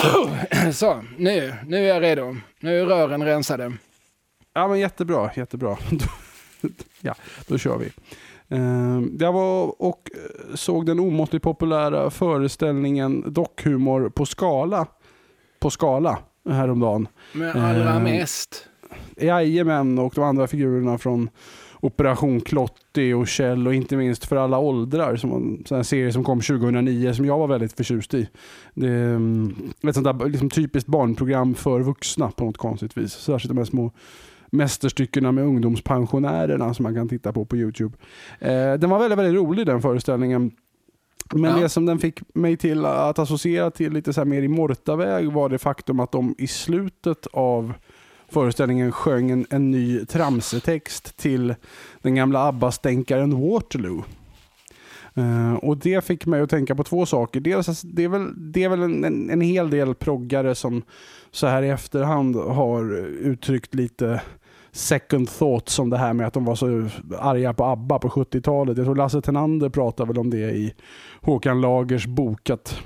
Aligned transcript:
Så, 0.72 1.04
nu, 1.18 1.54
nu 1.66 1.76
är 1.76 1.88
jag 1.94 2.02
redo. 2.02 2.36
Nu 2.60 2.80
är 2.80 2.86
rören 2.86 3.24
rensade. 3.24 3.72
Ja, 4.54 4.68
men 4.68 4.78
jättebra, 4.78 5.30
jättebra. 5.36 5.76
ja, 7.00 7.14
då 7.46 7.58
kör 7.58 7.78
vi. 7.78 7.92
Uh, 8.56 9.02
jag 9.18 9.32
var 9.32 9.82
och 9.82 10.10
eh, 10.14 10.54
såg 10.54 10.86
den 10.86 11.00
omåttligt 11.00 11.42
populära 11.42 12.10
föreställningen 12.10 13.32
Dockhumor 13.32 14.08
på 14.08 14.26
skala. 14.26 14.86
På 15.60 15.70
skala 15.70 16.18
häromdagen. 16.48 17.08
Men 17.32 17.60
allra 17.60 17.96
uh, 17.96 18.02
mest? 18.02 18.66
Jajamän, 19.16 19.98
och 19.98 20.12
de 20.14 20.24
andra 20.24 20.46
figurerna 20.46 20.98
från 20.98 21.30
Operation 21.80 22.40
Klotti 22.40 23.12
och 23.12 23.28
Kjell 23.28 23.66
och 23.66 23.74
inte 23.74 23.96
minst 23.96 24.24
För 24.24 24.36
alla 24.36 24.58
åldrar, 24.58 25.16
som 25.16 25.62
en 25.70 25.84
serie 25.84 26.12
som 26.12 26.24
kom 26.24 26.40
2009 26.40 27.12
som 27.12 27.24
jag 27.24 27.38
var 27.38 27.46
väldigt 27.46 27.72
förtjust 27.72 28.14
i. 28.14 28.28
Det 28.74 28.88
är 28.88 29.14
mm, 29.14 29.54
ett 29.88 29.94
sånt 29.94 30.18
där 30.18 30.28
liksom 30.28 30.50
typiskt 30.50 30.88
barnprogram 30.88 31.54
för 31.54 31.80
vuxna 31.80 32.30
på 32.30 32.44
något 32.44 32.58
konstigt 32.58 32.96
vis. 32.96 33.12
Särskilt 33.12 33.48
de 33.50 33.58
här 33.58 33.64
små 33.64 33.92
mästerstyckena 34.50 35.32
med 35.32 35.44
ungdomspensionärerna 35.44 36.74
som 36.74 36.82
man 36.82 36.94
kan 36.94 37.08
titta 37.08 37.32
på 37.32 37.44
på 37.44 37.56
Youtube. 37.56 37.96
Eh, 38.38 38.74
den 38.74 38.90
var 38.90 38.98
väldigt, 38.98 39.18
väldigt 39.18 39.34
rolig 39.34 39.66
den 39.66 39.82
föreställningen. 39.82 40.50
Men 41.34 41.50
ja. 41.50 41.62
det 41.62 41.68
som 41.68 41.86
den 41.86 41.98
fick 41.98 42.34
mig 42.34 42.56
till 42.56 42.84
att 42.84 43.18
associera 43.18 43.70
till 43.70 43.92
lite 43.92 44.12
så 44.12 44.24
mer 44.24 44.42
i 44.42 44.48
Mortaväg 44.48 45.32
var 45.32 45.48
det 45.48 45.58
faktum 45.58 46.00
att 46.00 46.12
de 46.12 46.34
i 46.38 46.46
slutet 46.46 47.26
av 47.32 47.72
föreställningen 48.30 48.92
sjöng 48.92 49.30
en, 49.30 49.46
en 49.50 49.70
ny 49.70 50.04
tramsetext 50.04 51.16
till 51.16 51.54
den 52.02 52.14
gamla 52.14 52.48
ABBA-stänkaren 52.48 53.50
Waterloo. 53.50 54.04
Uh, 55.18 55.54
och 55.54 55.76
Det 55.76 56.04
fick 56.04 56.26
mig 56.26 56.40
att 56.40 56.50
tänka 56.50 56.74
på 56.74 56.84
två 56.84 57.06
saker. 57.06 57.40
Dels, 57.40 57.80
det 57.80 58.04
är 58.04 58.08
väl, 58.08 58.52
det 58.52 58.64
är 58.64 58.68
väl 58.68 58.82
en, 58.82 59.04
en, 59.04 59.30
en 59.30 59.40
hel 59.40 59.70
del 59.70 59.94
proggare 59.94 60.54
som 60.54 60.82
så 61.30 61.46
här 61.46 61.62
i 61.62 61.68
efterhand 61.68 62.36
har 62.36 62.96
uttryckt 63.06 63.74
lite 63.74 64.20
second 64.72 65.28
thoughts 65.28 65.78
om 65.78 65.90
det 65.90 65.96
här 65.96 66.12
med 66.12 66.26
att 66.26 66.34
de 66.34 66.44
var 66.44 66.54
så 66.54 66.88
arga 67.18 67.54
på 67.54 67.64
ABBA 67.64 67.98
på 67.98 68.08
70-talet. 68.08 68.76
Jag 68.76 68.86
tror 68.86 68.96
Lasse 68.96 69.20
Tenander 69.22 69.68
pratade 69.68 70.08
väl 70.08 70.18
om 70.18 70.30
det 70.30 70.50
i 70.50 70.74
Håkan 71.20 71.60
Lagers 71.60 72.06
bok. 72.06 72.50
Att, 72.50 72.78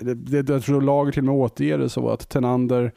det, 0.00 0.14
det, 0.14 0.52
jag 0.52 0.62
tror 0.62 0.80
Lager 0.80 1.12
till 1.12 1.20
och 1.20 1.24
med 1.24 1.34
återger 1.34 1.78
det 1.78 1.88
så 1.88 2.08
att 2.08 2.28
Tenander 2.28 2.92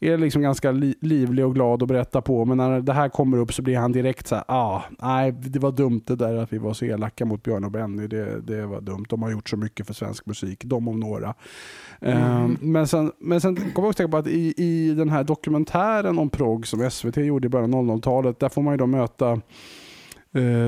är 0.00 0.18
liksom 0.18 0.42
ganska 0.42 0.70
li 0.70 0.94
livlig 1.00 1.44
och 1.44 1.54
glad 1.54 1.82
att 1.82 1.88
berätta 1.88 2.20
på. 2.20 2.44
Men 2.44 2.56
när 2.56 2.80
det 2.80 2.92
här 2.92 3.08
kommer 3.08 3.38
upp 3.38 3.54
så 3.54 3.62
blir 3.62 3.76
han 3.76 3.92
direkt 3.92 4.26
så 4.26 4.34
här, 4.34 4.44
ah, 4.48 4.82
nej 4.98 5.32
det 5.32 5.58
var 5.58 5.72
dumt 5.72 6.02
det 6.06 6.16
där 6.16 6.36
att 6.36 6.52
vi 6.52 6.58
var 6.58 6.72
så 6.72 6.84
elaka 6.84 7.24
mot 7.24 7.42
Björn 7.42 7.64
och 7.64 7.70
Benny. 7.70 8.06
Det, 8.06 8.40
det 8.40 8.66
var 8.66 8.80
dumt. 8.80 9.04
De 9.08 9.22
har 9.22 9.30
gjort 9.30 9.48
så 9.48 9.56
mycket 9.56 9.86
för 9.86 9.94
svensk 9.94 10.26
musik, 10.26 10.64
de 10.64 10.88
om 10.88 11.00
några. 11.00 11.34
Mm. 12.00 12.44
Um, 12.44 12.58
men 12.60 12.86
sen, 12.86 13.12
men 13.18 13.40
sen 13.40 13.56
kommer 13.56 13.70
jag 13.74 13.84
också 13.84 13.96
tänka 13.96 14.10
på 14.10 14.16
att 14.16 14.26
i, 14.26 14.54
i 14.56 14.94
den 14.94 15.08
här 15.08 15.24
dokumentären 15.24 16.18
om 16.18 16.30
progg 16.30 16.66
som 16.66 16.90
SVT 16.90 17.16
gjorde 17.16 17.46
i 17.46 17.48
början 17.48 17.74
av 17.74 17.84
00-talet, 17.84 18.40
där 18.40 18.48
får 18.48 18.62
man 18.62 18.74
ju 18.74 18.78
då 18.78 18.86
möta 18.86 19.40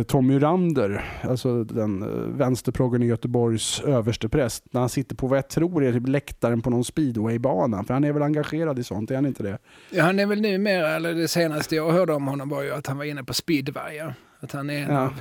Tommy 0.05 0.39
Rander, 0.39 1.05
alltså 1.23 1.65
den 1.65 2.03
eh, 2.03 2.09
vänsterproggen 2.09 3.03
i 3.03 3.07
Göteborgs 3.07 3.81
överstepräst, 3.81 4.65
när 4.71 4.81
han 4.81 4.89
sitter 4.89 5.17
på 5.17 5.27
vad 5.27 5.39
jag 5.39 5.49
tror 5.49 5.85
är 5.85 5.93
typ 5.93 6.09
läktaren 6.09 6.63
på 6.63 6.71
någon 6.71 6.85
speedwaybana. 6.85 7.85
För 7.85 7.95
han 7.95 8.05
är 8.05 8.13
väl 8.13 8.23
engagerad 8.23 8.79
i 8.79 8.85
sånt, 8.85 9.11
är 9.11 9.15
han 9.15 9.27
inte 9.27 9.43
det? 9.43 9.59
Ja, 9.91 10.05
han 10.05 10.19
är 10.19 10.27
väl 10.27 10.41
numera, 10.41 10.89
eller 10.89 11.15
det 11.15 11.29
senaste 11.29 11.77
jag 11.77 11.93
hörde 11.93 12.13
om 12.13 12.27
honom 12.27 12.49
var 12.49 12.63
ju 12.63 12.71
att 12.71 12.87
han 12.87 12.99
var 12.99 13.05
inne 13.05 13.25
på 13.25 13.35
speedway. 13.35 13.97
Ja. 13.97 14.13
Att 14.41 14.53
han 14.53 14.71
är 14.71 14.83
en 14.83 14.95
ja. 14.95 15.01
av... 15.01 15.13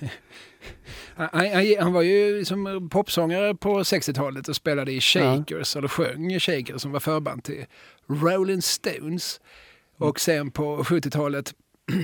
han, 1.16 1.28
han, 1.32 1.74
han, 1.80 1.92
var 1.92 2.02
ju 2.02 2.44
som 2.44 2.88
popsångare 2.92 3.54
på 3.54 3.78
60-talet 3.78 4.48
och 4.48 4.56
spelade 4.56 4.92
i 4.92 5.00
Shakers, 5.00 5.74
ja. 5.74 5.78
eller 5.78 5.88
sjöng 5.88 6.32
i 6.32 6.40
Shakers 6.40 6.82
som 6.82 6.92
var 6.92 7.00
förband 7.00 7.44
till 7.44 7.64
Rolling 8.06 8.62
Stones. 8.62 9.40
Och 9.98 10.20
sen 10.20 10.50
på 10.50 10.82
70-talet 10.82 11.54
Ja, 11.86 11.96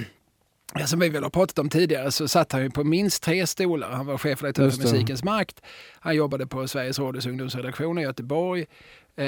som 0.87 1.01
vi 1.01 1.09
väl 1.09 1.23
har 1.23 1.31
pratat 1.31 1.59
om 1.59 1.69
tidigare 1.69 2.11
så 2.11 2.29
satt 2.29 2.53
han 2.53 2.63
ju 2.63 2.71
på 2.71 2.85
minst 2.85 3.23
tre 3.23 3.47
stolar. 3.47 3.91
Han 3.91 4.07
var 4.07 4.19
chefredaktör 4.19 4.71
för 4.71 4.83
Musikens 4.83 5.25
Makt. 5.25 5.61
Han 6.01 6.17
jobbade 6.17 6.47
på 6.47 6.69
Sveriges 6.69 6.99
Radios 6.99 7.27
ungdomsredaktion 7.27 7.99
i 7.99 8.03
Göteborg. 8.03 8.67
Eh, 9.17 9.27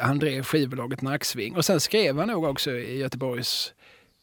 han 0.00 0.18
drev 0.18 0.42
skivbolaget 0.42 1.02
Nacksving 1.02 1.56
och 1.56 1.64
sen 1.64 1.80
skrev 1.80 2.18
han 2.18 2.28
nog 2.28 2.44
också 2.44 2.70
i 2.70 2.98
Göteborgs 2.98 3.72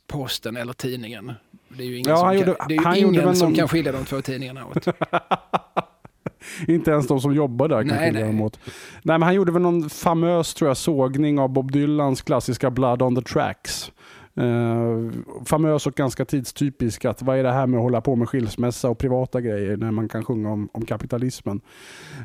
Posten 0.08 0.58
eller 0.58 0.74
tidningen. 0.74 1.34
Det 1.70 1.84
är 1.84 1.88
ju 1.88 1.98
ingen 1.98 2.10
ja, 2.10 2.18
som, 2.18 2.38
gjorde, 2.38 2.54
kan, 2.54 2.68
det 2.68 2.76
är 2.76 2.96
ingen 2.96 3.36
som 3.36 3.48
någon... 3.48 3.56
kan 3.56 3.68
skilja 3.68 3.92
de 3.92 4.06
två 4.06 4.22
tidningarna 4.22 4.66
åt. 4.66 4.88
Inte 6.68 6.92
ens 6.92 7.08
de 7.08 7.22
som 7.22 7.34
jobbar 7.34 7.68
där 7.68 7.90
kan 7.90 8.00
skilja 8.00 8.26
dem 8.26 8.42
åt. 8.42 8.60
Nej, 8.66 8.74
men 9.04 9.22
han 9.22 9.34
gjorde 9.34 9.52
väl 9.52 9.62
någon 9.62 9.90
famös 9.90 10.54
tror 10.54 10.70
jag, 10.70 10.78
sågning 10.78 11.40
av 11.40 11.50
Bob 11.50 11.72
Dylans 11.72 12.22
klassiska 12.22 12.72
Blood 12.72 13.02
on 13.02 13.16
the 13.16 13.22
Tracks. 13.22 13.92
Uh, 14.40 15.12
famös 15.46 15.88
och 15.88 15.94
ganska 15.94 16.26
tidstypisk. 16.26 17.06
Att 17.06 17.22
vad 17.22 17.38
är 17.38 17.44
det 17.44 17.52
här 17.52 17.68
med 17.68 17.78
att 17.78 17.84
hålla 17.84 18.02
på 18.02 18.16
med 18.16 18.30
skilsmässa 18.30 18.90
och 18.90 18.98
privata 18.98 19.42
grejer 19.42 19.78
när 19.78 19.92
man 19.92 20.10
kan 20.10 20.26
sjunga 20.26 20.52
om, 20.52 20.70
om 20.74 20.86
kapitalismen? 20.86 21.62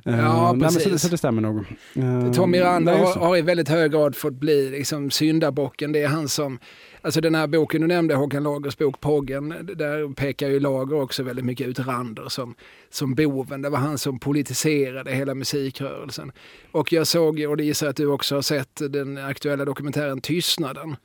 Uh, 0.07 0.19
ja, 0.19 0.53
nej, 0.53 0.63
precis. 0.63 0.93
Så, 0.93 0.99
så, 0.99 1.09
det 1.09 1.19
stämmer 1.19 1.43
nog. 1.43 1.65
Uh, 1.97 2.33
Tom 2.33 2.51
Miranda 2.51 2.97
har, 2.97 3.15
har, 3.15 3.37
i 3.37 3.43
väldigt 3.43 3.69
hög 3.69 3.93
grad 3.93 4.17
fått 4.17 4.35
bli 4.35 4.71
liksom, 4.71 5.11
syndabocken. 5.11 5.93
Det 5.93 6.03
är 6.03 6.09
han 6.09 6.29
som 6.29 6.59
Alltså 7.07 7.21
den 7.21 7.35
här 7.35 7.47
boken 7.47 7.81
du 7.81 7.87
nämnde, 7.87 8.15
Håkan 8.15 8.43
Lagers 8.43 8.79
bok 8.79 9.01
Poggen, 9.01 9.49
där 9.49 10.15
pekar 10.15 10.49
ju 10.49 10.61
Lager 10.61 11.01
också 11.01 11.23
väldigt 11.23 11.45
mycket 11.45 11.67
ut 11.67 11.79
Rander 11.79 12.29
som, 12.29 12.55
som 12.91 13.15
boven. 13.15 13.63
Det 13.63 13.71
var 13.71 13.79
han 13.79 13.99
som 13.99 14.19
politiserade 14.19 15.13
hela 15.13 15.35
musikrörelsen. 15.35 16.33
Och 16.73 16.93
jag 16.93 17.07
såg, 17.07 17.41
och 17.41 17.57
det 17.57 17.65
gissar 17.65 17.89
att 17.89 17.97
du 17.97 18.07
också 18.07 18.35
har 18.35 18.43
sett, 18.43 18.81
den 18.91 19.19
aktuella 19.19 19.65
dokumentären 19.65 20.21
Tystnaden 20.21 20.97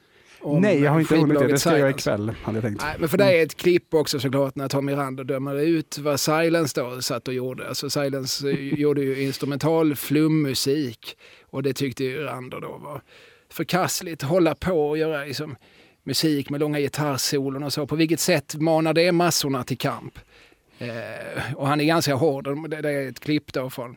Nej, 0.43 0.81
jag 0.81 0.91
har 0.91 0.99
inte 0.99 1.15
hunnit 1.15 1.39
det. 1.39 1.47
Det 1.47 1.59
ska 1.59 1.69
jag 1.69 1.79
göra 1.79 1.89
ikväll. 1.89 2.31
Hade 2.43 2.57
jag 2.57 2.63
tänkt. 2.63 2.81
Nej, 2.81 2.95
men 2.99 3.09
för 3.09 3.17
det 3.17 3.39
är 3.39 3.43
ett 3.43 3.55
klipp 3.55 3.93
också 3.93 4.19
såklart 4.19 4.55
när 4.55 4.69
Tom 4.69 4.85
Miranda 4.85 5.23
dömer 5.23 5.55
ut 5.61 5.97
vad 5.97 6.19
Silence 6.19 6.81
då 6.81 7.01
satt 7.01 7.27
och 7.27 7.33
gjorde. 7.33 7.67
Alltså 7.67 7.89
Silence 7.89 8.49
gjorde 8.51 9.01
ju 9.01 9.23
instrumental 9.23 9.95
flummusik 9.95 11.17
och 11.49 11.63
det 11.63 11.73
tyckte 11.73 12.03
ju 12.03 12.23
Rander 12.23 12.61
då 12.61 12.77
var 12.83 13.01
förkastligt. 13.49 14.21
Hålla 14.21 14.55
på 14.55 14.89
och 14.89 14.97
göra 14.97 15.25
liksom, 15.25 15.55
musik 16.03 16.49
med 16.49 16.59
långa 16.59 16.79
gitarrsolon 16.79 17.63
och 17.63 17.73
så. 17.73 17.87
På 17.87 17.95
vilket 17.95 18.19
sätt 18.19 18.55
manar 18.55 18.93
det 18.93 19.11
massorna 19.11 19.63
till 19.63 19.77
kamp? 19.77 20.19
Eh, 20.79 21.55
och 21.55 21.67
han 21.67 21.81
är 21.81 21.85
ganska 21.85 22.15
hård. 22.15 22.69
Det 22.69 22.77
är 22.77 23.09
ett 23.09 23.19
klipp 23.19 23.53
då 23.53 23.69
från 23.69 23.95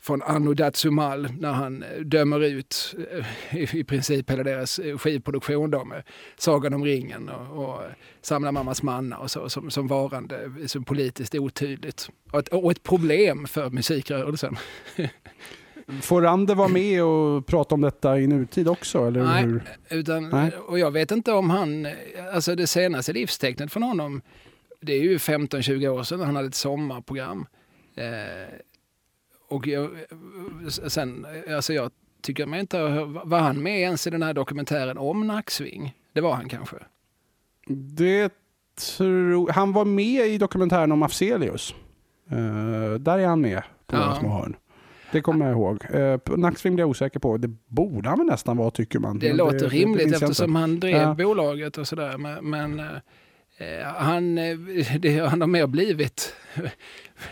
från 0.00 0.22
Anno 0.22 0.54
Datsumal 0.54 1.28
när 1.38 1.52
han 1.52 1.82
eh, 1.82 2.00
dömer 2.00 2.40
ut 2.40 2.94
eh, 3.50 3.76
i 3.76 3.84
princip 3.84 4.30
hela 4.30 4.42
deras 4.42 4.78
eh, 4.78 4.98
skivproduktion 4.98 5.70
då 5.70 5.84
med 5.84 6.02
Sagan 6.36 6.74
om 6.74 6.84
ringen 6.84 7.28
och, 7.28 7.64
och 7.64 7.80
Samla 8.22 8.52
mammas 8.52 8.82
manna 8.82 9.18
och 9.18 9.30
så 9.30 9.48
som, 9.48 9.70
som 9.70 9.86
varande 9.86 10.50
som 10.66 10.84
politiskt 10.84 11.34
otydligt. 11.34 12.10
Och 12.30 12.38
ett, 12.38 12.48
och 12.48 12.70
ett 12.70 12.82
problem 12.82 13.46
för 13.46 13.70
musikrörelsen. 13.70 14.56
Får 16.02 16.22
Rande 16.22 16.54
vara 16.54 16.68
med 16.68 17.04
och 17.04 17.46
prata 17.46 17.74
om 17.74 17.80
detta 17.80 18.18
i 18.18 18.26
nutid 18.26 18.68
också? 18.68 19.06
Eller 19.06 19.24
Nej, 19.24 19.42
hur? 19.44 19.62
Utan, 19.88 20.28
Nej. 20.28 20.52
och 20.66 20.78
jag 20.78 20.90
vet 20.90 21.10
inte 21.10 21.32
om 21.32 21.50
han, 21.50 21.86
alltså 22.32 22.54
det 22.54 22.66
senaste 22.66 23.12
livstecknet 23.12 23.72
från 23.72 23.82
honom, 23.82 24.22
det 24.80 24.92
är 24.92 25.02
ju 25.02 25.16
15-20 25.16 25.88
år 25.88 26.02
sedan 26.02 26.20
han 26.20 26.36
hade 26.36 26.48
ett 26.48 26.54
sommarprogram. 26.54 27.46
Eh, 27.96 28.54
och 29.50 29.66
jag, 29.66 29.90
sen, 30.68 31.26
alltså 31.48 31.72
jag 31.72 31.90
tycker 32.22 32.46
mig 32.46 32.60
inte 32.60 32.82
var 33.24 33.38
han 33.38 33.62
med 33.62 33.80
ens 33.80 34.06
i 34.06 34.10
den 34.10 34.22
här 34.22 34.34
dokumentären 34.34 34.98
om 34.98 35.26
Nacksving? 35.26 35.94
Det 36.12 36.20
var 36.20 36.34
han 36.34 36.48
kanske? 36.48 36.76
Det 37.68 38.32
tror, 38.96 39.52
han 39.52 39.72
var 39.72 39.84
med 39.84 40.26
i 40.26 40.38
dokumentären 40.38 40.92
om 40.92 41.02
Afzelius. 41.02 41.74
Uh, 42.32 42.94
där 42.94 43.18
är 43.18 43.26
han 43.26 43.40
med 43.40 43.62
på 43.86 43.96
ja. 43.96 44.16
små 44.20 44.28
hörn. 44.28 44.56
Det 45.12 45.20
kommer 45.20 45.46
jag 45.46 45.52
ihåg. 45.52 45.84
Uh, 45.94 46.36
Nacksving 46.38 46.74
blir 46.74 46.82
jag 46.82 46.90
osäker 46.90 47.20
på. 47.20 47.36
Det 47.36 47.50
borde 47.66 48.08
han 48.08 48.18
väl 48.18 48.26
nästan 48.26 48.56
vara 48.56 48.70
tycker 48.70 48.98
man. 48.98 49.18
Det 49.18 49.28
men 49.28 49.36
låter 49.36 49.58
det, 49.58 49.66
rimligt 49.66 50.10
det 50.10 50.16
eftersom 50.16 50.54
han 50.54 50.80
drev 50.80 50.96
ja. 50.96 51.14
bolaget 51.14 51.78
och 51.78 51.88
sådär. 51.88 52.18
Men, 52.18 52.50
men 52.50 52.80
uh, 52.80 52.86
han, 53.96 54.34
det, 54.98 55.28
han 55.28 55.40
har 55.40 55.48
mer 55.48 55.66
blivit 55.66 56.34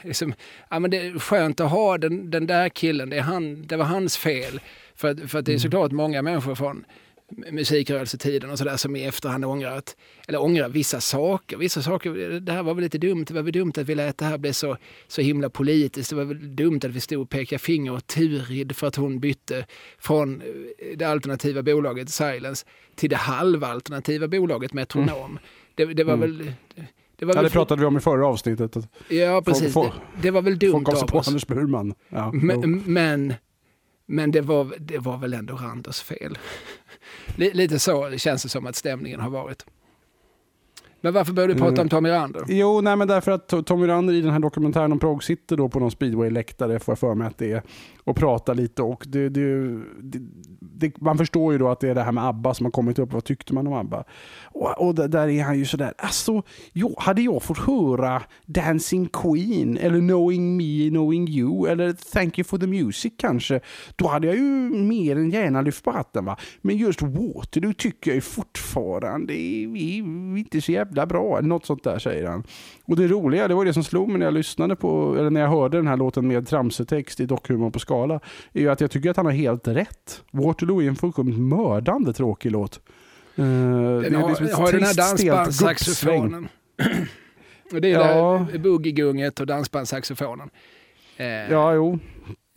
liksom, 0.02 0.35
ja, 0.70 0.79
men 0.79 0.90
det 0.90 0.96
är 0.96 1.19
skönt 1.19 1.61
att 1.61 1.70
ha 1.70 1.99
den, 1.99 2.31
den 2.31 2.46
där 2.46 2.69
killen, 2.69 3.11
det, 3.11 3.17
är 3.17 3.23
han, 3.23 3.67
det 3.67 3.76
var 3.76 3.85
hans 3.85 4.17
fel. 4.17 4.61
För, 4.94 5.29
för 5.29 5.38
att 5.38 5.44
det 5.44 5.52
är 5.52 5.55
mm. 5.55 5.61
såklart 5.61 5.93
många 5.93 6.23
människor 6.23 6.55
från 6.55 6.85
musikrörelsetiden 7.31 8.50
och 8.50 8.58
sådär 8.58 8.76
som 8.76 8.96
i 8.96 9.05
efterhand 9.05 9.44
ångrar, 9.44 9.76
att, 9.76 9.96
eller 10.29 10.43
ångrar 10.43 10.69
vissa 10.69 11.00
saker. 11.00 11.56
Vissa 11.56 11.82
saker, 11.82 12.40
det 12.40 12.52
här 12.52 12.62
var 12.62 12.75
väl 12.75 12.85
lite 12.85 12.99
dumt, 12.99 13.25
det 13.29 13.35
var 13.35 13.43
väl 13.43 13.52
dumt 13.52 13.73
att 13.76 13.88
vi 13.88 13.94
lät 13.94 14.19
det 14.19 14.25
här 14.25 14.38
bli 14.38 14.52
så, 14.52 14.76
så 15.08 15.23
himla 15.23 15.50
politiskt. 15.50 16.11
Det 16.11 16.17
var 16.17 16.25
väl 16.25 16.56
dumt 16.56 16.81
att 16.85 16.90
vi 16.90 17.00
stod 17.00 17.23
och 17.23 17.31
pekade 17.31 17.58
finger 17.58 17.93
åt 17.93 18.06
Turid 18.06 18.76
för 18.76 18.87
att 18.87 18.96
hon 18.96 19.20
bytte 19.20 19.67
från 19.99 20.43
det 20.96 21.05
alternativa 21.05 21.62
bolaget 21.62 22.11
Silence 22.11 22.67
till 22.94 23.11
det 23.11 23.17
halvalternativa 23.17 24.29
bolaget 24.29 24.73
Metronom. 24.73 25.31
Mm. 25.31 25.43
Det, 25.75 25.85
det, 25.85 26.05
var 26.05 26.14
mm. 26.14 26.38
väl 26.38 26.52
det, 27.18 27.24
var 27.24 27.34
ja, 27.34 27.42
det 27.42 27.50
pratade 27.50 27.80
vi 27.80 27.86
om 27.86 27.96
i 27.96 28.00
förra 28.00 28.26
avsnittet. 28.26 28.76
Ja, 29.08 29.42
precis. 29.42 29.72
Folk, 29.72 29.92
det, 29.92 30.22
det, 30.22 30.30
var 30.30 30.42
väl 30.42 30.58
dumt 30.58 30.72
folk 30.72 30.88
av 30.88 31.06
på 31.06 31.18
oss. 31.18 31.28
Anders 31.28 31.46
Burman. 31.46 31.94
Ja, 32.08 32.32
men, 32.32 32.82
men, 32.86 33.34
Men 34.06 34.30
det 34.30 34.40
var, 34.40 34.74
det 34.78 34.98
var 34.98 35.18
väl 35.18 35.34
ändå 35.34 35.54
Randers 35.54 36.00
fel. 36.00 36.38
Lite 37.36 37.78
så 37.78 38.10
känns 38.16 38.42
det 38.42 38.48
som 38.48 38.66
att 38.66 38.76
stämningen 38.76 39.20
har 39.20 39.30
varit. 39.30 39.66
Men 41.00 41.14
varför 41.14 41.32
började 41.32 41.54
du 41.54 41.58
prata 41.58 41.72
mm. 41.72 41.82
om 41.82 41.88
Tommy 41.88 42.10
Rander? 42.10 42.44
Jo, 42.48 42.80
nej, 42.80 42.96
men 42.96 43.08
därför 43.08 43.32
att 43.32 43.66
Tommy 43.66 43.86
Rander 43.86 44.14
i 44.14 44.20
den 44.20 44.30
här 44.30 44.38
dokumentären 44.38 44.92
om 44.92 44.98
prog 44.98 45.24
sitter 45.24 45.56
då 45.56 45.68
på 45.68 45.80
någon 45.80 45.90
speedway-läktare, 45.90 46.78
får 46.78 46.92
jag 46.92 46.98
för 46.98 47.14
mig 47.14 47.26
att 47.26 47.38
det 47.38 47.52
är, 47.52 47.62
och 48.08 48.16
prata 48.16 48.52
lite. 48.52 48.82
Och 48.82 49.05
det, 49.08 49.28
det, 49.28 49.81
det, 50.60 51.00
man 51.00 51.19
förstår 51.19 51.52
ju 51.52 51.58
då 51.58 51.69
att 51.69 51.81
det 51.81 51.88
är 51.88 51.94
det 51.94 52.02
här 52.02 52.12
med 52.12 52.25
ABBA 52.25 52.55
som 52.55 52.66
har 52.66 52.70
kommit 52.70 52.99
upp. 52.99 53.12
Vad 53.12 53.25
tyckte 53.25 53.55
man 53.55 53.66
om 53.66 53.72
ABBA? 53.72 54.05
Och, 54.44 54.87
och 54.87 54.94
där 54.94 55.28
är 55.28 55.43
han 55.43 55.58
ju 55.58 55.64
sådär, 55.64 55.94
alltså, 55.99 56.43
jo, 56.72 56.94
hade 56.99 57.22
jag 57.22 57.43
fått 57.43 57.58
höra 57.58 58.22
Dancing 58.46 59.08
Queen 59.08 59.76
eller 59.76 60.00
Knowing 60.00 60.56
Me, 60.56 60.90
Knowing 60.90 61.28
You 61.28 61.69
eller 61.69 61.93
Thank 61.93 62.38
You 62.38 62.44
For 62.44 62.58
The 62.58 62.66
Music 62.66 63.12
kanske, 63.16 63.60
då 63.96 64.08
hade 64.08 64.26
jag 64.26 64.37
ju 64.37 64.43
mer 64.70 65.16
än 65.16 65.31
gärna 65.31 65.62
lyft 65.62 65.84
på 65.84 65.90
hatten. 65.90 66.25
Va? 66.25 66.37
Men 66.61 66.76
just 66.76 67.02
Waterloo 67.02 67.72
tycker 67.72 68.11
jag 68.11 68.14
ju 68.14 68.20
fortfarande 68.20 69.34
är, 69.34 69.76
är 69.76 70.38
inte 70.38 70.61
så 70.61 70.72
jävla 70.72 71.06
bra. 71.06 71.40
Något 71.40 71.66
sånt 71.66 71.84
där 71.84 71.99
säger 71.99 72.26
han. 72.26 72.44
Och 72.88 72.96
det 72.96 73.06
roliga, 73.06 73.49
det 73.49 73.55
var 73.55 73.64
det 73.64 73.73
som 73.73 73.85
slog 73.85 74.08
mig 74.08 74.19
när 74.19 74.26
jag 74.26 74.35
lyssnade 74.35 74.76
på, 74.76 75.17
eller 75.19 75.31
när 75.31 75.40
jag 75.40 75.49
hörde 75.49 75.76
den 75.76 75.87
här 75.87 75.96
låten 75.96 76.29
med 76.29 76.49
tramsetext 76.49 77.20
i 77.20 77.26
Dockhumor 77.26 77.70
på 77.70 77.79
skala, 77.79 78.20
är 78.52 78.61
ju 78.61 78.70
att 78.70 78.81
jag 78.81 78.90
tycker 78.90 79.11
att 79.11 79.17
han 79.17 79.26
har 79.26 79.32
helt 79.32 79.69
rätt. 79.69 80.23
Waterloo 80.31 80.82
är 80.82 80.88
en 80.88 80.96
fullkomligt 80.96 81.38
mördande 81.38 82.12
tråkig 82.12 82.52
låt. 82.52 82.81
Uh, 83.38 83.44
den 84.00 84.14
har, 84.14 84.29
liksom 84.29 84.49
har 84.52 84.73
den 84.73 84.82
här 84.82 84.94
dansbandssaxofonen. 84.94 86.49
det 87.70 87.93
är 87.93 88.00
ja. 88.00 88.46
boogie-gunget 88.55 89.40
och 89.40 89.46
dansbandssaxofonen. 89.46 90.50
Eh, 91.17 91.26
ja, 91.26 91.75
jo. 91.75 91.99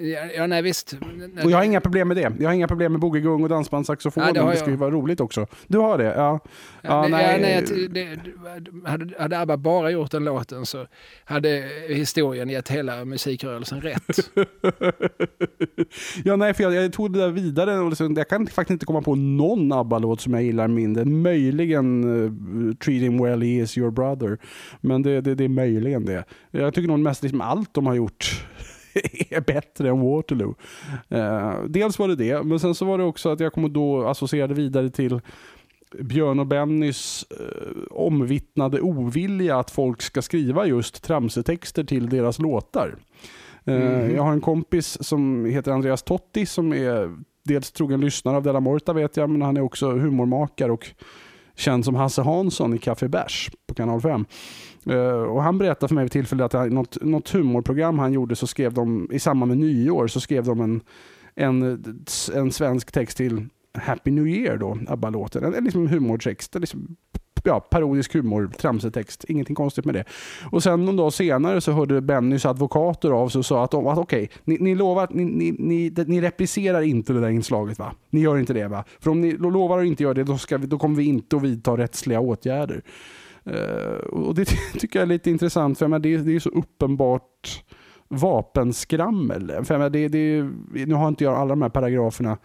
Ja, 0.01 0.25
ja, 0.35 0.47
nej 0.47 0.61
visst. 0.61 0.97
Och 1.43 1.51
jag 1.51 1.57
har 1.57 1.63
inga 1.63 1.81
problem 1.81 2.07
med 2.07 2.17
det. 2.17 2.33
Jag 2.39 2.49
har 2.49 2.53
inga 2.53 2.67
problem 2.67 2.91
med 2.91 3.01
boogie-gung 3.01 3.43
och 3.43 3.49
dansbandssaxofon. 3.49 4.23
Ja, 4.27 4.43
det, 4.43 4.51
det 4.51 4.57
ska 4.57 4.69
ju 4.69 4.75
vara 4.75 4.91
roligt 4.91 5.19
också. 5.19 5.47
Du 5.67 5.77
har 5.77 5.97
det? 5.97 6.03
Ja. 6.03 6.39
ja, 6.81 7.07
nej. 7.07 7.41
nej 7.41 7.87
det, 7.89 8.19
hade, 8.89 9.15
hade 9.19 9.39
ABBA 9.39 9.57
bara 9.57 9.91
gjort 9.91 10.11
den 10.11 10.23
låten 10.23 10.65
så 10.65 10.87
hade 11.25 11.69
historien 11.87 12.49
gett 12.49 12.69
hela 12.69 13.05
musikrörelsen 13.05 13.81
rätt. 13.81 14.19
ja, 16.23 16.35
nej, 16.35 16.53
för 16.53 16.63
jag, 16.63 16.73
jag 16.73 16.93
tog 16.93 17.13
det 17.13 17.19
där 17.19 17.29
vidare. 17.29 17.79
Och 17.79 17.89
liksom, 17.89 18.13
jag 18.13 18.29
kan 18.29 18.47
faktiskt 18.47 18.71
inte 18.71 18.85
komma 18.85 19.01
på 19.01 19.15
någon 19.15 19.71
ABBA-låt 19.71 20.21
som 20.21 20.33
jag 20.33 20.43
gillar 20.43 20.67
mindre. 20.67 21.05
Möjligen 21.05 22.03
uh, 22.03 22.75
Treat 22.75 23.01
him 23.01 23.23
well, 23.23 23.41
he 23.41 23.47
is 23.47 23.77
your 23.77 23.91
brother. 23.91 24.37
Men 24.81 25.01
det, 25.01 25.21
det, 25.21 25.35
det 25.35 25.43
är 25.43 25.49
möjligen 25.49 26.05
det. 26.05 26.23
Jag 26.51 26.73
tycker 26.73 26.87
nog 26.87 26.99
mest 26.99 27.23
liksom 27.23 27.41
allt 27.41 27.73
de 27.73 27.87
har 27.87 27.95
gjort 27.95 28.45
är 29.29 29.41
bättre 29.41 29.89
än 29.89 30.01
Waterloo. 30.01 30.55
Uh, 31.11 31.63
dels 31.67 31.99
var 31.99 32.07
det 32.07 32.15
det, 32.15 32.43
men 32.43 32.59
sen 32.59 32.75
så 32.75 32.85
var 32.85 32.97
det 32.97 33.03
också 33.03 33.29
att 33.29 33.39
jag 33.39 33.53
kommer 33.53 33.69
då 33.69 34.07
associera 34.07 34.47
vidare 34.47 34.89
till 34.89 35.21
Björn 35.99 36.39
och 36.39 36.47
Bennys 36.47 37.25
eh, 37.39 37.81
omvittnade 37.91 38.81
ovilja 38.81 39.59
att 39.59 39.71
folk 39.71 40.01
ska 40.01 40.21
skriva 40.21 40.65
just 40.65 41.03
tramsetexter 41.03 41.83
till 41.83 42.09
deras 42.09 42.39
låtar. 42.39 42.95
mm. 43.65 44.15
Jag 44.15 44.23
har 44.23 44.31
en 44.31 44.41
kompis 44.41 44.97
som 45.01 45.45
heter 45.45 45.71
Andreas 45.71 46.03
Totti 46.03 46.45
som 46.45 46.73
är 46.73 47.15
dels 47.43 47.71
trogen 47.71 48.01
lyssnare 48.01 48.37
av 48.37 48.43
Della 48.43 48.59
Morta 48.59 48.93
vet 48.93 49.17
jag, 49.17 49.29
men 49.29 49.41
han 49.41 49.57
är 49.57 49.61
också 49.61 49.91
humormakare 49.91 50.71
och 50.71 50.87
känd 51.55 51.85
som 51.85 51.95
Hasse 51.95 52.21
Hansson 52.21 52.73
i 52.73 52.77
Café 52.77 53.07
Bärs 53.07 53.51
på 53.67 53.73
kanal 53.73 54.01
5. 54.01 54.25
Uh, 54.87 54.95
eh, 54.95 55.11
och 55.11 55.43
han 55.43 55.57
berättade 55.57 55.87
för 55.87 55.95
mig 55.95 56.03
vid 56.03 56.11
tillfället 56.11 56.55
att 56.55 56.71
något, 56.71 56.97
något 57.01 57.29
humorprogram 57.29 57.99
han 57.99 58.13
gjorde 58.13 58.35
så 58.35 58.47
skrev 58.47 58.73
de 58.73 59.07
i 59.11 59.19
samband 59.19 59.49
med 59.49 59.57
nyår 59.57 60.07
så 60.07 60.19
skrev 60.19 60.43
de 60.43 60.61
en, 60.61 60.81
en, 61.35 61.83
en 62.33 62.51
svensk 62.51 62.91
text 62.91 63.17
till 63.17 63.47
Happy 63.73 64.11
New 64.11 64.27
Year 64.27 64.57
då, 64.57 64.77
ABBA-låten. 64.87 65.43
En, 65.43 65.53
en 65.53 65.63
liksom 65.63 65.87
humortext, 65.87 66.55
liksom, 66.55 66.95
ja, 67.43 67.59
parodisk 67.59 68.13
humor, 68.13 68.51
tramsetext, 68.57 69.25
ingenting 69.27 69.55
konstigt 69.55 69.85
med 69.85 69.95
det. 69.95 70.03
Och 70.51 70.63
sen 70.63 70.85
någon 70.85 70.95
dag 70.95 71.13
senare 71.13 71.61
så 71.61 71.71
hörde 71.71 72.01
Bennys 72.01 72.45
advokater 72.45 73.11
av 73.11 73.29
sig 73.29 73.39
och 73.39 73.45
sa 73.45 73.63
att, 73.63 73.73
att 73.73 73.97
okej, 73.97 74.23
okay, 74.23 74.27
ni, 74.43 74.57
ni, 74.59 74.75
lovar, 74.75 75.07
ni, 75.11 75.25
ni, 75.25 75.55
ni, 75.59 75.93
ni 76.07 76.21
replicerar 76.21 76.81
inte 76.81 77.13
det 77.13 77.21
där 77.21 77.29
inslaget 77.29 77.79
va? 77.79 77.93
Ni 78.09 78.19
gör 78.19 78.37
inte 78.37 78.53
det 78.53 78.67
va? 78.67 78.83
För 78.99 79.11
om 79.11 79.21
ni 79.21 79.31
lovar 79.31 79.79
att 79.79 79.85
inte 79.85 80.03
göra 80.03 80.13
det, 80.13 80.23
då, 80.23 80.37
ska 80.37 80.57
vi, 80.57 80.67
då 80.67 80.77
kommer 80.77 80.95
vi 80.95 81.03
inte 81.03 81.35
att 81.35 81.41
vidta 81.41 81.77
rättsliga 81.77 82.19
åtgärder. 82.19 82.81
Uh, 83.47 84.07
och 84.07 84.35
det 84.35 84.45
tycker 84.79 84.99
jag 84.99 85.03
är 85.03 85.07
lite 85.07 85.29
intressant, 85.29 85.77
för 85.77 85.99
det, 85.99 86.17
det 86.17 86.35
är 86.35 86.39
så 86.39 86.49
uppenbart 86.49 87.63
vapenskrammel. 88.07 89.51
För 89.63 89.89
det, 89.89 90.07
det, 90.07 90.49
nu 90.85 90.93
har 90.93 91.07
inte 91.07 91.23
jag 91.23 91.33
alla 91.33 91.49
de 91.49 91.61
här 91.61 91.69
paragraferna 91.69 92.37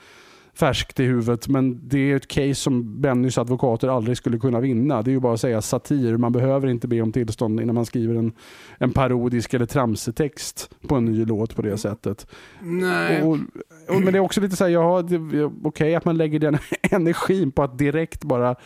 färskt 0.59 1.01
i 1.01 1.05
huvudet. 1.05 1.49
Men 1.49 1.89
det 1.89 1.99
är 1.99 2.17
ett 2.17 2.29
case 2.29 2.55
som 2.55 3.01
Bennys 3.01 3.39
advokater 3.39 3.89
aldrig 3.89 4.17
skulle 4.17 4.39
kunna 4.39 4.61
vinna. 4.61 5.03
Det 5.03 5.11
är 5.11 5.13
ju 5.13 5.21
bara 5.21 5.35
att 5.35 5.41
säga 5.41 5.63
satir. 5.63 6.17
Man 6.17 6.33
behöver 6.33 6.69
inte 6.69 6.89
be 6.89 7.01
om 7.01 7.13
tillstånd 7.13 7.61
innan 7.61 7.75
man 7.75 7.87
skriver 7.87 8.15
en, 8.15 8.33
en 8.79 8.93
parodisk 8.93 9.55
eller 9.55 9.67
tramsetext 9.67 10.71
på 10.89 10.95
en 10.95 11.05
ny 11.05 11.25
låt 11.25 11.57
på 11.57 11.63
det 11.63 11.79
sättet. 11.79 12.27
Nej. 12.61 13.23
Och, 13.23 13.39
och, 13.89 14.03
men 14.03 14.13
det 14.13 14.19
är 14.19 14.21
också 14.21 14.41
lite 14.41 14.57
så 14.57 14.65
här, 14.65 14.71
ja, 14.71 14.99
okej 14.99 15.45
okay, 15.45 15.95
att 15.95 16.05
man 16.05 16.17
lägger 16.17 16.39
den 16.39 16.59
energin 16.91 17.53
på 17.53 17.63
att 17.63 17.79
direkt 17.79 18.25
bara 18.25 18.57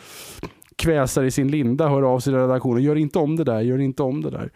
kväsar 0.75 1.23
i 1.23 1.31
sin 1.31 1.51
linda, 1.51 1.89
hör 1.89 2.01
av 2.01 2.19
sig 2.19 2.33
i 2.33 2.35
redaktionen. 2.35 2.83
Gör 2.83 2.95
inte 2.95 3.19
om 3.19 3.35
det 3.35 3.43
där, 3.43 3.61
gör 3.61 3.77
inte 3.77 4.03
om 4.03 4.21
det 4.21 4.29
där. 4.29 4.51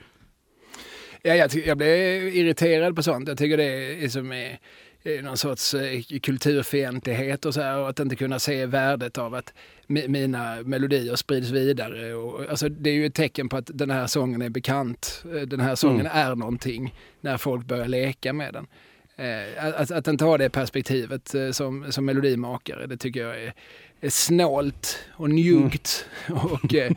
Ja, 1.22 1.36
jag, 1.36 1.52
jag 1.66 1.78
blir 1.78 2.36
irriterad 2.36 2.96
på 2.96 3.04
sånt. 3.04 3.28
Jag 3.28 3.38
tycker 3.38 3.58
det 3.58 4.04
är 4.04 4.08
som 4.08 4.32
är 4.32 4.60
någon 5.06 5.38
sorts 5.38 5.74
eh, 5.74 6.02
kulturfientlighet 6.02 7.46
och 7.46 7.54
så 7.54 7.62
här, 7.62 7.78
och 7.78 7.90
att 7.90 8.00
inte 8.00 8.16
kunna 8.16 8.40
se 8.40 8.66
värdet 8.66 9.18
av 9.18 9.36
att 9.36 9.54
mina 9.88 10.62
melodier 10.62 11.16
sprids 11.16 11.50
vidare. 11.50 12.14
Och, 12.14 12.50
alltså, 12.50 12.70
det 12.70 12.90
är 12.90 12.94
ju 12.94 13.06
ett 13.06 13.14
tecken 13.14 13.50
på 13.50 13.58
att 13.58 13.70
den 13.74 13.90
här 13.90 14.08
sången 14.08 14.42
är 14.42 14.50
bekant. 14.50 15.24
Eh, 15.36 15.42
den 15.42 15.60
här 15.60 15.76
sången 15.76 16.06
mm. 16.06 16.18
är 16.18 16.36
någonting 16.36 16.94
när 17.22 17.38
folk 17.38 17.66
börjar 17.66 17.88
leka 17.88 18.34
med 18.34 18.54
den. 18.54 18.68
Eh, 19.16 19.82
att, 19.82 19.92
att 19.92 20.08
inte 20.08 20.26
ha 20.26 20.38
det 20.38 20.50
perspektivet 20.50 21.36
som, 21.52 21.92
som 21.92 22.06
melodimakare, 22.06 22.88
det 22.88 22.98
tycker 22.98 23.20
jag 23.20 23.44
är, 23.44 23.54
är 24.02 24.10
snålt 24.10 25.00
och 25.12 25.30
njuggt. 25.30 26.06
Mm. 26.28 26.42
och 26.44 26.74
Eh, 26.74 26.92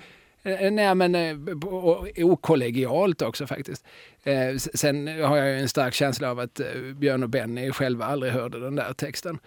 nej, 0.70 0.94
men 0.94 1.14
eh, 1.14 1.36
okollegialt 2.24 3.22
också 3.22 3.46
faktiskt. 3.46 3.86
Eh, 4.24 4.56
sen 4.56 5.08
har 5.22 5.36
jag 5.36 5.60
en 5.60 5.68
stark 5.68 5.94
känsla 5.94 6.30
av 6.30 6.38
att 6.38 6.60
Björn 6.94 7.22
och 7.22 7.28
Benny 7.28 7.72
själva 7.72 8.04
aldrig 8.04 8.32
hörde 8.32 8.60
den 8.60 8.76
där 8.76 8.92
texten. 8.92 9.38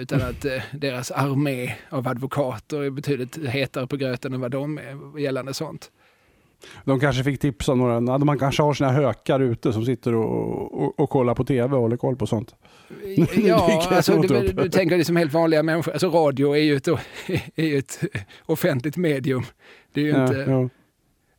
Utan 0.00 0.22
att 0.22 0.46
deras 0.72 1.10
armé 1.10 1.74
av 1.88 2.08
advokater 2.08 2.82
är 2.82 2.90
betydligt 2.90 3.46
hetare 3.46 3.86
på 3.86 3.96
gröten 3.96 4.32
än 4.32 4.40
vad 4.40 4.50
de 4.50 4.78
är 4.78 5.18
gällande 5.18 5.54
sånt. 5.54 5.90
De 6.84 7.00
kanske 7.00 7.24
fick 7.24 7.40
tips 7.40 7.68
av 7.68 7.76
några, 7.76 8.18
man 8.18 8.38
kanske 8.38 8.62
har 8.62 8.74
sina 8.74 8.92
hökar 8.92 9.40
ute 9.40 9.72
som 9.72 9.84
sitter 9.84 10.14
och, 10.14 10.82
och, 10.82 11.00
och 11.00 11.10
kollar 11.10 11.34
på 11.34 11.44
tv 11.44 11.76
och 11.76 11.82
håller 11.82 11.96
koll 11.96 12.16
på 12.16 12.26
sånt. 12.26 12.54
Ja, 13.34 13.86
alltså, 13.90 14.20
du, 14.20 14.48
du 14.48 14.68
tänker 14.68 14.96
liksom 14.98 15.16
helt 15.16 15.32
vanliga 15.32 15.62
människor. 15.62 15.92
Alltså 15.92 16.08
radio 16.08 16.56
är 16.56 16.62
ju 16.62 16.76
ett, 16.76 16.88
är 17.56 17.66
ju 17.66 17.78
ett 17.78 18.00
offentligt 18.46 18.96
medium. 18.96 19.44
Det 19.92 20.00
är 20.00 20.04
ju 20.04 20.22
inte... 20.22 20.50
Ja. 20.50 20.68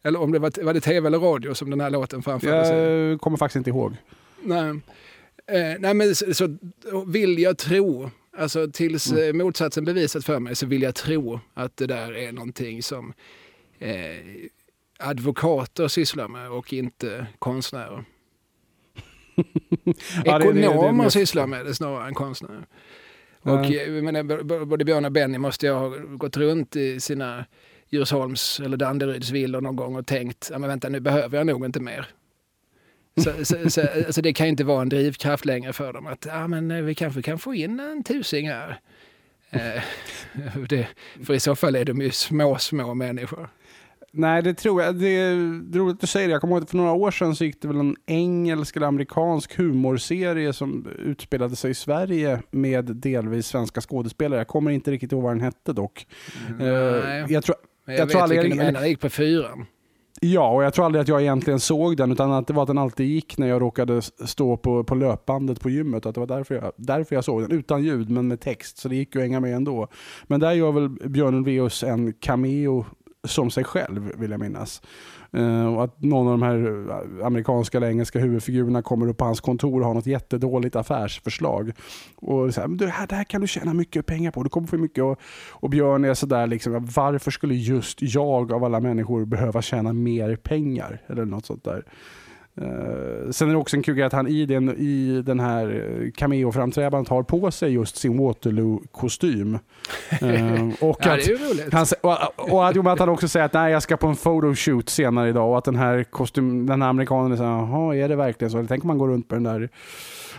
Eller 0.03 0.19
om 0.19 0.31
det 0.31 0.39
var, 0.39 0.63
var 0.63 0.73
det 0.73 0.81
tv 0.81 1.07
eller 1.07 1.19
radio 1.19 1.53
som 1.53 1.69
den 1.69 1.81
här 1.81 1.89
låten 1.89 2.21
framfördes? 2.21 2.69
Jag 2.69 3.21
kommer 3.21 3.37
faktiskt 3.37 3.55
inte 3.55 3.69
ihåg. 3.69 3.95
Nej, 4.43 4.69
eh, 5.47 5.79
nej 5.79 5.93
men 5.93 6.15
så, 6.15 6.33
så, 6.33 6.57
vill 7.07 7.39
jag 7.39 7.57
tro, 7.57 8.09
alltså 8.37 8.71
tills 8.71 9.11
mm. 9.11 9.23
Eh, 9.23 9.45
motsatsen 9.45 9.85
bevisat 9.85 10.25
för 10.25 10.39
mig, 10.39 10.55
så 10.55 10.65
vill 10.65 10.81
jag 10.81 10.95
tro 10.95 11.39
att 11.53 11.77
det 11.77 11.87
där 11.87 12.17
är 12.17 12.31
någonting 12.31 12.83
som 12.83 13.13
eh, 13.79 13.95
advokater 14.99 15.87
sysslar 15.87 16.27
med 16.27 16.51
och 16.51 16.73
inte 16.73 17.27
konstnärer. 17.39 18.05
ja, 20.25 20.41
Ekonomer 20.41 21.09
sysslar 21.09 21.47
med 21.47 21.65
det 21.65 21.75
snarare 21.75 22.07
än 22.07 22.13
konstnärer. 22.13 22.65
Och 23.41 23.65
ja. 23.65 24.01
menar, 24.01 24.65
både 24.65 24.85
Björn 24.85 25.05
och 25.05 25.11
Benny 25.11 25.37
måste 25.37 25.65
ju 25.65 25.71
ha 25.71 25.89
gått 25.97 26.37
runt 26.37 26.75
i 26.75 26.99
sina 26.99 27.45
Djursholms 27.91 28.59
eller 28.59 28.77
Danderyds 28.77 29.29
villor 29.29 29.61
någon 29.61 29.75
gång 29.75 29.95
och 29.95 30.07
tänkt, 30.07 30.49
ja 30.51 30.59
men 30.59 30.69
vänta 30.69 30.89
nu 30.89 30.99
behöver 30.99 31.37
jag 31.37 31.47
nog 31.47 31.65
inte 31.65 31.79
mer. 31.79 32.07
Så, 33.17 33.45
så, 33.45 33.69
så 33.69 33.81
alltså 33.81 34.21
det 34.21 34.33
kan 34.33 34.45
ju 34.45 34.49
inte 34.49 34.63
vara 34.63 34.81
en 34.81 34.89
drivkraft 34.89 35.45
längre 35.45 35.73
för 35.73 35.93
dem 35.93 36.07
att 36.07 36.25
ja, 36.25 36.47
men 36.47 36.71
eh, 36.71 36.81
vi 36.81 36.95
kanske 36.95 37.21
kan 37.21 37.39
få 37.39 37.53
in 37.53 37.79
en 37.79 38.03
tusing 38.03 38.49
här. 38.49 38.79
Eh, 39.49 39.81
det, 40.69 40.87
för 41.25 41.33
i 41.33 41.39
så 41.39 41.55
fall 41.55 41.75
är 41.75 41.85
de 41.85 42.01
ju 42.01 42.11
små, 42.11 42.57
små 42.57 42.93
människor. 42.93 43.49
Nej, 44.13 44.41
det 44.41 44.53
tror 44.53 44.81
jag. 44.81 44.95
Det 44.95 45.07
är 45.07 45.35
roligt 45.77 45.93
att 45.93 46.01
du 46.01 46.07
säger 46.07 46.27
det. 46.27 46.31
Jag 46.31 46.41
kommer 46.41 46.55
ihåg 46.55 46.63
att 46.63 46.69
för 46.69 46.77
några 46.77 46.91
år 46.91 47.11
sedan 47.11 47.35
så 47.35 47.45
gick 47.45 47.61
det 47.61 47.67
väl 47.67 47.79
en 47.79 47.95
engelsk 48.05 48.75
eller 48.75 48.87
amerikansk 48.87 49.57
humorserie 49.57 50.53
som 50.53 50.87
utspelade 50.99 51.55
sig 51.55 51.71
i 51.71 51.73
Sverige 51.73 52.41
med 52.51 52.85
delvis 52.85 53.47
svenska 53.47 53.81
skådespelare. 53.81 54.39
Jag 54.39 54.47
kommer 54.47 54.71
inte 54.71 54.91
riktigt 54.91 55.11
ihåg 55.11 55.23
vad 55.23 55.31
den 55.31 55.41
hette 55.41 55.73
dock. 55.73 56.07
Mm, 56.49 56.57
nej. 57.03 57.25
Jag 57.29 57.43
tror, 57.43 57.55
jag, 57.91 57.99
jag 57.99 58.09
tror 58.09 58.21
aldrig, 58.21 58.41
vilken 58.41 58.57
du 58.57 58.63
menar. 58.63 58.79
Jag 58.79 58.89
gick 58.89 58.99
på 58.99 59.09
fyran. 59.09 59.65
Ja, 60.23 60.51
och 60.51 60.63
jag 60.63 60.73
tror 60.73 60.85
aldrig 60.85 61.01
att 61.01 61.07
jag 61.07 61.21
egentligen 61.21 61.59
såg 61.59 61.97
den, 61.97 62.11
utan 62.11 62.31
att 62.31 62.47
det 62.47 62.53
var 62.53 62.63
att 62.63 62.67
den 62.67 62.77
alltid 62.77 63.07
gick 63.07 63.37
när 63.37 63.47
jag 63.47 63.61
råkade 63.61 64.01
stå 64.01 64.57
på, 64.57 64.83
på 64.83 64.95
löpbandet 64.95 65.59
på 65.59 65.69
gymmet. 65.69 66.05
Att 66.05 66.15
det 66.15 66.19
var 66.19 66.27
därför 66.27 66.55
jag, 66.55 66.71
därför 66.75 67.15
jag 67.15 67.23
såg 67.23 67.41
den, 67.41 67.51
utan 67.51 67.83
ljud 67.83 68.09
men 68.09 68.27
med 68.27 68.39
text. 68.39 68.77
Så 68.77 68.89
det 68.89 68.95
gick 68.95 69.15
ju 69.15 69.21
att 69.21 69.25
hänga 69.25 69.39
med 69.39 69.55
ändå. 69.55 69.87
Men 70.27 70.39
där 70.39 70.51
gör 70.51 70.71
väl 70.71 70.89
Björn 70.89 71.35
Ulvaeus 71.35 71.83
en 71.83 72.13
cameo 72.13 72.85
som 73.27 73.51
sig 73.51 73.63
själv, 73.63 74.11
vill 74.17 74.31
jag 74.31 74.39
minnas. 74.39 74.81
Eh, 75.33 75.73
och 75.73 75.83
att 75.83 76.01
någon 76.01 76.27
av 76.27 76.39
de 76.39 76.41
här 76.41 76.89
eh, 76.89 77.25
amerikanska 77.25 77.77
eller 77.77 77.87
engelska 77.87 78.19
huvudfigurerna 78.19 78.81
kommer 78.81 79.07
upp 79.09 79.17
på 79.17 79.25
hans 79.25 79.41
kontor 79.41 79.81
och 79.81 79.87
har 79.87 79.93
något 79.93 80.05
jättedåligt 80.05 80.75
affärsförslag. 80.75 81.71
Och 82.15 82.53
så 82.53 82.61
här, 82.61 82.67
det, 82.67 82.87
här, 82.87 83.07
det 83.07 83.15
här 83.15 83.23
kan 83.23 83.41
du 83.41 83.47
tjäna 83.47 83.73
mycket 83.73 84.05
pengar 84.05 84.31
på, 84.31 84.43
du 84.43 84.49
kommer 84.49 84.67
få 84.67 84.77
mycket. 84.77 85.03
Och, 85.03 85.19
och 85.51 85.69
Björn 85.69 86.05
är 86.05 86.13
sådär, 86.13 86.47
liksom, 86.47 86.85
varför 86.95 87.31
skulle 87.31 87.55
just 87.55 88.01
jag 88.01 88.51
av 88.51 88.63
alla 88.63 88.79
människor 88.79 89.25
behöva 89.25 89.61
tjäna 89.61 89.93
mer 89.93 90.35
pengar? 90.35 91.01
Eller 91.07 91.25
något 91.25 91.45
sånt 91.45 91.63
där. 91.63 91.85
Uh, 92.61 93.31
sen 93.31 93.47
är 93.47 93.51
det 93.51 93.57
också 93.57 93.75
en 93.75 93.83
kul 93.83 93.95
grej 93.95 94.05
att 94.05 94.13
han 94.13 94.27
i 94.27 94.45
den, 94.45 94.69
i 94.69 95.21
den 95.25 95.39
här 95.39 96.11
cameo-framträdandet 96.15 97.09
har 97.09 97.23
på 97.23 97.51
sig 97.51 97.73
just 97.73 97.95
sin 97.95 98.19
Waterloo-kostym. 98.19 99.59
Uh, 100.23 100.73
och 100.89 100.99
ja, 101.03 101.13
att, 101.13 101.27
roligt. 101.27 101.73
Han, 101.73 101.85
och, 102.01 102.53
och, 102.53 102.67
att, 102.67 102.87
att 102.87 102.99
han 102.99 103.09
också 103.09 103.27
säger 103.27 103.45
att 103.45 103.53
nej, 103.53 103.71
jag 103.71 103.83
ska 103.83 103.97
på 103.97 104.07
en 104.07 104.15
photoshoot 104.15 104.89
senare 104.89 105.29
idag 105.29 105.49
och 105.49 105.57
att 105.57 105.65
den 105.65 105.75
här, 105.75 106.03
kostym, 106.03 106.65
den 106.65 106.81
här 106.81 106.89
amerikanen 106.89 107.37
så 107.37 107.43
jaha, 107.43 107.95
är 107.95 108.09
det 108.09 108.15
verkligen 108.15 108.51
så? 108.51 108.65
Tänk 108.67 108.83
om 108.83 108.87
man 108.87 108.97
går 108.97 109.07
runt 109.07 109.27
på 109.27 109.35
den 109.35 109.43
där 109.43 109.69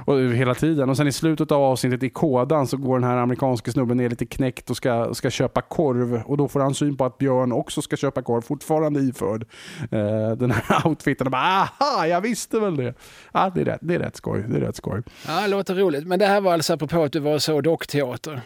och, 0.04 0.20
hela 0.20 0.54
tiden. 0.54 0.90
Och 0.90 0.96
sen 0.96 1.08
i 1.08 1.12
slutet 1.12 1.52
av 1.52 1.62
avsnittet 1.62 2.02
i 2.02 2.10
kodan 2.10 2.66
så 2.66 2.76
går 2.76 2.98
den 2.98 3.08
här 3.08 3.16
amerikanska 3.16 3.72
snubben 3.72 3.96
ner 3.96 4.10
lite 4.10 4.26
knäckt 4.26 4.70
och 4.70 4.76
ska, 4.76 5.14
ska 5.14 5.30
köpa 5.30 5.62
korv. 5.62 6.22
Och 6.26 6.36
då 6.36 6.48
får 6.48 6.60
han 6.60 6.74
syn 6.74 6.96
på 6.96 7.04
att 7.04 7.18
Björn 7.18 7.52
också 7.52 7.82
ska 7.82 7.96
köpa 7.96 8.22
korv, 8.22 8.40
fortfarande 8.40 9.00
iförd 9.00 9.44
eh, 9.90 10.30
den 10.36 10.50
här 10.50 10.82
outfiten. 10.86 11.26
Och 11.26 11.30
bara, 11.30 11.42
aha, 11.42 12.01
jag 12.06 12.20
visste 12.20 12.60
väl 12.60 12.76
det. 12.76 12.94
Ja, 13.32 13.52
det, 13.54 13.60
är 13.60 13.64
rätt, 13.64 13.80
det 13.82 13.94
är 13.94 13.98
rätt 13.98 14.16
skoj. 14.16 14.44
Det 14.48 14.56
är 14.56 14.60
rätt 14.60 14.76
skoj. 14.76 15.02
Ja, 15.26 15.40
det 15.40 15.48
låter 15.48 15.74
roligt. 15.74 16.06
Men 16.06 16.18
det 16.18 16.26
här 16.26 16.40
var 16.40 16.52
alltså 16.52 16.72
apropå 16.72 17.02
att 17.02 17.12
du 17.12 17.18
var 17.18 17.38
så 17.38 17.60
dockteater? 17.60 18.40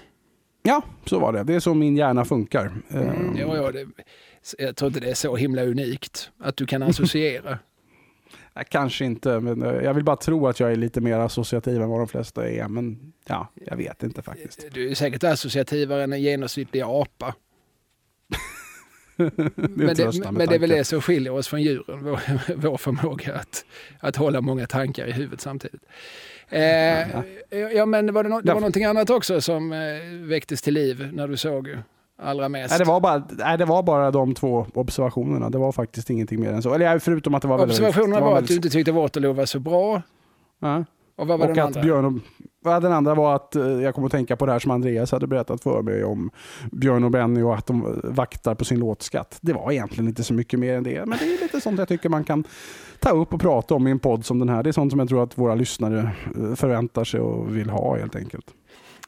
Ja, 0.62 0.82
så 1.04 1.18
var 1.18 1.32
det. 1.32 1.44
Det 1.44 1.54
är 1.54 1.60
så 1.60 1.74
min 1.74 1.96
hjärna 1.96 2.24
funkar. 2.24 2.72
Mm, 2.90 3.08
ehm. 3.08 3.36
ja, 3.36 3.56
ja, 3.56 3.72
det, 3.72 3.86
jag 4.58 4.76
tror 4.76 4.88
inte 4.88 5.00
det 5.00 5.10
är 5.10 5.14
så 5.14 5.36
himla 5.36 5.62
unikt 5.62 6.30
att 6.38 6.56
du 6.56 6.66
kan 6.66 6.82
associera. 6.82 7.58
Kanske 8.68 9.04
inte, 9.04 9.40
men 9.40 9.62
eh, 9.62 9.84
jag 9.84 9.94
vill 9.94 10.04
bara 10.04 10.16
tro 10.16 10.46
att 10.46 10.60
jag 10.60 10.72
är 10.72 10.76
lite 10.76 11.00
mer 11.00 11.18
associativ 11.18 11.82
än 11.82 11.88
vad 11.88 12.00
de 12.00 12.08
flesta 12.08 12.48
är. 12.48 12.68
Men 12.68 13.12
ja, 13.26 13.48
jag 13.54 13.76
vet 13.76 14.02
inte 14.02 14.22
faktiskt. 14.22 14.66
Du 14.72 14.90
är 14.90 14.94
säkert 14.94 15.24
associativare 15.24 16.04
än 16.04 16.12
en 16.12 16.22
genomsnittlig 16.22 16.82
apa. 16.82 17.34
Men, 19.16 19.96
det, 19.96 20.30
men 20.30 20.48
det 20.48 20.54
är 20.54 20.58
väl 20.58 20.70
det 20.70 20.84
som 20.84 21.00
skiljer 21.00 21.32
oss 21.32 21.48
från 21.48 21.62
djuren, 21.62 22.04
vår, 22.04 22.20
vår 22.56 22.76
förmåga 22.76 23.34
att, 23.34 23.64
att 24.00 24.16
hålla 24.16 24.40
många 24.40 24.66
tankar 24.66 25.06
i 25.06 25.12
huvudet 25.12 25.40
samtidigt. 25.40 25.82
Eh, 26.48 26.60
ja, 26.60 27.22
ja. 27.74 27.86
men 27.86 28.14
var 28.14 28.22
det, 28.22 28.28
no 28.28 28.40
det 28.40 28.52
var 28.52 28.60
någonting 28.60 28.84
annat 28.84 29.10
också 29.10 29.40
som 29.40 29.72
eh, 29.72 29.78
väcktes 30.28 30.62
till 30.62 30.74
liv 30.74 31.10
när 31.12 31.28
du 31.28 31.36
såg 31.36 31.78
allra 32.18 32.48
mest? 32.48 32.70
Nej, 32.70 32.78
det, 32.78 32.84
var 32.84 33.00
bara, 33.00 33.28
nej, 33.30 33.58
det 33.58 33.64
var 33.64 33.82
bara 33.82 34.10
de 34.10 34.34
två 34.34 34.66
observationerna. 34.74 35.50
Det 35.50 35.58
var 35.58 35.72
faktiskt 35.72 36.10
ingenting 36.10 36.40
mer 36.40 36.52
än 36.52 36.62
så. 36.62 36.74
Eller 36.74 36.98
förutom 36.98 37.34
att 37.34 37.42
det 37.42 37.48
var 37.48 37.62
Observationerna 37.62 38.14
väldigt, 38.14 38.24
var, 38.24 38.30
var 38.30 38.38
att 38.38 38.48
du 38.48 38.54
inte 38.54 38.70
tyckte 38.70 38.92
Waterloo 38.92 39.32
var 39.32 39.46
så 39.46 39.58
bra. 39.58 40.02
Ja. 40.60 40.84
Och 41.16 41.26
vad 41.26 41.38
var 41.38 41.48
och 41.48 41.54
den 41.54 41.64
andra? 41.64 41.82
Björn 41.82 42.04
och, 42.04 42.82
den 42.82 42.92
andra 42.92 43.14
var 43.14 43.34
att 43.34 43.56
eh, 43.56 43.66
jag 43.66 43.94
kom 43.94 44.04
att 44.04 44.12
tänka 44.12 44.36
på 44.36 44.46
det 44.46 44.52
här 44.52 44.58
som 44.58 44.70
Andreas 44.70 45.12
hade 45.12 45.26
berättat 45.26 45.62
för 45.62 45.82
mig 45.82 46.04
om 46.04 46.30
Björn 46.72 47.04
och 47.04 47.10
Benny 47.10 47.42
och 47.42 47.54
att 47.54 47.66
de 47.66 48.00
vaktar 48.04 48.54
på 48.54 48.64
sin 48.64 48.78
låtskatt. 48.78 49.38
Det 49.40 49.52
var 49.52 49.72
egentligen 49.72 50.08
inte 50.08 50.24
så 50.24 50.34
mycket 50.34 50.58
mer 50.58 50.74
än 50.74 50.82
det. 50.82 51.06
Men 51.06 51.18
det 51.18 51.24
är 51.24 51.42
lite 51.42 51.60
sånt 51.60 51.78
jag 51.78 51.88
tycker 51.88 52.08
man 52.08 52.24
kan 52.24 52.44
ta 53.00 53.10
upp 53.10 53.34
och 53.34 53.40
prata 53.40 53.74
om 53.74 53.86
i 53.86 53.90
en 53.90 53.98
podd 53.98 54.24
som 54.24 54.38
den 54.38 54.48
här. 54.48 54.62
Det 54.62 54.70
är 54.70 54.72
sånt 54.72 54.92
som 54.92 54.98
jag 54.98 55.08
tror 55.08 55.22
att 55.22 55.38
våra 55.38 55.54
lyssnare 55.54 56.10
eh, 56.36 56.54
förväntar 56.54 57.04
sig 57.04 57.20
och 57.20 57.56
vill 57.56 57.70
ha 57.70 57.96
helt 57.96 58.16
enkelt. 58.16 58.46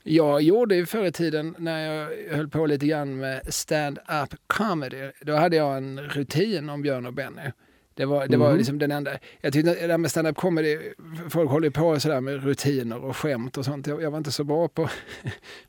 Jag 0.03 0.43
gjorde 0.43 0.75
ju 0.77 0.87
förr 0.87 1.05
i 1.05 1.13
tiden 1.13 1.55
när 1.59 1.87
jag 1.87 2.11
höll 2.37 2.49
på 2.49 2.67
lite 2.67 2.87
grann 2.87 3.17
med 3.17 3.41
stand-up 3.55 4.35
comedy. 4.47 5.11
Då 5.23 5.37
hade 5.37 5.57
jag 5.57 5.77
en 5.77 6.01
rutin 6.01 6.71
om 6.71 6.83
Björn 6.83 7.07
och 7.07 7.13
Benny. 7.13 7.51
Det 7.99 8.07
var, 8.07 8.27
det 8.27 8.37
var 8.37 8.47
mm. 8.47 8.59
liksom 8.59 8.79
den 8.79 8.91
enda. 8.91 9.11
Jag 9.41 9.53
tyckte 9.53 9.75
det 9.75 9.87
där 9.87 9.99
med 9.99 10.11
stand-up 10.11 10.37
comedy, 10.37 10.79
folk 11.29 11.51
håller 11.51 11.71
på 11.71 12.01
sådär 12.01 12.21
med 12.21 12.45
rutiner 12.45 13.05
och 13.05 13.17
skämt 13.17 13.59
och 13.59 13.65
sånt. 13.65 13.87
Jag, 13.87 14.03
jag 14.03 14.11
var 14.11 14.19
inte 14.19 14.33
så 14.33 14.45
bra 14.45 14.69
på 14.69 14.89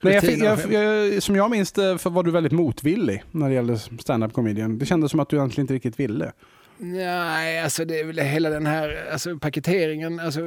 Nej, 0.02 0.14
jag 0.14 0.24
fick, 0.24 0.40
jag, 0.40 0.74
jag, 0.74 1.24
Som 1.24 1.36
jag 1.36 1.52
minns 1.52 1.72
det 1.72 2.06
var 2.06 2.24
du 2.24 2.32
väldigt 2.32 2.52
motvillig 2.52 3.24
när 3.32 3.50
det 3.50 3.56
gällde 3.56 3.78
stand-up 3.78 4.34
comedian. 4.34 4.78
Det 4.78 4.86
kändes 4.86 5.12
som 5.12 5.20
att 5.20 5.30
du 5.30 5.36
egentligen 5.36 5.64
inte 5.64 5.74
riktigt 5.74 6.00
ville. 6.00 6.32
Nej, 6.78 7.62
alltså 7.62 7.86
det 7.86 8.00
är 8.00 8.06
väl 8.06 8.20
hela 8.20 8.50
den 8.50 8.66
här 8.66 9.08
alltså 9.12 9.38
paketeringen. 9.38 10.20
Alltså, 10.20 10.42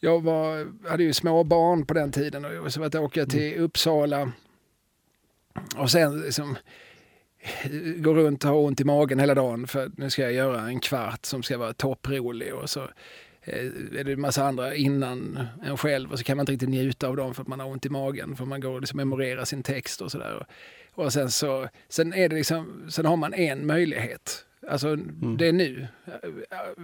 jag 0.00 0.22
var, 0.22 0.66
hade 0.90 1.02
ju 1.02 1.12
små 1.12 1.44
barn 1.44 1.86
på 1.86 1.94
den 1.94 2.12
tiden 2.12 2.44
och 2.44 2.72
så 2.72 2.80
var 2.80 2.88
det 2.88 2.98
att 2.98 3.04
åka 3.04 3.26
till 3.26 3.52
mm. 3.52 3.64
Uppsala 3.64 4.32
och 5.76 5.90
sen 5.90 6.20
liksom 6.20 6.56
går 7.96 8.14
runt 8.14 8.44
och 8.44 8.50
har 8.50 8.56
ont 8.56 8.80
i 8.80 8.84
magen 8.84 9.18
hela 9.18 9.34
dagen 9.34 9.66
för 9.66 9.90
nu 9.96 10.10
ska 10.10 10.22
jag 10.22 10.32
göra 10.32 10.60
en 10.60 10.80
kvart 10.80 11.26
som 11.26 11.42
ska 11.42 11.58
vara 11.58 11.72
topprolig 11.72 12.54
och 12.54 12.70
så 12.70 12.80
eh, 13.42 13.66
är 13.98 14.04
det 14.04 14.12
en 14.12 14.20
massa 14.20 14.44
andra 14.44 14.74
innan 14.74 15.46
en 15.64 15.76
själv 15.76 16.12
och 16.12 16.18
så 16.18 16.24
kan 16.24 16.36
man 16.36 16.42
inte 16.42 16.52
riktigt 16.52 16.68
njuta 16.68 17.08
av 17.08 17.16
dem 17.16 17.34
för 17.34 17.42
att 17.42 17.48
man 17.48 17.60
har 17.60 17.66
ont 17.66 17.86
i 17.86 17.90
magen 17.90 18.36
för 18.36 18.44
man 18.44 18.60
går 18.60 18.70
och 18.70 18.80
liksom 18.80 18.96
memorerar 18.96 19.44
sin 19.44 19.62
text 19.62 20.00
och 20.00 20.10
sådär. 20.10 20.46
Och 20.94 21.12
sen 21.12 21.30
så, 21.30 21.68
sen 21.88 22.12
är 22.14 22.28
det 22.28 22.36
liksom, 22.36 22.84
sen 22.88 23.06
har 23.06 23.16
man 23.16 23.34
en 23.34 23.66
möjlighet 23.66 24.44
Alltså 24.68 24.88
mm. 24.88 25.36
det 25.36 25.46
är 25.46 25.52
nu, 25.52 25.86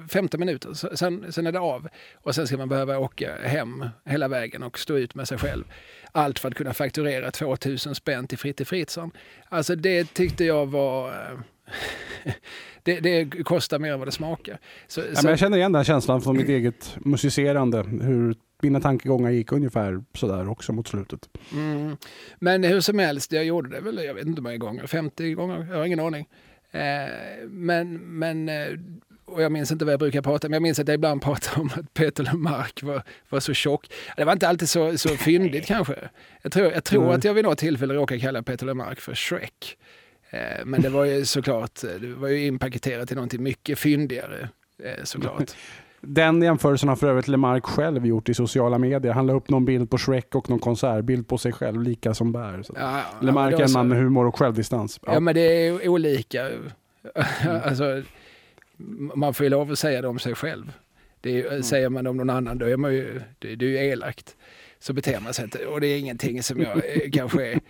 15 0.08 0.40
minuter, 0.40 0.96
sen, 0.96 1.32
sen 1.32 1.46
är 1.46 1.52
det 1.52 1.60
av. 1.60 1.88
Och 2.14 2.34
sen 2.34 2.46
ska 2.46 2.56
man 2.56 2.68
behöva 2.68 2.98
åka 2.98 3.36
hem 3.42 3.84
hela 4.04 4.28
vägen 4.28 4.62
och 4.62 4.78
stå 4.78 4.96
ut 4.96 5.14
med 5.14 5.28
sig 5.28 5.38
själv. 5.38 5.64
Allt 6.12 6.38
för 6.38 6.48
att 6.48 6.54
kunna 6.54 6.74
fakturera 6.74 7.30
2000 7.30 7.94
spänn 7.94 8.26
till 8.26 8.38
Fritte 8.38 8.64
Fritzson. 8.64 9.10
Alltså 9.48 9.76
det 9.76 10.14
tyckte 10.14 10.44
jag 10.44 10.66
var... 10.66 11.08
Eh, 11.08 11.38
det, 12.82 13.00
det 13.00 13.44
kostar 13.44 13.78
mer 13.78 13.92
än 13.92 13.98
vad 13.98 14.08
det 14.08 14.12
smakar. 14.12 14.58
Så, 14.86 15.00
ja, 15.00 15.06
så... 15.14 15.22
Men 15.22 15.30
jag 15.30 15.38
känner 15.38 15.58
igen 15.58 15.72
den 15.72 15.84
känslan 15.84 16.22
från 16.22 16.36
mitt 16.36 16.48
eget 16.48 16.96
musicerande. 17.00 17.82
Hur 17.82 18.34
mina 18.62 18.80
tankegångar 18.80 19.30
gick 19.30 19.52
ungefär 19.52 20.04
sådär 20.14 20.48
också 20.48 20.72
mot 20.72 20.88
slutet. 20.88 21.28
Mm. 21.52 21.96
Men 22.38 22.64
hur 22.64 22.80
som 22.80 22.98
helst, 22.98 23.32
jag 23.32 23.44
gjorde 23.44 23.68
det 23.68 23.80
väl, 23.80 24.04
jag 24.04 24.14
vet 24.14 24.26
inte 24.26 24.40
hur 24.40 24.42
många 24.42 24.56
gånger, 24.56 24.86
50 24.86 25.34
gånger, 25.34 25.66
jag 25.70 25.76
har 25.76 25.84
ingen 25.84 26.00
aning. 26.00 26.28
Eh, 26.72 27.48
men, 27.48 27.94
men 28.18 28.48
eh, 28.48 28.78
och 29.24 29.42
jag 29.42 29.52
minns 29.52 29.72
inte 29.72 29.84
vad 29.84 29.92
jag 29.92 30.00
brukar 30.00 30.22
prata 30.22 30.46
om, 30.46 30.50
men 30.50 30.56
jag 30.56 30.62
minns 30.62 30.78
att 30.78 30.88
jag 30.88 30.94
ibland 30.94 31.22
pratade 31.22 31.60
om 31.60 31.70
att 31.76 31.94
Peter 31.94 32.24
Lemark 32.24 32.82
var, 32.82 33.02
var 33.28 33.40
så 33.40 33.54
tjock. 33.54 33.92
Det 34.16 34.24
var 34.24 34.32
inte 34.32 34.48
alltid 34.48 34.68
så, 34.68 34.98
så 34.98 35.08
fyndigt 35.08 35.66
kanske. 35.66 35.94
Jag 36.42 36.52
tror, 36.52 36.72
jag 36.72 36.84
tror 36.84 37.02
mm. 37.02 37.14
att 37.16 37.24
jag 37.24 37.34
vid 37.34 37.44
något 37.44 37.58
tillfälle 37.58 37.94
råkade 37.94 38.20
kalla 38.20 38.42
Peter 38.42 38.66
Lemark 38.66 39.00
för 39.00 39.14
Shrek. 39.14 39.78
Eh, 40.30 40.64
men 40.64 40.82
det 40.82 40.88
var 40.88 41.04
ju 41.04 41.24
såklart, 41.24 41.80
det 41.80 42.14
var 42.14 42.28
ju 42.28 42.46
inpaketerat 42.46 43.12
i 43.12 43.14
någonting 43.14 43.42
mycket 43.42 43.78
fyndigare 43.78 44.48
såklart. 45.04 45.50
Den 46.06 46.42
jämförelsen 46.42 46.88
har 46.88 46.96
för 46.96 47.06
övrigt 47.06 47.28
Lemark 47.28 47.64
själv 47.64 48.06
gjort 48.06 48.28
i 48.28 48.34
sociala 48.34 48.78
medier. 48.78 49.12
Han 49.12 49.26
la 49.26 49.32
upp 49.32 49.48
någon 49.48 49.64
bild 49.64 49.90
på 49.90 49.98
Shrek 49.98 50.34
och 50.34 50.50
någon 50.50 50.58
konsertbild 50.58 51.28
på 51.28 51.38
sig 51.38 51.52
själv, 51.52 51.82
lika 51.82 52.14
som 52.14 52.32
bär. 52.32 52.62
Så. 52.62 52.72
Ja, 52.76 53.02
Lemark 53.20 53.54
är 53.54 53.64
en 53.64 53.72
man 53.72 53.88
med 53.88 53.98
humor 53.98 54.26
och 54.26 54.38
självdistans. 54.38 55.00
Ja, 55.06 55.14
ja 55.14 55.20
men 55.20 55.34
det 55.34 55.40
är 55.40 55.88
olika. 55.88 56.50
Alltså, 57.64 58.02
man 59.14 59.34
får 59.34 59.44
ju 59.44 59.50
lov 59.50 59.72
att 59.72 59.78
säga 59.78 60.02
det 60.02 60.08
om 60.08 60.18
sig 60.18 60.34
själv. 60.34 60.72
Det 61.20 61.40
är, 61.40 61.46
mm. 61.46 61.62
Säger 61.62 61.88
man 61.88 62.04
det 62.04 62.10
om 62.10 62.16
någon 62.16 62.30
annan, 62.30 62.58
då 62.58 62.66
är 62.66 62.76
man 62.76 62.94
ju, 62.94 63.22
det, 63.38 63.54
det 63.54 63.64
är 63.64 63.68
ju 63.68 63.76
elakt. 63.76 64.36
Så 64.78 64.92
beter 64.92 65.20
man 65.20 65.34
sig 65.34 65.44
inte. 65.44 65.66
Och 65.66 65.80
det 65.80 65.86
är 65.86 65.98
ingenting 65.98 66.42
som 66.42 66.60
jag 66.60 66.82
kanske 67.12 67.46
är 67.46 67.60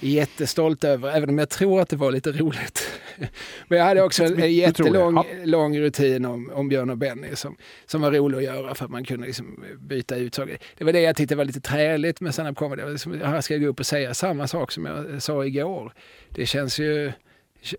jättestolt 0.00 0.84
över, 0.84 1.16
även 1.16 1.28
om 1.28 1.38
jag 1.38 1.48
tror 1.48 1.80
att 1.80 1.88
det 1.88 1.96
var 1.96 2.12
lite 2.12 2.32
roligt. 2.32 3.00
Men 3.68 3.78
jag 3.78 3.84
hade 3.84 4.02
också 4.02 4.24
en 4.24 4.54
jättelång 4.54 5.24
lång 5.44 5.78
rutin 5.78 6.24
om, 6.24 6.50
om 6.54 6.68
Björn 6.68 6.90
och 6.90 6.98
Benny 6.98 7.36
som, 7.36 7.56
som 7.86 8.00
var 8.00 8.12
rolig 8.12 8.38
att 8.38 8.44
göra 8.44 8.74
för 8.74 8.84
att 8.84 8.90
man 8.90 9.04
kunde 9.04 9.26
liksom 9.26 9.64
byta 9.78 10.16
ut 10.16 10.34
saker. 10.34 10.58
Det 10.78 10.84
var 10.84 10.92
det 10.92 11.00
jag 11.00 11.16
tyckte 11.16 11.36
var 11.36 11.44
lite 11.44 11.60
träligt 11.60 12.20
med 12.20 12.34
stand-up 12.34 12.56
comedy. 12.56 12.82
Liksom, 12.84 13.20
här 13.20 13.40
ska 13.40 13.54
jag 13.54 13.62
gå 13.62 13.68
upp 13.68 13.80
och 13.80 13.86
säga 13.86 14.14
samma 14.14 14.46
sak 14.46 14.72
som 14.72 14.86
jag 14.86 15.22
sa 15.22 15.44
igår. 15.44 15.92
Det 16.28 16.46
känns 16.46 16.78
ju 16.78 17.12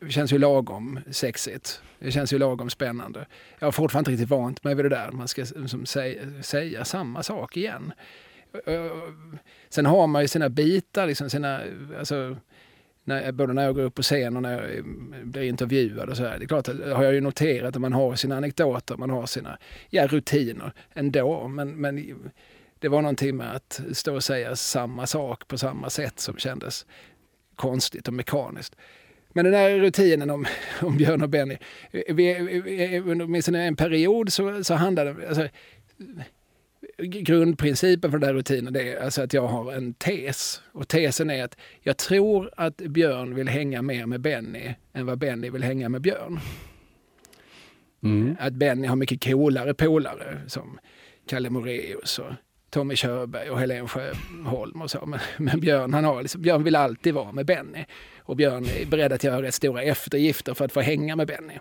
känns 0.09 0.33
ju 0.33 0.37
lagom 0.37 0.99
sexigt. 1.11 1.81
Det 1.99 2.11
känns 2.11 2.33
ju 2.33 2.37
lagom 2.37 2.69
spännande. 2.69 3.25
Jag 3.59 3.67
har 3.67 3.71
fortfarande 3.71 4.11
inte 4.11 4.21
riktigt 4.21 4.37
vant 4.37 4.63
mig 4.63 4.75
vid 4.75 4.85
det 4.85 4.89
där. 4.89 5.11
Man 5.11 5.27
ska 5.27 5.45
liksom 5.55 5.85
säga, 5.85 6.21
säga 6.43 6.85
samma 6.85 7.23
sak 7.23 7.57
igen. 7.57 7.93
Eh, 8.65 8.91
sen 9.69 9.85
har 9.85 10.07
man 10.07 10.21
ju 10.21 10.27
sina 10.27 10.49
bitar, 10.49 11.07
liksom 11.07 11.29
sina, 11.29 11.61
alltså, 11.99 12.37
när, 13.03 13.31
både 13.31 13.53
när 13.53 13.63
jag 13.63 13.75
går 13.75 13.83
upp 13.83 13.95
på 13.95 14.01
scen 14.01 14.35
och 14.35 14.41
när 14.41 14.61
jag 14.61 14.77
eh, 14.77 14.83
blir 15.23 15.43
intervjuad 15.43 16.09
och 16.09 16.17
så 16.17 16.23
här. 16.23 16.39
Det 16.39 16.45
är 16.45 16.47
klart, 16.47 16.67
har 16.67 17.03
jag 17.03 17.13
ju 17.13 17.21
noterat 17.21 17.75
att 17.75 17.81
man 17.81 17.93
har 17.93 18.15
sina 18.15 18.37
anekdoter, 18.37 18.97
man 18.97 19.09
har 19.09 19.25
sina 19.25 19.57
ja, 19.89 20.07
rutiner 20.07 20.73
ändå. 20.93 21.47
Men, 21.47 21.81
men 21.81 22.15
det 22.79 22.87
var 22.87 23.01
någonting 23.01 23.37
med 23.37 23.55
att 23.55 23.81
stå 23.93 24.15
och 24.15 24.23
säga 24.23 24.55
samma 24.55 25.07
sak 25.07 25.47
på 25.47 25.57
samma 25.57 25.89
sätt 25.89 26.19
som 26.19 26.37
kändes 26.37 26.85
konstigt 27.55 28.07
och 28.07 28.13
mekaniskt. 28.13 28.75
Men 29.29 29.45
den 29.45 29.53
här 29.53 29.79
rutinen 29.79 30.29
om, 30.29 30.45
om 30.81 30.97
Björn 30.97 31.21
och 31.21 31.29
Benny, 31.29 31.57
eh, 31.91 33.07
under 33.07 33.25
åtminstone 33.25 33.63
en 33.63 33.75
period 33.75 34.33
så, 34.33 34.63
så 34.63 34.73
handlade 34.73 35.13
det... 35.13 35.27
Alltså, 35.27 35.47
grundprincipen 36.97 38.11
för 38.11 38.17
den 38.17 38.27
här 38.27 38.33
rutinen 38.33 38.75
är 38.75 39.03
alltså 39.03 39.21
att 39.21 39.33
jag 39.33 39.47
har 39.47 39.73
en 39.73 39.93
tes. 39.93 40.61
Och 40.71 40.87
tesen 40.87 41.29
är 41.29 41.43
att 41.43 41.57
jag 41.81 41.97
tror 41.97 42.49
att 42.57 42.77
Björn 42.77 43.35
vill 43.35 43.49
hänga 43.49 43.81
mer 43.81 44.05
med 44.05 44.21
Benny 44.21 44.73
än 44.93 45.05
vad 45.05 45.17
Benny 45.17 45.49
vill 45.49 45.63
hänga 45.63 45.89
med 45.89 46.01
Björn. 46.01 46.39
Mm. 48.03 48.35
Att 48.39 48.53
Benny 48.53 48.87
har 48.87 48.95
mycket 48.95 49.23
coolare 49.23 49.73
polare 49.73 50.41
som 50.47 50.79
Kalle 51.29 51.49
Moreus 51.49 52.19
och 52.19 52.31
Tommy 52.69 52.95
Körberg 52.95 53.49
och 53.49 53.59
Helen 53.59 53.87
Sjöholm 53.87 54.81
och 54.81 54.91
så. 54.91 55.05
Men, 55.05 55.19
men, 55.37 55.59
Björn, 55.59 55.93
han 55.93 56.03
har 56.03 56.21
liksom, 56.21 56.41
Björn 56.41 56.63
vill 56.63 56.75
alltid 56.75 57.13
vara 57.13 57.31
med 57.31 57.45
Benny. 57.45 57.85
Och 58.19 58.35
Björn 58.35 58.65
är 58.65 58.85
beredd 58.85 59.13
att 59.13 59.23
göra 59.23 59.41
rätt 59.41 59.53
stora 59.53 59.83
eftergifter 59.83 60.53
för 60.53 60.65
att 60.65 60.71
få 60.71 60.81
hänga 60.81 61.15
med 61.15 61.27
Benny. 61.27 61.53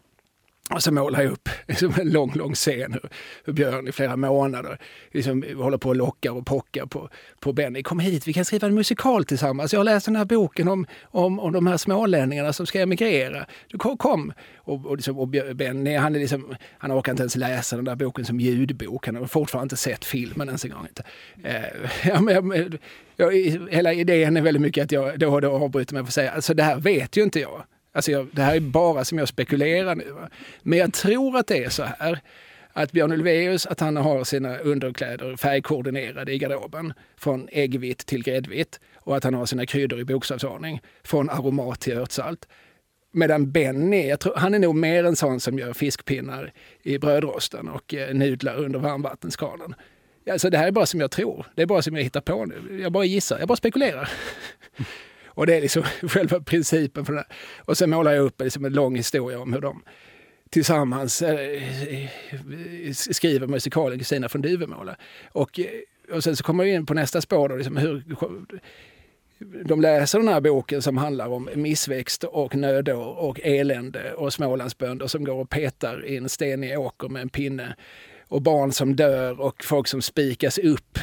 Och 0.71 0.83
så 0.83 0.93
målar 0.93 1.23
jag 1.23 1.33
upp 1.33 1.49
liksom 1.69 1.95
en 2.01 2.11
lång, 2.11 2.33
lång 2.35 2.55
scen 2.55 2.93
hur, 2.93 3.09
hur 3.45 3.53
Björn 3.53 3.89
i 3.89 3.93
flera 3.93 4.17
månader 4.17 4.79
liksom 5.13 5.45
håller 5.57 5.79
på 5.79 5.89
och 5.89 5.97
lockar 5.97 6.31
och 6.31 6.47
pockar 6.47 6.87
på, 6.87 7.09
på 7.41 7.53
Benny. 7.53 7.83
Kom 7.83 7.99
hit, 7.99 8.29
vi 8.29 8.33
kan 8.33 8.45
skriva 8.45 8.67
en 8.67 8.75
musikal 8.75 9.25
tillsammans. 9.25 9.73
Jag 9.73 9.81
har 9.81 9.85
läst 9.85 10.07
den 10.07 10.17
här 10.17 10.25
boken 10.25 10.69
om, 10.69 10.87
om, 11.03 11.41
om 11.41 11.53
de 11.53 11.67
här 11.67 11.77
smålänningarna 11.77 12.53
som 12.53 12.67
ska 12.67 12.81
emigrera. 12.81 13.47
Du, 13.69 13.79
kom! 13.79 13.97
kom. 13.97 14.33
Och, 14.57 14.87
och, 14.87 14.97
liksom, 14.97 15.19
och 15.19 15.29
Benny, 15.29 15.97
han, 15.97 16.15
är 16.15 16.21
liksom, 16.21 16.55
han 16.79 16.93
orkar 16.93 17.13
inte 17.13 17.23
ens 17.23 17.37
läsa 17.37 17.77
den 17.77 17.85
där 17.85 17.97
boken 17.97 18.25
som 18.25 18.41
ljudbok. 18.41 19.07
Han 19.07 19.17
har 19.17 19.27
fortfarande 19.27 19.65
inte 19.65 19.77
sett 19.77 20.05
filmen 20.05 20.49
ens 20.49 20.65
en 20.65 20.71
gång. 20.71 20.87
Inte. 20.89 21.03
Eh, 21.43 21.91
ja, 22.09 22.21
men, 22.21 22.79
jag, 23.17 23.33
hela 23.71 23.93
idén 23.93 24.37
är 24.37 24.41
väldigt 24.41 24.63
mycket 24.63 24.85
att 24.85 24.93
jag 24.93 25.19
då 25.19 25.35
och 25.35 25.41
då 25.41 25.51
avbryter 25.51 25.95
mig 25.95 26.03
för 26.03 26.09
att 26.09 26.15
säga, 26.15 26.31
alltså 26.31 26.55
det 26.55 26.63
här 26.63 26.77
vet 26.77 27.17
ju 27.17 27.23
inte 27.23 27.41
jag. 27.41 27.65
Alltså 27.97 28.11
jag, 28.11 28.29
det 28.33 28.43
här 28.43 28.57
är 28.57 28.61
bara 28.61 29.05
som 29.05 29.19
jag 29.19 29.29
spekulerar 29.29 29.95
nu. 29.95 30.11
Va? 30.11 30.29
Men 30.63 30.79
jag 30.79 30.93
tror 30.93 31.37
att 31.37 31.47
det 31.47 31.65
är 31.65 31.69
så 31.69 31.83
här 31.83 32.21
att 32.73 32.93
Björn 32.93 33.13
Ulvaeus 33.13 33.67
att 33.67 33.81
han 33.81 33.97
har 33.97 34.25
sina 34.25 34.59
underkläder 34.59 35.37
färgkoordinerade 35.37 36.33
i 36.33 36.39
garderoben 36.39 36.93
från 37.17 37.49
äggvitt 37.53 38.07
till 38.07 38.23
gräddvitt 38.23 38.81
och 38.97 39.17
att 39.17 39.25
han 39.25 39.35
har 39.35 39.47
sina 39.47 39.67
kryddor 39.67 40.01
i 40.01 40.05
bokstavsordning 40.05 40.81
från 41.05 41.31
aromat 41.31 41.81
till 41.81 41.99
örtsalt. 41.99 42.49
Medan 43.13 43.53
Benny, 43.53 44.09
jag 44.09 44.21
tror, 44.21 44.37
han 44.37 44.55
är 44.55 44.59
nog 44.59 44.75
mer 44.75 45.05
en 45.05 45.17
sån 45.17 45.41
som 45.41 45.59
gör 45.59 45.73
fiskpinnar 45.73 46.53
i 46.83 46.99
brödrosten 46.99 47.69
och 47.69 47.95
eh, 47.95 48.15
nudlar 48.15 48.57
under 48.57 48.79
varmvattenskalan. 48.79 49.75
Alltså 50.31 50.51
det 50.51 50.59
här 50.59 50.67
är 50.67 50.73
bara 50.73 50.87
som 50.87 51.01
jag 51.01 51.11
tror. 51.11 51.47
Det 51.55 51.63
är 51.63 51.67
bara 51.67 51.83
som 51.83 51.97
jag 51.97 52.03
hittar 52.03 52.21
på 52.21 52.45
nu. 52.45 52.81
Jag 52.83 52.93
bara 52.93 53.05
gissar, 53.05 53.39
jag 53.39 53.49
bara 53.49 53.57
spekulerar. 53.57 54.11
Och 55.37 55.47
det 55.47 55.55
är 55.55 55.61
liksom 55.61 55.83
själva 56.03 56.41
principen 56.41 57.05
för 57.05 57.13
det. 57.13 57.25
Och 57.59 57.79
sen 57.79 57.91
målar 57.91 58.13
jag 58.13 58.25
upp 58.25 58.41
liksom 58.41 58.65
en 58.65 58.73
lång 58.73 58.97
historia 58.97 59.41
om 59.41 59.53
hur 59.53 59.61
de 59.61 59.83
tillsammans 60.51 61.23
eh, 61.23 61.41
eh 61.89 62.11
skriver 62.93 63.47
musikalen 63.47 63.99
Kristina 63.99 64.29
från 64.29 64.43
Duvemåla. 64.43 64.97
Och, 65.33 65.61
eh, 65.61 65.67
och 66.17 66.25
sen 66.25 66.37
så 66.37 66.45
kommer 66.45 66.65
vi 66.65 66.71
in 66.71 66.87
på 66.87 66.95
nästa 66.95 67.21
spår, 67.21 67.49
då, 67.49 67.57
liksom 67.57 67.77
hur 67.77 68.05
de 69.65 69.81
läser 69.81 70.19
den 70.19 70.29
här 70.29 70.41
boken 70.41 70.83
som 70.83 70.97
handlar 70.97 71.29
om 71.29 71.49
missväxt 71.55 72.25
och 72.25 72.55
nödår 72.55 73.19
och 73.19 73.41
elände 73.43 74.13
och 74.13 74.33
Smålandsbönder 74.33 75.07
som 75.07 75.25
går 75.25 75.35
och 75.35 75.51
petar 75.51 76.07
i 76.07 76.17
en 76.17 76.29
stenig 76.29 76.79
åker 76.79 77.09
med 77.09 77.23
en 77.23 77.29
pinne 77.29 77.77
och 78.29 78.43
barn 78.43 78.73
som 78.73 78.97
dör 78.97 79.41
och 79.41 79.65
folk 79.65 79.89
som 79.89 80.03
spikas 80.03 80.59
upp 80.59 80.99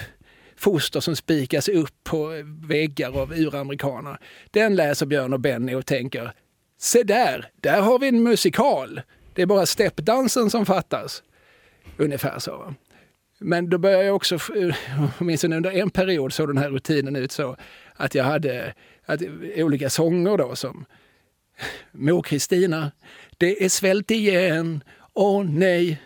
foster 0.55 0.99
som 0.99 1.15
spikas 1.15 1.69
upp 1.69 2.03
på 2.03 2.43
väggar 2.67 3.21
av 3.21 3.33
uramerikaner. 3.33 4.17
Den 4.51 4.75
läser 4.75 5.05
Björn 5.05 5.33
och 5.33 5.39
Benny 5.39 5.75
och 5.75 5.85
tänker, 5.85 6.31
se 6.77 7.03
där, 7.03 7.49
där 7.61 7.81
har 7.81 7.99
vi 7.99 8.07
en 8.07 8.23
musikal. 8.23 9.01
Det 9.33 9.41
är 9.41 9.45
bara 9.45 9.65
steppdansen 9.65 10.49
som 10.49 10.65
fattas. 10.65 11.23
Ungefär 11.97 12.39
så. 12.39 12.73
Men 13.39 13.69
då 13.69 13.77
började 13.77 14.03
jag 14.03 14.15
också, 14.15 14.37
åtminstone 15.19 15.55
under 15.55 15.71
en 15.71 15.89
period 15.89 16.33
såg 16.33 16.49
den 16.49 16.57
här 16.57 16.69
rutinen 16.69 17.15
ut 17.15 17.31
så 17.31 17.57
att 17.95 18.15
jag 18.15 18.23
hade 18.23 18.73
att, 19.05 19.21
olika 19.55 19.89
sånger 19.89 20.37
då 20.37 20.55
som 20.55 20.85
Mor 21.91 22.21
Kristina, 22.21 22.91
det 23.37 23.65
är 23.65 23.69
svält 23.69 24.11
igen, 24.11 24.83
åh 25.13 25.43
nej. 25.43 26.01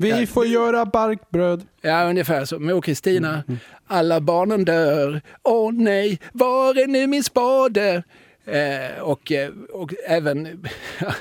Vi 0.00 0.26
får 0.26 0.46
göra 0.46 0.86
barkbröd. 0.86 1.66
Ja, 1.80 2.10
ungefär 2.10 2.44
så. 2.44 2.58
Mor 2.58 2.80
Kristina, 2.80 3.28
mm, 3.28 3.42
mm. 3.48 3.58
alla 3.86 4.20
barnen 4.20 4.64
dör. 4.64 5.20
Åh 5.42 5.72
nej, 5.72 6.18
var 6.32 6.78
är 6.78 6.86
nu 6.86 7.06
min 7.06 7.24
spade? 7.24 8.02
Eh, 8.44 9.02
och, 9.02 9.32
eh, 9.32 9.50
och 9.72 9.94
även, 10.06 10.66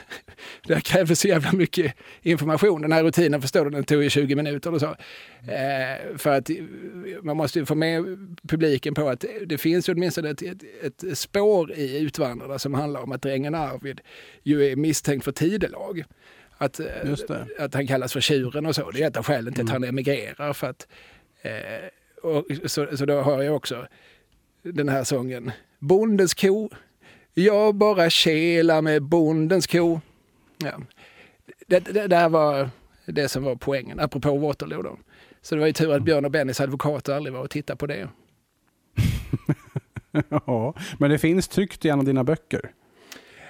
det 0.68 0.82
krävde 0.82 1.16
så 1.16 1.28
jävla 1.28 1.52
mycket 1.52 1.94
information. 2.22 2.82
Den 2.82 2.92
här 2.92 3.04
rutinen 3.04 3.42
förstår 3.42 3.66
du, 3.66 3.72
den 3.72 3.84
tog 3.84 4.04
ju 4.04 4.10
20 4.10 4.36
minuter 4.36 4.70
eller 4.70 4.80
så. 4.80 4.96
Eh, 5.52 6.18
för 6.18 6.38
att 6.38 6.50
man 7.22 7.38
måste 7.38 7.66
få 7.66 7.76
med 7.76 8.04
publiken 8.48 8.94
på 8.94 9.10
att 9.10 9.26
det 9.46 9.58
finns 9.58 9.90
åtminstone 9.90 10.30
ett, 10.30 10.42
ett, 10.42 10.64
ett 11.04 11.18
spår 11.18 11.74
i 11.74 12.00
Utvandrarna 12.00 12.60
som 12.60 12.74
handlar 12.74 13.02
om 13.02 13.12
att 13.12 13.22
drängen 13.22 13.56
Arvid 13.56 14.02
ju 14.44 14.72
är 14.72 14.76
misstänkt 14.76 15.24
för 15.24 15.32
tidelag. 15.32 16.04
Att, 16.62 16.80
eh, 16.80 16.86
att 17.60 17.74
han 17.74 17.88
kallas 17.88 18.14
för 18.14 18.22
tjuren 18.22 18.66
och 18.66 18.76
så. 18.76 18.92
Det 18.92 19.04
är 19.04 19.08
ett 19.08 19.18
av 19.18 19.24
skälen 19.24 19.54
till 19.54 19.64
att 19.64 19.70
mm. 19.70 19.84
han 19.84 19.90
emigrerar. 19.90 20.54
För 20.54 20.68
att, 20.68 20.88
eh, 21.42 21.52
och, 22.24 22.46
så, 22.66 22.98
så 22.98 23.06
då 23.06 23.22
har 23.22 23.44
jag 23.44 23.56
också 23.56 23.88
den 24.64 24.90
här 24.90 25.04
sången. 25.04 25.52
Bondens 25.80 26.34
ko, 26.34 26.70
jag 27.34 27.76
bara 27.76 28.10
kelar 28.10 28.82
med 28.82 29.04
bondens 29.04 29.68
ko. 29.68 30.00
Ja. 30.58 30.80
Det, 31.68 31.80
det, 31.80 32.08
det 32.08 32.16
här 32.16 32.30
var 32.30 32.70
det 33.06 33.30
som 33.30 33.44
var 33.44 33.56
poängen, 33.56 34.00
apropå 34.00 34.38
Waterloo 34.38 34.82
då. 34.82 34.98
Så 35.42 35.56
det 35.56 35.60
var 35.60 35.68
ju 35.68 35.74
tur 35.74 35.94
att 35.94 36.04
Björn 36.04 36.26
och 36.26 36.32
Bennys 36.32 36.62
advokat 36.62 37.10
aldrig 37.10 37.34
var 37.34 37.42
och 37.42 37.50
tittade 37.50 37.78
på 37.78 37.88
det. 37.88 38.10
ja, 40.30 40.74
men 41.00 41.12
det 41.12 41.20
finns 41.20 41.48
tryckt 41.48 41.86
i 41.86 41.90
en 41.90 42.00
av 42.00 42.06
dina 42.06 42.24
böcker. 42.24 42.72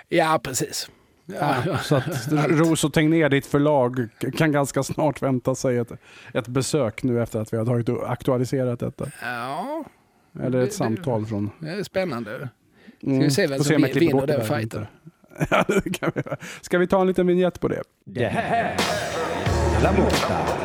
Ja, 0.09 0.39
precis. 0.43 0.89
Ja, 1.33 1.77
så 1.77 1.95
att 1.95 2.31
Ros 2.31 2.83
och 2.83 2.93
Tegnér, 2.93 3.29
ditt 3.29 3.45
förlag, 3.45 4.07
kan 4.37 4.51
ganska 4.51 4.83
snart 4.83 5.21
vänta 5.21 5.55
sig 5.55 5.77
ett, 5.77 5.91
ett 6.33 6.47
besök 6.47 7.03
nu 7.03 7.21
efter 7.21 7.39
att 7.39 7.53
vi 7.53 7.57
har 7.57 7.65
tagit 7.65 7.89
aktualiserat 7.89 8.79
detta. 8.79 9.05
Ja. 9.21 9.83
Eller 10.43 10.61
ett 10.61 10.69
det, 10.69 10.75
samtal 10.75 11.25
från... 11.25 11.51
Det 11.59 11.69
är 11.69 11.83
spännande. 11.83 12.49
Ska 12.99 13.09
vi 13.09 13.31
se 13.31 13.41
vem 13.41 13.53
mm. 13.53 13.63
som 13.63 13.99
vinner 13.99 14.27
den 14.27 14.45
fighten. 14.45 14.87
Ja, 15.49 15.63
kan 15.93 16.11
vi. 16.15 16.21
Ska 16.61 16.77
vi 16.77 16.87
ta 16.87 17.01
en 17.01 17.07
liten 17.07 17.27
vignett 17.27 17.59
på 17.59 17.67
det? 17.67 17.83
Det 18.05 18.27
här 18.27 18.63
är 18.63 19.83
La 19.83 19.91
Morta. 19.91 20.59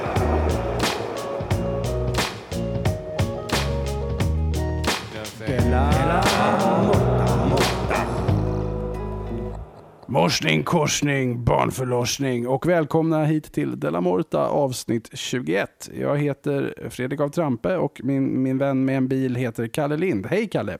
Morsning, 10.14 10.62
korsning, 10.62 11.44
barnförlossning 11.44 12.48
och 12.48 12.66
välkomna 12.66 13.24
hit 13.24 13.52
till 13.52 13.80
Della 13.80 14.00
Morta 14.00 14.46
avsnitt 14.46 15.10
21. 15.12 15.90
Jag 16.00 16.18
heter 16.18 16.88
Fredrik 16.90 17.20
av 17.20 17.28
Trampe 17.28 17.76
och 17.76 18.00
min, 18.04 18.42
min 18.42 18.58
vän 18.58 18.84
med 18.84 18.96
en 18.96 19.08
bil 19.08 19.36
heter 19.36 19.66
Kalle 19.66 19.96
Lind. 19.96 20.26
Hej 20.26 20.48
Kalle! 20.48 20.78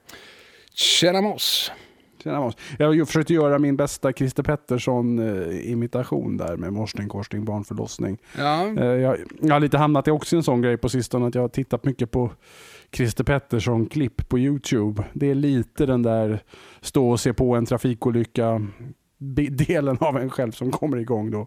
Tjena 0.75 1.20
Moss! 1.20 1.73
Tjena 2.23 2.40
Moss. 2.40 2.57
Jag 2.79 3.07
försökte 3.07 3.35
göra 3.35 3.59
min 3.59 3.77
bästa 3.77 4.12
Christer 4.12 4.42
Pettersson-imitation 4.42 6.37
där 6.37 6.57
med 6.57 6.73
morsning, 6.73 7.09
korsning, 7.09 7.44
barnförlossning. 7.44 8.18
Ja. 8.38 8.68
Eh, 8.79 8.85
jag, 8.85 9.18
jag 9.40 9.55
har 9.55 9.61
lite 9.61 9.79
hamnat 9.79 10.09
i 10.09 10.11
också 10.11 10.37
en 10.37 10.42
sån 10.42 10.62
grej 10.62 10.77
på 10.77 10.88
sistone 10.88 11.27
att 11.27 11.35
jag 11.35 11.42
har 11.42 11.49
tittat 11.49 11.85
mycket 11.85 12.11
på 12.11 12.31
Christer 12.92 13.25
Pettersson-klipp 13.25 14.29
på 14.29 14.38
Youtube. 14.38 15.05
Det 15.12 15.31
är 15.31 15.35
lite 15.35 15.87
den 15.87 16.03
där 16.03 16.42
stå 16.81 17.11
och 17.11 17.20
se 17.20 17.33
på 17.33 17.55
en 17.57 17.66
trafikolycka 17.66 18.66
delen 19.18 19.98
av 20.00 20.16
en 20.16 20.31
själv 20.31 20.53
som 20.53 20.70
kommer 20.70 20.96
igång 20.96 21.31
då. 21.31 21.46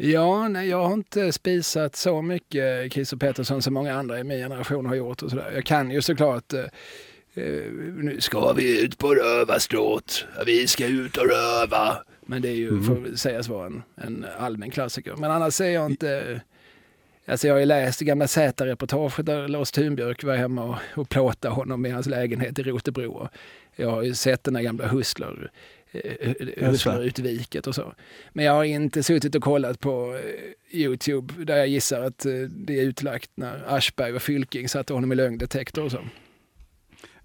Ja, 0.00 0.48
nej, 0.48 0.68
jag 0.68 0.84
har 0.84 0.94
inte 0.94 1.32
spisat 1.32 1.96
så 1.96 2.22
mycket 2.22 2.92
Christer 2.92 3.16
Pettersson 3.16 3.62
som 3.62 3.74
många 3.74 3.94
andra 3.94 4.20
i 4.20 4.24
min 4.24 4.38
generation 4.38 4.86
har 4.86 4.94
gjort. 4.94 5.22
Och 5.22 5.30
så 5.30 5.36
där. 5.36 5.52
Jag 5.54 5.64
kan 5.64 5.90
ju 5.90 6.02
såklart 6.02 6.52
eh, 6.52 6.60
eh 7.34 7.72
nu 7.96 8.16
ska 8.20 8.52
vi 8.52 8.84
ut 8.84 8.98
på 8.98 9.14
rövarstråt, 9.14 10.26
vi 10.46 10.66
ska 10.66 10.86
ut 10.86 11.16
och 11.16 11.26
röva. 11.26 11.96
Men 12.26 12.42
det 12.42 12.48
är 12.48 12.54
ju, 12.54 12.68
mm. 12.68 12.84
får 12.84 13.16
sägas 13.16 13.48
vara 13.48 13.66
en, 13.66 13.82
en 13.96 14.26
allmän 14.38 14.70
klassiker. 14.70 15.14
Men 15.16 15.30
annars 15.30 15.54
ser 15.54 15.70
jag 15.70 15.90
inte 15.90 16.40
Alltså 17.28 17.46
jag 17.46 17.54
har 17.54 17.60
ju 17.60 17.66
läst 17.66 18.00
gamla 18.00 18.28
Z-reportaget 18.28 19.26
där 19.26 19.48
Lars 19.48 19.70
Thunbjörk 19.70 20.24
var 20.24 20.36
hemma 20.36 20.64
och, 20.64 21.00
och 21.00 21.08
plåtade 21.08 21.54
honom 21.54 21.86
i 21.86 21.90
hans 21.90 22.06
lägenhet 22.06 22.58
i 22.58 22.62
Rotebro. 22.62 23.28
Jag 23.76 23.90
har 23.90 24.02
ju 24.02 24.14
sett 24.14 24.44
den 24.44 24.54
där 24.54 24.60
gamla 24.60 24.86
Hustler 24.86 25.50
Husler 26.56 27.02
utviket 27.04 27.66
och 27.66 27.74
så. 27.74 27.94
Men 28.32 28.44
jag 28.44 28.52
har 28.52 28.64
inte 28.64 29.02
suttit 29.02 29.34
och 29.34 29.42
kollat 29.42 29.80
på 29.80 30.14
eh, 30.14 30.78
Youtube 30.80 31.44
där 31.44 31.56
jag 31.56 31.68
gissar 31.68 32.00
att 32.00 32.26
eh, 32.26 32.32
det 32.32 32.80
är 32.80 32.82
utlagt 32.82 33.30
när 33.34 33.64
Aschberg 33.76 34.12
och 34.12 34.22
Fylking 34.22 34.68
satte 34.68 34.94
honom 34.94 35.12
i 35.12 35.14
lögndetektor 35.14 35.84
och 35.84 35.90
så. 35.90 36.00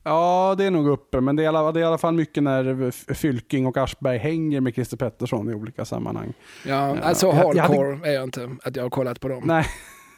Ja, 0.03 0.55
det 0.57 0.63
är 0.63 0.71
nog 0.71 0.87
uppe, 0.87 1.21
men 1.21 1.35
det 1.35 1.43
är, 1.43 1.47
alla, 1.47 1.71
det 1.71 1.79
är 1.79 1.81
i 1.81 1.85
alla 1.85 1.97
fall 1.97 2.13
mycket 2.13 2.43
när 2.43 2.91
Fylking 3.13 3.65
och 3.65 3.77
Aschberg 3.77 4.17
hänger 4.17 4.61
med 4.61 4.73
Christer 4.73 4.97
Pettersson 4.97 5.49
i 5.49 5.53
olika 5.53 5.85
sammanhang. 5.85 6.33
Ja, 6.65 6.97
alltså 6.99 7.31
hardcore 7.31 7.57
jag 7.57 7.63
hade... 7.63 8.09
är 8.09 8.13
jag 8.13 8.23
inte, 8.23 8.55
att 8.63 8.75
jag 8.75 8.83
har 8.83 8.89
kollat 8.89 9.19
på 9.19 9.27
dem. 9.27 9.43
Nej, 9.45 9.65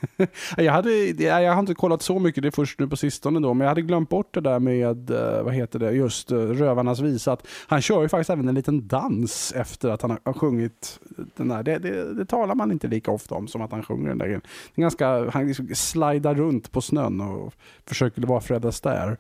jag, 0.58 0.74
hade, 0.74 1.08
jag 1.22 1.54
har 1.54 1.60
inte 1.60 1.74
kollat 1.74 2.02
så 2.02 2.20
mycket, 2.20 2.42
det 2.42 2.50
är 2.50 2.52
först 2.52 2.80
nu 2.80 2.88
på 2.88 2.98
sistone 2.98 3.40
då, 3.40 3.54
men 3.54 3.66
jag 3.66 3.70
hade 3.70 3.82
glömt 3.82 4.10
bort 4.10 4.34
det 4.34 4.42
där 4.42 4.60
med, 4.60 5.10
eh, 5.10 5.44
vad 5.44 5.54
heter 5.54 5.80
det, 5.80 5.92
just 5.92 6.32
eh, 6.32 6.38
Rövarnas 6.38 7.00
visa. 7.00 7.32
Att 7.32 7.48
han 7.68 7.82
kör 7.82 8.02
ju 8.02 8.10
faktiskt 8.10 8.30
även 8.30 8.48
en 8.48 8.56
liten 8.56 8.88
dans 8.88 9.54
efter 9.56 9.90
att 9.90 10.02
han 10.02 10.18
har 10.24 10.34
sjungit 10.34 11.00
den 11.36 11.48
där. 11.48 11.64
Det, 11.64 11.78
det, 11.78 12.14
det 12.14 12.26
talar 12.26 12.56
man 12.56 12.72
inte 12.72 12.88
lika 12.88 13.12
ofta 13.12 13.36
om 13.36 13.48
som 13.48 13.62
att 13.62 13.72
han 13.72 13.84
sjunger 13.84 14.10
den 14.10 14.18
där 14.18 14.26
grejen. 14.26 14.42
Det 14.76 14.82
är 14.82 14.84
ganska, 14.84 15.30
han 15.30 15.48
liksom 15.48 15.68
slidar 15.76 16.36
runt 16.36 16.72
på 16.72 16.82
snön 16.82 17.22
och 17.22 17.54
försöker 17.86 18.22
vara 18.22 18.42
Fred 18.42 18.66
Astaire. 18.66 19.18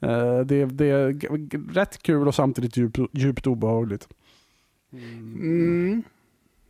Eh, 0.00 0.40
det, 0.40 0.64
det 0.64 0.86
är 0.86 1.72
rätt 1.72 2.02
kul 2.02 2.28
och 2.28 2.34
samtidigt 2.34 2.76
djupt, 2.76 2.98
djupt 3.12 3.46
obehagligt. 3.46 4.08
Mm. 4.92 6.02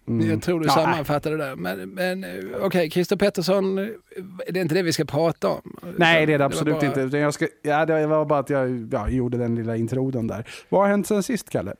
Mm. 0.09 0.31
Jag 0.31 0.43
tror 0.43 0.61
du 0.61 0.67
ja, 0.67 0.73
sammanfattar 0.73 1.31
det 1.31 1.37
där. 1.37 1.57
Men, 1.57 1.91
men 1.91 2.25
eh, 2.25 2.31
okej, 2.55 2.65
okay, 2.67 2.91
Christer 2.91 3.17
Pettersson, 3.17 3.77
det 4.49 4.59
är 4.59 4.63
inte 4.63 4.75
det 4.75 4.83
vi 4.83 4.93
ska 4.93 5.05
prata 5.05 5.49
om. 5.49 5.77
Nej, 5.97 6.27
det 6.27 6.35
är 6.35 6.39
det 6.39 6.45
absolut 6.45 6.81
det 6.81 6.89
bara... 6.89 7.03
inte. 7.03 7.19
Jag 7.19 7.35
ska, 7.35 7.49
ja, 7.63 7.87
det 7.87 8.07
var 8.07 8.25
bara 8.25 8.39
att 8.39 8.51
jag 8.51 8.89
ja, 8.93 9.09
gjorde 9.09 9.39
den 9.39 9.55
lilla 9.55 9.77
introden 9.77 10.27
där. 10.27 10.49
Vad 10.69 10.81
har 10.81 10.89
hänt 10.89 11.07
sen 11.07 11.23
sist, 11.23 11.51
Kalle? 11.51 11.75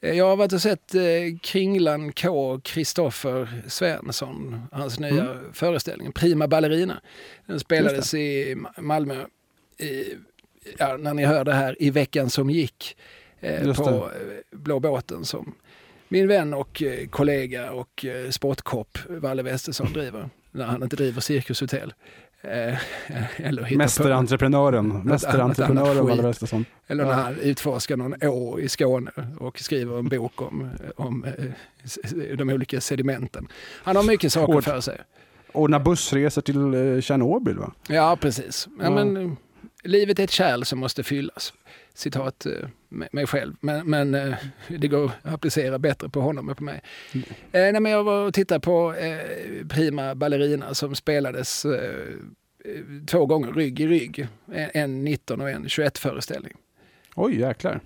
Eh, 0.00 0.18
jag 0.18 0.28
har 0.28 0.36
varit 0.36 0.52
och 0.52 0.62
sett 0.62 0.94
eh, 0.94 1.02
Kringlan 1.42 2.12
K. 2.12 2.60
Kristoffer 2.64 3.62
Svensson, 3.66 4.60
hans 4.72 5.00
nya 5.00 5.30
mm. 5.30 5.52
föreställning, 5.52 6.12
Prima 6.12 6.48
Ballerina. 6.48 7.00
Den 7.46 7.60
spelades 7.60 8.14
i 8.14 8.56
Malmö, 8.78 9.24
i, 9.78 10.14
ja, 10.78 10.96
när 10.96 11.14
ni 11.14 11.24
hör 11.24 11.44
det 11.44 11.54
här, 11.54 11.82
i 11.82 11.90
veckan 11.90 12.30
som 12.30 12.50
gick. 12.50 12.96
Eh, 13.40 13.74
på 13.74 14.10
det. 14.50 14.56
Blå 14.56 14.80
båten 14.80 15.24
som 15.24 15.54
min 16.12 16.28
vän 16.28 16.54
och 16.54 16.82
eh, 16.82 17.06
kollega 17.08 17.72
och 17.72 18.04
eh, 18.04 18.30
sportkopp 18.30 18.98
Valle 19.08 19.42
Westesson 19.42 19.92
driver, 19.92 20.30
när 20.50 20.64
han 20.64 20.82
inte 20.82 20.96
driver 20.96 21.20
cirkushotell. 21.20 21.94
Eh, 22.42 22.74
eller 23.46 23.76
Mästerentreprenören, 23.76 24.88
mästerentreprenören 24.88 26.06
Valle 26.06 26.22
Westesson. 26.22 26.64
Eller 26.86 27.04
när 27.04 27.12
han 27.12 27.36
utforskar 27.38 27.96
någon 27.96 28.14
å 28.22 28.60
i 28.60 28.68
Skåne 28.68 29.10
och 29.38 29.58
skriver 29.58 29.98
en 29.98 30.08
bok 30.08 30.42
om, 30.42 30.70
om 30.96 31.26
de 32.36 32.50
olika 32.50 32.80
sedimenten. 32.80 33.48
Han 33.84 33.96
har 33.96 34.02
mycket 34.02 34.32
saker 34.32 34.60
för 34.60 34.80
sig. 34.80 35.00
Ordnar 35.52 35.80
bussresor 35.80 36.42
till 36.42 37.02
Tjernobyl 37.02 37.58
va? 37.58 37.72
Ja, 37.88 38.16
precis. 38.20 38.68
Ja, 38.78 38.84
ja. 38.84 38.90
Men, 38.90 39.36
livet 39.82 40.18
är 40.18 40.24
ett 40.24 40.30
kärl 40.30 40.64
som 40.64 40.78
måste 40.78 41.02
fyllas 41.02 41.52
citat 41.94 42.46
eh, 42.46 42.68
mig 42.88 43.26
själv. 43.26 43.54
Men, 43.60 43.90
men 43.90 44.14
eh, 44.14 44.34
det 44.68 44.88
går 44.88 45.10
att 45.22 45.34
applicera 45.34 45.78
bättre 45.78 46.08
på 46.08 46.20
honom 46.20 46.48
än 46.48 46.54
på 46.54 46.64
mig. 46.64 46.82
Mm. 47.14 47.26
Eh, 47.52 47.80
nej, 47.80 47.92
jag 47.92 48.04
var 48.04 48.26
och 48.26 48.34
tittade 48.34 48.60
på 48.60 48.94
eh, 48.94 49.66
Prima 49.68 50.14
Ballerina 50.14 50.74
som 50.74 50.94
spelades 50.94 51.64
eh, 51.64 52.14
två 53.06 53.26
gånger 53.26 53.52
rygg 53.52 53.80
i 53.80 53.86
rygg. 53.86 54.26
En 54.52 55.04
19 55.04 55.40
och 55.40 55.50
en 55.50 55.68
21 55.68 55.98
föreställning. 55.98 56.52
Oj, 57.14 57.40
jäklar. 57.40 57.80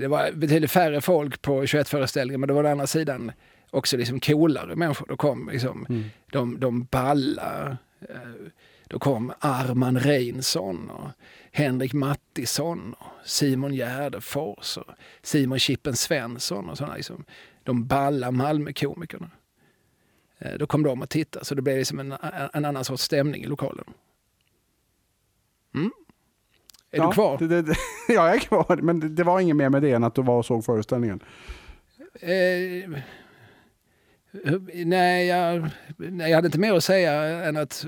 Det 0.00 0.08
var 0.08 0.32
betydligt 0.32 0.70
färre 0.70 1.00
folk 1.00 1.42
på 1.42 1.66
21 1.66 1.88
föreställningen 1.88 2.40
men 2.40 2.48
det 2.48 2.54
var 2.54 2.64
å 2.64 2.68
andra 2.68 2.86
sidan 2.86 3.32
också 3.70 3.96
liksom 3.96 4.20
coolare 4.20 4.76
människor. 4.76 5.06
Då 5.08 5.16
kom 5.16 5.48
liksom 5.52 5.86
mm. 5.88 6.04
de, 6.32 6.60
de 6.60 6.84
balla. 6.84 7.76
Då 8.88 8.98
kom 8.98 9.32
Arman 9.38 9.98
Reinsson 9.98 10.90
och 10.90 11.08
Henrik 11.56 11.92
Mattisson, 11.92 12.94
och 12.98 13.06
Simon 13.24 13.74
Gärdefors 13.74 14.76
och 14.76 14.90
Simon 15.22 15.58
Chippen 15.58 15.96
Svensson 15.96 16.70
och 16.70 16.78
sådana 16.78 16.96
liksom, 16.96 17.24
de 17.62 17.86
balla 17.86 18.30
Malmökomikerna. 18.30 19.30
Eh, 20.38 20.54
då 20.58 20.66
kom 20.66 20.82
de 20.82 21.02
och 21.02 21.08
tittade, 21.08 21.44
så 21.44 21.54
det 21.54 21.62
blev 21.62 21.78
liksom 21.78 21.98
en, 21.98 22.14
en 22.52 22.64
annan 22.64 22.84
sorts 22.84 23.02
stämning 23.02 23.42
i 23.42 23.46
lokalen. 23.46 23.84
Mm. 25.74 25.90
Är 26.90 26.98
ja, 26.98 27.06
du 27.06 27.12
kvar? 27.12 27.38
Det, 27.38 27.62
det, 27.62 27.76
ja, 28.08 28.14
jag 28.14 28.34
är 28.34 28.38
kvar. 28.38 28.76
Men 28.82 29.00
det, 29.00 29.08
det, 29.08 29.24
var 29.24 29.40
inget 29.40 29.56
mer 29.56 29.68
med 29.68 29.82
det 29.82 29.92
än 29.92 30.04
att 30.04 30.14
du 30.14 30.22
var 30.22 30.38
och 30.38 30.46
såg 30.46 30.64
föreställningen? 30.64 31.20
Eh, 32.20 32.90
Nej 34.84 35.26
jag, 35.26 35.70
nej, 35.96 36.30
jag 36.30 36.36
hade 36.36 36.46
inte 36.46 36.58
mer 36.58 36.74
att 36.74 36.84
säga 36.84 37.12
än 37.44 37.56
att 37.56 37.86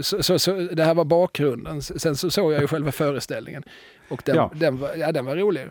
så, 0.00 0.22
så, 0.22 0.38
så, 0.38 0.52
det 0.52 0.84
här 0.84 0.94
var 0.94 1.04
bakgrunden. 1.04 1.82
Sen 1.82 2.16
så 2.16 2.30
såg 2.30 2.52
jag 2.52 2.60
ju 2.60 2.66
själva 2.66 2.92
föreställningen 2.92 3.62
och 4.08 4.22
den, 4.24 4.36
ja. 4.36 4.52
den, 4.54 4.78
var, 4.78 4.90
ja, 4.96 5.12
den 5.12 5.24
var 5.24 5.36
rolig. 5.36 5.66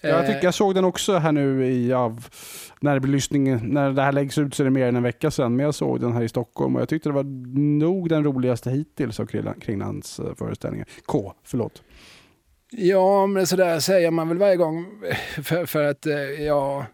Ja, 0.00 0.08
jag, 0.08 0.26
tycker, 0.26 0.44
jag 0.44 0.54
såg 0.54 0.74
den 0.74 0.84
också 0.84 1.16
här 1.16 1.32
nu 1.32 1.66
i 1.66 1.92
av, 1.92 2.26
när, 2.80 3.00
när 3.72 3.90
det 3.92 4.02
här 4.02 4.12
läggs 4.12 4.38
ut 4.38 4.54
så 4.54 4.62
är 4.62 4.64
det 4.64 4.70
mer 4.70 4.86
än 4.86 4.96
en 4.96 5.02
vecka 5.02 5.30
sedan. 5.30 5.56
Men 5.56 5.64
jag 5.64 5.74
såg 5.74 6.00
den 6.00 6.12
här 6.12 6.22
i 6.22 6.28
Stockholm 6.28 6.76
och 6.76 6.82
jag 6.82 6.88
tyckte 6.88 7.08
det 7.08 7.12
var 7.12 7.58
nog 7.80 8.08
den 8.08 8.24
roligaste 8.24 8.70
hittills 8.70 9.20
av 9.20 9.26
Kringlands 9.60 10.20
eh, 10.20 10.34
föreställningar. 10.34 10.88
K, 11.06 11.34
förlåt. 11.44 11.82
Ja, 12.70 13.26
men 13.26 13.46
sådär 13.46 13.80
säger 13.80 14.10
man 14.10 14.28
väl 14.28 14.38
varje 14.38 14.56
gång 14.56 14.86
för, 15.42 15.66
för 15.66 15.84
att 15.84 16.06
eh, 16.06 16.14
ja 16.46 16.86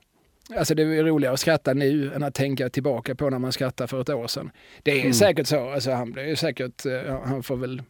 Alltså 0.56 0.74
det 0.74 0.82
är 0.82 1.04
roligare 1.04 1.34
att 1.34 1.40
skratta 1.40 1.74
nu 1.74 2.12
än 2.14 2.22
att 2.22 2.34
tänka 2.34 2.68
tillbaka 2.68 3.14
på 3.14 3.30
när 3.30 3.38
man 3.38 3.52
skrattade 3.52 3.88
för 3.88 4.00
ett 4.00 4.08
år 4.08 4.26
sedan. 4.26 4.50
Det 4.82 4.90
är 4.90 5.00
mm. 5.00 5.12
säkert 5.12 5.46
så. 5.46 5.70
Alltså 5.70 5.90
han 5.90 6.12
blir 6.12 6.34
säkert, 6.34 6.86
uh, 6.86 7.20
han 7.24 7.42
får 7.42 7.56
väl, 7.56 7.82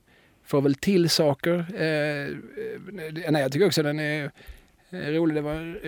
får 0.44 0.62
väl 0.62 0.74
till 0.74 1.10
saker. 1.10 1.54
Uh, 1.54 2.36
nej, 3.30 3.42
jag 3.42 3.52
tycker 3.52 3.66
också 3.66 3.82
den 3.82 3.98
är 3.98 4.30
rolig. 4.90 5.36
Det, 5.36 5.40
var, 5.40 5.80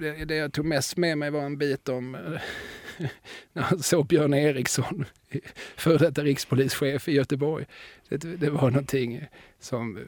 det, 0.00 0.24
det 0.24 0.36
jag 0.36 0.52
tog 0.52 0.64
mest 0.64 0.96
med 0.96 1.18
mig 1.18 1.30
var 1.30 1.42
en 1.42 1.58
bit 1.58 1.88
om 1.88 2.12
när 3.52 3.62
han 3.62 3.78
såg 3.78 4.06
Björn 4.06 4.34
Eriksson, 4.34 5.04
före 5.76 5.98
detta 5.98 6.22
rikspolischef 6.22 7.08
i 7.08 7.12
Göteborg. 7.12 7.66
Det, 8.08 8.16
det 8.16 8.50
var 8.50 8.70
någonting 8.70 9.24
som 9.60 9.98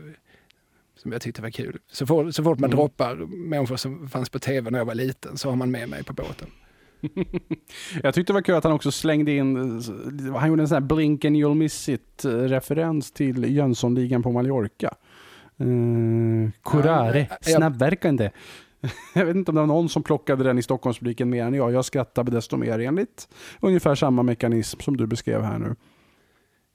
som 1.09 1.13
jag 1.13 1.23
tyckte 1.23 1.43
var 1.43 1.51
kul. 1.51 1.79
Så 1.93 2.07
fort, 2.07 2.35
så 2.35 2.45
fort 2.45 2.59
man 2.59 2.71
mm. 2.71 2.77
droppar 2.77 3.17
människor 3.49 3.77
som 3.77 4.09
fanns 4.09 4.31
på 4.31 4.39
tv 4.39 4.71
när 4.71 4.79
jag 4.79 4.87
var 4.87 4.95
liten 4.95 5.37
så 5.37 5.49
har 5.49 5.57
man 5.57 5.71
med 5.71 5.89
mig 5.89 6.05
på 6.05 6.13
båten. 6.13 6.49
jag 8.03 8.15
tyckte 8.15 8.33
det 8.33 8.35
var 8.35 8.43
kul 8.43 8.55
att 8.55 8.65
han 8.65 8.73
också 8.73 8.91
slängde 8.91 9.33
in, 9.33 9.83
han 10.37 10.49
gjorde 10.49 10.63
en 10.63 10.69
sån 10.69 10.75
här 10.75 10.81
blink 10.81 11.25
and 11.25 11.37
you'll 11.37 11.55
miss 11.55 11.89
it 11.89 12.25
eh, 12.25 12.31
referens 12.31 13.13
till 13.13 13.57
Jönssonligan 13.57 14.23
på 14.23 14.33
Mallorca. 14.33 14.95
Uh, 15.61 16.51
curare, 16.65 17.27
ja, 17.31 17.37
snabbverkande. 17.41 18.31
Jag 19.15 19.27
vet 19.27 19.37
inte 19.37 19.51
om 19.51 19.55
det 19.55 19.61
var 19.61 19.67
någon 19.67 19.89
som 19.89 20.03
plockade 20.03 20.45
den 20.45 20.59
i 20.59 20.63
Stockholmspubliken 20.63 21.31
mer 21.31 21.45
än 21.45 21.55
jag. 21.55 21.73
Jag 21.73 21.85
skrattade 21.85 22.31
desto 22.31 22.57
mer 22.57 22.79
enligt 22.79 23.29
ungefär 23.61 23.95
samma 23.95 24.23
mekanism 24.23 24.81
som 24.81 24.97
du 24.97 25.07
beskrev 25.07 25.43
här 25.43 25.59
nu. 25.59 25.75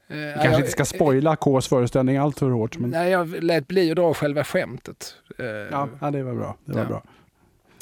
Vi 0.07 0.27
eh, 0.27 0.33
kanske 0.33 0.49
jag, 0.49 0.59
inte 0.59 0.71
ska 0.71 0.85
spoila 0.85 1.35
Ks 1.35 1.67
föreställning 1.67 2.17
allt 2.17 2.39
för 2.39 2.49
hårt. 2.49 2.77
Men... 2.77 2.89
Nej, 2.89 3.11
jag 3.11 3.43
lät 3.43 3.67
bli 3.67 3.91
att 3.91 3.97
dra 3.97 4.13
själva 4.13 4.43
skämtet. 4.43 5.15
Eh, 5.39 5.45
ja, 5.45 5.89
ja 6.01 6.11
det 6.11 6.23
var 6.23 6.33
bra. 6.33 6.57
Det 6.65 6.73
var 6.73 6.81
ja. 6.81 6.87
bra. 6.87 7.03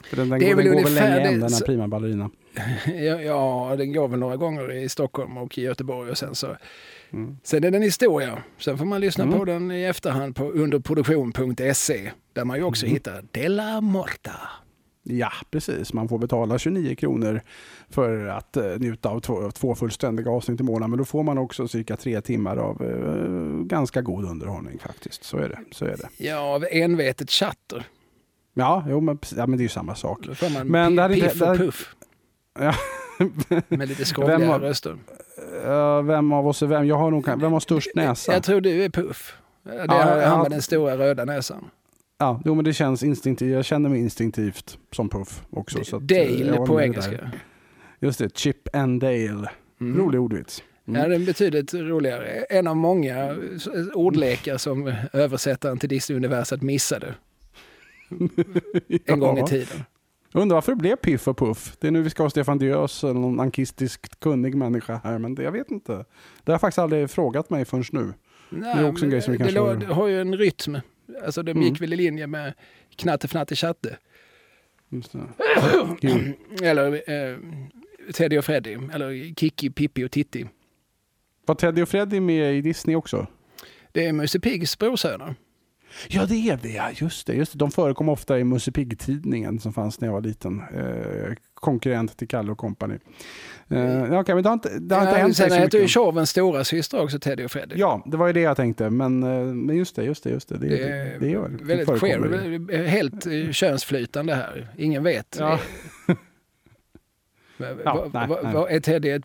För 0.03 0.17
den, 0.17 0.29
den 0.29 0.39
det 0.39 0.53
går, 0.53 0.63
den 0.63 0.73
går 0.73 0.83
väl 0.83 0.93
länge 0.93 1.19
än, 1.19 1.39
den 1.39 1.53
här 1.53 1.65
prima 1.65 1.87
ballerina? 1.87 2.29
Ja, 2.85 3.21
ja, 3.21 3.75
den 3.77 3.93
går 3.93 4.07
väl 4.07 4.19
några 4.19 4.35
gånger 4.35 4.71
i 4.71 4.89
Stockholm 4.89 5.37
och 5.37 5.57
i 5.57 5.61
Göteborg 5.61 6.11
och 6.11 6.17
sen 6.17 6.35
så 6.35 6.47
mm. 7.13 7.37
Sen 7.43 7.63
är 7.63 7.71
den 7.71 7.81
historia. 7.81 8.43
Sen 8.57 8.77
får 8.77 8.85
man 8.85 9.01
lyssna 9.01 9.23
mm. 9.23 9.39
på 9.39 9.45
den 9.45 9.71
i 9.71 9.83
efterhand 9.83 10.35
på 10.35 10.51
underproduktion.se 10.51 12.11
där 12.33 12.45
man 12.45 12.57
ju 12.57 12.63
också 12.63 12.85
mm. 12.85 12.93
hittar 12.93 13.23
Della 13.31 13.81
Morta. 13.81 14.39
Ja, 15.03 15.31
precis. 15.49 15.93
Man 15.93 16.07
får 16.07 16.17
betala 16.17 16.57
29 16.57 16.95
kronor 16.95 17.41
för 17.89 18.25
att 18.25 18.57
uh, 18.57 18.63
njuta 18.79 19.09
av 19.09 19.19
två, 19.19 19.51
två 19.51 19.75
fullständiga 19.75 20.31
avsnitt 20.31 20.59
i 20.59 20.63
månaden. 20.63 20.89
Men 20.89 20.97
då 20.97 21.05
får 21.05 21.23
man 21.23 21.37
också 21.37 21.67
cirka 21.67 21.97
tre 21.97 22.21
timmar 22.21 22.57
av 22.57 22.81
uh, 22.81 23.63
ganska 23.63 24.01
god 24.01 24.25
underhållning 24.25 24.79
faktiskt. 24.79 25.23
Så 25.23 25.37
är 25.37 25.49
det. 25.49 25.59
Så 25.71 25.85
är 25.85 25.97
det. 25.97 26.09
Ja, 26.17 26.39
av 26.39 26.65
envetet 26.71 27.31
chatter. 27.31 27.87
Ja, 28.53 28.85
jo, 28.87 29.01
men, 29.01 29.19
ja, 29.35 29.47
men 29.47 29.57
det 29.57 29.61
är 29.61 29.65
ju 29.65 29.69
samma 29.69 29.95
sak. 29.95 30.19
Då 30.25 30.35
får 30.35 30.49
man 30.49 30.67
men 30.67 30.95
det 30.95 31.09
piff 31.09 31.41
och 31.41 31.57
puff. 31.57 31.95
Ja. 32.59 32.73
Med 33.67 33.89
lite 33.89 34.05
skrovliga 34.05 34.59
röster. 34.59 34.97
Uh, 35.65 36.01
vem 36.01 36.33
av 36.33 36.47
oss 36.47 36.61
är 36.61 36.67
vem? 36.67 36.87
Jag 36.87 36.95
har 36.95 37.11
nog, 37.11 37.27
vem 37.27 37.51
har 37.51 37.59
störst 37.59 37.89
näsa? 37.95 38.33
Jag 38.33 38.43
tror 38.43 38.61
du 38.61 38.83
är 38.83 38.89
Puff. 38.89 39.37
Det 39.63 39.71
är 39.71 39.85
ja, 39.87 40.29
han 40.29 40.41
med 40.41 40.51
den 40.51 40.61
stora 40.61 40.97
röda 40.97 41.25
näsan. 41.25 41.69
Ja, 42.21 42.41
jo, 42.45 42.55
men 42.55 42.65
det 42.65 42.73
känns 42.73 43.03
instinktivt. 43.03 43.51
Jag 43.51 43.65
känner 43.65 43.89
mig 43.89 43.99
instinktivt 43.99 44.77
som 44.91 45.09
Puff 45.09 45.43
också. 45.49 45.77
D 45.77 45.85
så 45.85 45.95
att, 45.95 46.07
Dale 46.07 46.57
på 46.67 46.81
engelska. 46.81 47.31
Just 47.99 48.19
det, 48.19 48.37
Chip 48.37 48.75
and 48.75 49.01
Dale. 49.01 49.49
Mm. 49.81 49.97
Rolig 49.97 50.21
ordvits. 50.21 50.63
Mm. 50.87 51.01
Ja, 51.01 51.07
den 51.07 51.21
är 51.21 51.25
betydligt 51.25 51.73
roligare. 51.73 52.25
En 52.49 52.67
av 52.67 52.75
många 52.75 53.35
ordlekar 53.93 54.57
som 54.57 54.93
översättaren 55.13 55.79
till 55.79 55.89
Disney-universet 55.89 56.61
missade. 56.61 57.13
en 59.05 59.19
gång 59.19 59.39
i 59.39 59.43
tiden. 59.43 59.83
Jag 60.31 60.41
undrar 60.41 60.55
varför 60.55 60.71
det 60.71 60.77
blev 60.77 60.95
Piff 60.95 61.27
och 61.27 61.37
Puff. 61.37 61.77
Det 61.79 61.87
är 61.87 61.91
nu 61.91 62.01
vi 62.01 62.09
ska 62.09 62.23
ha 62.23 62.29
Stefan 62.29 62.57
Diös, 62.57 63.03
någon 63.03 63.39
ankistiskt 63.39 64.19
kunnig 64.19 64.55
människa 64.55 65.01
här, 65.03 65.17
men 65.17 65.35
det, 65.35 65.43
jag 65.43 65.51
vet 65.51 65.71
inte. 65.71 65.93
Det 65.93 66.51
har 66.51 66.53
jag 66.53 66.61
faktiskt 66.61 66.79
aldrig 66.79 67.09
frågat 67.09 67.49
mig 67.49 67.65
förrän 67.65 67.83
nu. 67.91 68.13
Nej, 68.49 68.75
det 68.75 68.81
är 68.81 68.89
också 68.89 69.05
en 69.05 69.11
grej 69.11 69.21
som 69.21 69.31
vi 69.31 69.37
kanske... 69.37 69.73
Det 69.75 69.93
har 69.93 70.07
ju 70.07 70.21
en 70.21 70.37
rytm 70.37 70.77
Alltså 71.25 71.43
de 71.43 71.51
Mm. 71.51 71.63
gick 71.63 71.81
väl 71.81 71.93
i 71.93 71.95
linje 71.95 72.27
med 72.27 72.53
Knatte 72.95 73.27
Fnatte 73.27 73.55
Tjatte. 73.55 73.97
Eller 76.63 76.93
eh, 77.11 77.37
Teddy 78.13 78.37
och 78.37 78.45
Freddy. 78.45 78.77
Eller 78.93 79.35
Kikki, 79.35 79.69
Pippi 79.69 80.03
och 80.05 80.11
Titti. 80.11 80.47
Var 81.45 81.55
Teddy 81.55 81.81
och 81.81 81.89
Freddy 81.89 82.19
med 82.19 82.55
i 82.57 82.61
Disney 82.61 82.95
också? 82.95 83.27
Det 83.91 84.05
är 84.05 84.13
Musse 84.13 84.39
Piggs 84.39 84.77
brorsöner. 84.79 85.35
Ja, 86.07 86.25
det 86.25 86.35
är 86.49 86.59
det. 86.61 86.69
Ja, 86.69 86.89
just 86.95 87.27
det. 87.27 87.33
Just 87.33 87.51
det. 87.53 87.57
De 87.59 87.71
förekom 87.71 88.09
ofta 88.09 88.39
i 88.39 88.43
Musse 88.43 88.71
Pigg-tidningen 88.71 89.59
som 89.59 89.73
fanns 89.73 90.01
när 90.01 90.07
jag 90.07 90.13
var 90.13 90.21
liten. 90.21 90.59
Eh, 90.59 91.33
konkurrent 91.61 92.17
till 92.17 92.27
Kalle 92.27 92.51
och 92.51 92.57
Company. 92.57 92.95
Eh, 93.69 93.79
ja, 93.79 94.19
okej, 94.19 94.35
men 94.35 94.43
det 94.43 94.49
har 94.49 94.53
inte, 94.53 94.79
det 94.79 94.95
har 94.95 95.01
inte 95.01 95.13
Ja, 95.15 95.17
hänt 95.21 95.35
sen 95.37 95.49
så 95.49 95.59
mycket. 95.59 95.89
Tjorvens 95.89 96.29
stora 96.29 96.63
syster 96.63 97.01
också 97.03 97.19
Teddy 97.19 97.45
och 97.45 97.51
Freddy. 97.51 97.75
Ja, 97.77 98.03
det 98.05 98.17
var 98.17 98.27
ju 98.27 98.33
det 98.33 98.39
jag 98.41 98.57
tänkte. 98.57 98.89
Men, 98.89 99.23
eh, 99.23 99.29
men 99.39 99.77
just 99.77 99.95
det, 99.95 100.03
just 100.03 100.23
det, 100.23 100.29
just 100.29 100.49
det. 100.49 100.57
Det, 100.57 100.67
Det 100.67 100.83
är 100.83 101.19
det, 101.19 101.29
gör 101.29 101.49
väldigt 101.61 101.99
queer, 101.99 102.87
helt 102.87 103.25
eh, 103.25 103.51
könsflytande 103.51 104.33
här. 104.35 104.67
Ingen 104.77 105.03
vet. 105.03 105.35
Ja. 105.39 105.59
Vad- 107.57 107.77
Ja, 107.85 108.09
nej, 108.13 108.27
nej. 108.43 108.75
är 108.75 108.79
Teddy 108.79 109.19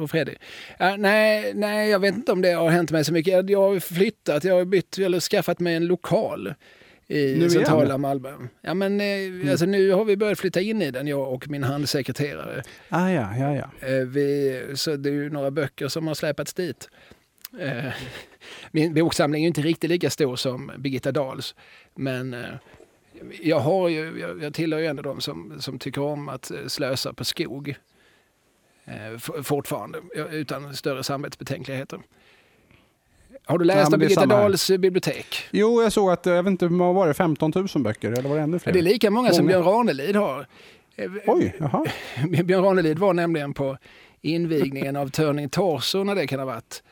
och 0.00 0.10
Freddy? 0.10 0.34
Ja, 0.78 0.96
nej, 0.96 1.52
nej, 1.54 1.90
jag 1.90 1.98
vet 1.98 2.14
inte 2.14 2.32
om 2.32 2.42
det 2.42 2.52
har 2.52 2.70
hänt 2.70 2.90
mig 2.90 3.04
så 3.04 3.12
mycket. 3.12 3.32
Jag- 3.32 3.50
Jag 3.50 3.62
har 3.72 3.80
flyttat, 3.80 4.44
jag 4.44 4.54
har 4.54 4.64
bytt 4.64 4.98
eller 4.98 5.20
skaffat 5.20 5.60
mig 5.60 5.74
en 5.74 5.86
lokal 5.86 6.54
i 7.08 7.36
Nu 7.38 7.50
centrala? 7.50 7.98
Malmö. 7.98 8.32
Ja, 8.60 8.74
men 8.74 9.00
eh, 9.00 9.50
alltså, 9.50 9.66
nu 9.66 9.90
har 9.92 10.04
vi 10.04 10.16
börjat 10.16 10.38
flytta 10.38 10.60
in 10.60 10.82
i 10.82 10.90
den, 10.90 11.06
jag 11.06 11.32
och 11.32 11.48
min 11.48 11.62
handsekreterare. 11.62 12.62
Ah, 12.88 13.08
ja, 13.08 13.36
ja, 13.36 13.54
ja. 13.54 13.88
Eh, 13.88 14.04
Vi, 14.06 14.62
så 14.74 14.96
det 14.96 15.08
är 15.08 15.12
ju 15.12 15.30
några 15.30 15.50
böcker 15.50 15.88
som 15.88 16.06
har 16.06 16.14
släpats 16.14 16.54
dit. 16.54 16.88
Eh, 17.60 17.84
Min 18.70 18.94
boksamling 18.94 19.44
är 19.44 19.48
inte 19.48 19.60
riktigt 19.60 19.90
lika 19.90 20.10
stor 20.10 20.36
som 20.36 20.72
Birgitta 20.78 21.12
Dahls. 21.12 21.54
Men 21.94 22.36
jag, 23.42 23.60
har 23.60 23.88
ju, 23.88 24.18
jag, 24.20 24.42
jag 24.42 24.54
tillhör 24.54 24.80
ju 24.80 24.86
ändå 24.86 25.02
de 25.02 25.20
som, 25.20 25.60
som 25.60 25.78
tycker 25.78 26.00
om 26.00 26.28
att 26.28 26.50
slösa 26.66 27.12
på 27.12 27.24
skog. 27.24 27.74
Fortfarande, 29.42 29.98
utan 30.30 30.76
större 30.76 31.02
samvetsbetänkligheter. 31.02 32.00
Har 33.48 33.58
du 33.58 33.64
läst 33.64 33.92
av 33.92 33.98
Birgitta. 33.98 34.26
Dahls 34.26 34.70
eh, 34.70 34.78
bibliotek? 34.78 35.36
Jo, 35.50 35.82
jag 35.82 35.92
såg 35.92 36.10
att, 36.10 36.26
eh, 36.26 36.32
jag 36.34 36.42
vet 36.42 36.50
inte, 36.50 36.66
vad 36.66 36.94
var 36.94 37.06
det, 37.08 37.14
15 37.14 37.52
000 37.54 37.66
böcker? 37.82 38.12
Eller 38.12 38.28
var 38.28 38.36
det 38.36 38.42
ännu 38.42 38.58
fler? 38.58 38.72
Det 38.72 38.78
är 38.78 38.82
lika 38.82 39.10
många 39.10 39.32
som 39.32 39.44
Många. 39.46 39.58
Björn 39.58 39.64
Ranelid 39.74 40.16
har. 40.16 40.46
Eh, 40.96 41.10
Oj, 41.26 41.54
jaha. 41.58 41.84
Björn 42.44 42.64
Ranelid 42.64 42.98
var 42.98 43.12
nämligen 43.14 43.54
på 43.54 43.78
invigningen 44.22 44.96
av 44.96 45.08
Turning 45.08 45.48
Torso 45.48 46.04
när 46.04 46.14
det 46.14 46.26
kan 46.26 46.38
ha 46.38 46.46
varit 46.46 46.82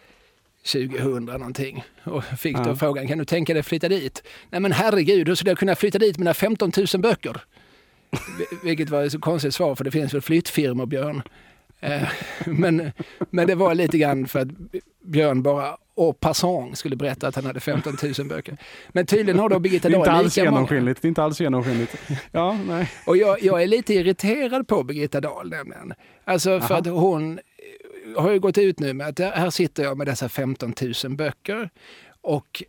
2000 0.72 1.24
någonting. 1.24 1.84
Och 2.04 2.24
fick 2.24 2.56
då 2.56 2.62
Ja. 2.70 2.76
frågan, 2.76 3.08
kan 3.08 3.18
du 3.18 3.24
tänka 3.24 3.54
dig 3.54 3.62
flytta 3.62 3.88
dit? 3.88 4.22
Nej 4.50 4.60
men 4.60 4.72
herregud, 4.72 5.28
hur 5.28 5.34
skulle 5.34 5.50
jag 5.50 5.58
kunna 5.58 5.74
flytta 5.74 5.98
dit 5.98 6.18
mina 6.18 6.34
15 6.34 6.72
000 6.94 7.02
böcker? 7.02 7.36
Vil- 8.38 8.58
Vilket 8.64 8.90
var 8.90 9.04
ett 9.04 9.12
så 9.12 9.18
konstigt 9.20 9.54
svar, 9.54 9.74
för 9.74 9.84
det 9.84 9.90
finns 9.90 10.14
väl 10.14 10.20
flyttfirmor, 10.20 10.86
Björn. 10.86 11.22
Men, 12.46 12.92
men 13.30 13.46
det 13.46 13.54
var 13.54 13.74
lite 13.74 13.98
grann 13.98 14.26
för 14.28 14.40
att 14.40 14.48
Björn 15.04 15.42
bara 15.42 15.76
au 15.96 16.12
passant 16.12 16.78
skulle 16.78 16.96
berätta 16.96 17.28
att 17.28 17.34
han 17.34 17.44
hade 17.44 17.60
15 17.60 17.96
000 18.18 18.28
böcker. 18.28 18.56
Men 18.88 19.06
tydligen 19.06 19.38
har 19.38 19.48
då 19.48 19.58
Birgitta 19.58 19.88
Det 19.88 19.94
är 19.94 19.98
inte 19.98 20.10
Dahl 20.10 20.18
alls 20.18 20.36
lika 20.36 20.50
många. 20.50 20.66
Det 20.66 21.04
är 21.04 21.06
inte 21.06 21.22
alls 21.22 21.40
genomskinligt. 21.40 21.96
Ja, 22.30 22.58
nej. 22.66 22.90
Och 23.06 23.16
jag, 23.16 23.42
jag 23.42 23.62
är 23.62 23.66
lite 23.66 23.94
irriterad 23.94 24.68
på 24.68 24.82
Birgitta 24.82 25.20
Dahl 25.20 25.50
nämligen. 25.50 25.94
Alltså 26.24 26.60
för 26.60 26.74
Aha. 26.74 26.80
att 26.80 26.86
hon 26.86 27.40
har 28.16 28.30
ju 28.30 28.40
gått 28.40 28.58
ut 28.58 28.80
nu 28.80 28.94
med 28.94 29.08
att 29.08 29.18
här 29.18 29.50
sitter 29.50 29.82
jag 29.82 29.98
med 29.98 30.06
dessa 30.06 30.28
15 30.28 30.74
000 31.04 31.16
böcker 31.16 31.70
och 32.20 32.62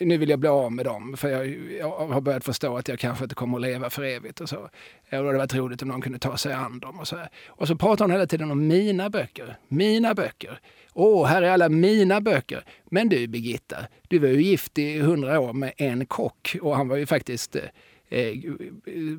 nu 0.00 0.16
vill 0.16 0.30
jag 0.30 0.38
bli 0.38 0.48
av 0.48 0.72
med 0.72 0.84
dem 0.84 1.16
för 1.16 1.28
jag, 1.28 1.46
jag 1.78 2.08
har 2.08 2.20
börjat 2.20 2.44
förstå 2.44 2.76
att 2.76 2.88
jag 2.88 2.98
kanske 2.98 3.24
inte 3.24 3.34
kommer 3.34 3.58
att 3.58 3.62
leva 3.62 3.90
för 3.90 4.02
evigt 4.02 4.40
och 4.40 4.48
så. 4.48 4.56
Och 4.56 4.70
det 5.10 5.16
hade 5.16 5.38
varit 5.38 5.54
roligt 5.54 5.82
om 5.82 5.88
någon 5.88 6.00
kunde 6.00 6.18
ta 6.18 6.36
sig 6.36 6.52
an 6.52 6.78
dem 6.78 7.00
och 7.00 7.08
så 7.08 7.16
här. 7.16 7.30
Och 7.46 7.68
så 7.68 7.76
pratar 7.76 8.04
hon 8.04 8.12
hela 8.12 8.26
tiden 8.26 8.50
om 8.50 8.66
mina 8.66 9.10
böcker, 9.10 9.56
mina 9.68 10.14
böcker. 10.14 10.60
Åh, 10.94 11.26
här 11.26 11.42
är 11.42 11.50
alla 11.50 11.68
mina 11.68 12.20
böcker. 12.20 12.64
Men 12.90 13.08
du 13.08 13.26
Birgitta, 13.26 13.76
du 14.08 14.18
var 14.18 14.28
ju 14.28 14.42
gift 14.42 14.78
i 14.78 14.98
hundra 14.98 15.40
år 15.40 15.52
med 15.52 15.72
en 15.76 16.06
kock 16.06 16.56
och 16.62 16.76
han 16.76 16.88
var 16.88 16.96
ju 16.96 17.06
faktiskt 17.06 17.56
eh, 17.56 17.62
eh, 18.08 18.36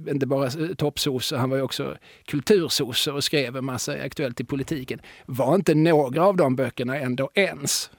inte 0.09 0.25
bara 0.25 0.49
toppsosse, 0.75 1.37
han 1.37 1.49
var 1.49 1.57
ju 1.57 1.63
också 1.63 1.97
kultursosse 2.25 3.11
och 3.11 3.23
skrev 3.23 3.57
en 3.57 3.65
massa 3.65 3.93
aktuellt 3.93 4.39
i 4.39 4.43
politiken. 4.43 5.01
Var 5.25 5.55
inte 5.55 5.75
några 5.75 6.25
av 6.25 6.37
de 6.37 6.55
böckerna 6.55 6.97
ändå 6.97 7.29
ens? 7.33 7.91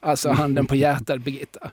Alltså 0.00 0.30
handen 0.30 0.66
på 0.66 0.76
hjärtat 0.76 1.20
Birgitta. 1.20 1.70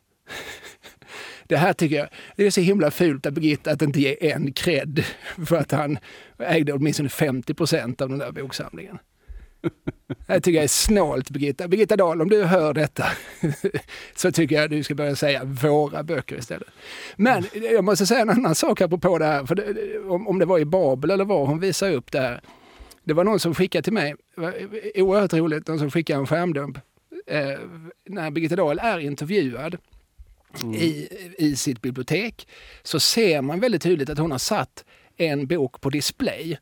Det 1.47 1.57
här 1.57 1.73
tycker 1.73 1.95
jag, 1.95 2.07
det 2.35 2.45
är 2.45 2.51
så 2.51 2.61
himla 2.61 2.91
fult 2.91 3.25
av 3.25 3.31
Birgitta 3.31 3.71
att 3.71 3.81
inte 3.81 3.99
ge 3.99 4.31
en 4.31 4.53
cred 4.53 5.03
för 5.45 5.55
att 5.55 5.71
han 5.71 5.97
ägde 6.39 6.73
åtminstone 6.73 7.09
50 7.09 7.53
procent 7.53 8.01
av 8.01 8.09
den 8.09 8.17
där 8.17 8.31
boksamlingen. 8.31 8.99
Det 10.27 10.39
tycker 10.39 10.57
jag 10.57 10.63
är 10.63 10.67
snålt 10.67 11.29
Birgitta. 11.29 11.67
Birgitta 11.67 11.95
Dahl, 11.95 12.21
om 12.21 12.29
du 12.29 12.43
hör 12.43 12.73
detta 12.73 13.05
så 14.15 14.31
tycker 14.31 14.55
jag 14.55 14.69
du 14.69 14.83
ska 14.83 14.95
börja 14.95 15.15
säga 15.15 15.43
våra 15.43 16.03
böcker 16.03 16.37
istället. 16.37 16.67
Men 17.15 17.45
jag 17.53 17.83
måste 17.83 18.05
säga 18.05 18.21
en 18.21 18.29
annan 18.29 18.55
sak 18.55 18.81
apropå 18.81 19.17
det 19.17 19.25
här, 19.25 19.45
för 19.45 19.55
det, 19.55 19.99
om, 19.99 20.27
om 20.27 20.39
det 20.39 20.45
var 20.45 20.59
i 20.59 20.65
Babel 20.65 21.11
eller 21.11 21.25
var 21.25 21.45
hon 21.45 21.59
visade 21.59 21.95
upp 21.95 22.11
det 22.11 22.19
här. 22.19 22.41
Det 23.03 23.13
var 23.13 23.23
någon 23.23 23.39
som 23.39 23.55
skickade 23.55 23.83
till 23.83 23.93
mig, 23.93 24.15
oerhört 24.95 25.33
roligt, 25.33 25.67
någon 25.67 25.79
som 25.79 25.91
skickade 25.91 26.19
en 26.19 26.27
skärmdump. 26.27 26.77
Eh, 27.27 27.59
när 28.09 28.31
Birgitta 28.31 28.55
Dahl 28.55 28.79
är 28.79 28.99
intervjuad 28.99 29.77
i, 30.75 31.07
i 31.37 31.55
sitt 31.55 31.81
bibliotek 31.81 32.47
så 32.83 32.99
ser 32.99 33.41
man 33.41 33.59
väldigt 33.59 33.81
tydligt 33.81 34.09
att 34.09 34.17
hon 34.17 34.31
har 34.31 34.37
satt 34.37 34.85
en 35.17 35.47
bok 35.47 35.81
på 35.81 35.89
display. 35.89 36.57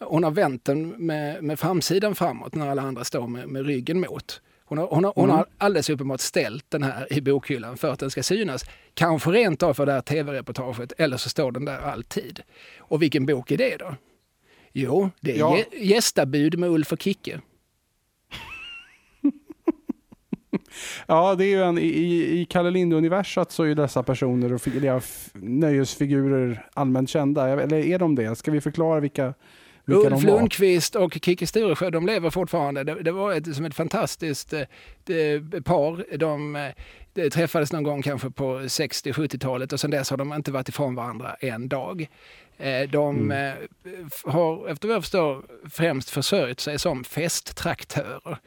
Hon 0.00 0.24
har 0.24 0.30
vänt 0.30 0.64
den 0.64 0.88
med, 0.88 1.44
med 1.44 1.58
framsidan 1.60 2.14
framåt 2.14 2.54
när 2.54 2.68
alla 2.68 2.82
andra 2.82 3.04
står 3.04 3.26
med, 3.26 3.48
med 3.48 3.66
ryggen 3.66 4.00
mot. 4.00 4.40
Hon 4.64 4.78
har, 4.78 4.86
hon, 4.86 5.04
har, 5.04 5.12
hon 5.16 5.24
Mm. 5.24 5.36
har 5.36 5.46
alldeles 5.58 5.90
uppenbart 5.90 6.20
ställt 6.20 6.64
den 6.70 6.82
här 6.82 7.12
i 7.12 7.20
bokhyllan 7.20 7.76
för 7.76 7.92
att 7.92 7.98
den 7.98 8.10
ska 8.10 8.22
synas. 8.22 8.64
Kanske 8.94 9.30
rent 9.30 9.62
av 9.62 9.74
för 9.74 9.86
det 9.86 9.92
här 9.92 10.00
tv-reportaget 10.00 10.92
eller 10.98 11.16
så 11.16 11.28
står 11.28 11.52
den 11.52 11.64
där 11.64 11.78
alltid. 11.80 12.40
Och 12.78 13.02
vilken 13.02 13.26
bok 13.26 13.50
är 13.50 13.56
det 13.56 13.76
då? 13.76 13.94
Jo, 14.72 15.10
det 15.20 15.32
är 15.34 15.38
Ja. 15.38 15.56
Gä- 15.56 15.78
Gästabud 15.84 16.58
med 16.58 16.70
Ulf 16.70 16.92
och 16.92 17.02
Kicke. 17.02 17.40
Ja, 21.06 21.34
det 21.34 21.44
är 21.44 21.48
ju 21.48 21.62
en, 21.62 21.78
i, 21.78 21.88
i 22.40 22.46
Kalle 22.50 22.70
Lind-universat 22.70 23.52
så 23.52 23.62
är 23.62 23.66
ju 23.66 23.74
dessa 23.74 24.02
personer 24.02 24.52
och 24.52 24.60
nöjesfigurer 25.34 26.66
allmänt 26.74 27.10
kända. 27.10 27.48
Eller 27.62 27.76
är 27.78 27.98
de 27.98 28.14
det? 28.14 28.36
Ska 28.36 28.50
vi 28.50 28.60
förklara 28.60 29.00
vilka 29.00 29.34
Ulf? 29.96 30.22
Lundqvist 30.26 30.94
och 30.96 31.12
Kikki 31.12 31.46
Sturesjö, 31.46 31.90
de 31.90 32.06
lever 32.06 32.30
fortfarande. 32.30 32.84
Det, 32.84 33.02
det 33.02 33.12
var 33.12 33.32
ett, 33.32 33.54
som 33.56 33.64
ett 33.64 33.74
fantastiskt 33.74 34.52
eh, 34.52 34.60
det, 35.04 35.40
par. 35.64 36.16
De, 36.18 36.56
eh, 36.56 36.68
de 37.14 37.30
träffades 37.30 37.72
någon 37.72 37.82
gång 37.82 38.02
kanske 38.02 38.30
på 38.30 38.58
60-70-talet 38.58 39.72
och 39.72 39.80
sedan 39.80 39.90
dess 39.90 40.10
har 40.10 40.16
de 40.16 40.32
inte 40.32 40.52
varit 40.52 40.68
ifrån 40.68 40.94
varandra 40.94 41.34
en 41.40 41.68
dag. 41.68 42.08
Eh, 42.58 42.88
De 42.90 43.30
f- 44.12 44.22
har, 44.24 44.68
efter 44.68 44.88
vad 44.88 44.94
jag 44.94 45.02
förstår, 45.02 45.42
främst 45.70 46.10
försörjt 46.10 46.60
sig 46.60 46.78
som 46.78 47.04
festtraktörer. 47.04 48.38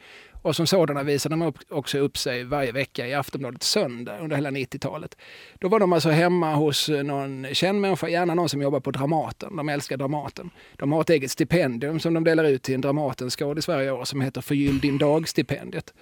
Och 0.42 0.56
som 0.56 0.66
sådana 0.66 1.02
visade 1.02 1.36
de 1.36 1.52
också 1.70 1.98
upp 1.98 2.18
sig 2.18 2.44
varje 2.44 2.72
vecka 2.72 3.06
i 3.06 3.14
Aftonbladet 3.14 3.62
Söndag 3.62 4.18
under 4.18 4.36
hela 4.36 4.50
90-talet. 4.50 5.16
Då 5.58 5.68
var 5.68 5.80
de 5.80 5.92
alltså 5.92 6.10
hemma 6.10 6.54
hos 6.54 6.88
eh, 6.88 7.02
någon 7.02 7.46
känd 7.52 7.80
människa, 7.80 8.08
gärna 8.08 8.34
någon 8.34 8.48
som 8.48 8.62
jobbar 8.62 8.80
på 8.80 8.90
Dramaten. 8.90 9.56
De 9.56 9.68
älskar 9.68 9.96
Dramaten. 9.96 10.50
De 10.76 10.92
har 10.92 11.00
ett 11.00 11.10
eget 11.10 11.30
stipendium 11.30 12.00
som 12.00 12.14
de 12.14 12.24
delar 12.24 12.44
ut 12.44 12.62
till 12.62 12.74
en 12.74 12.80
Dramatenskådis 12.80 13.68
varje 13.68 13.90
år 13.90 14.04
som 14.04 14.20
heter 14.20 14.40
Förgyll 14.40 14.78
din 14.80 14.98
dag-stipendiet. 14.98 15.94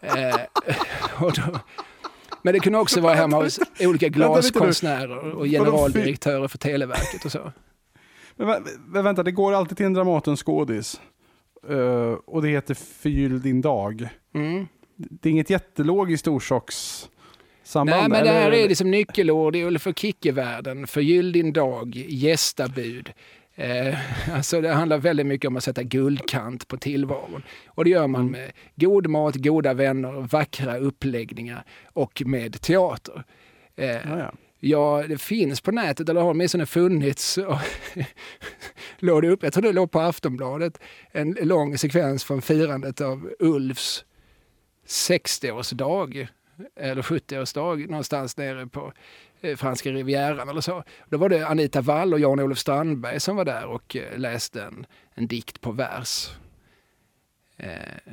Eh, 0.00 0.40
och 1.24 1.32
då, 1.32 1.58
men 2.42 2.54
det 2.54 2.60
kunde 2.60 2.78
också 2.78 3.00
vara 3.00 3.14
hemma 3.14 3.36
hos 3.36 3.60
olika 3.80 4.08
glaskonstnärer 4.08 5.30
och 5.30 5.46
generaldirektörer 5.46 6.48
för 6.48 6.58
Televerket 6.58 7.24
och 7.24 7.32
så. 7.32 7.52
Men, 8.36 8.48
vä- 8.48 8.62
vä- 8.92 9.02
vänta, 9.02 9.22
det 9.22 9.30
går 9.32 9.52
alltid 9.52 9.76
till 9.76 9.86
en 9.86 9.94
Dramaten-skådis. 9.96 11.00
Eh, 11.70 12.18
och 12.26 12.42
det 12.42 12.48
heter 12.48 12.74
Förgyll 12.74 13.42
din 13.42 13.60
dag. 13.60 14.08
Mm. 14.34 14.66
Det 14.96 15.28
är 15.28 15.30
inget 15.30 15.50
jättelogiskt 15.50 16.28
orsakssamband? 16.28 17.90
Nej, 17.90 18.08
men 18.08 18.24
det 18.24 18.30
här 18.30 18.46
eller? 18.50 18.64
är 18.64 18.68
liksom 18.68 18.90
nyckelord 18.90 19.56
i 19.56 19.64
Ulf 19.64 19.86
och 19.86 19.98
Kicke-världen. 19.98 20.86
Förgyll 20.86 21.32
din 21.32 21.52
dag, 21.52 21.96
gästabud. 21.96 23.12
Eh, 23.54 23.94
alltså 24.34 24.60
det 24.60 24.72
handlar 24.72 24.98
väldigt 24.98 25.26
mycket 25.26 25.48
om 25.48 25.56
att 25.56 25.64
sätta 25.64 25.82
guldkant 25.82 26.68
på 26.68 26.76
tillvaron. 26.76 27.42
Och 27.66 27.84
det 27.84 27.90
gör 27.90 28.06
man 28.06 28.30
med 28.30 28.52
god 28.74 29.06
mat, 29.06 29.34
goda 29.34 29.74
vänner, 29.74 30.12
vackra 30.12 30.78
uppläggningar 30.78 31.64
och 31.92 32.22
med 32.26 32.60
teater. 32.60 33.24
Eh, 33.76 33.86
Ja, 33.86 34.18
ja. 34.18 34.32
Ja, 34.66 35.04
det 35.08 35.18
finns 35.18 35.60
på 35.60 35.72
nätet, 35.72 36.08
eller 36.08 36.20
har 36.20 36.30
åtminstone 36.30 36.66
funnits. 36.66 37.38
Och 37.48 37.58
låg 38.98 39.22
det 39.22 39.28
upp, 39.28 39.42
jag 39.42 39.52
tror 39.52 39.62
det 39.62 39.72
låg 39.72 39.90
på 39.90 40.00
Aftonbladet, 40.00 40.78
en 41.12 41.36
lång 41.40 41.78
sekvens 41.78 42.24
från 42.24 42.42
firandet 42.42 43.00
av 43.00 43.30
Ulfs 43.38 44.04
60-årsdag. 44.86 46.28
eller 46.76 47.02
70-årsdag 47.02 47.86
någonstans 47.86 48.36
nere 48.36 48.66
på 48.66 48.92
eh, 49.40 49.56
franska 49.56 49.90
rivieran 49.90 50.48
eller 50.48 50.60
så. 50.60 50.84
Då 51.08 51.18
var 51.18 51.28
det 51.28 51.46
Anita 51.46 51.80
Wall 51.80 52.14
och 52.14 52.20
Jan-Olof 52.20 52.58
Strandberg 52.58 53.20
som 53.20 53.36
var 53.36 53.44
där 53.44 53.66
och 53.66 53.96
eh, 53.96 54.18
läste 54.18 54.62
en, 54.62 54.86
en 55.14 55.26
dikt 55.26 55.60
på 55.60 55.72
vers. 55.72 56.30
Eh, 57.56 58.12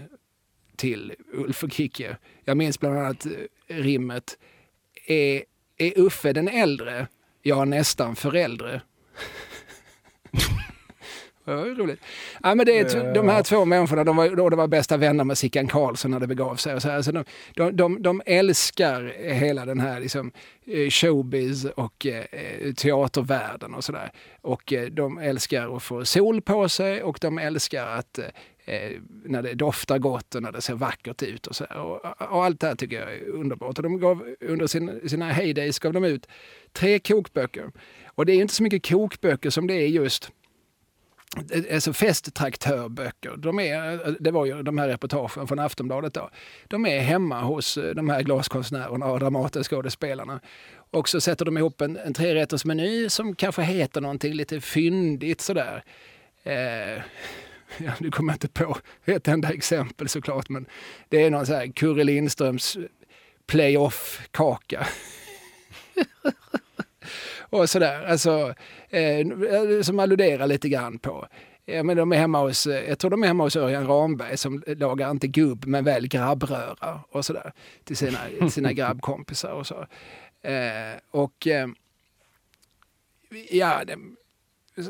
till 0.76 1.14
Ulf 1.34 1.64
och 1.64 1.72
Kicke. 1.72 2.18
Jag 2.44 2.58
minns 2.58 2.80
bland 2.80 2.98
annat 2.98 3.26
eh, 3.26 3.32
rimmet 3.68 4.38
är, 5.08 5.44
är 5.82 6.00
Uffe 6.00 6.34
den 6.34 6.48
äldre? 6.48 7.08
Ja, 7.42 7.66
nästan 7.66 8.16
föräldre. 8.16 8.82
Det 11.46 11.56
var 11.56 11.66
ju 11.66 11.76
roligt. 11.76 12.00
Ja, 12.44 12.56
men 12.56 12.66
det 12.66 12.80
är 12.80 13.14
de 13.14 13.30
här 13.30 13.44
två 13.44 13.66
människorna, 13.66 14.04
de 14.04 14.16
var, 14.16 14.30
då 14.30 14.50
det 14.50 14.56
var 14.56 14.68
bästa 14.68 14.98
vänner 14.98 15.24
med 15.24 15.38
Sickan 15.38 15.68
Karlsson 15.68 16.12
när 16.12 16.20
det 16.20 16.28
begav 16.28 16.56
sig. 16.56 16.76
Och 16.76 16.82
så 16.82 16.90
här. 16.90 17.02
Så 17.02 17.12
de, 17.12 17.24
de, 17.56 17.76
de, 17.76 18.02
de 18.02 18.22
älskar 18.26 19.14
hela 19.34 19.66
den 19.66 19.80
här 19.80 20.00
liksom, 20.00 20.32
eh, 20.66 20.90
showbiz 20.90 21.66
och 21.66 22.06
eh, 22.06 22.74
teatervärlden 22.74 23.74
och 23.74 23.84
sådär. 23.84 24.12
Och 24.42 24.74
eh, 24.74 24.86
de 24.86 25.18
älskar 25.18 25.76
att 25.76 25.84
få 25.84 26.06
sol 26.06 26.42
på 26.42 26.70
sig 26.70 27.04
och 27.04 27.18
de 27.22 27.38
älskar 27.38 27.88
att 27.88 28.20
eh, 28.66 28.92
när 29.26 29.42
det 29.42 29.54
doftar 29.54 30.00
gott 30.00 30.36
och 30.36 30.44
när 30.44 30.52
det 30.52 30.62
ser 30.62 30.76
vackert 30.76 31.24
ut 31.24 31.48
och 31.48 31.56
så 31.56 31.66
och, 31.66 32.06
och, 32.06 32.46
allt 32.46 32.60
det 32.60 32.68
här 32.68 32.76
tycker 32.76 33.00
jag 33.00 33.14
är 33.14 33.30
underbart. 33.30 33.78
Och 33.78 33.84
de 33.84 34.00
gav, 34.00 34.36
under 34.40 34.68
sin, 34.68 35.10
sina 35.10 35.32
heydays 35.32 35.80
gav 35.80 35.94
de 35.94 36.04
ut 36.04 36.28
tre 36.74 37.00
kokböcker. 37.00 37.72
Och 38.06 38.26
det 38.26 38.34
är 38.34 38.42
inte 38.42 38.54
så 38.54 38.64
mycket 38.64 38.90
kokböcker 38.90 39.50
som 39.50 39.68
det 39.68 39.74
är 39.74 39.88
just 39.88 40.32
eh, 41.52 41.74
alltså 41.74 41.94
festtraktörböcker. 41.94 43.38
De 43.38 43.60
är, 43.60 44.08
eh, 44.08 44.14
det 44.20 44.32
var 44.32 44.46
ju 44.46 44.64
de 44.64 44.78
här 44.78 44.88
reportagen 44.88 45.48
från 45.48 45.60
Aftonbladet 45.60 46.14
då. 46.14 46.30
De 46.68 46.86
är 46.86 47.00
hemma 47.00 47.42
hos 47.42 47.78
eh, 47.78 47.96
de 47.96 48.10
här 48.10 48.22
glaskonstnärerna 48.22 49.06
och 49.06 49.20
Dramatenskådespelarna. 49.20 50.40
Och 50.92 51.10
så 51.10 51.22
sätter 51.22 51.46
de 51.46 51.58
ihop 51.58 51.82
en, 51.82 51.98
en 51.98 52.14
trerättersmeny 52.14 53.10
som 53.10 53.36
kanske 53.36 53.62
heter 53.62 54.02
någonting 54.02 54.34
lite 54.34 54.62
fyndigt 54.62 55.42
sådär. 55.42 55.84
Eh, 56.44 57.02
ja, 57.78 57.92
nu 58.00 58.12
kommer 58.12 58.34
jag 58.34 58.36
inte 58.36 58.48
på 58.48 58.78
ett 59.06 59.28
enda 59.28 59.54
exempel 59.54 60.10
såklart, 60.10 60.50
men 60.50 60.66
det 61.10 61.24
är 61.24 61.30
någon 61.30 61.46
sån 61.46 61.56
här 61.56 61.72
Curre 61.72 62.04
Lindströms 62.04 62.78
playoff-kaka. 63.48 64.88
och 67.50 67.70
sådär. 67.70 68.06
Alltså, 68.06 68.54
eh, 68.90 69.28
som 69.82 70.00
alluderar 70.00 70.48
lite 70.48 70.70
grann 70.70 71.00
på 71.00 71.28
Ja, 71.66 71.84
men 71.84 71.98
de 71.98 72.12
är 72.12 72.18
hemma 72.18 72.42
hos, 72.42 72.68
jag 72.68 73.00
tror 73.00 73.12
de 73.12 73.24
är 73.24 73.28
hemma 73.28 73.44
hos 73.44 73.56
Örjan 73.56 73.88
Ramberg 73.88 74.38
som 74.38 74.64
lagar 74.68 75.12
inte 75.12 75.28
gubb 75.28 75.66
men 75.66 75.84
väl 75.84 76.08
grabbröra 76.08 77.00
och 77.10 77.26
sådär 77.26 77.54
till 77.84 77.98
sina, 77.98 78.20
sina 78.50 78.74
grabbkompisar 78.74 79.52
och 79.52 79.68
så. 79.68 79.86
Eh, 80.42 81.00
och 81.12 81.48
eh, 81.48 81.68
ja, 83.50 83.84
det, 83.86 83.98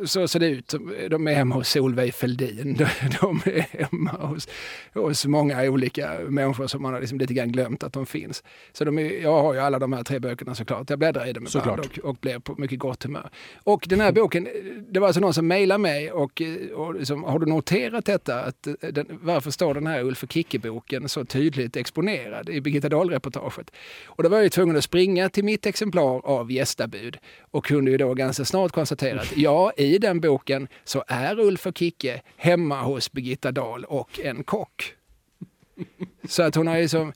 så 0.06 0.28
ser 0.28 0.39
det 0.39 0.48
ut. 0.48 0.76
De 1.10 1.28
är 1.28 1.34
hemma 1.34 1.56
hos 1.56 1.70
Solveig 1.70 2.13
Feldin. 2.13 2.78
De 3.22 3.41
är 3.46 3.60
hemma 3.60 4.12
hos, 4.12 4.48
hos 4.94 5.26
många 5.26 5.63
olika 5.63 6.20
människor 6.30 6.67
som 6.67 6.82
man 6.82 6.94
har 6.94 7.00
liksom 7.00 7.17
lite 7.17 7.34
grann 7.34 7.52
glömt 7.52 7.84
att 7.84 7.94
de 7.94 8.06
finns. 8.06 8.44
Så 8.72 8.86
de 8.86 9.00
är, 9.00 9.22
jag 9.22 9.41
har 9.41 9.54
ju 9.54 9.60
alla 9.60 9.80
de 9.80 9.94
här 9.94 10.04
tre 10.04 10.20
böckerna 10.20 10.56
såklart. 10.56 10.89
Jag 10.89 11.00
bläddrar 11.00 11.28
i 11.28 11.34
dem 11.34 11.48
ibland 11.48 11.80
och, 11.80 12.00
och 12.00 12.15
blir 12.15 12.39
på 12.39 12.56
mycket 12.58 12.80
gott 12.80 13.04
humör. 13.04 13.30
Och 13.63 13.86
den 13.89 14.02
här 14.02 14.12
boken, 14.12 14.48
det 14.89 15.00
var 15.00 15.08
alltså 15.08 15.22
någon 15.22 15.34
som 15.34 15.48
mejlade 15.48 15.78
mig 15.78 16.12
och, 16.12 16.41
och 16.76 16.96
liksom, 16.96 17.24
har 17.24 17.39
du 17.39 17.46
noterat 17.46 18.06
detta? 18.06 18.41
Att 18.41 18.67
den, 18.80 19.20
varför 19.22 19.52
står 19.52 19.74
den 19.74 19.88
här 19.88 20.04
Ulf 20.04 20.24
och 20.24 20.32
Kicke-boken 20.32 21.10
så 21.10 21.26
tydligt 21.26 21.76
exponerad 21.76 22.50
i 22.50 22.62
Birgitta 22.62 22.89
Dahl-reportaget? 22.89 23.72
Och 24.06 24.24
då 24.24 24.30
var 24.30 24.38
jag 24.38 24.44
ju 24.44 24.50
tvungen 24.50 24.78
att 24.78 24.84
springa 24.84 25.30
till 25.30 25.44
mitt 25.44 25.65
exemplar 25.65 26.26
av 26.26 26.52
Gästabud 26.52 27.17
och 27.52 27.65
kunde 27.65 27.91
ju 27.91 27.98
då 27.98 28.13
ganska 28.13 28.46
snart 28.46 28.72
konstatera 28.72 29.22
att 29.22 29.38
ja, 29.38 29.71
i 29.78 29.98
den 29.98 30.22
boken 30.22 30.68
så 30.84 31.04
är 31.08 31.40
Ulf 31.40 31.68
och 31.68 31.78
Kicke 31.78 32.22
hemma 32.36 32.82
hos 32.82 33.12
Birgitta 33.12 33.52
Dahl 33.52 33.86
och 33.86 34.20
en 34.20 34.44
kock. 34.44 34.96
Så 36.28 36.44
att 36.44 36.56
hon 36.56 36.68
har 36.68 36.78
liksom, 36.78 37.14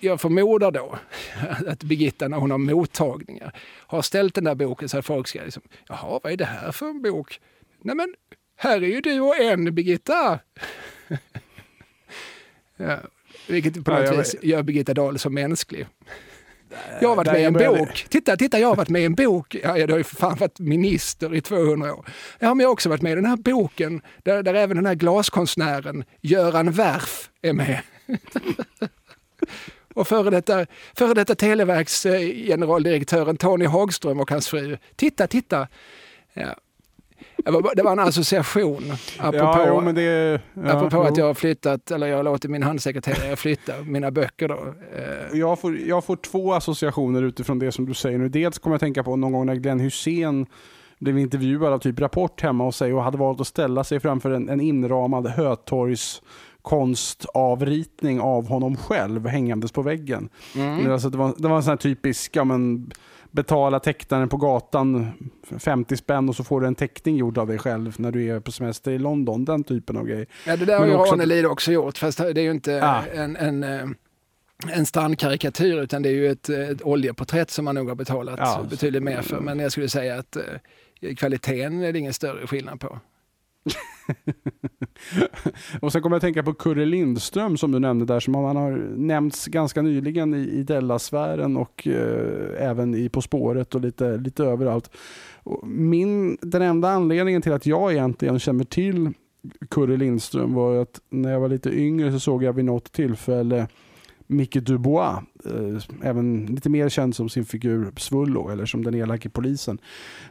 jag 0.00 0.20
förmodar 0.20 0.70
då 0.70 0.98
att 1.66 1.82
Birgitta 1.82 2.28
när 2.28 2.38
hon 2.38 2.50
har 2.50 2.58
mottagningar 2.58 3.58
har 3.86 4.02
ställt 4.02 4.34
den 4.34 4.44
där 4.44 4.54
boken 4.54 4.88
så 4.88 4.98
att 4.98 5.06
folk 5.06 5.28
ska 5.28 5.42
liksom, 5.42 5.62
jaha 5.88 6.20
vad 6.22 6.32
är 6.32 6.36
det 6.36 6.44
här 6.44 6.72
för 6.72 6.86
en 6.86 7.02
bok? 7.02 7.40
Nej 7.82 7.96
men, 7.96 8.14
här 8.56 8.82
är 8.82 8.86
ju 8.86 9.00
du 9.00 9.20
och 9.20 9.36
en 9.36 9.74
Birgitta. 9.74 10.38
ja, 12.76 12.98
vilket 13.48 13.84
på 13.84 13.90
något 13.90 14.06
ja, 14.06 14.16
vis 14.16 14.36
gör 14.42 14.62
Birgitta 14.62 14.94
Dahl 14.94 15.18
så 15.18 15.30
mänsklig. 15.30 15.86
Jag 17.00 17.08
har 17.08 17.16
varit 17.16 17.32
med 17.32 17.40
i 17.40 17.44
en 17.44 17.52
bok. 17.52 18.06
Titta, 18.08 18.36
titta, 18.36 18.58
jag 18.58 18.68
har 18.68 18.76
varit 18.76 18.88
med 18.88 19.02
i 19.02 19.04
en 19.04 19.14
bok. 19.14 19.54
Ja, 19.62 19.78
jag 19.78 19.88
har 19.88 19.98
ju 19.98 20.04
för 20.04 20.16
fan 20.16 20.36
varit 20.36 20.58
minister 20.58 21.34
i 21.34 21.40
200 21.40 21.94
år. 21.94 22.06
Ja, 22.38 22.54
men 22.54 22.60
jag 22.60 22.68
har 22.68 22.72
också 22.72 22.88
varit 22.88 23.02
med 23.02 23.12
i 23.12 23.14
den 23.14 23.26
här 23.26 23.36
boken 23.36 24.02
där, 24.22 24.42
där 24.42 24.54
även 24.54 24.76
den 24.76 24.86
här 24.86 24.94
glaskonstnären 24.94 26.04
Göran 26.20 26.72
Werf 26.72 27.30
är 27.42 27.52
med. 27.52 27.80
och 29.94 30.08
före 30.08 30.30
detta, 30.30 30.66
före 30.96 31.14
detta 31.14 31.34
Televerks 31.34 32.02
generaldirektören 32.02 33.36
Tony 33.36 33.66
Hagström 33.66 34.20
och 34.20 34.30
hans 34.30 34.48
fru. 34.48 34.78
Titta, 34.96 35.26
titta. 35.26 35.68
Ja. 36.32 36.54
Det 37.74 37.82
var 37.82 37.92
en 37.92 37.98
association. 37.98 38.82
Apropå, 39.18 39.44
ja, 39.44 39.64
jo, 39.68 39.80
men 39.80 39.94
det, 39.94 40.40
ja, 40.54 40.70
apropå 40.70 41.02
att 41.02 41.16
jag 41.16 41.26
har 41.26 41.34
flyttat, 41.34 41.90
eller 41.90 42.06
jag 42.06 42.16
har 42.16 42.22
låtit 42.22 42.50
min 42.50 42.62
handsekreterare 42.62 43.36
flytta 43.36 43.72
mina 43.82 44.10
böcker. 44.10 44.48
Då. 44.48 44.54
Eh. 44.54 45.38
Jag, 45.38 45.58
får, 45.58 45.78
jag 45.78 46.04
får 46.04 46.16
två 46.16 46.54
associationer 46.54 47.22
utifrån 47.22 47.58
det 47.58 47.72
som 47.72 47.86
du 47.86 47.94
säger 47.94 48.18
nu. 48.18 48.28
Dels 48.28 48.58
kommer 48.58 48.74
jag 48.74 48.80
tänka 48.80 49.02
på 49.02 49.16
någon 49.16 49.32
gång 49.32 49.46
när 49.46 49.54
Glenn 49.54 49.80
Hussein 49.80 50.46
blev 50.98 51.18
intervjuad 51.18 51.72
av 51.72 51.78
typ 51.78 52.00
Rapport 52.00 52.40
hemma 52.40 52.64
hos 52.64 52.76
sig 52.76 52.94
och 52.94 53.02
hade 53.02 53.18
valt 53.18 53.40
att 53.40 53.46
ställa 53.46 53.84
sig 53.84 54.00
framför 54.00 54.30
en, 54.30 54.48
en 54.48 54.60
inramad 54.60 55.26
Hötorgs 55.26 56.22
konstavritning 56.62 58.20
av 58.20 58.48
honom 58.48 58.76
själv 58.76 59.26
hängandes 59.26 59.72
på 59.72 59.82
väggen. 59.82 60.28
Mm. 60.54 60.92
Alltså 60.92 61.10
det, 61.10 61.18
var, 61.18 61.34
det 61.38 61.48
var 61.48 61.56
en 61.56 61.62
sån 61.62 61.70
här 61.70 61.76
typisk 61.76 62.36
ja, 62.36 62.44
men, 62.44 62.90
betala 63.36 63.80
tecknaren 63.80 64.28
på 64.28 64.36
gatan 64.36 65.12
50 65.58 65.96
spänn 65.96 66.28
och 66.28 66.36
så 66.36 66.44
får 66.44 66.60
du 66.60 66.66
en 66.66 66.74
teckning 66.74 67.16
gjord 67.16 67.38
av 67.38 67.46
dig 67.46 67.58
själv 67.58 67.94
när 67.98 68.12
du 68.12 68.30
är 68.30 68.40
på 68.40 68.52
semester 68.52 68.90
i 68.90 68.98
London. 68.98 69.44
Den 69.44 69.64
typen 69.64 69.96
av 69.96 70.06
grej. 70.06 70.26
Ja, 70.46 70.56
det 70.56 70.64
där 70.64 70.78
har 70.78 70.86
ju 70.86 70.94
också... 70.94 71.12
Ranelid 71.12 71.46
också 71.46 71.72
gjort, 71.72 71.98
fast 71.98 72.18
det 72.18 72.40
är 72.40 72.44
ju 72.44 72.50
inte 72.50 72.80
ah. 72.84 73.02
en, 73.14 73.36
en 73.36 73.64
eh, 73.64 73.86
en 74.72 74.86
strandkarikatyr 74.86 75.82
utan 75.82 76.02
det 76.02 76.08
är 76.08 76.12
ju 76.12 76.30
ett, 76.30 76.48
ett 76.48 76.82
oljeporträtt 76.82 77.50
som 77.50 77.64
man 77.64 77.74
nog 77.74 77.88
har 77.88 77.94
betalat 77.94 78.38
ja. 78.38 78.66
betydligt 78.70 79.02
mer 79.02 79.22
för. 79.22 79.40
Men 79.40 79.58
jag 79.58 79.72
skulle 79.72 79.88
säga 79.88 80.18
att 80.18 80.36
eh, 80.36 81.14
kvaliteten 81.14 81.82
är 81.82 81.92
det 81.92 81.98
ingen 81.98 82.14
större 82.14 82.46
skillnad 82.46 82.80
på. 82.80 82.98
och 85.80 85.92
sen 85.92 86.02
kommer 86.02 86.14
jag 86.14 86.18
att 86.18 86.22
tänka 86.22 86.42
på 86.42 86.54
Kurre 86.54 86.84
Lindström 86.84 87.56
som 87.56 87.72
du 87.72 87.78
nämnde 87.78 88.04
där, 88.04 88.20
som 88.20 88.34
han 88.34 88.56
har 88.56 88.70
nämnts 88.96 89.46
ganska 89.46 89.82
nyligen 89.82 90.34
i, 90.34 90.38
i 90.38 90.62
Della-sfären 90.62 91.56
och 91.56 91.88
eh, 91.88 92.68
även 92.68 92.94
i 92.94 93.08
På 93.08 93.22
spåret 93.22 93.74
och 93.74 93.80
lite, 93.80 94.16
lite 94.16 94.44
överallt. 94.44 94.90
Min, 95.64 96.38
den 96.40 96.62
enda 96.62 96.88
anledningen 96.88 97.42
till 97.42 97.52
att 97.52 97.66
jag 97.66 97.92
egentligen 97.92 98.38
känner 98.38 98.64
till 98.64 99.12
Kurre 99.70 99.96
Lindström 99.96 100.54
var 100.54 100.76
att 100.76 101.00
när 101.10 101.32
jag 101.32 101.40
var 101.40 101.48
lite 101.48 101.70
yngre 101.70 102.12
så 102.12 102.20
såg 102.20 102.42
jag 102.42 102.52
vid 102.52 102.64
något 102.64 102.92
tillfälle 102.92 103.68
Micke 104.26 104.60
Dubois, 104.60 105.18
eh, 105.44 106.08
även 106.08 106.46
lite 106.46 106.68
mer 106.68 106.88
känd 106.88 107.14
som 107.14 107.28
sin 107.28 107.44
figur 107.44 107.92
Svullo, 107.96 108.48
eller 108.48 108.66
som 108.66 108.84
den 108.84 108.94
elake 108.94 109.28
polisen. 109.28 109.78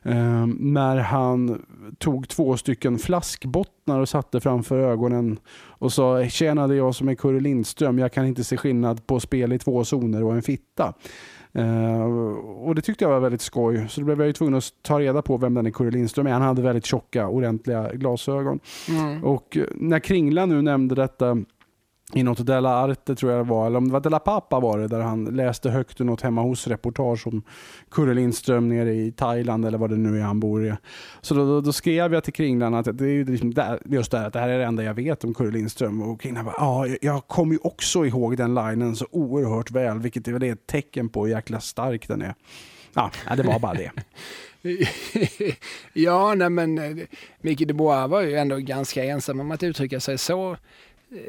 Eh, 0.03 0.47
när 0.59 0.97
han 0.97 1.65
tog 1.97 2.27
två 2.27 2.57
stycken 2.57 2.97
flaskbottnar 2.97 3.99
och 3.99 4.09
satte 4.09 4.39
framför 4.39 4.77
ögonen 4.77 5.39
och 5.67 5.93
sa 5.93 6.27
“Tjena, 6.27 6.67
det 6.67 6.73
är 6.73 6.77
jag 6.77 6.95
som 6.95 7.09
är 7.09 7.15
Kurre 7.15 7.39
Lindström, 7.39 7.99
jag 7.99 8.13
kan 8.13 8.25
inte 8.25 8.43
se 8.43 8.57
skillnad 8.57 9.07
på 9.07 9.19
spel 9.19 9.53
i 9.53 9.59
två 9.59 9.83
zoner 9.83 10.23
och 10.23 10.35
en 10.35 10.41
fitta”. 10.41 10.93
Uh, 11.59 12.03
och 12.65 12.75
Det 12.75 12.81
tyckte 12.81 13.03
jag 13.03 13.09
var 13.09 13.19
väldigt 13.19 13.41
skoj. 13.41 13.85
Så 13.89 14.01
då 14.01 14.05
blev 14.05 14.19
jag 14.19 14.27
ju 14.27 14.33
tvungen 14.33 14.55
att 14.55 14.63
ta 14.81 14.99
reda 14.99 15.21
på 15.21 15.37
vem 15.37 15.53
den 15.53 15.65
är 15.65 15.71
Kurre 15.71 15.91
Lindström 15.91 16.27
är. 16.27 16.31
Han 16.31 16.41
hade 16.41 16.61
väldigt 16.61 16.85
tjocka, 16.85 17.27
ordentliga 17.27 17.93
glasögon. 17.93 18.59
Mm. 18.89 19.23
Och 19.23 19.57
när 19.75 19.99
Kringla 19.99 20.45
nu 20.45 20.61
nämnde 20.61 20.95
detta 20.95 21.37
i 22.15 22.23
något 22.23 22.45
Della 22.45 22.69
Arte 22.69 23.15
tror 23.15 23.31
jag 23.31 23.45
det 23.45 23.49
var, 23.49 23.67
eller 23.67 23.77
om 23.77 23.87
det 23.87 23.93
var 23.93 23.99
Della 23.99 24.19
Pappa 24.19 24.59
var 24.59 24.79
det, 24.79 24.87
där 24.87 24.99
han 24.99 25.25
läste 25.25 25.69
högt 25.69 26.01
ur 26.01 26.05
något 26.05 26.21
hemma 26.21 26.41
hos-reportage 26.41 27.27
om 27.27 27.43
Kurre 27.91 28.13
Lindström 28.13 28.69
nere 28.69 28.93
i 28.93 29.11
Thailand 29.11 29.65
eller 29.65 29.77
vad 29.77 29.89
det 29.89 29.97
nu 29.97 30.19
är 30.19 30.23
han 30.23 30.39
bor 30.39 30.65
i. 30.65 30.73
Så 31.21 31.33
då, 31.33 31.45
då, 31.45 31.61
då 31.61 31.73
skrev 31.73 32.13
jag 32.13 32.23
till 32.23 32.33
Kringlan 32.33 32.73
att 32.73 32.97
det 32.97 33.05
är 33.05 33.25
liksom 33.25 33.53
där, 33.53 33.79
just 33.85 34.11
det 34.11 34.17
här, 34.17 34.27
att 34.27 34.33
det 34.33 34.39
här 34.39 34.49
är 34.49 34.59
det 34.59 34.65
enda 34.65 34.83
jag 34.83 34.93
vet 34.93 35.23
om 35.23 35.33
Kurre 35.33 35.51
Lindström. 35.51 36.01
Och 36.01 36.21
Kringlan 36.21 36.45
bara, 36.45 36.55
ja, 36.57 36.87
jag 37.01 37.27
kommer 37.27 37.53
ju 37.53 37.59
också 37.63 38.05
ihåg 38.05 38.37
den 38.37 38.55
linen 38.55 38.95
så 38.95 39.05
oerhört 39.11 39.71
väl, 39.71 39.99
vilket 39.99 40.27
är 40.27 40.43
ett 40.43 40.67
tecken 40.67 41.09
på 41.09 41.25
hur 41.25 41.33
jäkla 41.33 41.59
stark 41.59 42.07
den 42.07 42.21
är. 42.21 42.35
Ja, 42.93 43.11
det 43.37 43.43
var 43.43 43.59
bara 43.59 43.73
det. 43.73 43.91
ja, 45.93 46.35
nej 46.35 46.49
men 46.49 46.77
eh, 46.77 47.05
Micke 47.41 47.67
de 47.67 47.73
Bois 47.73 48.09
var 48.09 48.21
ju 48.21 48.35
ändå 48.35 48.57
ganska 48.57 49.03
ensam 49.03 49.39
om 49.39 49.51
att 49.51 49.63
uttrycka 49.63 49.99
sig 49.99 50.17
så 50.17 50.57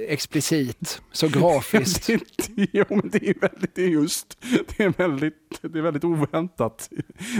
explicit, 0.09 1.03
så 1.13 1.29
grafiskt. 1.29 2.09
jo, 2.73 2.85
men 2.89 3.09
det 3.13 3.29
är 3.29 3.41
väldigt, 3.41 3.75
det 3.75 3.83
är 3.83 3.89
just, 3.89 4.39
det 4.77 4.85
är 4.85 4.89
väldigt, 4.89 5.59
det 5.63 5.79
är 5.79 5.83
väldigt 5.83 6.05
oväntat. 6.05 6.91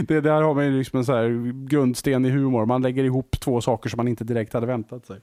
Det 0.07 0.21
där 0.21 0.41
har 0.41 0.53
man 0.53 0.65
ju 0.65 0.77
liksom 0.77 0.99
en 0.99 1.05
så 1.05 1.13
här 1.13 1.67
grundsten 1.67 2.25
i 2.25 2.29
humor. 2.29 2.65
Man 2.65 2.81
lägger 2.81 3.03
ihop 3.03 3.39
två 3.39 3.61
saker 3.61 3.89
som 3.89 3.97
man 3.97 4.07
inte 4.07 4.23
direkt 4.23 4.53
hade 4.53 4.67
väntat 4.67 5.05
sig. 5.05 5.19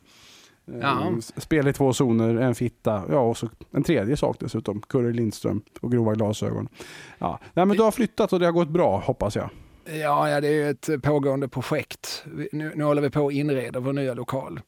Ja. 0.64 1.06
Eh, 1.06 1.18
Spel 1.18 1.68
i 1.68 1.72
två 1.72 1.92
zoner, 1.92 2.34
en 2.34 2.54
fitta, 2.54 3.02
ja 3.08 3.20
och 3.20 3.36
så 3.36 3.48
en 3.70 3.82
tredje 3.82 4.16
sak 4.16 4.36
dessutom. 4.40 4.80
Curry 4.80 5.12
Lindström 5.12 5.62
och 5.80 5.92
grova 5.92 6.14
glasögon. 6.14 6.68
Ja. 7.18 7.40
Nej, 7.54 7.66
men 7.66 7.76
du 7.76 7.82
har 7.82 7.90
flyttat 7.90 8.32
och 8.32 8.40
det 8.40 8.46
har 8.46 8.52
gått 8.52 8.68
bra 8.68 8.98
hoppas 8.98 9.36
jag. 9.36 9.50
Ja, 9.84 10.30
ja, 10.30 10.40
det 10.40 10.48
är 10.48 10.70
ett 10.70 11.02
pågående 11.02 11.48
projekt. 11.48 12.24
Nu, 12.52 12.72
nu 12.74 12.84
håller 12.84 13.02
vi 13.02 13.10
på 13.10 13.26
att 13.26 13.32
inreda 13.32 13.80
vår 13.80 13.92
nya 13.92 14.14
lokal. 14.14 14.60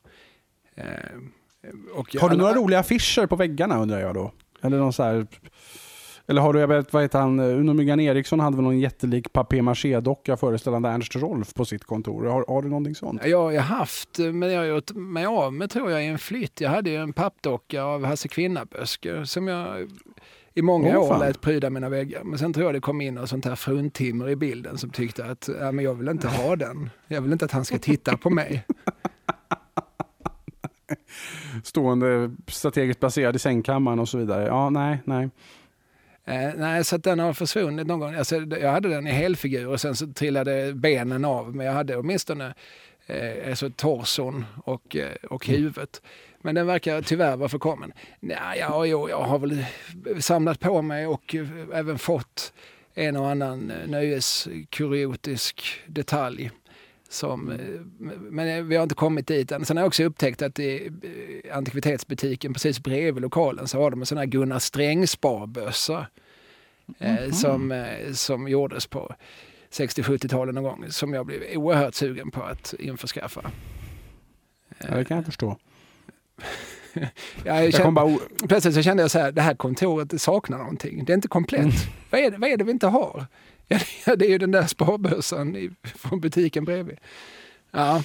Eh, 1.67 1.99
och 1.99 2.17
Har 2.21 2.29
du 2.29 2.35
alla- 2.35 2.43
några 2.43 2.55
roliga 2.55 2.79
affischer 2.79 3.27
på 3.27 3.37
väggarna 3.37 3.83
undrar 3.83 4.01
jag 4.01 4.15
då? 4.15 4.33
Eller 4.63 4.79
någon 4.79 4.93
så 4.93 5.03
här... 5.03 5.27
Eller 6.29 6.41
har 6.41 6.53
du, 6.53 6.61
jag 6.61 6.69
vet, 6.69 6.93
vad 6.93 7.03
heter 7.03 7.19
han, 7.19 7.41
Uno 7.41 7.73
Myggan 7.73 8.01
Eriksson 8.01 8.41
hade 8.41 8.57
väl 8.57 8.65
någon 8.65 8.79
jättelik 8.79 9.33
papier-maché-docka 9.33 10.37
föreställande 10.37 10.89
Ernst 10.89 11.17
Rolf 11.17 11.55
på 11.55 11.65
sitt 11.65 11.85
kontor. 11.85 12.25
Har, 12.25 12.45
har 12.49 12.63
du 12.63 12.69
någonting 12.69 12.95
sånt? 12.95 13.21
Ja, 13.25 13.53
jag 13.53 13.63
har 13.63 13.77
haft, 13.77 14.19
men 14.19 14.53
jag 14.53 14.59
har 14.61 14.67
gjort 14.67 14.91
mig 14.95 15.27
av 15.27 15.53
med 15.53 15.71
tror 15.71 15.91
jag 15.91 16.05
i 16.05 16.07
en 16.07 16.19
flytt. 16.19 16.61
Jag 16.61 16.71
hade 16.71 16.91
ju 16.91 16.97
en 16.97 17.13
pappdocka 17.13 17.83
av 17.83 18.05
Hasse 18.05 18.29
Kvinnaböske 18.29 19.27
som 19.27 19.49
jag 19.49 19.91
i 20.55 20.63
många 20.63 20.99
år 20.99 21.09
fan. 21.09 21.21
lät 21.21 21.41
pryda 21.41 21.71
mina 21.71 21.89
väggar. 21.89 22.25
Men 22.25 22.39
sen 22.39 22.53
tror 22.53 22.67
jag 22.67 22.75
det 22.75 22.81
kom 22.81 23.01
in 23.01 23.15
något 23.15 23.29
sånt 23.31 23.45
här 23.45 23.57
fruntimmer 23.57 24.29
i 24.29 24.37
bilden 24.37 24.79
som 24.79 24.91
tyckte 24.91 25.25
att 25.25 25.49
ja, 25.61 25.73
men 25.73 25.85
jag 25.85 25.95
vill 25.95 26.09
inte 26.09 26.29
ha 26.29 26.57
den. 26.57 26.91
Jag 27.09 27.21
vill 27.21 27.33
inte 27.33 27.45
att 27.45 27.53
han 27.53 27.65
ska 27.65 27.79
titta 27.79 28.17
på 28.17 28.31
mig. 28.31 28.65
Stående 31.65 32.31
strategiskt 32.49 33.01
placerad 33.01 33.37
i 33.37 33.39
sängkammaren 33.39 33.99
och 33.99 34.09
så 34.09 34.19
vidare. 34.19 34.47
Ja, 34.47 34.71
nej, 34.71 34.99
nej. 35.05 35.31
Eh, 36.25 36.51
nej, 36.57 36.85
så 36.85 36.97
att 36.97 37.05
den 37.05 37.19
har 37.19 37.33
försvunnit 37.33 37.87
någon 37.87 38.01
gång. 38.01 38.15
Alltså, 38.15 38.37
jag 38.37 38.73
hade 38.73 38.89
den 38.89 39.07
i 39.07 39.11
helfigur 39.11 39.69
och 39.69 39.81
sen 39.81 39.97
så 39.97 40.07
trillade 40.07 40.73
benen 40.75 41.25
av. 41.25 41.57
Men 41.57 41.67
jag 41.67 41.73
hade 41.73 41.97
åtminstone 41.97 42.55
eh, 43.07 43.49
alltså 43.49 43.71
torson 43.71 44.45
och, 44.65 44.97
eh, 44.97 45.15
och 45.31 45.47
huvudet. 45.47 46.03
Men 46.41 46.55
den 46.55 46.67
verkar 46.67 47.03
tyvärr 47.03 47.37
vara 47.37 47.49
förkommen. 47.49 47.93
Nej, 48.21 48.59
ja, 48.59 48.87
jo, 48.87 49.09
jag 49.09 49.23
har 49.23 49.39
väl 49.39 49.65
samlat 50.21 50.61
på 50.61 50.83
mig 50.83 51.07
och 51.07 51.35
eh, 51.35 51.49
även 51.73 51.99
fått 51.99 52.53
en 52.95 53.17
och 53.17 53.31
annan 53.31 53.71
eh, 53.71 53.89
nöjeskuriotisk 53.89 55.81
detalj. 55.87 56.51
Som, 57.09 57.51
eh, 57.51 57.59
men 58.31 58.49
eh, 58.49 58.63
vi 58.63 58.77
har 58.77 58.83
inte 58.83 58.95
kommit 58.95 59.27
dit 59.27 59.53
än. 59.53 59.65
Sen 59.65 59.77
har 59.77 59.83
jag 59.83 59.89
också 59.89 60.05
upptäckt 60.05 60.43
att 60.43 60.59
i 60.59 60.91
antikvitetsbutiken 61.53 62.53
precis 62.53 62.83
bredvid 62.83 63.23
lokalen 63.23 63.69
så 63.69 63.79
har 63.79 63.91
de 63.91 64.01
en 64.01 64.07
sån 64.07 64.19
här 64.19 64.27
Gunnar 64.27 64.59
Sträng 64.59 65.07
sparbössa. 65.07 66.07
Eh, 66.99 67.31
som, 67.33 67.87
som 68.13 68.49
gjordes 68.49 68.87
på 68.87 69.15
60-70-talet 69.71 70.55
någon 70.55 70.65
gång. 70.65 70.85
Som 70.89 71.15
jag 71.15 71.27
blev 71.27 71.43
oerhört 71.57 71.95
sugen 71.95 72.31
på 72.31 72.43
att 72.43 72.75
införskaffa. 72.79 73.51
Ja, 74.79 74.95
det 74.95 75.05
kan 75.05 75.17
jag 75.17 75.27
förstå. 75.27 75.57
Ja, 77.45 77.63
jag 77.63 77.75
kände, 77.75 77.93
bara 77.93 78.19
plötsligt 78.49 78.75
så 78.75 78.83
kände 78.83 79.03
jag 79.03 79.11
så 79.11 79.19
här, 79.19 79.33
det 79.33 79.43
här 79.43 79.55
kontoret 79.55 80.21
saknar 80.21 80.59
någonting. 80.59 81.05
Det 81.05 81.13
är 81.13 81.15
inte 81.15 81.29
komplett. 81.29 81.61
Mm. 81.61 81.77
Vad, 82.11 82.21
är 82.21 82.31
det, 82.31 82.39
vad 82.39 82.51
är 82.51 82.57
det 82.57 82.65
vi 82.65 82.71
inte 82.71 82.87
har? 82.87 83.27
Ja, 83.69 84.17
det- 84.17 84.27
är 84.27 84.31
ju 84.31 84.39
den 84.39 84.51
där 84.51 84.67
sparbössan 84.67 85.77
från 85.85 86.21
butiken 86.21 86.65
bredvid. 86.65 86.97
Ja. 87.73 88.03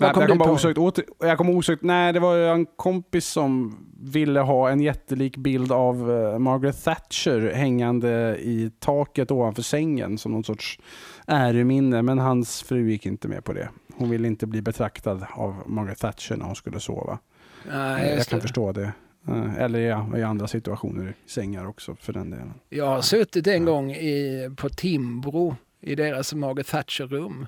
Nej, 0.00 0.10
jag 0.14 0.22
du 0.22 0.28
kom 0.28 0.38
bara 0.38 0.48
på? 0.48 0.54
osökt 0.54 0.78
åter, 0.78 1.04
jag 1.20 1.38
kom 1.38 1.48
osökt, 1.50 1.82
nej 1.82 2.12
det 2.12 2.20
var 2.20 2.36
en 2.38 2.66
kompis 2.66 3.26
som 3.26 3.78
ville 4.00 4.40
ha 4.40 4.70
en 4.70 4.80
jättelik 4.80 5.36
bild 5.36 5.72
av 5.72 6.10
eh, 6.12 6.38
Margaret 6.38 6.84
Thatcher 6.84 7.52
hängande 7.54 8.36
i 8.40 8.70
taket 8.78 9.30
ovanför 9.30 9.62
sängen 9.62 10.18
som 10.18 10.32
någon 10.32 10.44
sorts 10.44 10.78
äreminne. 11.26 12.02
Men 12.02 12.18
hans 12.18 12.62
fru 12.62 12.90
gick 12.90 13.06
inte 13.06 13.28
med 13.28 13.44
på 13.44 13.52
det. 13.52 13.68
Hon 13.96 14.10
ville 14.10 14.28
inte 14.28 14.46
bli 14.46 14.62
betraktad 14.62 15.26
av 15.32 15.62
Margaret 15.66 15.98
Thatcher 15.98 16.36
när 16.36 16.44
hon 16.46 16.56
skulle 16.56 16.80
sova. 16.80 17.18
Nej, 17.70 18.06
jag 18.08 18.16
just 18.16 18.30
kan 18.30 18.38
det. 18.38 18.42
förstå 18.42 18.72
det. 18.72 18.92
Eh, 19.28 19.54
Eller 19.58 19.78
ja, 19.80 20.18
i 20.18 20.22
andra 20.22 20.46
situationer, 20.48 21.14
sängar 21.26 21.66
också 21.66 21.94
för 21.94 22.12
den 22.12 22.30
delen. 22.30 22.54
Jag 22.68 22.86
har 22.86 23.02
suttit 23.02 23.46
en 23.46 23.64
gång 23.64 23.92
i, 23.92 24.50
på 24.56 24.68
Timbro 24.68 25.56
i 25.80 25.94
deras 25.94 26.34
Margaret 26.34 26.66
Thatcher-rum 26.66 27.46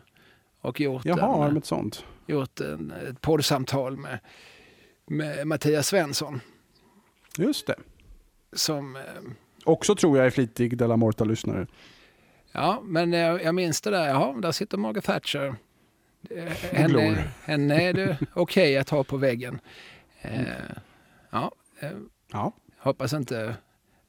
och 0.61 0.81
gjort, 0.81 1.05
Jaha, 1.05 1.47
en, 1.49 1.55
de 1.55 1.59
ett 1.59 1.67
sånt? 1.67 2.05
gjort 2.27 2.61
en, 2.61 2.91
ett 3.09 3.21
poddsamtal 3.21 3.97
med, 3.97 4.19
med 5.07 5.47
Mattias 5.47 5.87
Svensson. 5.87 6.41
Just 7.39 7.67
det. 7.67 7.77
Som, 8.53 8.97
eh, 8.97 9.03
Också 9.65 9.95
tror 9.95 10.17
jag 10.19 10.27
är 10.27 10.31
flitig 10.31 10.79
Della 10.79 10.97
Morta-lyssnare. 10.97 11.67
ja, 12.53 12.81
men 12.85 13.13
jag, 13.13 13.43
jag 13.43 13.55
minns 13.55 13.81
det 13.81 13.91
där, 13.91 14.09
jaha, 14.09 14.41
där 14.41 14.53
sitter 14.53 14.79
Margaret 14.79 15.05
Thatcher. 15.05 15.55
Eh. 16.31 16.45
Henne, 16.73 17.25
henne 17.45 17.83
är 17.83 17.93
det 17.93 18.19
okej 18.35 18.79
att 18.79 18.91
ha 18.91 19.05
på 19.05 19.17
väggen. 19.17 19.61
Eh, 20.21 20.41
ja, 21.31 21.53
Ja. 22.33 22.53
hoppas 22.79 23.13
inte 23.13 23.57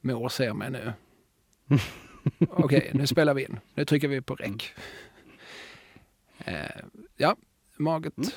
mor 0.00 0.28
ser 0.28 0.52
mig 0.52 0.70
nu. 0.70 0.92
Okej, 2.50 2.90
nu 2.94 3.06
spelar 3.06 3.34
vi 3.34 3.42
in. 3.44 3.60
Nu 3.74 3.84
trycker 3.84 4.08
vi 4.08 4.20
på 4.20 4.34
räck. 4.34 4.74
Eh, 6.44 6.54
ja, 7.16 7.36
Margaret 7.76 8.16
Mm. 8.16 8.30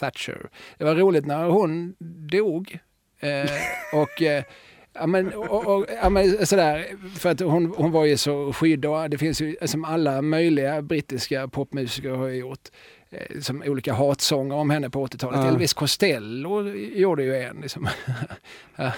Thatcher. 0.00 0.48
Det 0.78 0.84
var 0.84 0.94
roligt 0.94 1.26
när 1.26 1.44
hon 1.44 1.94
dog. 2.30 2.78
Eh, 3.20 3.50
och, 4.00 4.22
eh, 4.22 4.44
ja, 4.92 5.06
men, 5.06 5.34
och, 5.34 5.66
och, 5.76 5.86
ja, 6.02 6.10
men, 6.10 6.46
sådär, 6.46 6.86
för 7.18 7.30
att 7.30 7.40
hon, 7.40 7.66
hon 7.76 7.90
var 7.90 8.04
ju 8.04 8.16
så 8.16 8.52
skyddad. 8.52 9.10
Det 9.10 9.18
finns 9.18 9.40
ju 9.40 9.56
som 9.64 9.84
alla 9.84 10.22
möjliga 10.22 10.82
brittiska 10.82 11.48
popmusiker 11.48 12.10
har 12.10 12.28
gjort 12.28 12.68
som 13.40 13.62
olika 13.66 13.92
hatsånger 13.92 14.54
om 14.54 14.70
henne 14.70 14.90
på 14.90 15.06
80-talet. 15.06 15.40
Ja. 15.40 15.48
Elvis 15.48 15.74
Costello 15.74 16.68
gjorde 16.72 17.22
ju 17.22 17.36
en. 17.36 17.60
Liksom. 17.60 17.88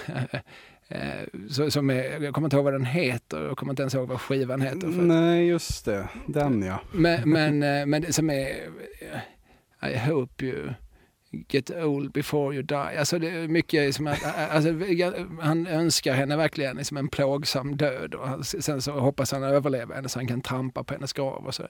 Eh, 0.91 1.27
så, 1.49 1.71
som 1.71 1.89
är, 1.89 2.23
jag 2.23 2.33
kommer 2.33 2.45
inte 2.45 2.55
ihåg 2.55 2.63
vad 2.63 2.73
den 2.73 2.85
heter, 2.85 3.43
jag 3.43 3.57
kommer 3.57 3.73
inte 3.73 3.83
ens 3.83 3.95
ihåg 3.95 4.07
vad 4.07 4.21
skivan 4.21 4.61
heter. 4.61 4.87
Nej, 4.87 5.47
just 5.47 5.85
det. 5.85 6.09
Den 6.27 6.61
ja. 6.61 6.81
men, 6.91 7.29
men, 7.29 7.63
eh, 7.63 7.85
men 7.85 8.13
som 8.13 8.29
är 8.29 8.47
I 9.81 9.97
hope 9.97 10.45
you 10.45 10.73
get 11.31 11.71
old 11.71 12.11
before 12.11 12.55
you 12.55 12.63
die. 12.63 12.75
Alltså 12.75 13.19
det 13.19 13.29
är 13.29 13.47
mycket 13.47 13.95
som 13.95 14.07
att, 14.07 14.23
alltså, 14.51 14.69
han 15.41 15.67
önskar 15.67 16.13
henne 16.13 16.37
verkligen 16.37 16.77
liksom 16.77 16.97
en 16.97 17.09
plågsam 17.09 17.77
död 17.77 18.13
och 18.13 18.45
sen 18.45 18.81
så 18.81 18.91
hoppas 18.91 19.31
han 19.31 19.43
överleva 19.43 19.95
henne 19.95 20.09
så 20.09 20.19
han 20.19 20.27
kan 20.27 20.41
trampa 20.41 20.83
på 20.83 20.93
hennes 20.93 21.13
grav. 21.13 21.45
Och 21.45 21.55
så. 21.55 21.67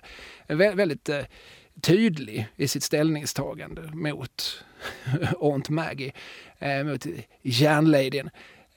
Vä 0.47 0.75
väldigt 0.75 1.09
eh, 1.09 1.21
tydlig 1.79 2.47
i 2.55 2.67
sitt 2.67 2.83
ställningstagande 2.83 3.81
mot 3.93 4.63
Aunt 5.41 5.69
Maggie, 5.69 6.11
eh, 6.59 6.83
mot 6.83 7.05
järnladyn. 7.41 8.29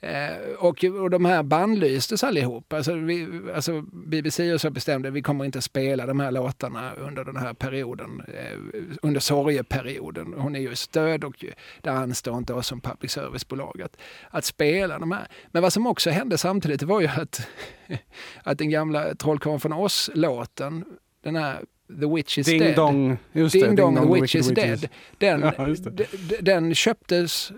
Eh, 0.03 0.53
och, 0.57 0.83
och 0.83 1.09
de 1.09 1.25
här 1.25 1.43
bannlystes 1.43 2.23
allihop. 2.23 2.73
Alltså, 2.73 2.93
vi, 2.93 3.41
alltså 3.55 3.81
BBC 3.81 4.53
och 4.53 4.61
så 4.61 4.69
bestämde 4.69 5.11
vi 5.11 5.21
kommer 5.21 5.45
inte 5.45 5.61
spela 5.61 6.05
de 6.05 6.19
här 6.19 6.31
låtarna 6.31 6.93
under 6.93 7.23
den 7.23 7.37
här 7.37 7.53
perioden, 7.53 8.21
eh, 8.27 8.59
under 9.01 9.19
sorgeperioden. 9.19 10.33
Hon 10.37 10.55
är 10.55 10.59
ju 10.59 10.75
stöd 10.75 11.23
och 11.23 11.45
det 11.81 11.89
anstår 11.89 12.37
inte 12.37 12.53
oss 12.53 12.67
som 12.67 12.81
public 12.81 13.11
service-bolag 13.11 13.81
att, 13.81 13.97
att 14.29 14.45
spela 14.45 14.99
de 14.99 15.11
här. 15.11 15.27
Men 15.51 15.61
vad 15.61 15.73
som 15.73 15.87
också 15.87 16.09
hände 16.09 16.37
samtidigt 16.37 16.83
var 16.83 17.01
ju 17.01 17.07
att, 17.07 17.47
att 18.43 18.57
den 18.57 18.69
gamla 18.69 19.15
Trollkarlen 19.15 19.59
från 19.59 19.73
Oss-låten, 19.73 20.85
den 21.23 21.35
här 21.35 21.59
The 21.99 22.05
Witch 22.05 22.37
is 22.37 22.45
Ding 22.47 22.59
dead. 22.59 22.75
dong. 22.75 23.17
Just 23.33 23.53
Ding 23.53 23.61
det, 23.75 23.81
Dong, 23.81 23.95
Dong, 23.95 24.07
The 24.13 24.21
Witch 24.21 24.35
is 24.35 24.49
Wicked 24.51 24.63
Dead. 24.65 24.79
Witches. 24.79 24.89
Den, 25.17 25.41
Ja, 25.57 25.65
d- 25.91 26.37
den 26.41 26.75
köptes, 26.75 27.51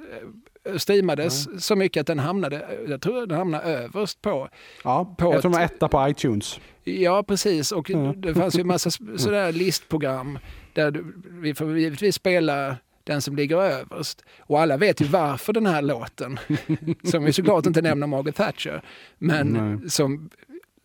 eh, 0.69 0.77
streamades 0.77 1.65
så 1.65 1.75
mycket 1.75 2.01
att 2.01 2.07
den 2.07 2.19
hamnade, 2.19 2.65
jag 2.87 3.01
tror 3.01 3.25
den 3.27 3.37
hamnade 3.37 3.63
överst 3.63 4.21
på. 4.21 4.49
Ja, 4.83 5.15
på 5.17 5.25
jag 5.33 5.41
tror 5.41 5.51
de 5.51 5.57
var 5.57 5.65
ett- 5.65 5.71
etta 5.73 5.87
på 5.87 6.07
iTunes. 6.09 6.59
Ja, 6.83 7.23
precis. 7.23 7.71
Och 7.71 7.89
Ja. 7.89 8.13
det 8.17 8.33
fanns 8.33 8.55
ju 8.57 8.61
en 8.61 8.67
massa 8.67 8.87
s- 8.89 8.99
sådär 9.23 9.51
listprogram 9.51 10.39
där 10.73 11.03
vi 11.41 11.53
får 11.53 11.77
givetvis 11.79 12.15
spela 12.15 12.77
den 13.03 13.21
som 13.21 13.35
ligger 13.35 13.57
överst. 13.61 14.23
Och 14.39 14.61
alla 14.61 14.77
vet 14.77 15.01
ju 15.01 15.05
varför 15.05 15.53
den 15.53 15.65
här 15.65 15.81
låten, 15.81 16.39
som 17.03 17.25
ju 17.25 17.31
såklart 17.33 17.65
inte 17.65 17.81
nämner 17.81 18.07
Margaret 18.07 18.35
Thatcher, 18.35 18.81
men 19.17 19.47
Nej. 19.81 19.89
som, 19.89 20.29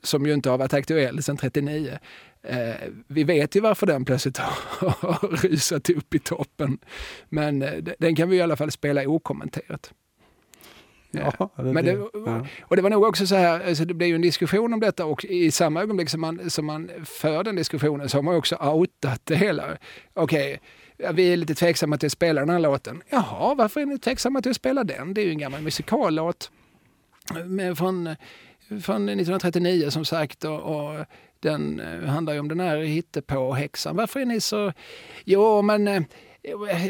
som 0.03 0.27
ju 0.27 0.33
inte 0.35 0.51
har 0.51 0.59
varit 0.59 0.75
aktuell 0.75 1.23
sedan 1.23 1.37
39. 1.37 1.99
Eh, 2.43 2.75
vi 3.07 3.25
vet 3.25 3.57
ju 3.57 3.61
varför 3.61 3.87
den 3.87 4.05
plötsligt 4.05 4.39
har, 4.39 5.37
rusat 5.47 5.91
upp 5.91 6.15
i 6.15 6.19
toppen. 6.19 6.79
Men 7.29 7.63
eh, 7.63 7.73
den 7.99 8.17
kan 8.17 8.29
vi 8.29 8.37
i 8.37 8.43
alla 8.43 8.57
fall 8.57 8.71
spela 8.71 9.09
okommenterat. 9.09 9.93
Ja. 11.11 11.33
Ja, 11.39 11.51
det, 11.57 11.73
Men 11.73 11.85
det, 11.85 11.93
ja. 12.13 12.47
och 12.63 12.77
det 12.77 12.83
var 12.83 12.91
nog 12.91 13.05
också 13.05 13.27
så 13.27 13.35
här, 13.35 13.69
alltså 13.69 13.85
det 13.85 13.95
blev 13.95 14.09
ju 14.09 14.15
en 14.15 14.21
diskussion 14.21 14.73
om 14.73 14.81
detta 14.81 15.05
och 15.05 15.25
i 15.25 15.51
samma 15.51 15.83
ögonblick 15.83 16.09
som 16.09 16.21
man, 16.21 16.51
som 16.51 16.67
man 16.67 16.91
för 17.05 17.45
den 17.45 17.57
diskussionen 17.57 18.09
så 18.09 18.19
har 18.19 18.23
man 18.23 18.37
också 18.37 18.57
outat 18.57 19.21
det 19.25 19.37
hela. 19.37 19.65
Okej, 20.15 20.61
ja, 20.97 21.13
vi 21.13 21.33
är 21.33 21.37
lite 21.37 21.55
tveksamma 21.55 21.99
till 21.99 22.07
att 22.07 22.13
spela 22.13 22.41
den 22.41 22.51
här 22.51 22.59
låten. 22.59 23.03
Jaha, 23.09 23.55
varför 23.55 23.81
är 23.81 23.87
ni 23.87 23.99
tveksamma 23.99 24.43
till 24.43 24.51
att 24.51 24.57
spela 24.57 24.85
den? 24.85 25.15
Det 25.15 25.21
är 25.21 25.25
ju 25.25 25.31
en 25.31 25.39
gammal 25.39 25.63
musikallåt 25.63 26.51
från, 27.77 28.17
från 28.69 29.09
1939 29.09 29.91
som 29.91 30.05
sagt. 30.05 30.45
Och, 30.45 30.61
och 30.61 31.07
den 31.41 31.81
eh, 31.81 32.09
handlar 32.09 32.33
ju 32.33 32.41
om 32.41 32.49
den 32.49 32.61
här 32.61 32.77
hittepå-häxan. 32.77 33.97
Varför 33.97 34.21
är 34.21 34.25
ni 34.25 34.41
så... 34.41 34.73
Jo, 35.25 35.63
men 35.63 35.89
eh, 35.89 36.03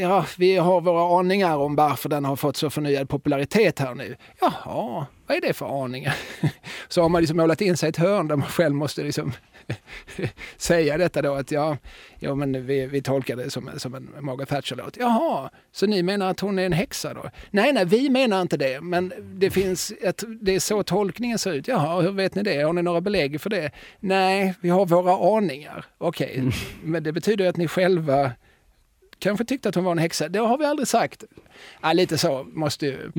ja, 0.01 0.26
vi 0.38 0.57
har 0.57 0.80
våra 0.80 1.18
aningar 1.18 1.57
om 1.57 1.76
varför 1.76 2.09
den 2.09 2.24
har 2.24 2.36
fått 2.36 2.57
så 2.57 2.70
förnyad 2.70 3.09
popularitet 3.09 3.78
här 3.78 3.94
nu. 3.94 4.16
Jaha, 4.40 5.07
vad 5.26 5.36
är 5.36 5.40
det 5.40 5.53
för 5.53 5.84
aningar? 5.84 6.16
Så 6.88 7.03
har 7.03 7.09
man 7.09 7.22
liksom 7.22 7.36
målat 7.36 7.61
in 7.61 7.76
sig 7.76 7.86
i 7.86 7.90
ett 7.90 7.96
hörn 7.96 8.28
där 8.28 8.36
man 8.36 8.48
själv 8.48 8.74
måste 8.74 9.03
liksom 9.03 9.32
säga 10.57 10.99
detta 10.99 11.23
då 11.23 11.35
att 11.35 11.51
ja, 11.51 11.77
ja 12.18 12.35
men 12.35 12.66
vi, 12.66 12.87
vi 12.87 13.03
tolkar 13.03 13.37
det 13.37 13.51
som, 13.51 13.71
som 13.77 13.95
en 13.95 14.09
Margaret 14.21 14.49
Thatcher-låt. 14.49 14.97
Jaha, 14.97 15.51
så 15.73 15.87
ni 15.87 16.03
menar 16.03 16.31
att 16.31 16.41
hon 16.41 16.59
är 16.59 16.66
en 16.66 16.73
häxa 16.73 17.14
då? 17.14 17.31
Nej, 17.51 17.73
nej, 17.73 17.85
vi 17.85 18.11
menar 18.11 18.43
inte 18.43 18.57
det, 18.57 18.81
men 18.81 19.12
det 19.35 19.51
finns 19.51 19.93
ett, 20.01 20.25
det 20.41 20.55
är 20.55 20.61
så 20.61 20.83
tolkningen 20.83 21.39
ser 21.39 21.53
ut. 21.53 21.68
Jaha, 21.68 22.01
hur 22.01 22.12
vet 22.12 22.35
ni 22.35 22.43
det? 22.43 22.62
Har 22.62 22.73
ni 22.73 22.83
några 22.83 23.01
belägg 23.01 23.41
för 23.41 23.51
det? 23.51 23.71
Nej, 24.01 24.55
vi 24.61 24.68
har 24.68 24.87
våra 24.87 25.37
aningar. 25.37 25.85
Okej, 25.99 26.27
okay. 26.27 26.39
mm. 26.39 26.53
men 26.83 27.03
det 27.03 27.12
betyder 27.12 27.49
att 27.49 27.57
ni 27.57 27.68
själva 27.68 28.31
kanske 29.21 29.45
tyckte 29.45 29.68
att 29.68 29.75
hon 29.75 29.85
var 29.85 29.93
en 29.93 29.99
häxa. 29.99 30.29
Det 30.29 30.39
har 30.39 30.59
vi 30.59 30.64
aldrig 30.64 30.89
sagt. 30.89 31.25
Ja, 31.83 31.93
lite 31.93 32.18
så 32.18 32.45
måste 32.45 32.87
ju 32.87 33.12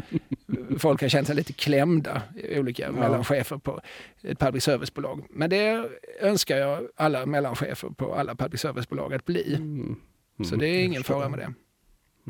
folk 0.80 1.02
ha 1.02 1.10
känt 1.10 1.28
sig 1.28 1.36
lite 1.36 1.54
klämda, 1.54 2.22
olika 2.56 2.84
ja. 2.84 2.91
mellanchefer 2.91 3.58
på 3.58 3.82
ett 4.22 4.39
public 4.39 4.64
service-bolag. 4.64 5.26
Men 5.30 5.49
det 5.49 5.89
önskar 6.20 6.58
jag 6.58 6.88
alla 6.95 7.26
mellanchefer 7.26 7.89
på 7.89 8.16
alla 8.16 8.36
public 8.36 8.62
service-bolag 8.62 9.14
att 9.14 9.26
bli. 9.26 9.56
Mm. 9.56 9.95
Mm. 10.39 10.49
Så 10.49 10.56
det 10.56 10.68
är 10.68 10.84
ingen 10.84 11.04
fara 11.04 11.30
med 11.30 11.39
det. 11.39 11.54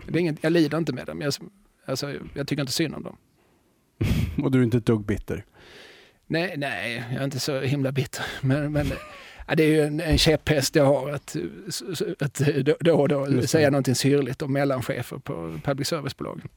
det 0.08 0.18
är 0.18 0.22
inget, 0.22 0.44
jag 0.44 0.54
lider 0.54 0.78
inte 0.78 0.94
med 0.94 1.06
dem. 1.06 1.22
Jag, 1.22 1.34
alltså, 1.86 2.14
jag 2.34 2.48
tycker 2.48 2.62
inte 2.62 2.74
synd 2.74 2.96
om 2.96 3.04
dem. 3.04 3.18
Och 4.44 4.52
du 4.52 4.60
är 4.60 4.64
inte 4.64 4.78
ett 4.78 4.86
dugg 4.86 5.06
bitter? 5.06 5.46
Nej, 6.28 6.54
nej, 6.58 7.04
jag 7.12 7.20
är 7.20 7.24
inte 7.24 7.40
så 7.40 7.60
himla 7.60 7.92
bitter. 7.92 8.26
Men, 8.42 8.72
men 8.72 8.88
Ja, 9.52 9.56
det 9.56 9.64
är 9.64 9.68
ju 9.68 9.82
en, 9.82 10.00
en 10.00 10.18
käpphäst 10.18 10.76
jag 10.76 10.86
har 10.86 11.10
att, 11.10 11.36
att 12.20 12.42
då 12.80 13.02
och 13.02 13.08
då 13.08 13.42
säga 13.42 13.70
någonting 13.70 13.96
syrligt 13.96 14.42
om 14.42 14.54
mellanchefer 14.54 15.18
på 15.18 15.60
public 15.64 15.88
service-bolag. 15.88 16.42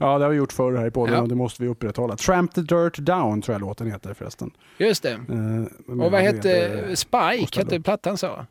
Ja, 0.00 0.18
det 0.18 0.24
har 0.24 0.30
vi 0.30 0.36
gjort 0.36 0.52
förr 0.52 0.76
här 0.76 0.86
i 0.86 0.90
podden 0.90 1.14
ja. 1.14 1.22
och 1.22 1.28
det 1.28 1.34
måste 1.34 1.62
vi 1.62 1.68
upprätthålla. 1.68 2.16
Tramp 2.16 2.54
the 2.54 2.60
dirt 2.60 2.98
down 2.98 3.42
tror 3.42 3.54
jag 3.54 3.60
låten 3.60 3.90
heter 3.90 4.14
förresten. 4.14 4.50
Just 4.78 5.02
det. 5.02 5.10
Eh, 5.10 5.92
och 6.00 6.12
vad 6.12 6.20
hette 6.20 6.96
Spike, 6.96 7.60
hette 7.60 7.80
plattan 7.80 8.18
så? 8.18 8.46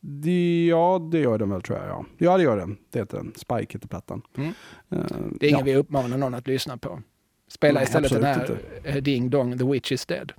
Det, 0.00 0.66
ja, 0.66 1.08
det 1.12 1.18
gör 1.18 1.38
den 1.38 1.50
väl 1.50 1.62
tror 1.62 1.78
jag. 1.78 1.88
Ja, 1.88 2.04
ja 2.18 2.36
det 2.36 2.42
gör 2.42 2.56
den. 2.56 2.76
Det 2.90 2.98
heter 2.98 3.16
den. 3.16 3.32
Spike 3.36 3.72
heter 3.72 3.88
plattan. 3.88 4.22
Mm. 4.36 4.48
Uh, 4.48 4.54
det 5.40 5.46
är 5.46 5.50
ingen 5.50 5.58
ja. 5.58 5.64
vi 5.64 5.76
uppmanar 5.76 6.16
någon 6.16 6.34
att 6.34 6.46
lyssna 6.46 6.76
på. 6.76 7.02
Spela 7.48 7.80
Nej, 7.80 7.84
istället 7.84 8.12
den 8.12 8.24
här 8.24 8.40
inte. 8.40 8.90
Eh, 8.90 9.02
Ding 9.02 9.30
Dong, 9.30 9.58
The 9.58 9.64
Witch 9.64 9.92
is 9.92 10.06
Dead. 10.06 10.32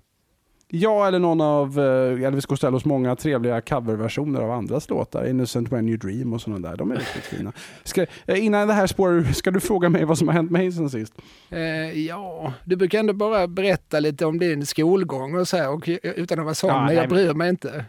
Ja, 0.68 1.08
eller 1.08 1.20
någon 1.20 1.42
av 1.42 1.80
eh, 1.80 2.26
Elvis 2.26 2.46
Costellos 2.46 2.86
många 2.86 3.16
trevliga 3.16 3.62
coverversioner 3.62 4.42
av 4.42 4.52
andras 4.52 4.90
låtar. 4.90 5.26
Innocent 5.26 5.72
When 5.72 5.90
You 5.90 5.98
Dream 5.98 6.34
och 6.34 6.42
sådana 6.42 6.70
där. 6.70 6.78
De 6.78 6.92
är 6.92 6.96
riktigt 6.96 7.24
fina. 7.24 7.54
Ska, 7.84 8.06
eh, 8.26 8.46
innan 8.46 8.68
det 8.68 8.74
här 8.74 8.88
spårar 8.88 9.24
ska 9.34 9.52
du 9.52 9.60
fråga 9.60 9.90
mig 9.90 10.06
vad 10.06 10.18
som 10.18 10.28
har 10.28 10.36
hänt 10.36 10.52
mig 10.52 10.72
sen 10.72 10.90
sist? 10.90 11.14
Eh, 11.50 11.60
ja, 12.08 12.54
du 12.64 12.76
brukar 12.76 13.00
ändå 13.00 13.14
bara 13.14 13.48
berätta 13.48 14.00
lite 14.00 14.26
om 14.26 14.40
din 14.40 14.66
skolgång 14.66 15.36
och 15.36 15.48
så 15.48 15.58
här, 15.58 15.70
och, 15.70 15.90
utan 16.02 16.40
att 16.40 16.46
vara 16.46 16.56
sån, 16.56 16.70
ja, 16.70 16.86
men 16.86 16.96
jag 16.96 17.10
bryr 17.10 17.34
mig 17.34 17.50
inte. 17.50 17.86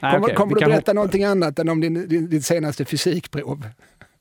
Nej, 0.00 0.12
kommer 0.12 0.24
okay. 0.24 0.36
kommer 0.36 0.54
du 0.54 0.66
berätta 0.66 0.92
någonting 0.92 1.24
annat 1.24 1.58
än 1.58 1.68
om 1.68 1.80
din, 1.80 2.08
din, 2.08 2.30
din 2.30 2.42
senaste 2.42 2.84
fysikprov? 2.84 3.66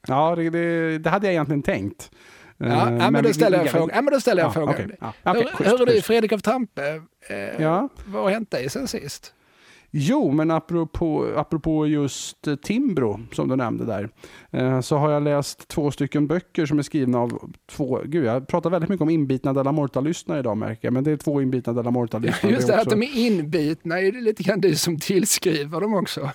Ja, 0.07 0.35
det, 0.35 0.49
det, 0.49 0.97
det 0.97 1.09
hade 1.09 1.27
jag 1.27 1.33
egentligen 1.33 1.61
tänkt. 1.61 2.11
Ja, 2.59 2.67
uh, 2.67 2.91
men, 2.91 3.13
men, 3.13 3.23
då 3.23 3.33
ställer 3.33 3.57
jag 3.57 3.69
frågan. 3.69 3.89
Ja, 3.95 4.01
men 4.01 4.13
då 4.13 4.19
ställer 4.19 4.41
jag 4.41 4.53
frågan. 4.53 4.75
Okay. 4.75 4.87
Ja, 4.99 5.31
okay. 5.31 5.47
Hör, 5.53 5.77
hör 5.77 5.85
du 5.85 6.01
Fredrik 6.01 6.31
av 6.31 6.39
Tampe, 6.39 7.01
eh, 7.27 7.37
ja. 7.37 7.89
vad 8.05 8.23
har 8.23 8.29
hänt 8.29 8.51
dig 8.51 8.69
sen 8.69 8.87
sist? 8.87 9.33
Jo, 9.91 10.31
men 10.31 10.51
apropå, 10.51 11.33
apropå 11.35 11.87
just 11.87 12.47
eh, 12.47 12.55
Timbro 12.55 13.19
som 13.31 13.47
du 13.47 13.55
nämnde 13.55 13.85
där, 13.85 14.09
eh, 14.51 14.81
så 14.81 14.97
har 14.97 15.11
jag 15.11 15.23
läst 15.23 15.67
två 15.67 15.91
stycken 15.91 16.27
böcker 16.27 16.65
som 16.65 16.79
är 16.79 16.83
skrivna 16.83 17.19
av 17.19 17.51
två, 17.71 18.01
gud 18.05 18.25
jag 18.25 18.47
pratar 18.47 18.69
väldigt 18.69 18.89
mycket 18.89 19.01
om 19.01 19.09
inbitna 19.09 19.53
Della 19.53 19.71
Morta-lyssnare 19.71 20.39
idag 20.39 20.57
märker 20.57 20.87
jag, 20.87 20.93
men 20.93 21.03
det 21.03 21.11
är 21.11 21.17
två 21.17 21.41
inbitna 21.41 21.73
Della 21.73 21.91
Morta-lyssnare. 21.91 22.53
Just 22.53 22.67
det, 22.67 22.73
också. 22.73 22.81
att 22.81 22.89
de 22.89 23.03
är 23.03 23.17
inbitna 23.17 23.99
är 23.99 24.11
det 24.11 24.21
lite 24.21 24.43
grann 24.43 24.61
du 24.61 24.75
som 24.75 24.99
tillskriver 24.99 25.81
dem 25.81 25.93
också. 25.93 26.31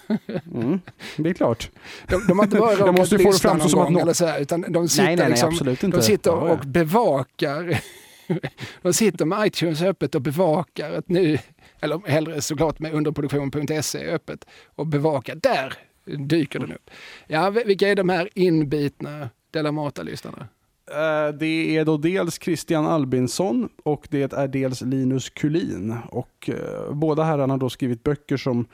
Mm, 0.54 0.80
det 1.16 1.30
är 1.30 1.34
klart. 1.34 1.70
De, 2.08 2.26
de 2.28 2.38
har 2.38 2.44
inte 2.44 2.58
bara 2.58 2.74
råkat 2.76 3.12
lyssna 3.12 3.54
någon 3.54 3.70
gång, 3.70 4.00
eller 4.00 4.12
så 4.12 4.26
här, 4.26 4.40
utan 4.40 4.64
de 4.68 4.88
sitter, 4.88 5.04
nej, 5.04 5.16
nej, 5.16 5.40
nej, 5.40 5.70
liksom, 5.70 5.90
de 5.90 6.02
sitter 6.02 6.34
och 6.34 6.58
bevakar 6.58 7.80
de 8.82 8.92
sitter 8.92 9.24
med 9.24 9.46
iTunes 9.46 9.82
öppet 9.82 10.14
och 10.14 10.22
bevakar 10.22 10.92
att 10.92 11.08
nu 11.08 11.38
eller 11.84 12.08
hellre 12.08 12.42
såklart 12.42 12.78
med 12.78 12.92
underproduktion.se 12.94 14.06
öppet 14.06 14.44
och 14.66 14.86
bevaka. 14.86 15.34
Där 15.34 15.74
dyker 16.18 16.58
den 16.58 16.72
upp. 16.72 16.90
Ja, 17.26 17.50
vilka 17.50 17.88
är 17.88 17.96
de 17.96 18.08
här 18.08 18.28
inbitna 18.34 19.30
Della 19.50 19.72
Mata-lyssnarna? 19.72 20.48
Eh, 20.90 21.34
det 21.34 21.76
är 21.76 21.84
då 21.84 21.96
dels 21.96 22.42
Christian 22.42 22.86
Albinsson 22.86 23.68
och 23.82 24.06
det 24.10 24.32
är 24.32 24.48
dels 24.48 24.80
Linus 24.80 25.30
Kulin. 25.30 25.96
Och 26.08 26.50
eh, 26.50 26.94
båda 26.94 27.22
herrarna 27.22 27.52
har 27.54 27.58
då 27.58 27.70
skrivit 27.70 28.02
böcker 28.02 28.36
som 28.36 28.66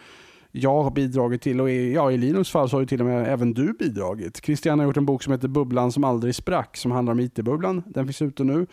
jag 0.53 0.83
har 0.83 0.91
bidragit 0.91 1.43
till 1.43 1.61
och 1.61 1.71
i, 1.71 1.95
ja, 1.95 2.13
i 2.13 2.19
Linus 2.19 2.51
fall 2.51 2.71
så 2.71 2.77
har 2.77 2.81
ju 2.81 2.87
till 2.87 3.01
och 3.01 3.07
med 3.07 3.29
även 3.29 3.55
du 3.55 3.73
bidragit. 3.73 4.45
Christian 4.45 4.79
har 4.79 4.87
gjort 4.87 4.97
en 4.97 5.07
bok 5.07 5.23
som 5.23 5.33
heter 5.33 5.49
Bubblan 5.49 5.93
som 5.93 6.05
aldrig 6.05 6.35
sprack 6.35 6.77
som 6.77 6.91
handlar 6.91 7.13
om 7.13 7.21
IT-bubblan. 7.21 7.83
Den 7.87 8.05
finns 8.05 8.23
ute 8.23 8.45
nu. 8.45 8.67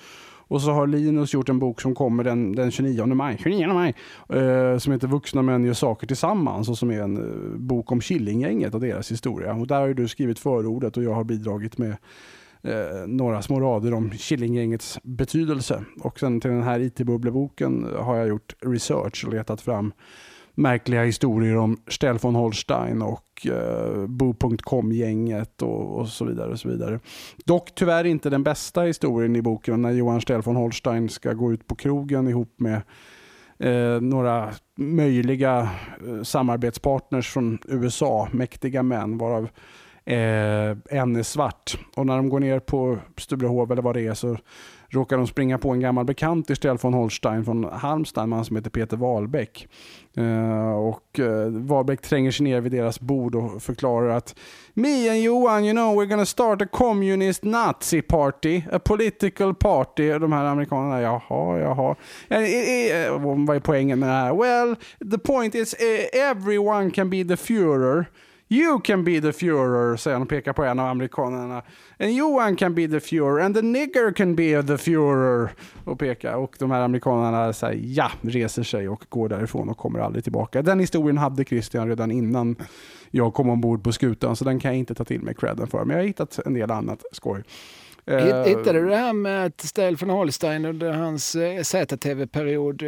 Och 0.47 0.61
så 0.61 0.71
har 0.71 0.87
Linus 0.87 1.33
gjort 1.33 1.49
en 1.49 1.59
bok 1.59 1.81
som 1.81 1.95
kommer 1.95 2.23
den, 2.23 2.55
den 2.55 2.71
29 2.71 3.05
maj, 3.05 3.37
29 3.43 3.67
maj 3.67 3.95
eh, 4.29 4.77
som 4.77 4.93
heter 4.93 5.07
Vuxna 5.07 5.41
män 5.41 5.65
gör 5.65 5.73
saker 5.73 6.07
tillsammans 6.07 6.69
och 6.69 6.77
som 6.77 6.91
är 6.91 7.01
en 7.01 7.17
eh, 7.17 7.57
bok 7.59 7.91
om 7.91 8.01
Killinggänget 8.01 8.73
och 8.73 8.79
deras 8.79 9.11
historia. 9.11 9.53
Och 9.53 9.67
där 9.67 9.79
har 9.79 9.93
du 9.93 10.07
skrivit 10.07 10.39
förordet 10.39 10.97
och 10.97 11.03
jag 11.03 11.13
har 11.13 11.23
bidragit 11.23 11.77
med 11.77 11.97
eh, 12.61 13.07
några 13.07 13.41
små 13.41 13.59
rader 13.59 13.93
om 13.93 14.11
Killinggängets 14.11 14.99
betydelse. 15.03 15.83
Och 15.99 16.19
sen 16.19 16.41
till 16.41 16.51
den 16.51 16.63
här 16.63 16.79
IT-bubbleboken 16.79 17.87
har 17.99 18.15
jag 18.15 18.27
gjort 18.27 18.55
research 18.61 19.25
och 19.27 19.33
letat 19.33 19.61
fram 19.61 19.93
märkliga 20.57 21.03
historier 21.03 21.57
om 21.57 21.77
Stell 21.87 22.17
von 22.17 22.35
Holstein 22.35 23.01
och 23.01 23.47
eh, 23.47 24.07
Bo.com-gänget 24.07 25.61
och, 25.61 25.99
och, 25.99 26.07
så 26.07 26.25
vidare. 26.25 26.51
och 26.51 26.59
så 26.59 26.69
vidare. 26.69 26.99
Dock 27.45 27.75
tyvärr 27.75 28.03
inte 28.03 28.29
den 28.29 28.43
bästa 28.43 28.81
historien 28.81 29.35
i 29.35 29.41
boken 29.41 29.81
när 29.81 29.91
Johan 29.91 30.21
Stell 30.21 30.41
von 30.41 30.55
Holstein 30.55 31.09
ska 31.09 31.33
gå 31.33 31.53
ut 31.53 31.67
på 31.67 31.75
krogen 31.75 32.27
ihop 32.27 32.59
med 32.59 32.81
eh, 33.59 34.01
några 34.01 34.53
möjliga 34.77 35.69
eh, 36.07 36.23
samarbetspartners 36.23 37.29
från 37.29 37.57
USA, 37.67 38.27
mäktiga 38.31 38.83
män, 38.83 39.17
varav 39.17 39.43
eh, 40.05 40.77
en 40.99 41.15
är 41.15 41.23
svart. 41.23 41.79
Och 41.95 42.05
när 42.05 42.17
de 42.17 42.29
går 42.29 42.39
ner 42.39 42.59
på 42.59 42.97
Sturehof 43.17 43.71
eller 43.71 43.81
vad 43.81 43.95
det 43.95 44.07
är 44.07 44.13
så 44.13 44.37
råkar 44.89 45.17
de 45.17 45.27
springa 45.27 45.57
på 45.57 45.69
en 45.69 45.79
gammal 45.79 46.05
bekant 46.05 46.49
istället 46.49 46.81
från 46.81 46.93
Holstein 46.93 47.45
från 47.45 47.63
Halmstad, 47.63 48.23
en 48.23 48.29
man 48.29 48.45
som 48.45 48.55
heter 48.55 48.69
Peter 48.69 48.97
Wahlbeck. 48.97 49.67
Uh, 50.17 50.71
och 50.71 51.19
uh, 51.19 51.47
Wahlbeck 51.49 52.01
tränger 52.01 52.31
sig 52.31 52.43
ner 52.43 52.61
vid 52.61 52.71
deras 52.71 52.99
bord 52.99 53.35
och 53.35 53.61
förklarar 53.61 54.09
att 54.09 54.35
Me 54.73 55.09
and 55.09 55.21
Johan, 55.21 55.65
you 55.65 55.73
know, 55.73 55.95
we're 55.95 56.05
gonna 56.05 56.25
start 56.25 56.61
a 56.61 56.67
communist 56.71 57.43
nazi 57.43 58.01
party, 58.01 58.61
a 58.71 58.79
political 58.79 59.55
party. 59.55 60.11
Och 60.11 60.19
de 60.19 60.31
här 60.31 60.45
amerikanerna, 60.45 61.01
jaha, 61.01 61.59
jaha. 61.59 61.95
Uh, 62.31 63.45
vad 63.45 63.55
är 63.55 63.59
poängen 63.59 63.99
med 63.99 64.09
det 64.09 64.13
här? 64.13 64.35
Well, 64.35 64.75
the 65.11 65.17
point 65.17 65.55
is 65.55 65.75
everyone 66.13 66.91
can 66.91 67.09
be 67.09 67.23
the 67.23 67.35
Führer. 67.35 68.05
You 68.49 68.79
can 68.79 69.03
be 69.03 69.21
the 69.21 69.31
Führer, 69.31 69.97
säger 69.97 70.15
han 70.15 70.21
och 70.21 70.29
pekar 70.29 70.53
på 70.53 70.63
en 70.63 70.79
av 70.79 70.87
amerikanerna. 70.87 71.63
And 71.99 72.11
Johan 72.11 72.55
can 72.55 72.75
be 72.75 72.87
the 72.87 72.99
Führer 72.99 73.45
and 73.45 73.55
the 73.55 73.61
nigger 73.61 74.13
can 74.13 74.35
be 74.35 74.63
the 74.63 74.77
Führer. 74.77 75.49
Och 75.83 75.99
pekar. 75.99 76.33
Och 76.33 76.55
de 76.59 76.71
här 76.71 76.81
amerikanerna 76.81 77.53
säger 77.53 77.81
ja, 77.83 78.11
reser 78.21 78.63
sig 78.63 78.89
och 78.89 79.05
går 79.09 79.29
därifrån 79.29 79.69
och 79.69 79.77
kommer 79.77 79.99
aldrig 79.99 80.23
tillbaka. 80.23 80.61
Den 80.61 80.79
historien 80.79 81.17
hade 81.17 81.45
Christian 81.45 81.87
redan 81.87 82.11
innan 82.11 82.55
jag 83.11 83.33
kom 83.33 83.49
ombord 83.49 83.83
på 83.83 83.91
skutan, 83.91 84.35
så 84.35 84.45
den 84.45 84.59
kan 84.59 84.71
jag 84.71 84.79
inte 84.79 84.95
ta 84.95 85.03
till 85.03 85.21
mig 85.21 85.35
credden 85.35 85.67
för. 85.67 85.85
Men 85.85 85.95
jag 85.95 86.03
har 86.03 86.07
hittat 86.07 86.39
en 86.45 86.53
del 86.53 86.71
annat 86.71 87.03
skoj. 87.11 87.43
Hittade 88.45 88.81
du 88.81 88.89
det 88.89 88.95
här 88.95 89.13
med 89.13 89.45
att 89.45 89.61
Stel 89.61 89.95
von 89.95 90.09
Holstein 90.09 90.65
under 90.65 90.93
hans 90.93 91.35
eh, 91.35 91.61
ZTV-period 91.61 92.83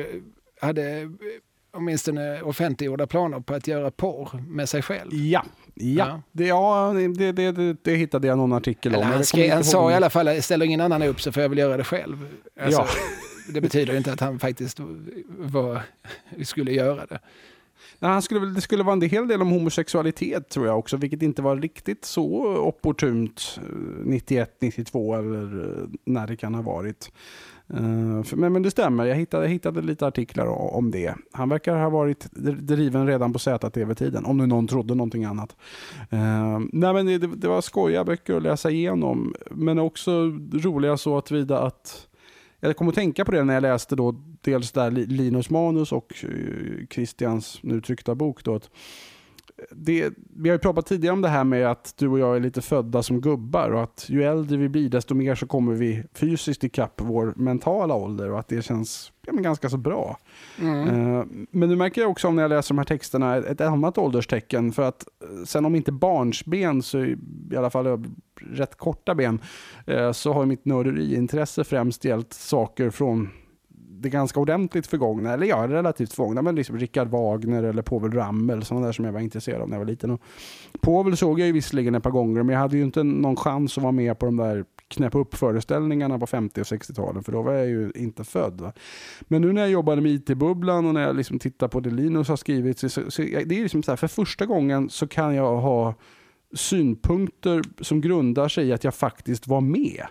hade 0.61 1.11
åtminstone 1.71 2.41
offentliggjorda 2.41 3.07
planer 3.07 3.39
på 3.39 3.53
att 3.53 3.67
göra 3.67 3.91
porr 3.91 4.43
med 4.47 4.69
sig 4.69 4.81
själv. 4.81 5.13
Ja, 5.13 5.43
ja. 5.73 6.07
ja. 6.07 6.21
Det, 6.31 6.47
ja 6.47 6.93
det, 7.17 7.31
det, 7.31 7.51
det, 7.51 7.77
det 7.83 7.95
hittade 7.95 8.27
jag 8.27 8.37
någon 8.37 8.53
artikel 8.53 8.95
om. 8.95 9.03
Han, 9.03 9.25
skrev, 9.25 9.53
han 9.53 9.63
sa 9.63 9.91
i 9.91 9.93
alla 9.93 10.09
fall, 10.09 10.41
ställer 10.41 10.65
ingen 10.65 10.81
annan 10.81 11.03
upp 11.03 11.21
så 11.21 11.31
får 11.31 11.41
jag 11.41 11.49
väl 11.49 11.57
göra 11.57 11.77
det 11.77 11.83
själv. 11.83 12.27
Alltså, 12.61 12.81
ja. 12.81 12.87
Det 13.53 13.61
betyder 13.61 13.97
inte 13.97 14.13
att 14.13 14.19
han 14.19 14.39
faktiskt 14.39 14.79
var, 15.37 15.81
skulle 16.43 16.71
göra 16.71 17.05
det. 17.05 17.19
Nej, 17.99 18.11
han 18.11 18.21
skulle, 18.21 18.45
det 18.45 18.61
skulle 18.61 18.83
vara 18.83 18.93
en 18.93 19.01
hel 19.01 19.27
del 19.27 19.41
om 19.41 19.49
homosexualitet 19.49 20.49
tror 20.49 20.67
jag 20.67 20.79
också, 20.79 20.97
vilket 20.97 21.21
inte 21.21 21.41
var 21.41 21.55
riktigt 21.57 22.05
så 22.05 22.57
opportunt 22.57 23.59
91, 24.03 24.57
92 24.59 25.15
eller 25.15 25.87
när 26.05 26.27
det 26.27 26.35
kan 26.35 26.55
ha 26.55 26.61
varit. 26.61 27.11
Eh, 27.73 28.35
men, 28.35 28.53
men 28.53 28.63
det 28.63 28.71
stämmer, 28.71 29.05
jag 29.05 29.15
hittade, 29.15 29.43
jag 29.43 29.51
hittade 29.51 29.81
lite 29.81 30.07
artiklar 30.07 30.47
om 30.75 30.91
det. 30.91 31.15
Han 31.31 31.49
verkar 31.49 31.79
ha 31.79 31.89
varit 31.89 32.27
driven 32.59 33.07
redan 33.07 33.33
på 33.33 33.39
ZTV-tiden, 33.39 34.25
om 34.25 34.37
nu 34.37 34.47
någon 34.47 34.67
trodde 34.67 34.95
någonting 34.95 35.25
annat. 35.25 35.55
Uh, 36.13 36.59
nej, 36.73 36.93
men 36.93 37.05
det, 37.05 37.17
det 37.17 37.47
var 37.47 37.61
skojiga 37.61 38.03
böcker 38.03 38.35
att 38.35 38.43
läsa 38.43 38.71
igenom, 38.71 39.35
men 39.51 39.79
också 39.79 40.11
roliga 40.53 40.97
så 40.97 41.17
att 41.17 41.31
vida 41.31 41.59
att 41.59 42.07
jag 42.59 42.77
kom 42.77 42.89
att 42.89 42.95
tänka 42.95 43.25
på 43.25 43.31
det 43.31 43.43
när 43.43 43.53
jag 43.53 43.61
läste 43.61 43.95
då 43.95 44.15
dels 44.41 44.71
där 44.71 44.91
Linus 44.91 45.49
manus 45.49 45.91
och 45.91 46.13
eh, 46.23 46.87
Christians 46.89 47.59
nu 47.63 47.81
tryckta 47.81 48.15
bok. 48.15 48.43
Då, 48.43 48.55
att 48.55 48.69
det, 49.71 50.13
vi 50.35 50.49
har 50.49 50.55
ju 50.55 50.59
pratat 50.59 50.85
tidigare 50.85 51.13
om 51.13 51.21
det 51.21 51.29
här 51.29 51.43
med 51.43 51.71
att 51.71 51.93
du 51.97 52.07
och 52.07 52.19
jag 52.19 52.35
är 52.35 52.39
lite 52.39 52.61
födda 52.61 53.03
som 53.03 53.21
gubbar 53.21 53.69
och 53.69 53.83
att 53.83 54.05
ju 54.09 54.23
äldre 54.23 54.57
vi 54.57 54.69
blir 54.69 54.89
desto 54.89 55.15
mer 55.15 55.35
så 55.35 55.47
kommer 55.47 55.73
vi 55.73 56.03
fysiskt 56.13 56.63
ikapp 56.63 57.01
vår 57.01 57.33
mentala 57.35 57.93
ålder 57.93 58.31
och 58.31 58.39
att 58.39 58.47
det 58.47 58.61
känns 58.61 59.11
ja, 59.25 59.33
men 59.33 59.43
ganska 59.43 59.69
så 59.69 59.77
bra. 59.77 60.17
Mm. 60.61 60.87
Uh, 60.87 61.25
men 61.51 61.69
nu 61.69 61.75
märker 61.75 62.01
jag 62.01 62.11
också 62.11 62.31
när 62.31 62.41
jag 62.41 62.49
läser 62.49 62.69
de 62.69 62.77
här 62.77 62.85
texterna 62.85 63.37
ett 63.37 63.61
annat 63.61 63.97
ålderstecken 63.97 64.71
för 64.71 64.83
att 64.83 65.05
eh, 65.23 65.45
sen 65.45 65.65
om 65.65 65.75
inte 65.75 65.91
barnsben 65.91 66.81
så 66.81 67.05
i 67.05 67.17
alla 67.57 67.69
fall 67.69 68.05
rätt 68.51 68.75
korta 68.75 69.15
ben 69.15 69.41
uh, 69.89 70.11
så 70.11 70.33
har 70.33 70.45
mitt 70.45 70.65
nörderiintresse 70.65 71.63
främst 71.63 72.05
gällt 72.05 72.33
saker 72.33 72.89
från 72.89 73.29
det 74.01 74.09
ganska 74.09 74.39
ordentligt 74.39 74.87
förgångna, 74.87 75.33
eller 75.33 75.47
ja, 75.47 75.67
relativt 75.67 76.13
förgångna, 76.13 76.41
men 76.41 76.55
liksom 76.55 76.77
Richard 76.77 77.07
Wagner 77.07 77.63
eller 77.63 77.81
Povel 77.81 78.11
Ramel, 78.11 78.63
sådana 78.65 78.85
där 78.85 78.93
som 78.93 79.05
jag 79.05 79.11
var 79.11 79.19
intresserad 79.19 79.61
av 79.61 79.69
när 79.69 79.75
jag 79.75 79.79
var 79.79 79.91
liten. 79.91 80.11
Och 80.11 80.21
Povel 80.81 81.17
såg 81.17 81.39
jag 81.39 81.47
ju 81.47 81.53
visserligen 81.53 81.95
ett 81.95 82.03
par 82.03 82.11
gånger, 82.11 82.43
men 82.43 82.53
jag 82.53 82.59
hade 82.59 82.77
ju 82.77 82.83
inte 82.83 83.03
någon 83.03 83.35
chans 83.35 83.77
att 83.77 83.83
vara 83.83 83.91
med 83.91 84.19
på 84.19 84.25
de 84.25 84.37
där 84.37 84.65
knäppa 84.87 85.17
upp 85.17 85.35
föreställningarna 85.35 86.19
på 86.19 86.27
50 86.27 86.61
och 86.61 86.65
60-talen, 86.65 87.23
för 87.23 87.31
då 87.31 87.41
var 87.41 87.53
jag 87.53 87.67
ju 87.67 87.91
inte 87.95 88.23
född. 88.23 88.61
Va? 88.61 88.73
Men 89.21 89.41
nu 89.41 89.53
när 89.53 89.61
jag 89.61 89.71
jobbade 89.71 90.01
med 90.01 90.11
IT-bubblan 90.11 90.85
och 90.85 90.93
när 90.93 91.01
jag 91.01 91.15
liksom 91.15 91.39
tittar 91.39 91.67
på 91.67 91.79
det 91.79 91.89
Linus 91.89 92.27
har 92.27 92.35
skrivit, 92.35 92.79
så, 92.79 92.89
så, 92.89 93.11
så 93.11 93.21
det 93.21 93.57
är 93.57 93.63
liksom 93.63 93.83
så 93.83 93.91
här, 93.91 93.95
för 93.95 94.07
första 94.07 94.45
gången 94.45 94.89
så 94.89 95.07
kan 95.07 95.35
jag 95.35 95.57
ha 95.57 95.93
synpunkter 96.53 97.61
som 97.81 98.01
grundar 98.01 98.47
sig 98.47 98.67
i 98.67 98.73
att 98.73 98.83
jag 98.83 98.95
faktiskt 98.95 99.47
var 99.47 99.61
med. 99.61 100.05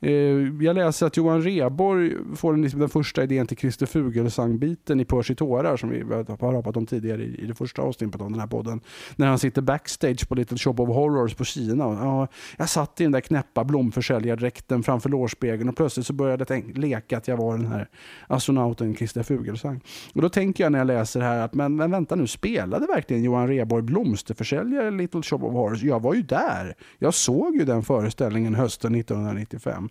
Eh, 0.00 0.12
jag 0.60 0.74
läser 0.74 1.06
att 1.06 1.16
Johan 1.16 1.42
Reborg 1.42 2.14
får 2.36 2.52
den, 2.52 2.62
liksom 2.62 2.80
den 2.80 2.88
första 2.88 3.22
idén 3.22 3.46
till 3.46 3.56
Christer 3.56 3.86
Fuglesang-biten 3.86 5.00
i 5.00 5.04
Percy 5.04 5.34
tårar 5.34 5.76
som 5.76 5.90
vi 5.90 6.02
har 6.02 6.36
pratat 6.36 6.76
om 6.76 6.86
tidigare 6.86 7.22
i, 7.22 7.46
det 7.46 7.54
första 7.54 7.82
avsnittet 7.82 8.20
av 8.20 8.30
den 8.30 8.40
här 8.40 8.46
podden. 8.46 8.80
När 9.16 9.26
han 9.26 9.38
sitter 9.38 9.62
backstage 9.62 10.28
på 10.28 10.34
Little 10.34 10.58
Shop 10.58 10.74
of 10.78 10.88
Horrors 10.88 11.34
på 11.34 11.44
Kina. 11.44 11.86
Och, 11.86 11.94
ja, 11.94 12.28
jag 12.56 12.68
satt 12.68 13.00
i 13.00 13.02
den 13.02 13.12
där 13.12 13.20
knäppa 13.20 13.64
blomförsäljardräkten 13.64 14.82
framför 14.82 15.08
lårspegeln 15.08 15.68
och 15.68 15.76
plötsligt 15.76 16.06
så 16.06 16.12
började 16.12 16.44
jag 16.48 16.78
leka 16.78 17.18
att 17.18 17.28
jag 17.28 17.36
var 17.36 17.56
den 17.56 17.66
här 17.66 17.88
astronauten 18.26 18.96
Christer 18.96 19.22
Fuglesang. 19.22 19.80
Och 20.14 20.22
då 20.22 20.28
tänker 20.28 20.64
jag 20.64 20.72
när 20.72 20.78
jag 20.78 20.86
läser 20.86 21.20
här 21.20 21.40
att 21.40 21.54
men, 21.54 21.76
men 21.76 21.90
vänta 21.90 22.16
nu, 22.16 22.26
spelade 22.26 22.86
verkligen 22.86 23.22
Johan 23.22 23.48
Reborg 23.48 23.82
blomsterförsäljare 23.82 24.88
i 24.88 24.90
Little 24.90 25.22
Shop 25.22 25.36
of 25.36 25.52
Horrors? 25.52 25.82
Jag 25.82 26.02
var 26.02 26.14
ju 26.14 26.22
där. 26.22 26.74
Jag 26.98 27.14
såg 27.14 27.56
ju 27.56 27.64
den 27.64 27.82
föreställningen 27.82 28.54
hösten 28.54 28.94
1995. 28.94 29.87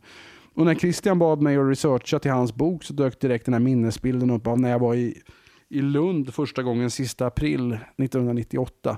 Och 0.58 0.66
när 0.66 0.76
Christian 0.76 1.20
bad 1.20 1.42
mig 1.42 1.58
att 1.58 1.70
researcha 1.70 2.20
till 2.20 2.32
hans 2.32 2.56
bok 2.56 2.84
så 2.84 2.94
dök 2.94 3.20
direkt 3.20 3.46
den 3.46 3.54
här 3.54 3.62
minnesbilden 3.62 4.30
upp 4.30 4.48
av 4.48 4.60
när 4.60 4.70
jag 4.70 4.80
var 4.80 4.96
i, 4.96 5.22
i 5.70 5.82
Lund 5.82 6.34
första 6.34 6.64
gången 6.64 6.92
sista 6.92 7.26
april 7.26 7.74
1998 7.74 8.98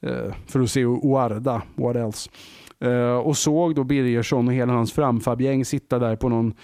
eh, 0.00 0.34
för 0.46 0.60
att 0.60 0.70
se 0.70 0.84
Oarda, 0.84 1.62
what 1.74 1.96
else. 1.96 2.30
Eh, 2.80 3.16
och 3.16 3.36
såg 3.36 3.74
då 3.74 3.84
Birgersson 3.84 4.48
och 4.48 4.54
hela 4.54 4.72
hans 4.72 4.92
framfabgäng 4.92 5.64
sitta 5.64 5.98
där 5.98 6.16
på 6.16 6.28
någon 6.28 6.54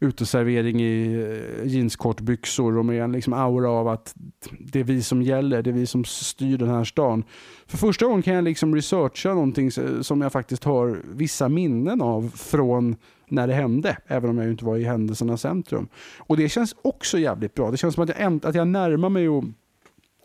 uteservering 0.00 0.80
i 0.80 1.14
eh, 1.14 1.66
jeanskortbyxor 1.66 2.78
och 2.78 2.84
med 2.84 3.02
en 3.02 3.12
liksom 3.12 3.32
aura 3.32 3.70
av 3.70 3.88
att 3.88 4.14
det 4.60 4.80
är 4.80 4.84
vi 4.84 5.02
som 5.02 5.22
gäller, 5.22 5.62
det 5.62 5.70
är 5.70 5.74
vi 5.74 5.86
som 5.86 6.04
styr 6.04 6.58
den 6.58 6.68
här 6.68 6.84
stan. 6.84 7.24
För 7.66 7.78
första 7.78 8.06
gången 8.06 8.22
kan 8.22 8.34
jag 8.34 8.44
liksom 8.44 8.74
researcha 8.74 9.34
någonting 9.34 9.70
som 10.02 10.20
jag 10.20 10.32
faktiskt 10.32 10.64
har 10.64 11.02
vissa 11.04 11.48
minnen 11.48 12.02
av 12.02 12.32
från 12.36 12.96
när 13.30 13.46
det 13.46 13.54
hände, 13.54 13.96
även 14.06 14.30
om 14.30 14.38
jag 14.38 14.50
inte 14.50 14.64
var 14.64 14.76
i 14.76 14.84
händelsernas 14.84 15.40
centrum. 15.40 15.88
Och 16.18 16.36
det 16.36 16.48
känns 16.48 16.76
också 16.82 17.18
jävligt 17.18 17.54
bra. 17.54 17.70
Det 17.70 17.76
känns 17.76 17.94
som 17.94 18.04
att 18.04 18.18
jag, 18.18 18.46
att 18.46 18.54
jag 18.54 18.68
närmar 18.68 19.08
mig 19.08 19.26
att 19.26 19.44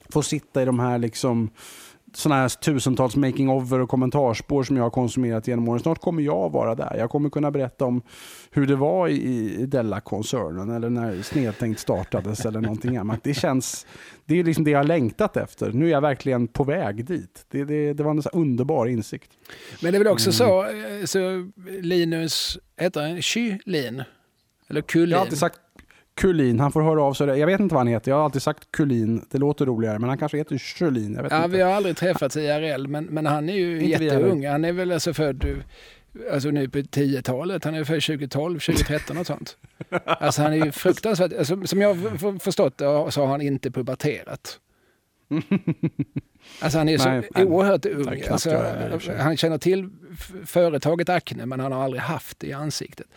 få 0.09 0.21
sitta 0.21 0.61
i 0.61 0.65
de 0.65 0.79
här 0.79 0.97
liksom 0.97 1.49
sådana 2.13 2.41
här 2.41 2.49
tusentals 2.49 3.15
making-over 3.15 3.79
och 3.79 3.89
kommentarspår 3.89 4.63
som 4.63 4.77
jag 4.77 4.83
har 4.83 4.89
konsumerat 4.89 5.47
genom 5.47 5.69
åren. 5.69 5.79
Snart 5.79 5.99
kommer 5.99 6.23
jag 6.23 6.51
vara 6.51 6.75
där. 6.75 6.95
Jag 6.97 7.09
kommer 7.09 7.29
kunna 7.29 7.51
berätta 7.51 7.85
om 7.85 8.01
hur 8.51 8.67
det 8.67 8.75
var 8.75 9.07
i 9.07 9.65
Della-koncernen 9.65 10.69
eller 10.69 10.89
när 10.89 11.21
Snedtänkt 11.21 11.79
startades 11.79 12.45
eller 12.45 12.61
någonting 12.61 12.97
annat. 12.97 13.23
Det 13.23 13.33
känns, 13.33 13.85
det 14.25 14.39
är 14.39 14.43
liksom 14.43 14.63
det 14.63 14.71
jag 14.71 14.79
har 14.79 14.83
längtat 14.83 15.37
efter. 15.37 15.71
Nu 15.71 15.85
är 15.85 15.91
jag 15.91 16.01
verkligen 16.01 16.47
på 16.47 16.63
väg 16.63 17.05
dit. 17.05 17.45
Det, 17.51 17.63
det, 17.63 17.93
det 17.93 18.03
var 18.03 18.11
en 18.11 18.23
så 18.23 18.29
underbar 18.29 18.85
insikt. 18.85 19.31
Men 19.81 19.91
det 19.91 19.97
är 19.97 20.03
väl 20.03 20.13
också 20.13 20.29
mm. 20.29 20.33
så, 20.33 20.63
eh, 20.65 21.05
så 21.05 21.51
Linus, 21.81 22.57
heter 22.77 23.01
han 23.01 23.21
Kylin? 23.21 24.03
Eller 24.69 24.81
Kullin? 24.81 25.09
Jag 25.09 25.17
har 25.17 25.25
alltid 25.25 25.39
sagt 25.39 25.59
Kulin, 26.15 26.59
han 26.59 26.71
får 26.71 26.81
höra 26.81 27.03
av 27.03 27.13
sig. 27.13 27.27
Jag 27.27 27.47
vet 27.47 27.59
inte 27.59 27.75
vad 27.75 27.79
han 27.79 27.87
heter, 27.87 28.11
jag 28.11 28.15
har 28.15 28.23
alltid 28.23 28.41
sagt 28.41 28.71
Kulin. 28.71 29.25
Det 29.31 29.37
låter 29.37 29.65
roligare, 29.65 29.99
men 29.99 30.09
han 30.09 30.17
kanske 30.17 30.37
heter 30.37 30.57
Sjölin. 30.57 31.27
Ja, 31.29 31.47
vi 31.47 31.61
har 31.61 31.71
aldrig 31.71 31.97
träffats 31.97 32.37
IRL, 32.37 32.87
men, 32.87 33.05
men 33.05 33.25
han 33.25 33.49
är 33.49 33.53
ju 33.53 33.81
inte 33.81 34.03
jätteung. 34.03 34.47
Han 34.47 34.65
är 34.65 34.71
väl 34.71 34.91
alltså 34.91 35.13
född 35.13 35.63
alltså 36.31 36.49
nu 36.49 36.69
på 36.69 36.77
10-talet. 36.77 37.63
Han 37.63 37.75
är 37.75 37.83
född 37.83 38.01
2012, 38.01 38.59
2013 38.59 39.17
och 39.17 39.27
sånt. 39.27 39.57
Alltså 40.05 40.41
han 40.41 40.53
är 40.53 40.65
ju 40.65 40.71
fruktansvärt, 40.71 41.33
alltså, 41.37 41.67
som 41.67 41.81
jag 41.81 41.93
har 41.95 42.39
förstått 42.39 42.77
det 42.77 43.11
så 43.11 43.21
har 43.21 43.27
han 43.27 43.41
inte 43.41 43.71
puberterat. 43.71 44.59
Alltså 46.61 46.77
han 46.77 46.89
är 46.89 46.97
så 46.97 47.09
nej, 47.09 47.29
oerhört 47.35 47.85
ung. 47.85 48.23
Alltså, 48.31 48.65
han 49.17 49.37
känner 49.37 49.57
till 49.57 49.89
företaget 50.45 51.09
Acne 51.09 51.45
men 51.45 51.59
han 51.59 51.71
har 51.71 51.83
aldrig 51.83 52.01
haft 52.01 52.39
det 52.39 52.47
i 52.47 52.53
ansiktet. 52.53 53.07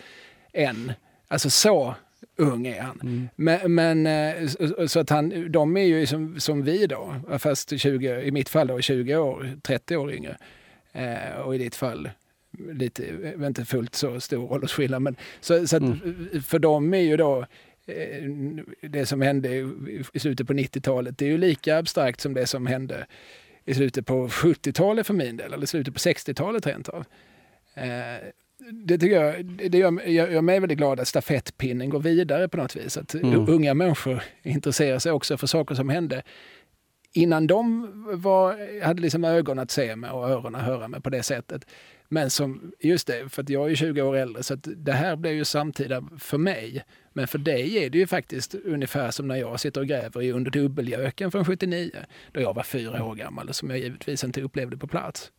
Än. 0.53 0.92
Alltså 1.28 1.51
så 1.51 1.94
ung 2.37 2.66
är 2.66 2.80
han. 2.80 3.01
Mm. 3.03 3.28
Men, 3.37 3.74
men, 3.74 4.07
eh, 4.07 4.49
så 4.87 5.01
att 5.01 5.11
han, 5.11 5.53
de 5.53 5.76
är 5.76 5.84
ju 5.84 6.07
som, 6.07 6.41
som 6.41 6.62
vi 6.62 6.87
då, 6.87 7.14
fast 7.39 7.80
20, 7.80 8.20
i 8.22 8.30
mitt 8.30 8.49
fall 8.49 8.66
då 8.66 8.80
20 8.80 9.16
år, 9.16 9.59
30 9.62 9.97
år 9.97 10.12
yngre. 10.12 10.37
Eh, 10.93 11.41
och 11.45 11.55
i 11.55 11.59
ditt 11.59 11.74
fall 11.74 12.11
lite, 12.72 13.32
inte 13.41 13.64
fullt 13.64 13.95
så 13.95 14.20
stor 14.20 14.53
åldersskillnad. 14.53 15.03
Men, 15.03 15.16
så, 15.41 15.66
så 15.66 15.76
att 15.76 15.82
mm. 15.82 16.43
för 16.43 16.59
dem 16.59 16.95
är 16.95 17.01
ju 17.01 17.16
då 17.16 17.47
eh, 17.87 18.30
det 18.80 19.07
som 19.07 19.20
hände 19.20 19.57
i 20.12 20.18
slutet 20.18 20.47
på 20.47 20.53
90-talet, 20.53 21.18
det 21.18 21.24
är 21.24 21.30
ju 21.30 21.39
lika 21.39 21.78
abstrakt 21.78 22.20
som 22.20 22.34
det 22.34 22.47
som 22.47 22.66
hände 22.66 23.07
i 23.64 23.74
slutet 23.74 24.07
på 24.07 24.28
70-talet 24.28 25.07
för 25.07 25.14
min 25.14 25.37
del, 25.37 25.53
eller 25.53 25.66
slutet 25.66 25.95
på 25.95 25.99
60-talet 25.99 26.66
rent 26.66 26.89
av. 26.89 27.05
Det 28.72 28.98
tycker 28.98 29.22
jag, 29.22 29.44
det 29.44 29.78
gör, 29.78 30.07
gör 30.07 30.42
mig 30.42 30.61
väldigt 30.61 30.78
glad 30.78 31.00
att 31.00 31.09
stafettpinnen 31.09 31.90
går 31.90 32.00
vidare 32.00 32.48
på 32.48 32.57
något 32.57 32.76
vis. 32.76 32.96
Att 32.96 33.14
mm. 33.14 33.48
unga 33.48 33.74
människor 33.74 34.22
intresserar 34.42 34.98
sig 34.98 35.12
också 35.12 35.36
för 35.36 35.46
saker 35.46 35.74
som 35.74 35.88
hände 35.88 36.22
innan 37.16 37.46
de 37.46 37.92
var, 38.22 38.80
hade 38.84 39.02
liksom 39.02 39.24
ögon 39.24 39.59
att 39.59 39.70
se 39.70 39.96
med 39.96 40.11
och 40.11 40.28
öron 40.28 40.54
att 40.54 40.62
höra 40.62 40.88
med 40.88 41.04
på 41.04 41.11
det 41.11 41.22
sättet. 41.22 41.66
Men 42.09 42.30
som, 42.30 42.72
just 42.80 43.07
det, 43.07 43.28
för 43.28 43.44
jag 43.48 43.70
är 43.70 43.74
20 43.74 44.02
år 44.02 44.16
äldre 44.16 44.42
så 44.42 44.54
det 44.54 44.92
här 44.92 45.16
blir 45.16 45.32
ju 45.32 45.44
samtida 45.44 46.09
för 46.18 46.38
mig. 46.38 46.84
Men 47.12 47.26
för 47.26 47.38
dig 47.38 47.84
är 47.84 47.90
det 47.90 47.98
ju 47.98 48.07
faktiskt 48.07 48.54
ungefär 48.54 49.11
som 49.11 49.28
när 49.28 49.36
jag 49.36 49.61
sitter 49.61 49.80
och 49.80 49.86
gräver 49.86 50.22
i 50.22 50.32
under 50.32 50.50
dubbelgöken 50.50 51.30
från 51.30 51.44
79, 51.44 51.90
då 52.32 52.40
jag 52.40 52.54
var 52.54 52.62
fyra 52.62 53.04
år 53.04 53.14
gammal, 53.14 53.54
som 53.54 53.70
jag 53.70 53.78
givetvis 53.78 54.24
inte 54.24 54.42
upplevde 54.42 54.76
på 54.76 54.86
plats. 54.86 55.32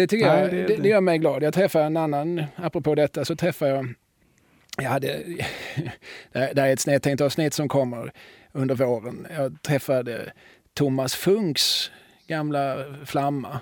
Det 0.00 0.06
tycker 0.06 0.26
Nej, 0.26 0.40
jag, 0.40 0.50
det, 0.50 0.66
det, 0.66 0.76
det, 0.82 0.88
gör 0.88 1.00
mig 1.00 1.18
glad. 1.18 1.42
Jag 1.42 1.54
träffade 1.54 1.84
en 1.84 1.96
annan, 1.96 2.42
apropå 2.56 2.94
detta, 2.94 3.24
så 3.24 3.36
träffade 3.36 3.70
jag, 3.70 3.94
jag 4.76 4.90
hade, 4.90 5.06
det 6.32 6.60
är 6.60 6.72
ett 6.72 6.80
snedtänkt 6.80 7.20
avsnitt 7.20 7.54
som 7.54 7.68
kommer 7.68 8.12
under 8.52 8.74
våren. 8.74 9.26
Jag 9.36 9.62
träffade 9.62 10.32
Thomas 10.74 11.14
Funks 11.14 11.90
gamla 12.26 12.84
flamma. 13.04 13.60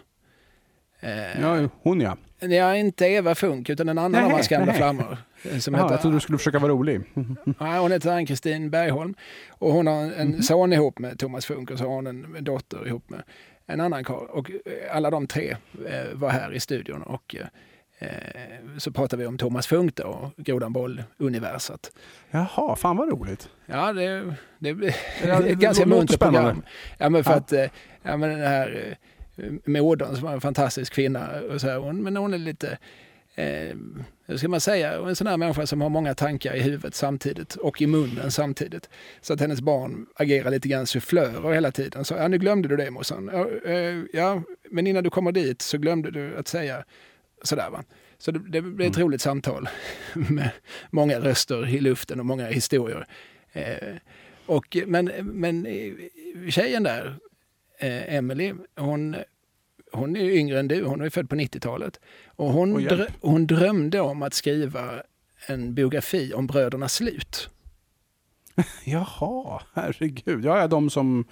Eh, 1.00 1.40
ja, 1.40 1.68
hon 1.82 2.00
ja. 2.00 2.16
Ja, 2.40 2.76
inte 2.76 3.06
Eva 3.06 3.34
Funk, 3.34 3.70
utan 3.70 3.88
en 3.88 3.98
annan 3.98 4.24
av 4.24 4.30
hans 4.30 4.48
gamla 4.48 4.72
flammor. 4.72 5.18
Eh, 5.42 5.58
som 5.58 5.74
Aha, 5.74 5.84
heter, 5.84 5.94
jag 5.94 6.02
trodde 6.02 6.16
du 6.16 6.20
skulle 6.20 6.38
försöka 6.38 6.58
vara 6.58 6.72
rolig. 6.72 7.00
nej, 7.44 7.78
hon 7.78 7.92
heter 7.92 8.12
Ann-Kristin 8.12 8.70
Bergholm. 8.70 9.14
Och 9.48 9.72
hon 9.72 9.86
har 9.86 10.02
en 10.02 10.12
mm. 10.12 10.42
son 10.42 10.72
ihop 10.72 10.98
med 10.98 11.18
Thomas 11.18 11.46
Funk 11.46 11.70
och 11.70 11.78
så 11.78 11.84
har 11.84 11.94
hon 11.94 12.06
en 12.06 12.44
dotter 12.44 12.86
ihop 12.86 13.10
med 13.10 13.22
en 13.68 13.80
annan 13.80 14.04
karl. 14.04 14.26
Och 14.30 14.50
eh, 14.50 14.96
alla 14.96 15.10
de 15.10 15.26
tre 15.26 15.56
var 16.12 16.30
här 16.30 16.52
i 16.52 16.60
studion 16.60 17.02
och 17.02 17.36
eh, 17.38 17.46
så 18.78 18.92
pratar 18.92 19.16
vi 19.16 19.26
om 19.26 19.38
Thomas 19.38 19.66
Funk 19.66 19.94
då, 19.96 20.04
och 20.04 20.32
Grodan 20.36 20.72
Boll-universat. 20.72 21.92
Jaha, 22.30 22.76
fan 22.76 22.96
vad 22.96 23.08
roligt. 23.12 23.48
Ja, 23.66 23.92
det, 23.92 24.34
det, 24.58 24.72
det 24.72 24.94
är 25.22 25.46
ett 25.46 25.58
ganska 25.58 25.86
muntert 25.86 26.20
program. 26.20 26.62
Ja, 26.98 27.08
men 27.10 27.24
för 27.24 27.30
Ja. 27.30 27.36
att 27.36 27.52
eh, 27.52 27.64
ja, 28.02 28.16
men 28.16 28.30
den 28.30 28.40
här 28.40 28.96
eh, 29.36 29.44
modern 29.66 30.14
som 30.14 30.24
var 30.24 30.32
en 30.32 30.40
fantastisk 30.40 30.92
kvinna, 30.92 31.28
och 31.50 31.60
så 31.60 31.66
här, 31.68 31.76
hon, 31.78 32.02
men 32.02 32.16
hon 32.16 32.34
är 32.34 32.38
lite 32.38 32.78
Eh, 33.38 33.76
hur 34.26 34.36
ska 34.36 34.48
man 34.48 34.60
säga? 34.60 34.92
En 34.92 35.16
sån 35.16 35.26
här 35.26 35.36
människa 35.36 35.66
som 35.66 35.80
har 35.80 35.88
många 35.88 36.14
tankar 36.14 36.54
i 36.54 36.60
huvudet 36.60 36.94
samtidigt 36.94 37.54
och 37.54 37.82
i 37.82 37.86
munnen 37.86 38.30
samtidigt. 38.30 38.88
Så 39.20 39.32
att 39.32 39.40
hennes 39.40 39.60
barn 39.60 40.06
agerar 40.14 40.50
lite 40.50 40.68
grann 40.68 40.86
sufflörer 40.86 41.52
hela 41.52 41.70
tiden. 41.72 42.04
Så, 42.04 42.14
ja, 42.14 42.28
nu 42.28 42.38
glömde 42.38 42.68
du 42.68 42.76
det 42.76 42.90
morsan. 42.90 43.30
Ja, 43.32 43.70
eh, 43.70 43.96
ja, 44.12 44.42
men 44.70 44.86
innan 44.86 45.04
du 45.04 45.10
kommer 45.10 45.32
dit 45.32 45.62
så 45.62 45.78
glömde 45.78 46.10
du 46.10 46.36
att 46.36 46.48
säga 46.48 46.84
sådär 47.42 47.70
va. 47.70 47.84
Så 48.18 48.30
det, 48.30 48.38
det 48.50 48.62
blir 48.62 48.86
ett 48.86 48.96
Mm. 48.96 49.06
roligt 49.06 49.20
samtal 49.20 49.68
med 50.14 50.50
många 50.90 51.20
röster 51.20 51.68
i 51.68 51.80
luften 51.80 52.20
och 52.20 52.26
många 52.26 52.46
historier. 52.46 53.06
Eh, 53.52 53.96
och, 54.46 54.76
men, 54.86 55.04
men 55.22 55.66
eh, 55.66 55.92
tjejen 56.50 56.82
där, 56.82 57.16
eh, 57.78 58.14
Emily, 58.14 58.52
hon, 58.76 59.16
hon 59.98 60.16
är 60.16 60.20
yngre 60.30 60.58
än 60.60 60.68
du, 60.68 60.84
hon 60.84 61.00
är 61.00 61.10
född 61.10 61.30
på 61.30 61.36
90-talet. 61.36 62.00
Och 62.26 62.52
hon, 62.52 62.80
hjälp. 62.82 62.88
drö, 62.98 63.06
hon 63.20 63.46
drömde 63.46 64.00
om 64.00 64.22
att 64.22 64.34
skriva 64.34 65.02
en 65.46 65.74
biografi 65.74 66.32
om 66.34 66.46
bröderna 66.46 66.88
Slut. 66.88 67.50
Jaha, 68.84 69.62
herregud. 69.74 70.44
Ja, 70.44 70.58
ja, 70.58 70.66
de 70.68 70.90
som 70.90 71.24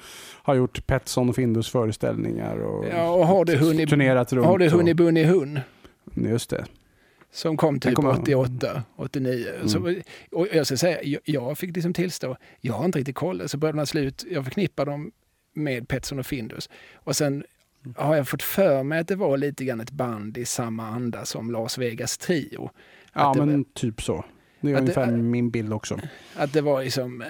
har 0.43 0.55
gjort 0.55 0.87
Petson 0.87 1.29
och 1.29 1.35
Findus 1.37 1.69
föreställningar 1.69 2.57
och, 2.57 2.87
Ja, 2.93 3.11
och 3.11 3.27
har 3.27 3.45
du 3.45 3.57
hunnit, 3.57 3.91
turnerat 3.91 4.33
runt. 4.33 4.47
har 4.47 4.59
du 4.59 4.69
hunnit 4.69 4.97
bunny 4.97 5.25
hun? 5.25 5.61
Just 6.15 6.51
det. 6.51 6.65
Som 7.33 7.57
kom 7.57 7.81
typ 7.81 7.95
kommer- 7.95 8.21
88, 8.21 8.83
89. 8.97 9.47
Mm. 9.55 9.69
Så, 9.69 9.95
och 10.33 10.49
jag 10.53 10.67
ska 10.67 10.77
säga, 10.77 11.03
jag, 11.03 11.21
jag 11.25 11.59
fick 11.59 11.75
liksom 11.77 11.93
tillstå, 11.93 12.37
jag 12.61 12.75
har 12.75 12.85
inte 12.85 12.99
riktigt 12.99 13.17
koll. 13.17 13.49
Så 13.49 13.57
Bröderna 13.59 13.87
Slut, 13.87 14.25
jag 14.31 14.45
förknippar 14.45 14.87
dem 14.87 15.13
med 15.55 15.89
Petson 15.89 16.19
och 16.19 16.27
Findus. 16.27 16.71
Och 16.95 17.17
sen 17.17 17.45
har 17.97 18.17
jag 18.17 18.29
fått 18.29 18.43
för 18.43 18.83
mig 18.83 18.99
att 18.99 19.09
det 19.09 19.17
var 19.17 19.37
lite 19.37 19.65
grann 19.65 19.81
ett 19.81 19.91
band 19.91 20.39
i 20.39 20.45
samma 20.45 20.87
anda 20.87 21.25
som 21.25 21.51
Las 21.51 21.79
Vegas 21.79 22.19
Trio. 22.19 22.71
Ja, 23.13 23.35
men 23.39 23.65
typ 23.65 24.03
så. 24.03 24.25
Det 24.61 24.71
är 24.71 24.75
att 24.75 24.77
det- 24.77 24.81
ungefär 24.83 25.17
min 25.17 25.51
bild 25.51 25.73
också. 25.73 25.99
Att 26.37 26.53
det 26.53 26.61
var 26.61 26.83
liksom 26.83 27.23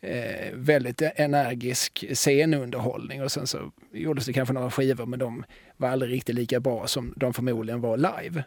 eh, 0.00 0.52
väldigt 0.54 1.02
energisk 1.02 2.04
scenunderhållning 2.12 3.22
och 3.22 3.32
sen 3.32 3.46
så 3.46 3.58
gjordes 3.92 4.26
det 4.26 4.32
kanske 4.32 4.54
några 4.54 4.70
skivor 4.70 5.06
men 5.06 5.18
de 5.18 5.44
var 5.76 5.88
aldrig 5.88 6.12
riktigt 6.12 6.34
lika 6.34 6.60
bra 6.60 6.86
som 6.86 7.14
de 7.16 7.32
förmodligen 7.34 7.80
var 7.80 7.96
live. 7.96 8.44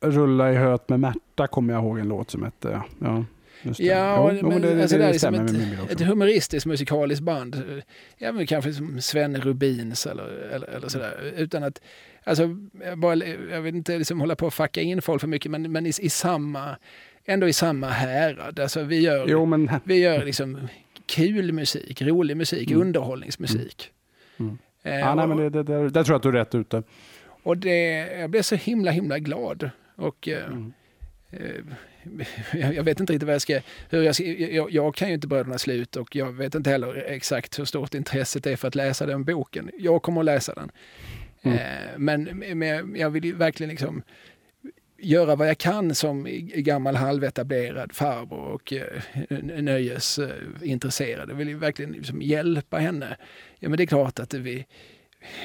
Rulla 0.00 0.52
i 0.52 0.54
höet 0.54 0.88
med 0.88 1.00
Märta 1.00 1.46
kommer 1.46 1.74
jag 1.74 1.82
ihåg 1.82 1.98
en 1.98 2.08
låt 2.08 2.30
som 2.30 2.42
hette. 2.42 2.82
Ja, 3.00 3.24
just 3.62 3.78
det. 3.80 3.84
Ja, 3.86 4.30
Jo, 4.32 4.38
jo, 4.42 4.48
men 4.48 4.62
det, 4.62 4.74
det, 4.74 4.82
alltså 4.82 4.96
det 4.98 5.04
det 5.04 5.12
liksom 5.12 5.34
stämmer 5.48 5.92
ett- 5.92 6.00
humoristiskt 6.00 6.66
musikaliskt 6.66 7.22
band. 7.24 7.82
Ja, 8.18 8.32
men 8.32 8.46
kanske 8.46 8.72
som 8.72 9.00
Sven 9.00 9.40
Rubins 9.40 10.06
eller, 10.06 10.24
eller, 10.52 10.68
eller 10.68 10.88
sådär. 10.88 11.32
Utan 11.36 11.62
att, 11.62 11.80
alltså, 12.24 12.56
jag, 12.84 12.98
bara, 12.98 13.14
jag 13.50 13.60
vill 13.60 13.74
inte 13.76 13.98
liksom 13.98 14.20
hålla 14.20 14.36
på 14.36 14.46
och 14.46 14.54
fucka 14.54 14.80
in 14.80 15.02
folk 15.02 15.20
för 15.20 15.28
mycket, 15.28 15.50
men, 15.50 15.72
men 15.72 15.86
i, 15.86 15.92
i 16.00 16.08
samma, 16.10 16.76
ändå 17.24 17.48
i 17.48 17.52
samma 17.52 17.88
härad. 17.88 18.60
Alltså 18.60 18.82
vi 18.82 19.00
gör, 19.00 19.26
Jo, 19.28 19.44
men 19.46 19.70
vi 19.84 19.98
gör 19.98 20.24
liksom 20.24 20.68
kul 21.06 21.52
musik, 21.52 22.02
rolig 22.02 22.36
musik, 22.36 22.70
Mm. 22.70 22.82
underhållningsmusik. 22.86 23.90
Mm. 24.38 24.58
Eh, 24.82 24.94
ja, 24.98 25.14
nej, 25.14 25.26
men 25.26 25.36
det, 25.36 25.50
det, 25.50 25.62
det, 25.62 25.90
där 25.90 26.04
tror 26.04 26.14
jag 26.14 26.16
att 26.16 26.22
du 26.22 26.28
är 26.28 26.32
rätt 26.32 26.54
ute. 26.54 26.82
och 27.42 27.56
det, 27.56 27.88
jag 28.20 28.30
blev 28.30 28.42
så 28.42 28.54
himla, 28.54 28.90
himla 28.90 29.18
glad. 29.18 29.70
Och 29.96 30.28
eh, 30.28 30.46
Mm. 30.46 30.72
eh, 31.30 31.40
jag 32.52 32.84
vet 32.84 33.00
inte 33.00 33.12
riktigt 33.12 33.26
vad 33.26 33.34
jag 33.34 33.42
ska... 33.42 33.60
Hur 33.90 34.02
jag, 34.02 34.14
ska 34.14 34.24
jag, 34.24 34.70
jag 34.70 34.94
kan 34.94 35.08
ju 35.08 35.14
inte 35.14 35.26
Bröderna 35.26 35.58
Slut 35.58 35.96
och 35.96 36.16
jag 36.16 36.32
vet 36.32 36.54
inte 36.54 36.70
heller 36.70 36.94
exakt 36.94 37.58
hur 37.58 37.64
stort 37.64 37.94
intresset 37.94 38.46
är 38.46 38.56
för 38.56 38.68
att 38.68 38.74
läsa 38.74 39.06
den 39.06 39.24
boken. 39.24 39.70
Jag 39.78 40.02
kommer 40.02 40.20
att 40.20 40.24
läsa 40.24 40.54
den. 40.54 40.70
Mm. 41.42 41.58
Eh, 41.58 41.98
men, 41.98 42.24
men 42.58 42.96
jag 42.96 43.10
vill 43.10 43.24
ju 43.24 43.32
verkligen 43.32 43.70
liksom 43.70 44.02
göra 44.98 45.36
vad 45.36 45.48
jag 45.48 45.58
kan 45.58 45.94
som 45.94 46.26
gammal 46.54 46.96
halvetablerad 46.96 47.92
farbror 47.92 48.46
och 48.46 48.72
eh, 48.72 49.02
nöjesintresserad. 49.42 51.30
Jag 51.30 51.36
vill 51.36 51.48
ju 51.48 51.58
verkligen 51.58 51.92
liksom 51.92 52.22
hjälpa 52.22 52.78
henne. 52.78 53.16
Ja, 53.58 53.68
men 53.68 53.76
det 53.76 53.84
är 53.84 53.86
klart 53.86 54.18
att 54.18 54.34
vi, 54.34 54.66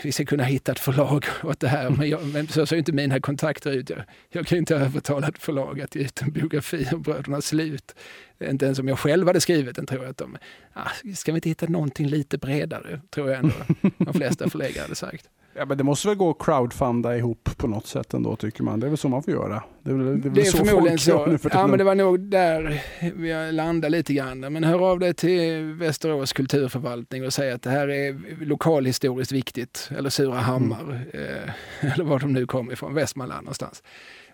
vi 0.03 0.11
ska 0.11 0.25
kunna 0.25 0.43
hitta 0.43 0.71
ett 0.71 0.79
förlag 0.79 1.25
åt 1.43 1.59
det 1.59 1.67
här. 1.67 1.89
Men, 1.89 2.09
jag, 2.09 2.25
men 2.25 2.47
så 2.47 2.65
ser 2.65 2.75
ju 2.75 2.79
inte 2.79 2.91
mina 2.91 3.19
kontakter 3.19 3.71
ut. 3.71 3.89
Jag, 3.89 4.03
jag 4.29 4.47
kan 4.47 4.55
ju 4.55 4.59
inte 4.59 4.75
övertala 4.75 5.27
ett 5.27 5.37
förlag 5.37 5.81
att 5.81 5.95
ge 5.95 6.01
ut 6.01 6.21
en 6.21 6.31
biografi 6.31 6.87
om 6.93 7.01
Bröderna 7.01 7.41
Slut. 7.41 7.95
Inte 8.39 8.65
ens 8.65 8.79
om 8.79 8.87
jag 8.87 8.99
själv 8.99 9.27
hade 9.27 9.41
skrivit 9.41 9.75
den 9.75 9.85
tror 9.85 10.03
jag 10.03 10.11
att 10.11 10.17
de... 10.17 10.37
Ah, 10.73 10.89
ska 11.15 11.31
vi 11.31 11.37
inte 11.37 11.49
hitta 11.49 11.65
någonting 11.65 12.07
lite 12.07 12.37
bredare? 12.37 13.01
Tror 13.09 13.29
jag 13.29 13.39
ändå 13.39 13.55
de 13.97 14.13
flesta 14.13 14.49
förläggare 14.49 14.81
hade 14.81 14.95
sagt. 14.95 15.29
Ja, 15.55 15.65
men 15.65 15.77
det 15.77 15.83
måste 15.83 16.07
väl 16.07 16.17
gå 16.17 16.29
att 16.29 16.39
crowdfunda 16.39 17.17
ihop 17.17 17.49
på 17.57 17.67
något 17.67 17.87
sätt 17.87 18.13
ändå 18.13 18.35
tycker 18.35 18.63
man. 18.63 18.79
Det 18.79 18.87
är 18.87 18.89
väl 18.89 18.97
så 18.97 19.09
man 19.09 19.23
får 19.23 19.33
göra. 19.33 19.63
Det 19.83 19.91
är 19.91 19.95
väl, 19.95 20.21
det 20.21 20.27
är 20.27 20.31
Det 20.31 20.41
är 20.41 20.45
så 20.45 20.57
förmodligen 20.57 20.97
folk 20.97 21.01
så. 21.01 21.25
nu 21.25 21.37
för 21.37 21.49
Ja, 21.53 21.67
men 21.67 21.77
det 21.77 21.83
var 21.83 21.95
nog 21.95 22.19
där 22.19 22.83
vi 23.15 23.51
landade 23.51 23.89
lite 23.97 24.13
grann. 24.13 24.39
Men 24.39 24.63
hör 24.63 24.91
av 24.91 24.99
dig 24.99 25.13
till 25.13 25.63
Västerås 25.63 26.33
kulturförvaltning 26.33 27.25
och 27.25 27.33
säg 27.33 27.51
att 27.51 27.61
det 27.61 27.69
här 27.69 27.87
är 27.89 28.21
lokalhistoriskt 28.45 29.31
viktigt. 29.31 29.89
Eller 29.97 30.09
Surahammar, 30.09 31.01
eh, 31.13 31.53
eller 31.93 32.03
var 32.03 32.19
de 32.19 32.33
nu 32.33 32.45
kommer 32.45 32.73
ifrån, 32.73 32.93
Västmanland 32.93 33.43
någonstans. 33.43 33.83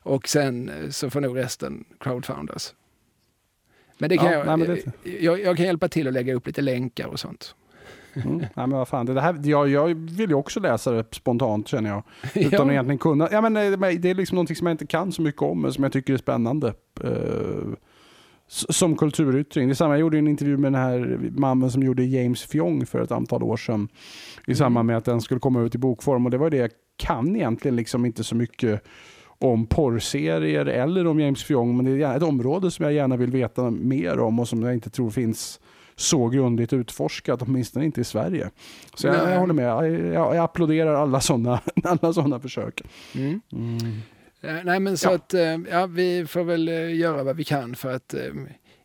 Och 0.01 0.28
sen 0.30 0.70
eh, 0.70 0.89
så 0.89 1.09
får 1.09 1.22
nog 1.22 1.38
resten 1.38 1.86
crowdfundas. 1.99 2.76
Men 3.97 4.09
det 4.09 4.18
kan 4.18 4.26
Ja, 4.26 4.32
jag, 4.34 4.45
nej, 4.45 4.57
men 4.57 4.68
det- 5.03 5.11
jag, 5.24 5.41
jag 5.41 5.57
kan 5.57 5.65
hjälpa 5.65 5.88
till 5.88 6.07
att 6.07 6.13
lägga 6.13 6.34
upp 6.34 6.47
lite 6.47 6.61
länkar 6.61 7.07
och 7.07 7.20
sånt. 7.20 7.55
Mm. 8.26 8.38
Nej, 8.38 8.49
men 8.55 8.70
vad 8.70 8.88
fan, 8.88 9.05
det 9.05 9.22
här, 9.22 9.39
jag, 9.43 9.70
jag 9.70 9.88
vill 9.95 10.30
ju 10.30 10.36
också 10.36 10.59
läsa 10.59 10.91
det 10.91 11.05
spontant 11.15 11.68
känner 11.68 11.89
jag. 11.89 12.03
Utan 12.36 12.51
Ja. 12.51 12.61
att 12.63 12.72
egentligen 12.72 12.97
kunna. 12.97 13.30
Ja, 13.32 13.41
men, 13.41 13.57
eh, 13.57 13.78
men 13.78 14.01
det 14.01 14.09
är 14.09 14.15
liksom 14.15 14.36
någonting 14.36 14.55
som 14.55 14.68
jag 14.68 14.74
inte 14.74 14.88
kan 14.88 15.11
så 15.11 15.22
mycket 15.22 15.41
om 15.41 15.61
men 15.61 15.74
som 15.74 15.84
jag 15.84 15.93
tycker 15.93 16.13
är 16.13 16.18
spännande. 16.18 16.74
Eh, 17.03 17.68
som 18.49 18.95
kulturyttring. 18.95 19.68
Det 19.70 19.76
samma, 19.76 19.93
jag 19.93 19.99
gjorde 19.99 20.18
en 20.18 20.28
intervju 20.28 20.57
med 20.57 20.74
den 20.74 20.82
här 20.82 21.20
mannen 21.38 21.72
som 21.72 21.84
gjorde 21.84 22.03
James 22.03 22.43
Fjong 22.43 22.86
för 22.86 23.01
ett 23.01 23.11
antal 23.11 23.43
år 23.43 23.57
sedan. 23.57 23.88
I 24.47 24.55
samband 24.55 24.88
med 24.88 24.97
att 24.97 25.05
den 25.05 25.22
skulle 25.22 25.39
komma 25.39 25.61
ut 25.61 25.76
i 25.76 25.78
bokform. 25.78 26.26
Och 26.26 26.32
det 26.32 26.38
var 26.38 26.49
det 26.49 26.57
jag 26.57 26.72
kan 26.97 27.36
egentligen 27.36 27.76
liksom 27.76 28.05
inte 28.05 28.24
så 28.24 28.36
mycket 28.36 28.84
om 29.39 29.65
porrserier 29.65 30.65
eller 30.65 31.07
om 31.07 31.20
James 31.20 31.43
Fjong. 31.43 31.78
Men 31.78 31.86
det 31.86 32.03
är 32.03 32.18
ett 32.18 32.24
område 32.24 32.72
som 32.72 32.86
jag 32.86 32.93
gärna 32.93 33.18
vill 33.18 33.32
veta 33.32 33.70
mer 33.72 34.20
om 34.20 34.39
och 34.39 34.47
som 34.47 34.63
jag 34.63 34.74
inte 34.74 34.89
tror 34.89 35.09
finns 35.09 35.59
så 36.00 36.28
grundligt 36.30 36.74
utforskat, 36.74 37.41
åtminstone 37.41 37.86
inte 37.86 38.02
i 38.02 38.04
Sverige. 38.04 38.50
Så 38.95 39.08
jag, 39.08 39.32
jag 39.32 39.39
håller 39.39 39.54
med. 39.54 39.66
Jag, 39.66 39.89
jag, 40.14 40.38
applåderar 40.38 40.93
alla 40.93 41.22
sådana 41.22 41.62
alla 41.84 42.14
såna 42.14 42.39
försök. 42.39 42.82
Mm. 43.16 43.41
Mm. 43.52 43.78
Eh, 44.41 44.64
Nej 44.66 44.80
men 44.80 44.98
så 44.98 45.10
Ja. 45.10 45.16
att 45.16 45.34
eh, 45.34 45.58
ja, 45.72 45.86
vi 45.86 46.26
får 46.28 46.43
väl 46.43 46.68
eh, 46.68 46.95
göra 46.95 47.24
vad 47.24 47.36
vi 47.36 47.43
kan 47.43 47.76
för 47.76 47.93
att 47.95 48.14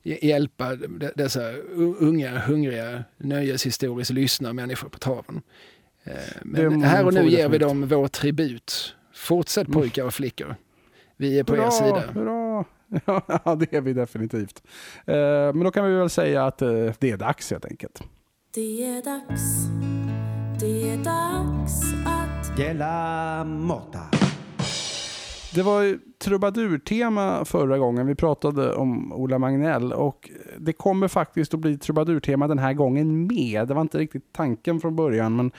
hj- 0.05 0.25
hjälpa 0.25 0.77
de- 0.77 1.11
dessa 1.17 1.53
unga, 1.99 2.39
hungriga, 2.39 3.05
nöjeshistoriskt 3.19 4.13
lyssna 4.15 4.53
människor 4.53 4.89
på 4.89 4.99
traven. 4.99 5.43
Men 6.43 6.83
här 6.83 7.07
och 7.07 7.15
nu 7.15 7.29
ger 7.31 7.49
vi 7.49 7.59
dem 7.59 7.89
vår 7.89 8.09
tribut. 8.09 8.95
Fortsätt 9.15 9.69
Mm. 9.69 9.81
pojkar 9.81 10.05
och 10.05 10.15
flickor. 10.15 10.57
Vi 11.17 11.39
är 11.39 11.45
på 11.45 11.57
er 11.57 11.71
sida. 11.71 12.03
hurra! 12.15 12.65
Ja, 13.45 13.55
det 13.55 13.73
är 13.73 13.81
vi 13.81 13.93
definitivt. 13.93 14.63
Eh, 15.07 15.15
men 15.55 15.61
då 15.61 15.71
kan 15.71 15.85
vi 15.85 15.95
väl 15.95 16.11
säga 16.11 16.47
att 16.47 16.63
eh, 16.63 16.69
det 16.99 17.11
är 17.11 17.17
dags 17.17 17.51
helt 17.51 17.65
enkelt. 17.65 18.03
Det 18.55 18.85
är 18.85 19.03
dags, 19.03 19.43
det 20.61 20.91
är 20.91 20.97
dags 20.97 21.83
att 22.07 22.57
Della 22.57 23.45
Morta. 23.45 24.01
Det 25.55 25.63
var 25.63 25.99
trubadurtema 26.19 27.45
förra 27.45 27.79
gången 27.79 28.07
vi 28.07 28.15
pratade 28.15 28.75
om 28.75 29.13
Ola 29.13 29.39
Magnell 29.39 29.93
och 29.93 30.31
det 30.59 30.73
kommer 30.73 31.09
faktiskt 31.09 31.55
att 31.55 31.61
bli 31.61 31.79
trubadurtema 31.79 32.49
den 32.49 32.59
här 32.59 32.73
gången 32.73 33.27
med. 33.27 33.69
Det 33.69 33.75
var 33.75 33.83
inte 33.83 33.99
riktigt 33.99 34.33
tanken 34.33 34.81
från 34.81 34.97
början 34.97 35.37
men 35.37 35.51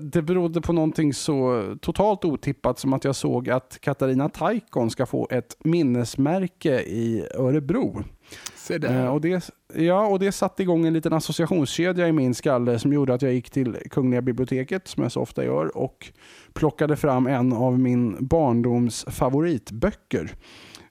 det 0.00 0.22
berodde 0.22 0.60
på 0.60 0.72
någonting 0.72 1.14
så 1.14 1.64
totalt 1.80 2.24
otippat 2.24 2.78
som 2.78 2.92
att 2.92 3.04
jag 3.04 3.16
såg 3.16 3.50
att 3.50 3.78
Katarina 3.80 4.28
Taikon 4.28 4.90
ska 4.90 5.06
få 5.06 5.28
ett 5.30 5.56
minnesmärke 5.64 6.80
i 6.80 7.26
Örebro. 7.34 8.04
Se 8.56 8.78
där. 8.78 9.04
Eh, 9.04 9.14
och 9.14 9.20
det, 9.20 9.50
ja, 9.74 10.06
och 10.06 10.18
det 10.18 10.32
satte 10.32 10.62
igång 10.62 10.86
en 10.86 10.92
liten 10.92 11.12
associationskedja 11.12 12.08
i 12.08 12.12
min 12.12 12.34
skalle 12.34 12.78
som 12.78 12.92
gjorde 12.92 13.14
att 13.14 13.22
jag 13.22 13.32
gick 13.32 13.50
till 13.50 13.76
Kungliga 13.90 14.22
biblioteket, 14.22 14.88
som 14.88 15.02
jag 15.02 15.12
så 15.12 15.20
ofta 15.20 15.44
gör, 15.44 15.76
och 15.76 16.12
plockade 16.52 16.96
fram 16.96 17.26
en 17.26 17.52
av 17.52 17.78
min 17.78 18.26
barndoms 18.26 19.04
favoritböcker. 19.08 20.34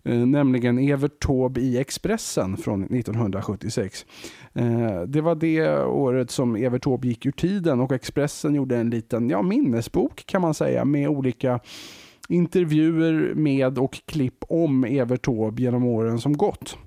Eh, 0.05 0.25
nämligen 0.25 0.77
Evert 0.77 1.19
Taube 1.19 1.61
i 1.61 1.77
Expressen 1.77 2.57
från 2.57 2.83
1976. 2.83 4.05
Eh, 4.53 5.01
det 5.01 5.21
var 5.21 5.35
det 5.35 5.83
året 5.83 6.31
som 6.31 6.55
Evert 6.55 6.83
Taube 6.83 7.07
gick 7.07 7.25
ur 7.25 7.31
tiden 7.31 7.79
och 7.79 7.91
Expressen 7.91 8.55
gjorde 8.55 8.77
en 8.77 8.89
liten 8.89 9.29
ja, 9.29 9.41
minnesbok 9.41 10.25
kan 10.25 10.41
man 10.41 10.53
säga 10.53 10.85
med 10.85 11.09
olika 11.09 11.59
intervjuer 12.29 13.33
med 13.35 13.77
och 13.77 14.01
klipp 14.05 14.43
om 14.49 14.83
Evert 14.83 15.25
Taube 15.25 15.61
genom 15.61 15.83
åren 15.83 16.19
som 16.19 16.37
gått. 16.37 16.77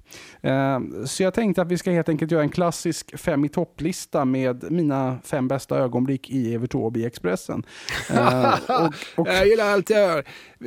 Eh, 0.46 1.04
så 1.04 1.22
jag 1.22 1.34
tänkte 1.34 1.62
att 1.62 1.68
vi 1.68 1.78
ska 1.78 1.90
helt 1.90 2.08
enkelt 2.08 2.30
göra 2.30 2.42
en 2.42 2.48
klassisk 2.48 3.18
fem 3.18 3.44
i 3.44 3.48
topplista 3.48 4.24
med 4.24 4.72
mina 4.72 5.18
fem 5.24 5.48
bästa 5.48 5.78
ögonblick 5.78 6.30
i 6.30 6.54
Evert 6.54 6.70
Taube 6.70 7.00
i 7.00 7.04
Expressen. 7.04 7.62
Eh, 8.10 8.54
och, 8.68 8.94
och... 9.14 9.28
Jag 9.28 9.46
gillar 9.46 9.64
allt 9.64 9.90
jag 9.90 10.00
gör. 10.00 10.24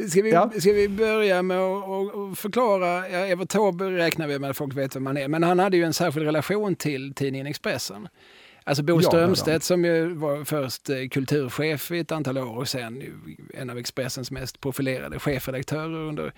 Ska 0.10 0.22
vi, 0.22 0.32
ja. 0.32 0.52
ska 0.60 0.72
vi 0.72 0.90
börja 0.90 1.42
med 1.42 1.60
att 1.60 2.40
förklara? 2.40 3.10
Ja, 3.10 3.18
Evert 3.20 3.50
Taube 3.50 3.86
räknar 3.98 4.28
vi 4.28 4.40
med 4.40 4.50
att 4.50 4.58
folk 4.58 4.78
vet 4.78 4.96
vem 4.96 5.06
han 5.06 5.18
är, 5.18 5.28
men 5.28 5.44
han 5.44 5.60
hade 5.60 5.78
ju 5.78 5.84
en 5.84 5.94
särskild 5.94 6.26
relation 6.26 6.76
till 6.76 7.14
tidningen 7.14 7.48
Expressen. 7.48 8.08
Alltså 8.64 8.84
Bo 8.84 9.02
Strömstedt 9.02 9.64
som 9.64 9.86
ju 9.86 10.14
var 10.14 10.44
först 10.44 10.90
eh, 10.90 11.08
kulturchef 11.12 11.92
i 11.92 12.00
ett 12.00 12.12
antal 12.12 12.38
år 12.38 12.58
och 12.58 12.68
sen 12.68 13.04
en 13.54 13.70
av 13.70 13.78
Expressens 13.78 14.32
mest 14.32 14.62
profilerade 14.62 15.20
chefredaktörer 15.20 16.00
under 16.00 16.34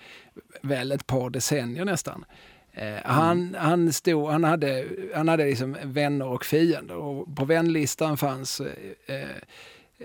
väl 0.62 0.92
ett 0.92 1.06
par 1.06 1.30
decennier 1.30 1.84
nästan. 1.84 2.24
Eh, 2.72 2.86
mm. 2.88 3.02
Han, 3.04 3.56
han, 3.58 3.92
stod, 3.92 4.30
han 4.30 4.44
hade, 4.44 4.86
han 5.14 5.28
hade 5.28 5.44
liksom 5.44 5.76
vänner 5.84 6.26
och 6.26 6.44
fiender 6.44 6.96
och 6.96 7.36
på 7.36 7.44
vänlistan 7.44 8.16
fanns 8.16 8.60
eh, 9.06 9.28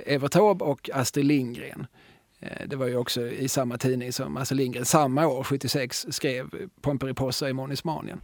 Evert 0.05 0.31
Taube 0.31 0.65
och 0.65 0.89
Astrid 0.93 1.25
Lindgren. 1.25 1.87
Eh, 2.39 2.67
det 2.67 2.75
var 2.75 2.87
ju 2.87 2.97
också 2.97 3.27
i 3.27 3.47
samma 3.47 3.77
tidning 3.77 4.13
som 4.13 4.37
Astrid 4.37 4.57
Lindgren 4.57 4.85
samma 4.85 5.27
år, 5.27 5.43
76, 5.43 6.05
skrev 6.09 6.49
Pomperipossa 6.81 7.49
i 7.49 7.53
Monismanien. 7.53 8.21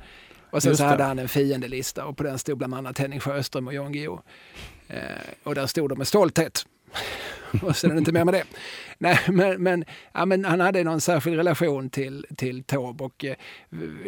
Och 0.50 0.64
sen 0.64 0.78
så 0.78 0.84
hade 0.84 1.04
han 1.04 1.20
en 1.20 1.30
fiendelista 1.30 2.06
och 2.06 2.18
på 2.18 2.24
den 2.24 2.40
stod 2.40 2.58
bland 2.58 2.74
annat 2.74 3.00
Henning 3.00 3.20
Sjöström 3.20 3.68
och 3.68 3.74
Jan 3.74 3.92
Guillou. 3.92 4.20
Eh, 4.88 5.00
och 5.44 5.56
där 5.56 5.68
stod 5.68 5.90
de 5.90 5.98
med 5.98 6.08
stolthet. 6.08 6.66
och 7.62 7.76
sen 7.76 7.92
är 7.92 7.96
det 7.96 8.00
inte 8.00 8.12
mer 8.12 8.26
med 8.26 8.34
det. 8.34 8.44
Nej, 8.98 9.20
men, 9.28 9.64
men, 9.64 9.86
ja, 10.14 10.26
men 10.26 10.46
han 10.46 10.60
hade 10.60 10.84
någon 10.84 11.02
särskild 11.02 11.38
relation 11.38 11.90
till, 11.90 12.26
till 12.38 12.64
Taube 12.64 13.04
och 13.04 13.26
eh, 13.26 13.36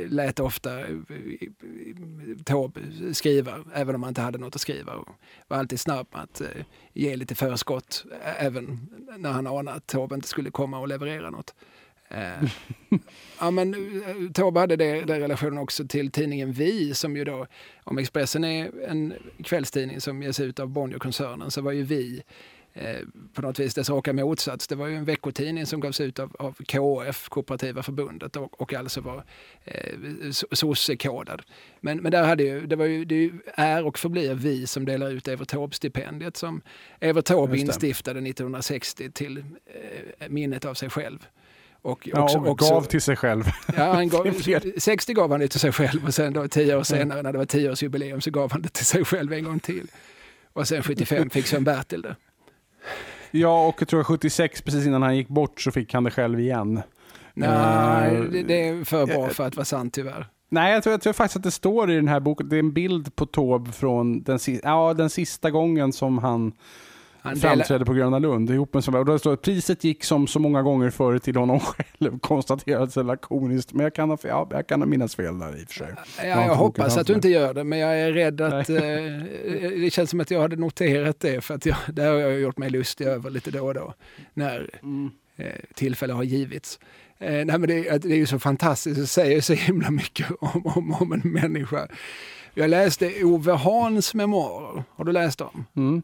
lät 0.09 0.39
ofta 0.39 0.79
eh, 0.79 0.87
Taube 2.45 2.81
skriva, 3.13 3.59
även 3.73 3.95
om 3.95 4.03
han 4.03 4.09
inte 4.09 4.21
hade 4.21 4.37
något 4.37 4.55
att 4.55 4.61
skriva. 4.61 4.93
Och 4.93 5.09
var 5.47 5.57
alltid 5.57 5.79
snabb 5.79 6.07
med 6.11 6.21
att 6.21 6.41
eh, 6.41 6.47
ge 6.93 7.15
lite 7.15 7.35
förskott, 7.35 8.05
även 8.37 8.89
när 9.17 9.31
han 9.31 9.47
anade 9.47 9.77
att 9.77 9.87
Taube 9.87 10.15
inte 10.15 10.27
skulle 10.27 10.51
komma 10.51 10.79
och 10.79 10.87
leverera 10.87 11.29
något. 11.29 11.53
Eh, 12.09 12.49
ja, 13.39 13.51
men 13.51 13.73
eh, 13.73 14.31
Taube 14.31 14.59
hade 14.59 14.75
det, 14.75 15.01
den 15.01 15.19
relationen 15.19 15.57
också 15.57 15.87
till 15.87 16.11
tidningen 16.11 16.51
Vi 16.51 16.93
som 16.93 17.17
ju 17.17 17.23
då, 17.23 17.47
om 17.83 17.97
Expressen 17.97 18.43
är 18.43 18.71
en 18.87 19.13
kvällstidning 19.43 20.01
som 20.01 20.23
ges 20.23 20.39
ut 20.39 20.59
av 20.59 20.69
Bonnierkoncernen 20.69 21.51
så 21.51 21.61
var 21.61 21.71
ju 21.71 21.83
Vi 21.83 22.23
på 23.33 23.41
något 23.41 23.59
vis 23.59 23.73
dess 23.73 23.89
raka 23.89 24.13
motsats. 24.13 24.67
Det 24.67 24.75
var 24.75 24.87
ju 24.87 24.95
en 24.95 25.05
veckotidning 25.05 25.65
som 25.65 25.79
gavs 25.79 26.01
ut 26.01 26.19
av, 26.19 26.35
av 26.39 26.53
KF, 26.53 27.29
Kooperativa 27.29 27.83
förbundet, 27.83 28.35
och, 28.35 28.61
och 28.61 28.73
alltså 28.73 29.01
var 29.01 29.23
eh, 29.63 30.31
sossekodad. 30.51 31.41
Men, 31.81 31.97
men 31.97 32.11
där 32.11 32.23
hade 32.23 32.43
ju, 32.43 32.65
det 32.65 32.75
var 32.75 32.85
ju, 32.85 33.05
det 33.05 33.31
är 33.53 33.85
och 33.85 33.99
förblir 33.99 34.33
vi 34.33 34.67
som 34.67 34.85
delar 34.85 35.11
ut 35.11 35.27
Evert 35.27 35.47
Taube-stipendiet 35.47 36.37
som 36.37 36.61
Evert 36.99 37.25
Taube 37.25 37.57
instiftade 37.57 38.19
1960 38.19 39.11
till 39.11 39.37
eh, 39.37 40.29
minnet 40.29 40.65
av 40.65 40.73
sig 40.73 40.89
själv. 40.89 41.27
Och, 41.81 42.07
ja, 42.07 42.23
också, 42.23 42.37
och 42.37 42.57
gav 42.57 42.81
till 42.81 43.01
sig 43.01 43.15
själv. 43.15 43.43
Ja, 43.77 43.93
han 43.93 44.09
gav, 44.09 44.33
60 44.77 45.13
gav 45.13 45.31
han 45.31 45.39
det 45.39 45.47
till 45.47 45.59
sig 45.59 45.71
själv 45.71 46.05
och 46.05 46.13
sen 46.13 46.33
då 46.33 46.47
tio 46.47 46.75
år 46.75 46.83
senare 46.83 47.21
när 47.21 47.31
det 47.31 47.37
var 47.37 47.45
tioårsjubileum 47.45 48.21
så 48.21 48.31
gav 48.31 48.51
han 48.51 48.61
det 48.61 48.69
till 48.69 48.85
sig 48.85 49.05
själv 49.05 49.33
en 49.33 49.43
gång 49.43 49.59
till. 49.59 49.87
Och 50.53 50.67
sen 50.67 50.83
75 50.83 51.29
fick 51.29 51.47
Sven-Bertil 51.47 52.01
det. 52.01 52.15
Ja, 53.35 53.67
och 53.67 53.75
jag 53.79 53.87
tror 53.87 54.03
76, 54.03 54.61
precis 54.61 54.85
innan 54.85 55.01
han 55.01 55.17
gick 55.17 55.27
bort, 55.27 55.61
så 55.61 55.71
fick 55.71 55.93
han 55.93 56.03
det 56.03 56.11
själv 56.11 56.39
igen. 56.39 56.81
Nej, 57.33 58.15
uh, 58.15 58.31
det, 58.31 58.43
det, 58.43 58.67
är 58.67 58.83
för 58.83 59.05
bra 59.05 59.29
för 59.29 59.47
att 59.47 59.55
vara 59.55 59.65
sant 59.65 59.93
tyvärr. 59.93 60.27
Nej, 60.49 60.73
jag 60.73 60.83
tror, 60.83 60.93
jag 60.93 61.01
tror 61.01 61.13
faktiskt 61.13 61.35
att 61.35 61.43
det 61.43 61.51
står 61.51 61.91
i 61.91 61.95
den 61.95 62.07
här 62.07 62.19
boken, 62.19 62.49
det 62.49 62.55
är 62.55 62.59
en 62.59 62.73
bild 62.73 63.15
på 63.15 63.25
Taube 63.25 63.71
från 63.71 64.23
den, 64.23 64.39
ja, 64.63 64.93
den 64.93 65.09
sista 65.09 65.51
gången 65.51 65.93
som 65.93 66.17
han 66.17 66.51
han 67.25 67.35
framträdde 67.35 67.85
på 67.85 67.93
Gröna 67.93 68.19
Lund 68.19 68.49
ihop 68.49 68.73
med 68.73 68.95
och 68.95 69.05
då 69.05 69.19
står 69.19 69.31
det, 69.31 69.37
priset 69.37 69.83
gick 69.83 70.03
som 70.03 70.27
så 70.27 70.39
många 70.39 70.61
gånger 70.61 70.89
förr 70.89 71.19
till 71.19 71.35
honom 71.35 71.59
själv, 71.59 72.19
konstaterades 72.21 72.95
lakoniskt. 72.95 73.73
Men 73.73 73.83
jag 73.83 73.93
kan, 73.93 74.17
ja, 74.23 74.47
jag 74.51 74.67
kan 74.67 74.89
minnas 74.89 75.15
fel 75.15 75.39
där 75.39 75.61
i 75.61 75.63
och 75.63 75.67
för 75.67 75.73
sig. 75.73 75.93
Ja, 76.17 76.25
jag, 76.25 76.47
jag 76.47 76.55
hoppas 76.55 76.97
att 76.97 77.07
du 77.07 77.13
inte 77.13 77.29
gör 77.29 77.53
det, 77.53 77.63
men 77.63 77.79
jag 77.79 77.99
är 77.99 78.11
rädd 78.11 78.41
att 78.41 78.69
eh, 78.69 78.75
det 79.81 79.93
känns 79.93 80.09
som 80.09 80.19
att 80.19 80.31
jag 80.31 80.41
hade 80.41 80.55
noterat 80.55 81.19
det, 81.19 81.41
för 81.41 81.53
att 81.53 81.65
jag, 81.65 81.77
det 81.93 82.03
har 82.03 82.13
jag 82.13 82.39
gjort 82.39 82.57
mig 82.57 82.69
lustig 82.69 83.07
över 83.07 83.29
lite 83.29 83.51
då 83.51 83.65
och 83.65 83.73
då, 83.73 83.93
när 84.33 84.69
mm. 84.83 85.11
eh, 85.35 85.45
tillfälle 85.75 86.13
har 86.13 86.23
givits. 86.23 86.79
Eh, 87.19 87.31
nej, 87.31 87.45
men 87.45 87.61
det, 87.61 88.01
det 88.03 88.13
är 88.13 88.17
ju 88.17 88.25
så 88.25 88.39
fantastiskt, 88.39 88.99
det 88.99 89.07
säger 89.07 89.41
så 89.41 89.53
himla 89.53 89.91
mycket 89.91 90.27
om, 90.39 90.61
om, 90.65 90.93
om 90.93 91.13
en 91.13 91.31
människa. 91.31 91.87
Jag 92.53 92.69
läste 92.69 93.23
Ove 93.23 93.51
Hans 93.51 94.13
memoarer, 94.13 94.83
har 94.95 95.05
du 95.05 95.11
läst 95.11 95.39
dem? 95.39 95.65
Mm. 95.75 96.03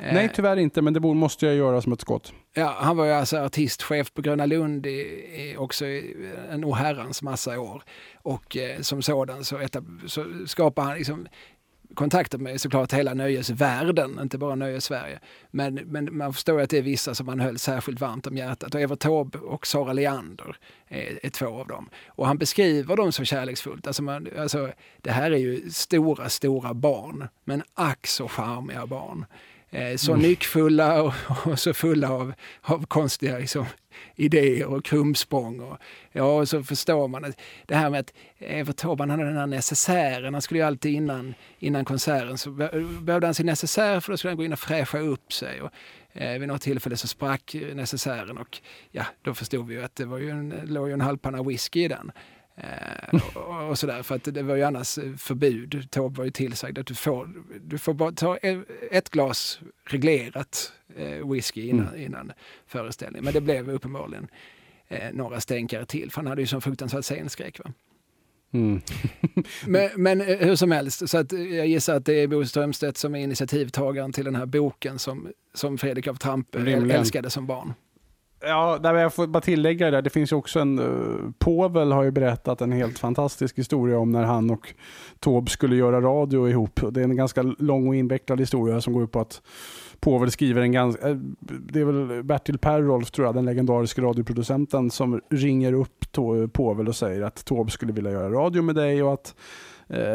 Nej, 0.00 0.24
eh, 0.24 0.30
tyvärr 0.34 0.56
inte, 0.56 0.82
men 0.82 0.92
det 0.92 1.00
måste 1.00 1.46
jag 1.46 1.54
göra 1.54 1.80
som 1.80 1.92
ett 1.92 2.00
skott. 2.00 2.32
Ja, 2.54 2.76
han 2.78 2.96
var 2.96 3.04
ju 3.04 3.12
alltså 3.12 3.38
artistchef 3.38 4.14
på 4.14 4.22
Gröna 4.22 4.46
Lund 4.46 4.86
i, 4.86 4.90
i 4.90 5.54
också 5.58 5.86
i 5.86 6.16
en 6.50 6.64
oherrans 6.64 7.22
massa 7.22 7.60
år. 7.60 7.82
Och 8.22 8.56
eh, 8.56 8.80
som 8.80 9.02
sådan 9.02 9.44
så, 9.44 9.60
så 10.06 10.24
skapade 10.46 10.88
han 10.88 10.96
liksom 10.96 11.28
kontakter 11.94 12.38
med 12.38 12.60
såklart 12.60 12.92
hela 12.92 13.14
nöjesvärlden, 13.14 14.18
inte 14.22 14.38
bara 14.38 14.54
Nöjes-Sverige. 14.54 15.18
Men, 15.50 15.74
men 15.74 16.16
man 16.16 16.32
förstår 16.32 16.60
att 16.60 16.70
det 16.70 16.78
är 16.78 16.82
vissa 16.82 17.14
som 17.14 17.28
han 17.28 17.40
höll 17.40 17.58
särskilt 17.58 18.00
varmt 18.00 18.26
om 18.26 18.36
hjärtat. 18.36 18.74
Och 18.74 18.80
Evert 18.80 18.98
Taube 18.98 19.38
och 19.38 19.66
Sara 19.66 19.92
Leander 19.92 20.56
är, 20.88 21.26
är, 21.26 21.30
två 21.30 21.46
av 21.46 21.66
dem. 21.66 21.90
Och 22.08 22.26
han 22.26 22.38
beskriver 22.38 22.96
dem 22.96 23.12
så 23.12 23.24
kärleksfullt. 23.24 23.86
Alltså, 23.86 24.02
man, 24.02 24.28
alltså 24.38 24.70
det 24.96 25.10
här 25.10 25.30
är 25.30 25.36
ju 25.36 25.70
stora, 25.70 26.28
stora 26.28 26.74
barn, 26.74 27.28
men 27.44 27.62
ack 27.74 28.06
så 28.06 28.28
charmiga 28.28 28.86
barn. 28.86 29.26
Eh, 29.70 29.96
så 29.96 30.12
mm. 30.12 30.22
nyckfulla 30.22 31.02
och, 31.02 31.14
och, 31.44 31.58
så 31.58 31.74
fulla 31.74 32.10
av, 32.10 32.32
av 32.62 32.86
konstiga 32.86 33.38
liksom, 33.38 33.66
idéer 34.16 34.66
och 34.66 34.84
krumsprång. 34.84 35.60
Och, 35.60 35.78
ja, 36.12 36.38
och 36.38 36.48
så 36.48 36.62
förstår 36.62 37.08
man 37.08 37.24
att 37.24 37.40
det 37.66 37.74
här 37.74 37.90
med 37.90 38.00
att 38.00 38.14
Evert 38.38 38.76
Taube 38.76 39.04
hade 39.04 39.24
den 39.24 39.36
här 39.36 39.46
necessären. 39.46 40.34
Han 40.34 40.42
skulle 40.42 40.60
ju 40.60 40.66
alltid 40.66 40.94
innan, 40.94 41.34
innan 41.58 41.84
konserten 41.84 42.38
så 42.38 42.50
behövde 42.50 43.26
han 43.26 43.34
sin 43.34 43.46
necessär 43.46 44.00
för 44.00 44.12
då 44.12 44.16
skulle 44.16 44.30
han 44.30 44.36
gå 44.36 44.44
in 44.44 44.52
och 44.52 44.58
fräscha 44.58 44.98
upp 44.98 45.32
sig. 45.32 45.62
Och, 45.62 45.70
eh, 46.12 46.38
vid 46.38 46.48
något 46.48 46.62
tillfälle 46.62 46.96
så 46.96 47.08
sprack 47.08 47.56
necessären 47.74 48.38
och 48.38 48.58
ja, 48.90 49.04
då 49.22 49.34
förstod 49.34 49.66
vi 49.66 49.74
ju 49.74 49.82
att 49.82 49.96
det 49.96 50.04
var 50.04 50.18
ju 50.18 50.30
en, 50.30 50.54
låg 50.64 50.88
ju 50.88 50.94
en 50.94 51.00
halvpanna 51.00 51.42
whisky 51.42 51.84
i 51.84 51.88
den. 51.88 52.12
Eh, 52.62 53.20
och, 53.36 53.68
och 53.68 53.78
sådär, 53.78 54.02
för 54.02 54.14
att 54.14 54.24
det 54.24 54.42
var 54.42 54.56
ju 54.56 54.62
annars 54.62 54.98
förbud. 55.18 55.88
Taube 55.90 56.18
var 56.18 56.24
ju 56.24 56.30
tillsagd 56.30 56.78
att 56.78 56.86
du 56.86 56.94
får, 56.94 57.30
du 57.60 57.78
får 57.78 57.94
bara 57.94 58.12
ta 58.12 58.36
ett 58.90 59.10
glas 59.10 59.60
reglerat 59.84 60.72
eh, 60.96 61.30
whisky 61.30 61.68
innan, 61.68 61.88
mm. 61.88 62.00
innan 62.00 62.32
föreställningen. 62.66 63.24
Men 63.24 63.34
det 63.34 63.40
blev 63.40 63.70
uppenbarligen 63.70 64.28
eh, 64.88 65.12
några 65.12 65.40
stänkare 65.40 65.86
till, 65.86 66.10
för 66.10 66.16
han 66.16 66.26
hade 66.26 66.42
ju 66.42 66.46
sån 66.46 66.60
fruktansvärd 66.60 67.04
scenskräck. 67.04 67.58
Va? 67.58 67.72
Mm. 68.52 68.80
men, 69.66 69.90
men, 69.96 70.20
hur 70.20 70.56
som 70.56 70.70
helst, 70.70 71.08
så 71.08 71.18
att 71.18 71.32
jag 71.32 71.66
gissar 71.66 71.96
att 71.96 72.04
det 72.04 72.14
är 72.14 72.26
Bo 72.26 72.44
Strömstedt 72.44 72.96
som 72.96 73.14
är 73.14 73.18
initiativtagaren 73.18 74.12
till 74.12 74.24
den 74.24 74.34
här 74.34 74.46
boken 74.46 74.98
som, 74.98 75.32
som 75.54 75.78
Fredrik 75.78 76.06
av 76.06 76.14
Trampe 76.14 76.58
älskade 76.72 77.30
som 77.30 77.46
barn. 77.46 77.74
Ja, 78.42 78.78
jag 78.82 79.14
får 79.14 79.26
bara 79.26 79.40
tillägga 79.40 79.86
det. 79.86 79.96
där. 79.96 80.02
Det 80.02 80.10
finns 80.10 80.32
ju 80.32 80.36
också 80.36 80.60
en... 80.60 80.78
Uh, 80.78 81.30
Povel 81.38 81.92
har 81.92 82.02
ju 82.02 82.10
berättat 82.10 82.60
en 82.60 82.72
helt 82.72 82.98
fantastisk 82.98 83.58
historia 83.58 83.98
om 83.98 84.12
när 84.12 84.22
han 84.22 84.50
och 84.50 84.74
Taube 85.18 85.50
skulle 85.50 85.76
göra 85.76 86.00
radio 86.00 86.48
ihop. 86.48 86.80
Det 86.90 87.00
är 87.00 87.04
en 87.04 87.16
ganska 87.16 87.42
lång 87.42 87.88
och 87.88 87.94
invecklad 87.94 88.40
historia 88.40 88.80
som 88.80 88.92
går 88.92 89.04
ut 89.04 89.12
på 89.12 89.20
att 89.20 89.42
Povel 90.00 90.30
skriver 90.30 90.62
en 90.62 90.72
ganska... 90.72 91.08
Eh, 91.08 91.16
det 91.40 91.80
är 91.80 91.84
väl 91.84 92.22
Bertil 92.22 92.58
Perrolf, 92.58 93.10
tror 93.10 93.26
jag, 93.26 93.34
den 93.34 93.44
legendariska 93.44 94.02
radioproducenten, 94.02 94.90
som 94.90 95.20
ringer 95.30 95.72
upp 95.72 96.12
Povel 96.52 96.88
och 96.88 96.96
säger 96.96 97.22
att 97.22 97.44
Taube 97.44 97.70
skulle 97.70 97.92
vilja 97.92 98.10
göra 98.10 98.30
radio 98.30 98.62
med 98.62 98.74
dig 98.74 99.02
och 99.02 99.12
att 99.12 99.34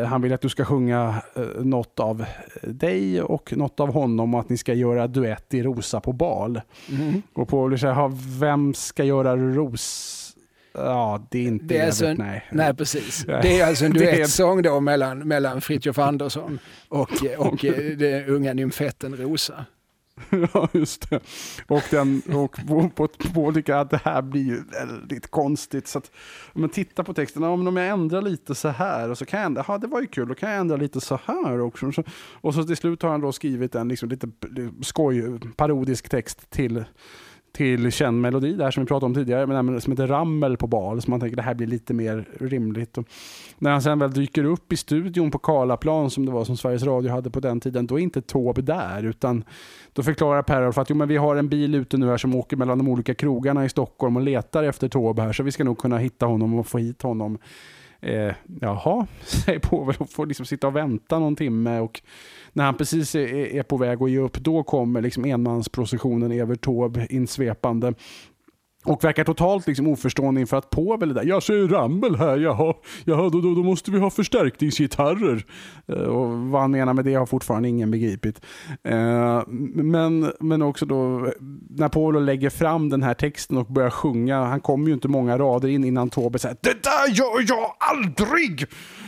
han 0.07 0.21
vill 0.21 0.33
att 0.33 0.41
du 0.41 0.49
ska 0.49 0.65
sjunga 0.65 1.21
eh, 1.35 1.43
något 1.63 1.99
av 1.99 2.25
dig 2.61 3.21
och 3.21 3.57
något 3.57 3.79
av 3.79 3.93
honom 3.93 4.33
och 4.33 4.39
att 4.39 4.49
ni 4.49 4.57
ska 4.57 4.73
göra 4.73 5.07
duett 5.07 5.53
i 5.53 5.63
Rosa 5.63 5.99
på 5.99 6.13
bal. 6.13 6.61
Mm. 6.89 7.21
Och 7.33 7.47
Paul 7.47 7.79
säger, 7.79 8.39
vem 8.39 8.73
ska 8.73 9.03
göra 9.03 9.35
Ros? 9.35 10.21
Ja, 10.73 11.27
det 11.31 11.39
är 11.39 11.43
inte 11.43 11.65
det 11.65 11.77
är 11.77 11.85
alltså 11.85 12.05
en, 12.05 12.17
nej. 12.17 12.43
nej. 12.51 12.73
precis. 12.73 13.25
Det 13.25 13.59
är 13.59 13.67
alltså 13.67 13.85
en 13.85 13.93
duettsång 13.93 14.61
då 14.61 14.79
mellan, 14.79 15.27
mellan 15.27 15.61
Fritiof 15.61 15.99
Andersson 15.99 16.59
och, 16.89 17.09
och 17.37 17.65
eh, 17.65 17.97
den 17.97 18.25
unga 18.25 18.53
nymfetten 18.53 19.15
Rosa. 19.15 19.65
ja, 20.53 20.69
just 20.73 21.09
det. 21.09 21.19
Och, 21.67 21.83
den, 21.91 22.21
och 22.33 22.57
på, 22.67 22.89
på, 22.89 23.07
på 23.07 23.41
olika, 23.41 23.83
det 23.83 24.01
här 24.03 24.21
blir 24.21 24.43
ju 24.43 24.63
väldigt 24.63 25.31
konstigt. 25.31 25.87
Så 25.87 25.97
att, 25.97 26.11
om 26.53 26.61
man 26.61 26.69
tittar 26.69 27.03
på 27.03 27.13
texten, 27.13 27.43
om 27.43 27.77
jag 27.77 27.87
ändrar 27.87 28.21
lite 28.21 28.55
så 28.55 28.67
här 28.69 29.09
och 29.09 29.17
så 29.17 29.25
kan 29.25 29.39
jag 29.39 29.45
ändra, 29.45 29.65
ja 29.67 29.77
det 29.77 29.87
var 29.87 30.01
ju 30.01 30.07
kul, 30.07 30.27
då 30.27 30.35
kan 30.35 30.49
jag 30.49 30.59
ändra 30.59 30.77
lite 30.77 31.01
så 31.01 31.19
här 31.25 31.59
också. 31.59 31.91
Och 32.41 32.53
så 32.53 32.63
till 32.63 32.77
slut 32.77 33.01
har 33.01 33.09
han 33.09 33.21
då 33.21 33.31
skrivit 33.31 33.75
en 33.75 33.87
liksom 33.87 34.09
lite 34.09 34.27
eh, 34.57 34.69
skoj, 34.81 35.39
parodisk 35.55 36.09
text 36.09 36.49
till 36.49 36.85
till 37.55 37.91
känd 37.91 38.21
melodi 38.21 38.53
där 38.53 38.71
som 38.71 38.83
vi 38.83 38.87
pratade 38.87 39.05
om 39.05 39.13
tidigare, 39.13 39.47
men 39.47 39.81
som 39.81 39.91
heter 39.91 40.07
Rammel 40.07 40.57
på 40.57 40.67
bal. 40.67 41.01
Så 41.01 41.09
man 41.11 41.19
tänker 41.19 41.35
det 41.35 41.41
här 41.41 41.53
blir 41.53 41.67
lite 41.67 41.93
mer 41.93 42.25
rimligt. 42.39 42.97
Och 42.97 43.07
när 43.57 43.71
han 43.71 43.81
sen 43.81 43.99
väl 43.99 44.11
dyker 44.11 44.43
upp 44.43 44.73
i 44.73 44.77
studion 44.77 45.31
på 45.31 45.37
Karlaplan 45.37 46.09
som 46.09 46.25
det 46.25 46.31
var 46.31 46.45
som 46.45 46.57
Sveriges 46.57 46.83
Radio 46.83 47.11
hade 47.11 47.29
på 47.29 47.39
den 47.39 47.59
tiden, 47.59 47.87
då 47.87 47.99
är 47.99 48.03
inte 48.03 48.21
Taube 48.21 48.61
där. 48.61 49.03
Utan 49.03 49.43
då 49.93 50.03
förklarar 50.03 50.41
Per 50.41 50.81
att 50.81 50.89
jo, 50.89 50.95
men 50.95 51.07
vi 51.07 51.17
har 51.17 51.35
en 51.35 51.49
bil 51.49 51.75
ute 51.75 51.97
nu 51.97 52.07
här 52.07 52.17
som 52.17 52.35
åker 52.35 52.57
mellan 52.57 52.77
de 52.77 52.87
olika 52.87 53.13
krogarna 53.13 53.65
i 53.65 53.69
Stockholm 53.69 54.15
och 54.15 54.23
letar 54.23 54.63
efter 54.63 54.89
Taube 54.89 55.21
här. 55.21 55.33
Så 55.33 55.43
vi 55.43 55.51
ska 55.51 55.63
nog 55.63 55.77
kunna 55.77 55.97
hitta 55.97 56.25
honom 56.25 56.59
och 56.59 56.67
få 56.67 56.77
hit 56.77 57.01
honom. 57.01 57.37
Eh, 58.01 58.33
jaha, 58.61 59.07
säger 59.21 59.59
Povel 59.59 59.95
och 59.99 60.09
får 60.09 60.25
liksom 60.25 60.45
sitta 60.45 60.67
och 60.67 60.75
vänta 60.75 61.19
någon 61.19 61.35
timme. 61.35 61.79
Och 61.79 62.01
när 62.55 62.63
han 62.65 62.77
precis 62.77 63.15
är, 63.15 63.55
är 63.55 63.63
på 63.63 63.77
väg 63.77 64.03
att 64.03 64.11
ge 64.11 64.19
upp, 64.19 64.37
då 64.37 64.63
kommer 64.63 65.01
liksom 65.01 65.25
enmansprocessionen 65.25 66.31
Evert 66.31 66.61
Taube 66.61 67.07
insvepande. 67.09 67.93
Och 68.85 69.03
verkar 69.03 69.23
totalt 69.23 69.67
liksom 69.67 69.87
oförstående 69.87 70.41
inför 70.41 70.57
att 70.57 70.69
Povel 70.69 71.09
är 71.09 71.13
där. 71.13 71.23
Jag 71.25 71.43
ser 71.43 71.67
Ramel 71.67 72.15
här, 72.15 72.37
jaha, 72.37 72.73
jaha 73.05 73.29
då, 73.29 73.41
då, 73.41 73.55
då 73.55 73.63
måste 73.63 73.91
vi 73.91 73.99
ha 73.99 74.09
förstärkningsgitarrer. 74.09 75.45
Uh, 75.89 75.97
och 75.97 76.37
vad 76.37 76.61
han 76.61 76.71
menar 76.71 76.93
med 76.93 77.05
det 77.05 77.13
har 77.13 77.25
fortfarande 77.25 77.69
ingen 77.69 77.91
begripit. 77.91 78.41
Uh, 78.89 79.43
men, 79.73 80.31
men 80.39 80.61
också 80.61 80.85
då 80.85 81.31
när 81.69 81.89
Povel 81.89 82.25
lägger 82.25 82.49
fram 82.49 82.89
den 82.89 83.03
här 83.03 83.13
texten 83.13 83.57
och 83.57 83.65
börjar 83.65 83.89
sjunga, 83.89 84.43
han 84.43 84.61
kommer 84.61 84.87
ju 84.87 84.93
inte 84.93 85.07
många 85.07 85.37
rader 85.37 85.67
in 85.67 85.83
innan 85.83 86.09
Tobbe 86.09 86.39
säger 86.39 86.57
Det 86.61 86.83
där 86.83 87.07
gör 87.09 87.45
jag 87.47 87.73
aldrig! 87.79 88.67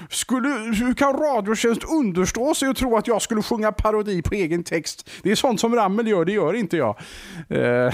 Skulle, 0.09 0.49
hur 0.49 0.93
kan 0.93 1.13
Radiotjänst 1.13 1.83
understå 1.83 2.53
sig 2.53 2.69
och 2.69 2.75
tro 2.75 2.97
att 2.97 3.07
jag 3.07 3.21
skulle 3.21 3.41
sjunga 3.41 3.71
parodi 3.71 4.21
på 4.21 4.33
egen 4.33 4.63
text? 4.63 5.09
Det 5.23 5.31
är 5.31 5.35
sånt 5.35 5.59
som 5.59 5.75
Ramel 5.75 6.07
gör, 6.07 6.25
det 6.25 6.31
gör 6.31 6.53
inte 6.53 6.77
jag. 6.77 6.95
Eh, 7.49 7.93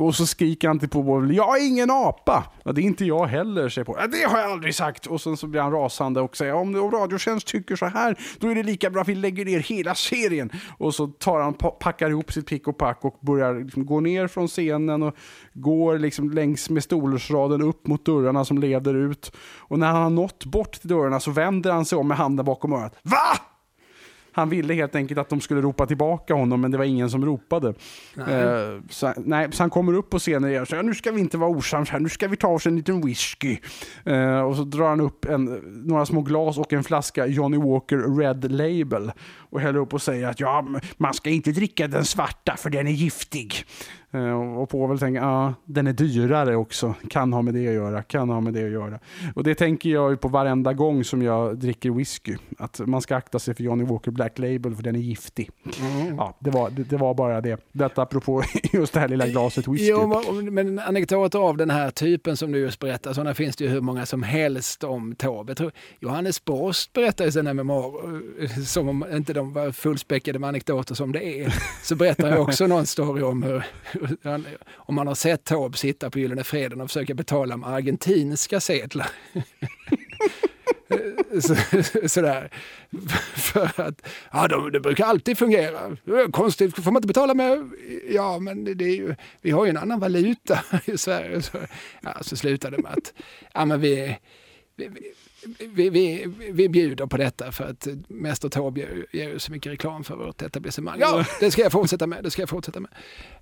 och 0.00 0.14
så 0.14 0.26
skriker 0.26 0.68
han 0.68 0.78
till 0.78 0.88
på 0.88 1.28
jag 1.32 1.60
är 1.60 1.66
ingen 1.66 1.90
apa. 1.90 2.44
Ja, 2.64 2.72
det 2.72 2.80
är 2.80 2.82
inte 2.82 3.04
jag 3.04 3.26
heller, 3.26 3.68
säger 3.68 3.84
på. 3.84 3.96
Ja, 4.00 4.06
det 4.06 4.22
har 4.22 4.38
jag 4.38 4.50
aldrig 4.50 4.74
sagt. 4.74 5.06
Och 5.06 5.20
sen 5.20 5.36
så 5.36 5.46
blir 5.46 5.60
han 5.60 5.72
rasande 5.72 6.20
och 6.20 6.36
säger 6.36 6.54
om, 6.54 6.74
om 6.74 6.90
Radiotjänst 6.90 7.46
tycker 7.46 7.76
så 7.76 7.86
här, 7.86 8.18
då 8.38 8.48
är 8.48 8.54
det 8.54 8.62
lika 8.62 8.90
bra 8.90 9.02
att 9.02 9.08
vi 9.08 9.14
lägger 9.14 9.44
ner 9.44 9.60
hela 9.60 9.94
serien. 9.94 10.50
Och 10.78 10.94
så 10.94 11.06
tar 11.06 11.40
han, 11.40 11.54
packar 11.54 12.10
ihop 12.10 12.32
sitt 12.32 12.46
pick 12.46 12.68
och 12.68 12.78
pack 12.78 13.04
och 13.04 13.18
börjar 13.20 13.54
liksom 13.54 13.86
gå 13.86 14.00
ner 14.00 14.26
från 14.26 14.48
scenen 14.48 15.02
och 15.02 15.16
går 15.52 15.98
liksom 15.98 16.30
längs 16.30 16.70
med 16.70 16.82
stolsraden 16.82 17.62
upp 17.62 17.86
mot 17.86 18.04
dörrarna 18.04 18.44
som 18.44 18.58
leder 18.58 18.94
ut. 18.94 19.32
Och 19.58 19.78
när 19.78 19.86
han 19.86 20.02
har 20.02 20.10
nått 20.10 20.44
bort 20.44 20.72
till 20.72 20.88
dörrarna 20.88 21.20
så 21.26 21.32
vänder 21.32 21.72
han 21.72 21.84
sig 21.84 21.98
om 21.98 22.08
med 22.08 22.16
handen 22.16 22.46
bakom 22.46 22.72
örat. 22.72 22.94
VA? 23.02 23.38
Han 24.32 24.48
ville 24.48 24.74
helt 24.74 24.94
enkelt 24.94 25.20
att 25.20 25.28
de 25.28 25.40
skulle 25.40 25.60
ropa 25.60 25.86
tillbaka 25.86 26.34
honom, 26.34 26.60
men 26.60 26.70
det 26.70 26.78
var 26.78 26.84
ingen 26.84 27.10
som 27.10 27.24
ropade. 27.24 27.74
Nej. 28.14 28.44
Uh, 28.44 28.82
så, 28.90 29.12
nej, 29.16 29.52
så 29.52 29.62
han 29.62 29.70
kommer 29.70 29.92
upp 29.92 30.10
på 30.10 30.18
scenen 30.18 30.50
igen 30.50 30.62
och 30.62 30.68
säger 30.68 30.82
nu 30.82 30.94
ska 30.94 31.12
vi 31.12 31.20
inte 31.20 31.38
vara 31.38 31.50
osams 31.50 31.90
här, 31.90 32.00
nu 32.00 32.08
ska 32.08 32.28
vi 32.28 32.36
ta 32.36 32.48
oss 32.48 32.66
en 32.66 32.76
liten 32.76 33.00
whisky. 33.00 33.58
Uh, 34.08 34.40
och 34.40 34.56
så 34.56 34.64
drar 34.64 34.88
han 34.88 35.00
upp 35.00 35.24
en, 35.24 35.44
några 35.64 36.06
små 36.06 36.22
glas 36.22 36.58
och 36.58 36.72
en 36.72 36.84
flaska 36.84 37.26
Johnny 37.26 37.56
Walker 37.56 38.18
Red 38.18 38.52
Label 38.52 39.12
och 39.50 39.60
häller 39.60 39.78
upp 39.78 39.94
och 39.94 40.02
säger 40.02 40.28
att 40.28 40.40
ja, 40.40 40.66
man 40.96 41.14
ska 41.14 41.30
inte 41.30 41.50
dricka 41.52 41.88
den 41.88 42.04
svarta 42.04 42.56
för 42.56 42.70
den 42.70 42.86
är 42.86 42.92
giftig. 42.92 43.64
Eh, 44.16 44.58
och 44.58 44.68
Povel 44.68 44.98
tänker, 44.98 45.20
ja, 45.20 45.54
den 45.64 45.86
är 45.86 45.92
dyrare 45.92 46.56
också. 46.56 46.94
Kan 47.10 47.32
ha 47.32 47.42
med 47.42 47.54
det 47.54 47.68
att 47.68 47.74
göra, 47.74 48.02
kan 48.02 48.28
ha 48.28 48.40
med 48.40 48.54
det 48.54 48.64
att 48.64 48.70
göra. 48.70 48.98
Och 49.34 49.44
det 49.44 49.54
tänker 49.54 49.90
jag 49.90 50.10
ju 50.10 50.16
på 50.16 50.28
varenda 50.28 50.72
gång 50.72 51.04
som 51.04 51.22
jag 51.22 51.58
dricker 51.58 51.90
whisky. 51.90 52.36
Att 52.58 52.80
man 52.86 53.02
ska 53.02 53.16
akta 53.16 53.38
sig 53.38 53.54
för 53.54 53.64
Johnny 53.64 53.84
Walker 53.84 54.10
Black 54.10 54.38
Label 54.38 54.74
för 54.74 54.82
den 54.82 54.96
är 54.96 55.00
giftig. 55.00 55.50
Mm. 55.80 56.16
Ja, 56.16 56.36
det 56.40 56.50
var, 56.50 56.70
det, 56.70 56.82
det, 56.82 56.96
var 56.96 57.14
bara 57.14 57.40
det. 57.40 57.60
Detta 57.72 58.02
apropå 58.02 58.42
just 58.72 58.92
det 58.92 59.00
här 59.00 59.08
lilla 59.08 59.26
glaset 59.26 59.68
whisky. 59.68 59.88
Jo, 59.88 60.22
men 60.50 60.78
anekdoter 60.78 61.38
av 61.38 61.56
den 61.56 61.70
här 61.70 61.90
typen 61.90 62.36
som 62.36 62.52
du 62.52 62.58
just 62.58 62.78
berättar, 62.78 63.12
sådana 63.12 63.34
finns 63.34 63.56
det 63.56 63.64
ju 63.64 63.70
hur 63.70 63.80
många 63.80 64.06
som 64.06 64.22
helst 64.22 64.84
om 64.84 65.14
Taube. 65.14 65.70
Johannes 66.00 66.44
Borst 66.44 66.92
berättar 66.92 67.26
i 67.26 67.32
sina 67.32 67.54
memoarer, 67.54 68.22
eh, 68.40 68.50
som 68.50 68.88
om 68.88 69.04
inte 69.12 69.32
de 69.32 69.52
var 69.52 69.72
fullspäckade 69.72 70.38
med 70.38 70.48
anekdoter 70.48 70.94
som 70.94 71.12
det 71.12 71.24
är, 71.24 71.54
så 71.82 71.96
berättar 71.96 72.28
jag 72.28 72.40
också 72.40 72.66
någon 72.66 72.86
story 72.86 73.22
om 73.22 73.42
hur 73.42 73.64
om 74.76 74.94
man 74.94 75.06
har 75.06 75.14
sett 75.14 75.44
Taube 75.44 75.78
sitta 75.78 76.10
på 76.10 76.18
Gyllene 76.18 76.44
Freden 76.44 76.80
och 76.80 76.90
försöka 76.90 77.14
betala 77.14 77.56
med 77.56 77.68
argentinska 77.68 78.60
sedlar. 78.60 79.10
Så, 81.40 81.56
sådär. 82.08 82.50
För 83.34 83.80
att, 83.80 84.08
ja, 84.32 84.48
de, 84.48 84.72
det 84.72 84.80
brukar 84.80 85.04
alltid 85.04 85.38
fungera. 85.38 85.96
Konstigt, 86.30 86.84
får 86.84 86.92
man 86.92 86.96
inte 86.96 87.06
betala 87.06 87.34
med... 87.34 87.70
Ja, 88.10 88.38
men 88.38 88.64
det 88.64 88.84
är 88.84 88.96
ju, 88.96 89.14
vi 89.40 89.50
har 89.50 89.64
ju 89.64 89.70
en 89.70 89.76
annan 89.76 90.00
valuta 90.00 90.64
i 90.84 90.98
Sverige. 90.98 91.42
Så, 91.42 91.58
ja, 92.00 92.16
så 92.20 92.36
slutade 92.36 92.76
det 92.76 92.82
med 92.82 92.92
att 92.92 93.12
ja, 93.54 93.64
men 93.64 93.80
vi, 93.80 94.18
vi, 94.76 94.88
vi, 94.88 95.12
vi, 95.70 96.26
vi 96.52 96.68
bjuder 96.68 97.06
på 97.06 97.16
detta 97.16 97.52
för 97.52 97.64
att 97.64 97.88
Mäster 98.08 98.48
Taube 98.48 98.80
ger, 98.80 99.06
ger 99.12 99.38
så 99.38 99.52
mycket 99.52 99.72
reklam 99.72 100.04
för 100.04 100.16
vårt 100.16 100.42
etablissemang. 100.42 100.96
Ja, 101.00 101.24
det 101.40 101.50
ska 101.50 101.62
jag 101.62 101.72
fortsätta 101.72 102.06
med. 102.06 102.24
Det 102.24 102.30
ska 102.30 102.42
jag 102.42 102.48
fortsätta 102.48 102.80
med. 102.80 102.90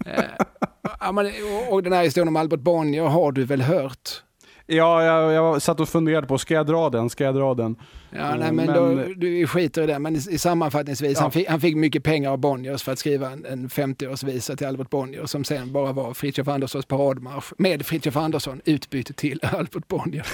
Eh, 0.07 1.69
och, 1.71 1.83
den 1.83 1.93
här 1.93 2.05
historien 2.05 2.29
om 2.29 2.37
Albert 2.37 2.61
Bonnier 2.61 3.03
har 3.03 3.33
du 3.33 3.45
väl 3.45 3.63
hört? 3.63 4.23
Ja, 4.67 5.05
jag, 5.05 5.33
jag 5.33 5.63
satt 5.63 5.81
och 5.81 5.89
funderade 5.89 6.27
på, 6.27 6.39
ska 6.39 6.55
jag 6.55 6.67
dra 6.67 6.91
den? 6.91 7.11
Ska 7.11 7.25
jag 7.25 7.35
dra 7.35 7.55
den? 7.55 7.77
Ja, 8.11 8.37
nej, 8.37 8.53
men, 8.53 8.67
men 8.67 8.67
då, 8.67 9.15
du 9.17 9.47
skiter 9.47 9.83
i 9.83 9.87
det. 9.87 9.99
Men 9.99 10.17
i, 10.17 10.19
i 10.31 10.39
sammanfattningsvis, 10.39 11.17
ja. 11.17 11.23
han, 11.23 11.31
fick, 11.31 11.49
han 11.49 11.61
fick 11.61 11.77
mycket 11.77 12.05
pengar 12.05 12.31
av 12.31 12.39
Bonniers 12.39 12.83
för 12.83 12.93
att 12.93 12.99
skriva 12.99 13.31
en, 13.31 13.47
en 13.47 13.69
50-årsvisa 13.69 14.57
till 14.57 14.67
Albert 14.67 14.91
Bonnier 14.91 15.27
som 15.27 15.45
sen 15.45 15.73
bara 15.73 15.93
var 15.93 16.15
Fritiof 16.15 16.49
Anderssons 16.49 16.87
paradmarsch 16.87 17.53
med 17.59 17.87
Fritiof 17.87 18.17
Andersson 18.17 18.61
utbyte 18.65 19.13
till 19.13 19.41
Albert 19.53 19.89
Bonnier. 19.89 20.27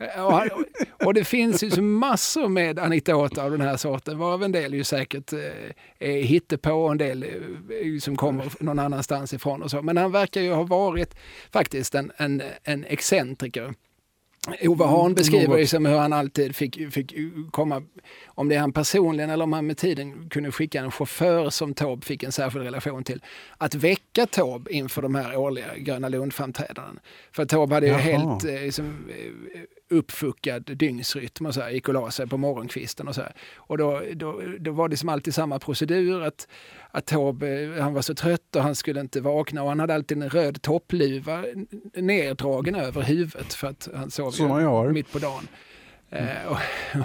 Eh, 0.00 0.24
och, 0.24 0.64
och, 1.06 1.14
det 1.14 1.24
finns 1.24 1.62
ju 1.62 1.70
så 1.70 1.82
massor 1.82 2.48
med 2.48 2.78
anekdoter 2.78 3.42
av 3.42 3.50
den 3.50 3.60
här 3.60 3.76
sorten, 3.76 4.18
varav 4.18 4.42
en 4.42 4.52
del 4.52 4.74
ju 4.74 4.84
säkert 4.84 5.32
eh, 5.32 5.38
är 5.98 6.22
hittepå 6.22 6.72
och 6.72 6.90
en 6.90 6.98
del 6.98 7.22
eh, 7.22 7.98
som 8.00 8.16
kommer 8.16 8.52
någon 8.60 8.78
annanstans 8.78 9.32
ifrån 9.32 9.62
och 9.62 9.70
så. 9.70 9.82
Men 9.82 9.96
han 9.96 10.12
verkar 10.12 10.40
ju 10.40 10.52
ha 10.52 10.62
varit 10.62 11.14
faktiskt 11.52 11.94
en, 11.94 12.12
en, 12.16 12.42
en 12.64 12.84
excentriker. 12.84 13.74
Ove 14.48 14.84
Hahn 14.84 15.00
mm, 15.00 15.14
beskriver 15.14 15.58
liksom 15.58 15.86
hur 15.86 15.96
han 15.96 16.12
alltid 16.12 16.56
fick, 16.56 16.92
fick 16.92 17.14
komma, 17.50 17.82
om 18.26 18.48
det 18.48 18.54
är 18.54 18.60
han 18.60 18.72
personligen 18.72 19.30
eller 19.30 19.44
om 19.44 19.52
han 19.52 19.66
med 19.66 19.76
tiden 19.76 20.28
kunde 20.28 20.52
skicka 20.52 20.80
en 20.80 20.90
chaufför 20.90 21.50
som 21.50 21.74
Taube 21.74 22.06
fick 22.06 22.22
en 22.22 22.32
särskild 22.32 22.64
relation 22.64 23.04
till, 23.04 23.22
att 23.58 23.74
väcka 23.74 24.26
Taube 24.26 24.72
inför 24.72 25.02
de 25.02 25.14
här 25.14 25.36
årliga 25.36 25.76
Gröna 25.76 26.08
Lund-framträdandena. 26.08 27.00
För 27.32 27.44
Taube 27.44 27.74
hade 27.74 27.86
ju 27.86 27.92
Jaha. 27.92 28.00
helt 28.00 28.44
eh, 28.44 28.52
liksom, 28.52 29.08
eh, 29.08 29.60
uppfuckad 29.90 30.76
dygnsrytm 30.76 31.46
och 31.46 31.54
så 31.54 31.60
här, 31.60 31.70
gick 31.70 31.88
och 31.88 31.94
la 31.94 32.10
sig 32.10 32.26
på 32.26 32.36
morgonkvisten 32.36 33.08
och 33.08 33.14
så 33.14 33.20
här. 33.20 33.32
Och 33.56 33.78
då, 33.78 34.02
då, 34.14 34.42
då 34.58 34.72
var 34.72 34.88
det 34.88 34.96
som 34.96 35.08
alltid 35.08 35.34
samma 35.34 35.58
procedur 35.58 36.22
att, 36.22 36.48
att 36.90 37.06
Taube, 37.06 37.76
han 37.80 37.94
var 37.94 38.02
så 38.02 38.14
trött 38.14 38.56
och 38.56 38.62
han 38.62 38.74
skulle 38.74 39.00
inte 39.00 39.20
vakna 39.20 39.62
och 39.62 39.68
han 39.68 39.80
hade 39.80 39.94
alltid 39.94 40.22
en 40.22 40.30
röd 40.30 40.62
toppluva 40.62 41.44
neddragen 41.94 42.74
över 42.74 43.02
huvudet 43.02 43.54
för 43.54 43.68
att 43.68 43.88
han 43.94 44.10
sov 44.32 44.92
mitt 44.92 45.12
på 45.12 45.18
dagen. 45.18 45.48
Mm. 46.10 46.48
Och, 46.48 46.58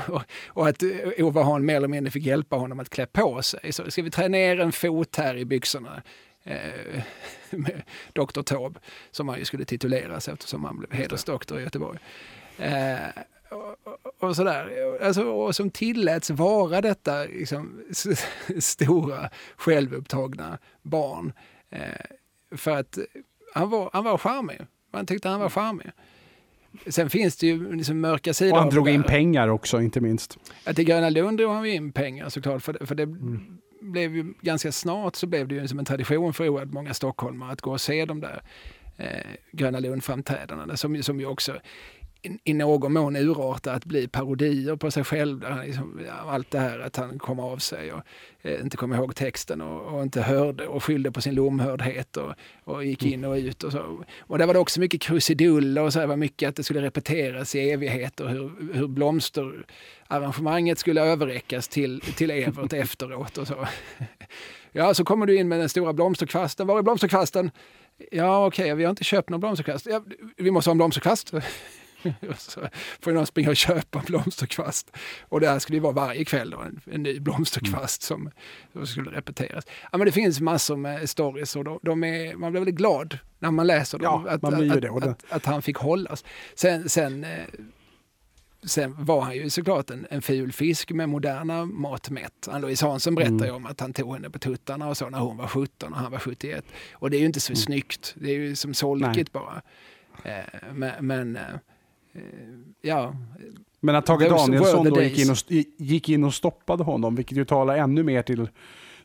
och, 0.09 0.21
och, 0.47 0.67
att 0.67 0.83
Ove 1.17 1.41
Hahn 1.41 1.65
mer 1.65 1.75
eller 1.75 1.87
mindre 1.87 2.11
fick 2.11 2.25
hjälpa 2.25 2.55
honom 2.55 2.79
att 2.79 2.89
klä 2.89 3.05
på 3.05 3.41
sig. 3.41 3.73
Så 3.73 3.91
ska 3.91 4.01
vi 4.01 4.11
trä 4.11 4.27
ner 4.27 4.59
en 4.59 4.71
fot 4.71 5.15
här 5.15 5.37
i 5.37 5.45
byxorna? 5.45 6.01
Uh, 6.47 7.01
med 7.49 7.81
Dr. 8.13 8.41
Taube, 8.41 8.79
som 9.11 9.29
han 9.29 9.39
ju 9.39 9.45
skulle 9.45 9.65
tituleras 9.65 10.27
eftersom 10.27 10.63
han 10.63 10.77
blev 10.77 10.93
hedersdoktor 10.93 11.59
i 11.59 11.63
Göteborg. 11.63 11.99
Eh, 12.57 12.97
och, 13.49 14.23
och, 14.23 14.35
sådär. 14.35 14.97
Alltså, 15.01 15.23
och 15.23 15.55
som 15.55 15.69
tilläts 15.69 16.29
vara 16.29 16.81
detta 16.81 17.23
liksom, 17.23 17.83
stora 18.59 19.29
självupptagna 19.55 20.57
barn. 20.81 21.33
Eh, 21.69 21.81
för 22.57 22.71
att 22.71 22.97
han 23.53 23.69
var, 23.69 23.89
han 23.93 24.03
var 24.03 24.17
charmig. 24.17 24.61
Man 24.91 25.05
tyckte 25.05 25.29
han 25.29 25.39
var 25.39 25.49
charmig. 25.49 25.91
Sen 26.87 27.09
finns 27.09 27.37
det 27.37 27.47
ju 27.47 27.75
liksom 27.75 28.01
mörka 28.01 28.33
sidor. 28.33 28.53
Och 28.53 28.59
han 28.59 28.69
drog 28.69 28.89
in 28.89 29.03
pengar 29.03 29.47
också, 29.47 29.81
inte 29.81 30.01
minst. 30.01 30.37
Ja, 30.65 30.73
till 30.73 30.85
Gröna 30.85 31.09
Lund 31.09 31.37
drog 31.37 31.51
han 31.51 31.65
in 31.65 31.91
pengar 31.91 32.29
såklart. 32.29 32.61
För, 32.61 32.85
för 32.85 32.95
det 32.95 33.03
mm. 33.03 33.57
blev 33.81 34.15
ju 34.15 34.33
ganska 34.41 34.71
snart 34.71 35.15
så 35.15 35.27
blev 35.27 35.47
det 35.47 35.55
ju 35.55 35.67
som 35.67 35.79
en 35.79 35.85
tradition 35.85 36.33
för 36.33 36.47
oerhört 36.47 36.73
många 36.73 36.93
stockholmare 36.93 37.51
att 37.51 37.61
gå 37.61 37.71
och 37.71 37.81
se 37.81 38.05
de 38.05 38.21
där 38.21 38.41
eh, 38.97 39.07
Gröna 39.51 39.79
Lund-framträdandena 39.79 40.77
som, 40.77 41.03
som 41.03 41.19
ju 41.19 41.25
också 41.25 41.59
i 42.43 42.53
någon 42.53 42.93
mån 42.93 43.15
urarta 43.15 43.71
att 43.71 43.85
bli 43.85 44.07
parodier 44.07 44.75
på 44.75 44.91
sig 44.91 45.03
själv. 45.03 45.45
Liksom, 45.65 45.99
allt 46.27 46.51
det 46.51 46.59
här 46.59 46.79
att 46.79 46.95
han 46.95 47.19
kom 47.19 47.39
av 47.39 47.57
sig 47.57 47.93
och 47.93 48.01
eh, 48.41 48.61
inte 48.61 48.77
kom 48.77 48.93
ihåg 48.93 49.15
texten 49.15 49.61
och, 49.61 49.93
och, 49.93 50.03
inte 50.03 50.21
hörde 50.21 50.67
och 50.67 50.83
skyllde 50.83 51.11
på 51.11 51.21
sin 51.21 51.35
lomhördhet 51.35 52.17
och, 52.17 52.33
och 52.63 52.85
gick 52.85 53.03
in 53.03 53.25
och 53.25 53.35
ut. 53.35 53.63
Och, 53.63 53.71
så. 53.71 54.05
och 54.19 54.37
där 54.37 54.45
var 54.45 54.53
det 54.53 54.59
också 54.59 54.79
mycket 54.79 55.01
krusiduller 55.01 55.81
och 55.81 55.93
så 55.93 55.99
här, 55.99 56.07
var 56.07 56.17
mycket 56.17 56.49
att 56.49 56.55
det 56.55 56.63
skulle 56.63 56.81
repeteras 56.81 57.55
i 57.55 57.69
evigheter 57.69 58.27
hur, 58.27 58.73
hur 58.73 58.87
blomsterarrangemanget 58.87 60.79
skulle 60.79 61.01
överräckas 61.01 61.67
till, 61.67 62.01
till 62.01 62.31
Evert 62.31 62.73
efteråt 62.73 63.37
och 63.37 63.47
så. 63.47 63.67
Ja, 64.71 64.93
så 64.93 65.03
kommer 65.03 65.25
du 65.25 65.37
in 65.37 65.47
med 65.47 65.59
den 65.59 65.69
stora 65.69 65.93
blomsterkvasten. 65.93 66.67
Var 66.67 66.77
är 66.77 66.81
blomsterkvasten? 66.81 67.51
Ja, 68.11 68.45
okej, 68.45 68.65
okay, 68.65 68.75
vi 68.75 68.83
har 68.83 68.89
inte 68.89 69.03
köpt 69.03 69.29
någon 69.29 69.39
blomsterkvast. 69.39 69.85
Ja, 69.85 70.03
vi 70.37 70.51
måste 70.51 70.69
ha 70.69 70.71
en 70.71 70.77
blomsterkvast. 70.77 71.33
så 72.37 72.67
får 73.01 73.11
någon 73.11 73.25
springa 73.25 73.49
och 73.49 73.55
köpa 73.55 73.99
en 73.99 74.05
blomsterkvast. 74.05 74.97
Och 75.21 75.39
det 75.39 75.47
här 75.47 75.59
skulle 75.59 75.75
ju 75.75 75.81
vara 75.81 75.93
varje 75.93 76.25
kväll 76.25 76.49
då, 76.49 76.59
en, 76.59 76.81
en 76.91 77.03
ny 77.03 77.19
blomsterkvast 77.19 78.01
som, 78.01 78.31
som 78.73 78.87
skulle 78.87 79.11
repeteras. 79.11 79.65
Ja, 79.91 79.97
men 79.97 80.05
det 80.05 80.11
finns 80.11 80.41
massor 80.41 80.77
med 80.77 81.09
stories 81.09 81.55
och 81.55 81.63
de, 81.63 81.79
de 81.81 82.03
är, 82.03 82.35
man 82.35 82.51
blir 82.51 82.61
väldigt 82.61 82.75
glad 82.75 83.19
när 83.39 83.51
man 83.51 83.67
läser 83.67 83.97
dem. 83.97 84.23
Ja, 84.25 84.31
att, 84.31 84.41
man 84.41 84.53
att, 84.53 84.81
det, 84.81 84.89
att, 84.89 85.07
att, 85.07 85.25
att, 85.29 85.45
han 85.45 85.61
fick 85.61 85.77
hållas. 85.77 86.23
Sen, 86.55 86.89
sen 86.89 87.23
eh, 87.23 87.29
Sen 88.65 89.05
var 89.05 89.21
han 89.21 89.35
ju 89.35 89.49
såklart 89.49 89.89
en, 89.89 90.07
en 90.09 90.21
ful 90.21 90.51
fisk 90.51 90.91
med 90.91 91.09
moderna 91.09 91.65
mått 91.65 92.09
mätt. 92.09 92.47
Ann-Louise 92.47 92.85
Hansson 92.85 93.15
berättar 93.15 93.31
mm. 93.33 93.45
ju 93.45 93.51
om 93.51 93.65
att 93.65 93.79
han 93.79 93.93
tog 93.93 94.13
henne 94.13 94.29
på 94.29 94.39
tuttarna 94.39 94.87
och 94.87 94.97
så 94.97 95.09
när 95.09 95.19
hon 95.19 95.37
var 95.37 95.47
17 95.47 95.93
och 95.93 95.99
han 95.99 96.11
var 96.11 96.19
71. 96.19 96.65
Och 96.93 97.09
det 97.09 97.17
är 97.17 97.19
ju 97.19 97.25
inte 97.25 97.39
så 97.39 97.51
mm. 97.51 97.57
snyggt. 97.57 98.15
Det 98.17 98.29
är 98.29 98.33
ju 98.33 98.55
som 98.55 98.73
solkigt 98.73 99.31
bara. 99.31 99.61
Eh, 100.23 100.43
men, 100.73 101.07
men 101.07 101.35
eh, 101.35 101.41
ja. 102.81 103.15
Men 103.79 103.95
att 103.95 104.05
Tage 104.05 104.29
Danielsson 104.29 104.89
då 104.89 105.01
gick 105.01 105.19
in, 105.19 105.31
och, 105.31 105.37
gick 105.77 106.09
in 106.09 106.23
och 106.23 106.33
stoppade 106.33 106.83
honom, 106.83 107.15
vilket 107.15 107.37
ju 107.37 107.45
talar 107.45 107.77
ännu 107.77 108.03
mer 108.03 108.21
till 108.21 108.47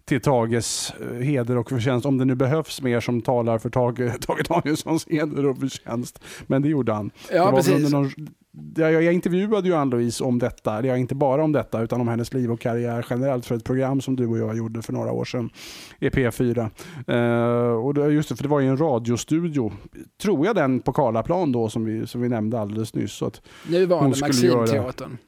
till 0.05 0.21
Tages 0.21 0.93
eh, 1.01 1.17
heder 1.17 1.57
och 1.57 1.69
förtjänst, 1.69 2.07
om 2.07 2.19
det 2.19 2.25
nu 2.25 2.35
behövs 2.35 2.83
mer 2.83 3.01
som 3.01 3.23
talar 3.23 3.59
för 3.59 3.71
Tage, 3.71 4.21
Tage 4.27 4.43
Danielssons 4.49 5.07
heder 5.09 5.47
och 5.47 5.59
förtjänst. 5.59 6.25
Men 6.47 6.63
det 6.63 6.69
gjorde 6.69 6.93
han. 6.93 7.11
Ja, 7.33 7.53
precis. 7.53 7.91
Någon, 7.91 8.11
jag, 8.77 9.13
intervjuade 9.13 9.69
ju 9.69 9.75
Ann-Louise 9.75 10.25
om 10.25 10.39
detta, 10.39 10.87
ja, 10.87 10.97
inte 10.97 11.15
bara 11.15 11.45
om 11.45 11.53
detta, 11.53 11.83
utan 11.83 12.01
om 12.01 12.09
hennes 12.09 12.35
liv 12.35 12.53
och 12.53 12.61
karriär 12.61 13.07
generellt 13.11 13.47
för 13.47 13.55
ett 13.55 13.65
program 13.65 14.01
som 14.01 14.17
du 14.17 14.27
och 14.27 14.39
jag 14.39 14.57
gjorde 14.57 14.83
för 14.83 14.93
några 14.93 15.13
år 15.13 15.25
sedan 15.25 15.51
i 15.99 16.09
P4. 16.09 16.71
Uh, 17.09 17.85
och 17.85 17.95
det, 17.95 18.13
just 18.13 18.29
det, 18.29 18.37
för 18.37 18.43
det 18.43 18.49
var 18.49 18.61
ju 18.61 18.69
en 18.69 18.77
radiostudio, 18.77 19.73
tror 20.23 20.47
jag 20.47 20.55
den 20.55 20.81
på 20.81 20.93
Karlaplan 20.93 21.53
då 21.53 21.69
som 21.69 21.85
vi, 21.85 22.07
som 22.07 22.21
vi 22.21 22.29
nämnde 22.29 22.61
alldeles 22.61 22.95
nyss. 22.95 23.13
Så 23.13 23.27
att 23.27 23.43
Nuvarande 23.69 24.17
Maximteatern. 24.21 25.19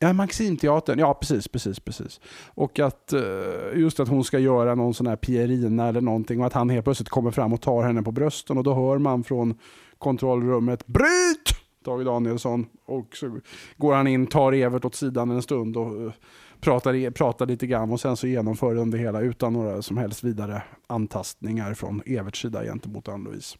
Ja, 0.00 0.12
Maximteatern. 0.12 0.98
Ja, 0.98 1.14
precis, 1.14 1.48
precis, 1.48 1.80
precis. 1.80 2.20
Och 2.46 2.78
att 2.78 3.14
uh, 3.14 3.80
just 3.80 4.00
att 4.00 4.08
hon 4.08 4.24
ska 4.24 4.38
göra 4.38 4.74
någon 4.74 4.94
sån 4.94 5.06
här 5.06 5.16
Pierina 5.16 5.88
eller 5.88 6.00
någonting 6.00 6.40
och 6.40 6.46
att 6.46 6.52
han 6.52 6.70
helt 6.70 6.84
plötsligt 6.84 7.08
kommer 7.08 7.30
fram 7.30 7.52
och 7.52 7.60
tar 7.60 7.82
henne 7.82 8.02
på 8.02 8.12
brösten 8.12 8.58
och 8.58 8.64
då 8.64 8.74
hör 8.74 8.98
man 8.98 9.24
från 9.24 9.58
kontrollrummet 9.98 10.86
Bryt! 10.86 11.65
Tage 11.86 12.04
Danielsson. 12.04 12.66
Och 12.86 13.16
så 13.16 13.38
går 13.76 13.94
han 13.94 14.06
in, 14.06 14.26
tar 14.26 14.52
Evert 14.52 14.84
åt 14.84 14.94
sidan 14.94 15.30
en 15.30 15.42
stund 15.42 15.76
och 15.76 16.06
uh, 16.06 16.12
pratar, 16.60 17.10
pratar 17.10 17.46
lite 17.46 17.66
grann 17.66 17.92
och 17.92 18.00
sen 18.00 18.16
så 18.16 18.26
genomför 18.26 18.74
de 18.74 18.90
det 18.90 18.98
hela 18.98 19.20
utan 19.20 19.52
några 19.52 19.82
som 19.82 19.96
helst 19.96 20.24
vidare 20.24 20.62
antastningar 20.86 21.74
från 21.74 22.02
Everts 22.06 22.40
sida 22.40 22.64
gentemot 22.64 23.08
Ann-Louise. 23.08 23.58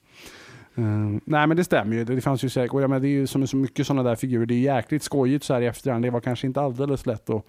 Uh, 0.79 1.19
nej 1.25 1.47
men 1.47 1.57
det 1.57 1.65
stämmer 1.65 1.97
ju. 1.97 2.05
Det, 2.05 2.21
fanns 2.21 2.45
ju 2.45 2.49
säkert, 2.49 2.75
och 2.75 2.83
ja, 2.83 2.89
men 2.89 3.03
det 3.03 3.09
är 3.09 3.11
ju 3.11 3.27
som 3.27 3.47
så 3.47 3.57
mycket 3.57 3.87
sådana 3.87 4.03
där 4.03 4.17
figurer. 4.17 4.47
Det 4.47 4.55
är 4.55 4.77
jäkligt 4.77 5.03
skojigt 5.03 5.45
så 5.45 5.55
här 5.55 5.61
i 5.61 5.67
efterhand. 5.67 6.05
Det 6.05 6.11
var 6.11 6.21
kanske 6.21 6.47
inte 6.47 6.61
alldeles 6.61 7.07
lätt 7.07 7.31
att 7.31 7.45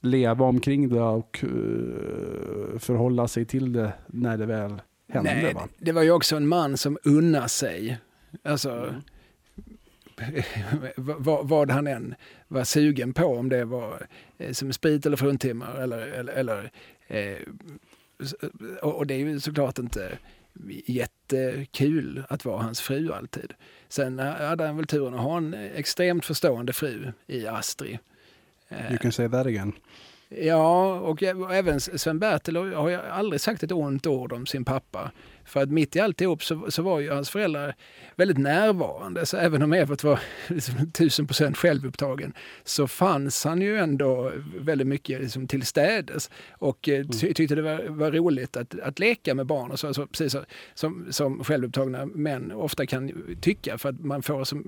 leva 0.00 0.44
omkring 0.44 0.88
det 0.88 1.02
och 1.02 1.44
uh, 1.44 2.78
förhålla 2.78 3.28
sig 3.28 3.44
till 3.44 3.72
det 3.72 3.92
när 4.06 4.38
det 4.38 4.46
väl 4.46 4.82
hände. 5.08 5.34
Nej, 5.34 5.54
va? 5.54 5.68
Det 5.78 5.92
var 5.92 6.02
ju 6.02 6.10
också 6.10 6.36
en 6.36 6.48
man 6.48 6.76
som 6.76 6.98
unnar 7.04 7.46
sig. 7.46 7.98
Alltså, 8.44 8.70
mm. 8.70 8.94
vad, 10.96 11.70
han 11.70 11.86
än 11.86 12.14
var 12.48 12.64
sugen 12.64 13.14
på, 13.14 13.24
om 13.24 13.48
det 13.48 13.64
var 13.64 14.06
eh, 14.38 14.52
som 14.52 14.72
sprit 14.72 15.06
eller 15.06 15.16
fruntimmer 15.16 15.74
eller, 15.80 15.98
eller, 15.98 16.32
eller 16.32 16.70
eh, 17.06 17.38
och 18.82 19.06
det 19.06 19.14
är 19.14 19.18
ju 19.18 19.40
såklart 19.40 19.78
inte 19.78 20.18
jättekul 20.86 22.24
att 22.28 22.44
vara 22.44 22.62
hans 22.62 22.80
fru 22.80 23.12
alltid. 23.12 23.52
Sen 23.88 24.18
hade 24.18 24.66
han 24.66 24.76
väl 24.76 24.86
turen 24.86 25.14
att 25.14 25.20
ha 25.20 25.36
en 25.36 25.54
extremt 25.54 26.24
förstående 26.24 26.72
fru 26.72 27.12
i 27.26 27.46
Astrid. 27.46 27.98
You 28.90 28.98
can 28.98 29.12
say 29.12 29.28
that 29.28 29.46
again. 29.46 29.72
Ja, 30.28 30.94
och 30.94 31.22
även 31.22 31.80
Sven-Bertil 31.80 32.56
har 32.56 32.88
ju 32.88 32.96
aldrig 32.96 33.40
sagt 33.40 33.62
ett 33.62 33.72
ont 33.72 34.06
ord 34.06 34.32
om 34.32 34.46
sin 34.46 34.64
pappa. 34.64 35.10
För 35.44 35.62
att 35.62 35.70
mitt 35.70 35.96
i 35.96 36.00
alltihop 36.00 36.44
så, 36.44 36.70
så 36.70 36.82
var 36.82 37.00
ju 37.00 37.10
hans 37.10 37.30
föräldrar 37.30 37.74
väldigt 38.16 38.38
närvarande. 38.38 39.26
Så 39.26 39.36
även 39.36 39.62
om 39.62 39.72
Evert 39.72 40.04
var 40.04 40.20
liksom 40.48 40.90
tusen 40.92 41.26
procent 41.26 41.56
självupptagen 41.56 42.32
så 42.64 42.88
fanns 42.88 43.44
han 43.44 43.60
ju 43.60 43.78
ändå 43.78 44.32
väldigt 44.58 44.86
mycket 44.86 45.20
liksom 45.20 45.46
till 45.46 45.66
städes 45.66 46.30
och 46.50 46.88
eh, 46.88 47.06
ty 47.06 47.34
tyckte 47.34 47.54
det 47.54 47.62
var, 47.62 47.84
var, 47.88 48.10
roligt 48.10 48.56
att, 48.56 48.80
att 48.80 48.98
leka 48.98 49.34
med 49.34 49.46
barn. 49.46 49.70
Och 49.70 49.78
så, 49.78 49.94
så, 49.94 50.06
precis 50.06 50.32
så, 50.32 50.44
som, 50.74 51.06
som 51.10 51.44
självupptagna 51.44 52.06
män 52.06 52.52
ofta 52.52 52.86
kan 52.86 53.36
tycka 53.40 53.78
för 53.78 53.88
att 53.88 54.00
man 54.00 54.22
får 54.22 54.44
så, 54.44 54.62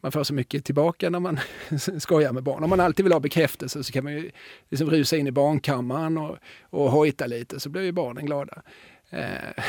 man 0.00 0.12
får 0.12 0.24
så 0.24 0.34
mycket 0.34 0.64
tillbaka 0.64 1.10
när 1.10 1.20
man 1.20 1.38
skojar 1.98 2.32
med 2.32 2.42
barn. 2.42 2.64
Om 2.64 2.70
man 2.70 2.80
alltid 2.80 3.04
vill 3.04 3.12
ha 3.12 3.20
bekräftelse 3.20 3.84
så 3.84 3.92
kan 3.92 4.04
man 4.04 4.12
ju 4.12 4.30
liksom 4.68 4.90
rusa 4.90 5.16
in 5.16 5.26
i 5.26 5.32
barnkammaren 5.32 6.18
och, 6.18 6.36
och 6.62 6.90
hojta 6.90 7.26
lite 7.26 7.60
så 7.60 7.68
blir 7.68 7.82
ju 7.82 7.92
barnen 7.92 8.26
glada. 8.26 8.62
Eh, 9.10 9.64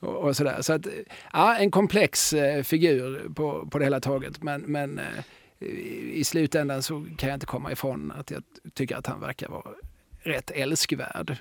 och, 0.00 0.14
och 0.14 0.36
sådär. 0.36 0.62
Så 0.62 0.72
att, 0.72 0.86
ja, 1.32 1.56
en 1.56 1.70
komplex 1.70 2.32
eh, 2.32 2.62
figur 2.62 3.28
på, 3.34 3.68
på 3.70 3.78
det 3.78 3.84
hela 3.84 4.00
taget. 4.00 4.42
Men, 4.42 4.60
men 4.60 4.98
eh, 4.98 5.24
i 6.12 6.24
slutändan 6.24 6.82
så 6.82 7.06
kan 7.16 7.28
jag 7.28 7.36
inte 7.36 7.46
komma 7.46 7.72
ifrån 7.72 8.12
att 8.12 8.30
jag 8.30 8.42
tycker 8.74 8.96
att 8.96 9.06
han 9.06 9.20
verkar 9.20 9.48
vara 9.48 9.74
rätt 10.18 10.50
älskvärd. 10.50 11.36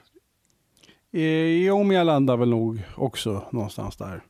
Eh, 1.14 1.66
jo, 1.66 1.84
men 1.84 1.98
jag 1.98 2.06
landar 2.06 2.38
väl 2.38 2.50
nog 2.50 2.82
också 2.96 3.48
någonstans 3.52 3.98
där. 3.98 4.22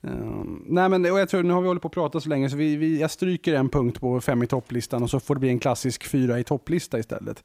Um, 0.00 0.64
nej 0.66 0.88
men 0.88 1.04
och 1.04 1.20
jag 1.20 1.28
tror, 1.28 1.42
nu 1.42 1.52
har 1.52 1.60
vi 1.60 1.66
hållit 1.66 1.82
på 1.82 1.88
att 1.88 1.94
prata 1.94 2.20
så 2.20 2.28
länge 2.28 2.50
så 2.50 2.56
vi, 2.56 2.76
vi, 2.76 3.00
jag 3.00 3.10
stryker 3.10 3.54
en 3.54 3.68
punkt 3.68 4.00
på 4.00 4.20
fem 4.20 4.42
i 4.42 4.46
topplistan 4.46 5.02
och 5.02 5.10
så 5.10 5.20
får 5.20 5.34
det 5.34 5.38
bli 5.38 5.48
en 5.48 5.58
klassisk 5.58 6.06
fyra 6.06 6.38
i 6.38 6.44
topplista 6.44 6.98
istället. 6.98 7.44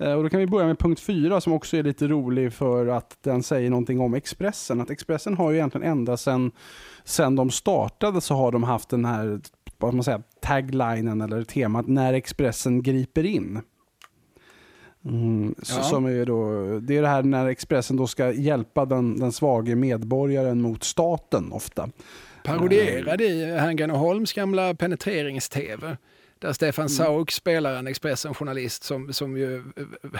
Uh, 0.00 0.12
och 0.12 0.22
då 0.22 0.28
kan 0.28 0.40
vi 0.40 0.46
börja 0.46 0.66
med 0.66 0.78
punkt 0.78 1.00
fyra 1.00 1.40
som 1.40 1.52
också 1.52 1.76
är 1.76 1.82
lite 1.82 2.08
rolig 2.08 2.52
för 2.52 2.86
att 2.86 3.18
den 3.22 3.42
säger 3.42 3.70
någonting 3.70 4.00
om 4.00 4.14
Expressen. 4.14 4.80
Att 4.80 4.90
Expressen 4.90 5.36
har 5.36 5.50
ju 5.50 5.56
egentligen 5.56 5.86
ända 5.86 6.16
sedan 6.16 6.50
sen 7.04 7.36
de 7.36 7.50
startade 7.50 8.20
så 8.20 8.34
har 8.34 8.52
de 8.52 8.62
haft 8.62 8.88
den 8.88 9.04
här 9.04 9.40
vad 9.78 9.94
man 9.94 10.04
säger, 10.04 10.22
taglinen 10.40 11.20
eller 11.20 11.44
temat 11.44 11.86
när 11.86 12.12
Expressen 12.12 12.82
griper 12.82 13.26
in. 13.26 13.60
Mm, 15.04 15.54
ja. 15.58 15.82
som 15.82 16.06
är 16.06 16.26
då, 16.26 16.52
det 16.80 16.96
är 16.96 17.02
det 17.02 17.08
här 17.08 17.22
när 17.22 17.46
Expressen 17.46 17.96
då 17.96 18.06
ska 18.06 18.32
hjälpa 18.32 18.84
den, 18.84 19.18
den 19.18 19.32
svage 19.32 19.74
medborgaren 19.74 20.60
mot 20.60 20.84
staten 20.84 21.52
ofta. 21.52 21.88
Parodierad 22.44 23.20
i 23.20 23.44
Herngren 23.44 23.90
och 23.90 23.98
Holms 23.98 24.32
gamla 24.32 24.74
penetrerings-tv. 24.74 25.96
Där 26.42 26.52
Stefan 26.52 26.82
mm. 26.82 26.88
Sauk 26.88 27.30
spelar 27.30 27.74
en 27.74 27.86
Expressen-journalist 27.86 28.84
som, 28.84 29.12
som 29.12 29.36
ju 29.36 29.64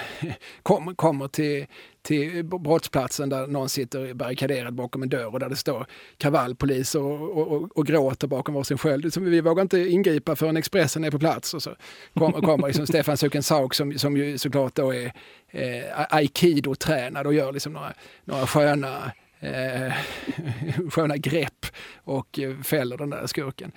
kom, 0.63 0.95
kommer 0.97 1.29
till, 1.29 1.67
till 2.03 2.45
brottsplatsen 2.45 3.29
där 3.29 3.47
någon 3.47 3.69
sitter 3.69 4.15
barrikaderad 4.15 4.75
bakom 4.75 5.03
en 5.03 5.09
dörr 5.09 5.33
och 5.33 5.41
där 5.41 5.49
det 5.49 5.57
står 5.57 5.87
kravallpolis 6.17 6.95
och, 6.95 7.13
och, 7.13 7.49
och, 7.49 7.79
och 7.79 7.87
gråter 7.87 8.27
bakom 8.29 8.55
varsin 8.55 8.79
sköld. 8.79 9.17
Vi 9.17 9.41
vågar 9.41 9.63
inte 9.63 9.79
ingripa 9.79 10.37
förrän 10.37 10.57
Expressen 10.57 11.05
är 11.05 11.11
på 11.11 11.19
plats. 11.19 11.55
Och 11.55 11.63
så 11.63 11.77
kommer, 12.15 12.41
kommer 12.41 12.67
liksom 12.67 12.87
Stefan 12.87 13.17
Suken 13.17 13.43
Sauk 13.43 13.75
som, 13.75 13.99
som 13.99 14.17
ju 14.17 14.39
såklart 14.39 14.75
då 14.75 14.95
är 14.95 15.13
eh, 15.51 16.15
aikido-tränad 16.15 17.27
och 17.27 17.35
gör 17.35 17.53
liksom 17.53 17.73
några, 17.73 17.93
några 18.25 18.47
sköna 18.47 19.13
eh, 19.41 19.93
sköna 20.91 21.17
grepp 21.17 21.67
och 21.97 22.39
fäller 22.65 22.97
den 22.97 23.11
där 23.11 23.27
skurken. 23.27 23.73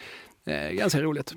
Eh, 0.46 0.72
ganska 0.72 1.02
roligt. 1.02 1.34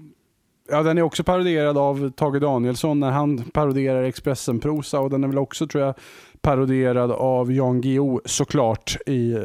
Ja, 0.70 0.82
den 0.82 0.98
är 0.98 1.02
också 1.02 1.24
parodierad 1.24 1.78
av 1.78 2.10
Tage 2.10 2.40
Danielsson 2.40 3.00
när 3.00 3.10
han 3.10 3.38
paroderar 3.38 4.02
Expressen-prosa 4.02 5.00
och 5.00 5.10
den 5.10 5.24
är 5.24 5.28
väl 5.28 5.38
också 5.38 5.66
tror 5.66 5.84
jag 5.84 5.94
parodierad 6.40 7.10
av 7.10 7.52
Jan 7.52 7.80
Guillou 7.80 8.20
såklart 8.24 8.96
i 9.06 9.32
eh, 9.32 9.40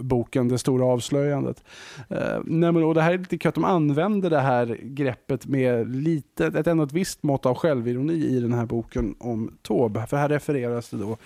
boken 0.00 0.48
Det 0.48 0.58
stora 0.58 0.84
avslöjandet. 0.84 1.64
Eh, 2.08 2.38
nej, 2.44 2.72
men, 2.72 2.84
och 2.84 2.94
det 2.94 3.02
här 3.02 3.12
är 3.12 3.18
lite 3.18 3.38
kul 3.38 3.48
att 3.48 3.54
de 3.54 3.64
använder 3.64 4.30
det 4.30 4.40
här 4.40 4.78
greppet 4.82 5.46
med 5.46 5.96
lite, 5.96 6.46
ett, 6.46 6.66
ändå 6.66 6.84
ett 6.84 6.92
visst 6.92 7.22
mått 7.22 7.46
av 7.46 7.54
självironi 7.54 8.26
i 8.26 8.40
den 8.40 8.52
här 8.52 8.66
boken 8.66 9.14
om 9.18 9.56
Taube. 9.62 10.06
För 10.06 10.16
här 10.16 10.28
refereras 10.28 10.90
det 10.90 10.96
då, 10.96 11.16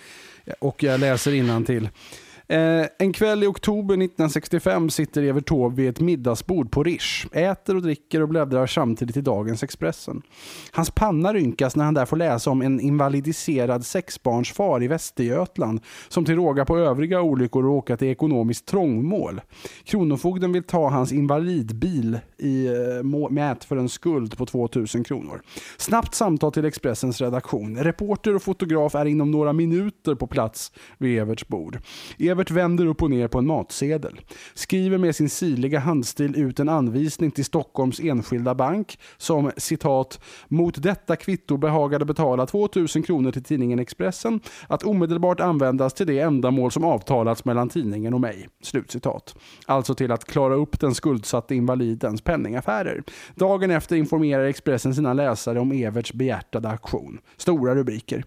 och 0.59 0.83
jag 0.83 0.99
läser 0.99 1.31
till 1.65 1.89
Eh, 2.47 2.85
en 2.99 3.13
kväll 3.13 3.43
i 3.43 3.47
oktober 3.47 3.93
1965 3.93 4.89
sitter 4.89 5.23
Evert 5.23 5.47
Taube 5.47 5.75
vid 5.75 5.89
ett 5.89 5.99
middagsbord 5.99 6.71
på 6.71 6.83
Rish. 6.83 7.27
Äter 7.31 7.75
och 7.75 7.81
dricker 7.81 8.21
och 8.21 8.29
bläddrar 8.29 8.67
samtidigt 8.67 9.17
i 9.17 9.21
dagens 9.21 9.63
Expressen. 9.63 10.21
Hans 10.71 10.91
panna 10.91 11.33
rynkas 11.33 11.75
när 11.75 11.85
han 11.85 11.93
där 11.93 12.05
får 12.05 12.17
läsa 12.17 12.49
om 12.49 12.61
en 12.61 12.79
invalidiserad 12.79 13.85
sexbarnsfar 13.85 14.83
i 14.83 14.87
Västergötland 14.87 15.79
som 16.07 16.25
till 16.25 16.35
råga 16.35 16.65
på 16.65 16.77
övriga 16.77 17.21
olyckor 17.21 17.63
råkat 17.63 18.01
i 18.01 18.07
ekonomiskt 18.07 18.65
trångmål. 18.65 19.41
Kronofogden 19.83 20.51
vill 20.51 20.63
ta 20.63 20.89
hans 20.89 21.11
invalidbil 21.11 22.19
i 22.37 22.67
eh, 22.67 23.29
mät 23.29 23.63
för 23.63 23.77
en 23.77 23.89
skuld 23.89 24.37
på 24.37 24.45
2000 24.45 25.03
kronor. 25.03 25.41
Snabbt 25.77 26.15
samtal 26.15 26.51
till 26.51 26.65
Expressens 26.65 27.21
redaktion. 27.21 27.77
Reporter 27.77 28.35
och 28.35 28.43
fotograf 28.43 28.95
är 28.95 29.05
inom 29.05 29.31
några 29.31 29.53
minuter 29.53 30.15
på 30.15 30.27
plats 30.27 30.71
vid 30.97 31.19
Everts 31.19 31.47
bord. 31.47 31.79
Evert 32.35 32.51
vänder 32.51 32.85
upp 32.85 33.03
och 33.03 33.09
ner 33.09 33.27
på 33.27 33.37
en 33.39 33.47
matsedel. 33.47 34.21
Skriver 34.53 34.97
med 34.97 35.15
sin 35.15 35.29
sirliga 35.29 35.79
handstil 35.79 36.35
ut 36.35 36.59
en 36.59 36.69
anvisning 36.69 37.31
till 37.31 37.45
Stockholms 37.45 37.99
enskilda 37.99 38.55
bank 38.55 38.99
som 39.17 39.51
citat 39.57 40.19
mot 40.47 40.83
detta 40.83 41.15
kvitto 41.15 41.57
behagade 41.57 42.05
betala 42.05 42.45
2000 42.45 43.03
kronor 43.03 43.31
till 43.31 43.43
tidningen 43.43 43.79
Expressen 43.79 44.39
att 44.67 44.83
omedelbart 44.83 45.39
användas 45.39 45.93
till 45.93 46.07
det 46.07 46.19
ändamål 46.19 46.71
som 46.71 46.83
avtalats 46.83 47.45
mellan 47.45 47.69
tidningen 47.69 48.13
och 48.13 48.21
mig. 48.21 48.49
Slutcitat. 48.63 49.35
Alltså 49.65 49.95
till 49.95 50.11
att 50.11 50.25
klara 50.25 50.55
upp 50.55 50.79
den 50.79 50.95
skuldsatte 50.95 51.55
invalidens 51.55 52.21
penningaffärer. 52.21 53.03
Dagen 53.35 53.71
efter 53.71 53.95
informerar 53.95 54.43
Expressen 54.43 54.95
sina 54.95 55.13
läsare 55.13 55.59
om 55.59 55.71
Everts 55.71 56.13
behjärtade 56.13 56.69
aktion. 56.69 57.19
Stora 57.37 57.75
rubriker. 57.75 58.23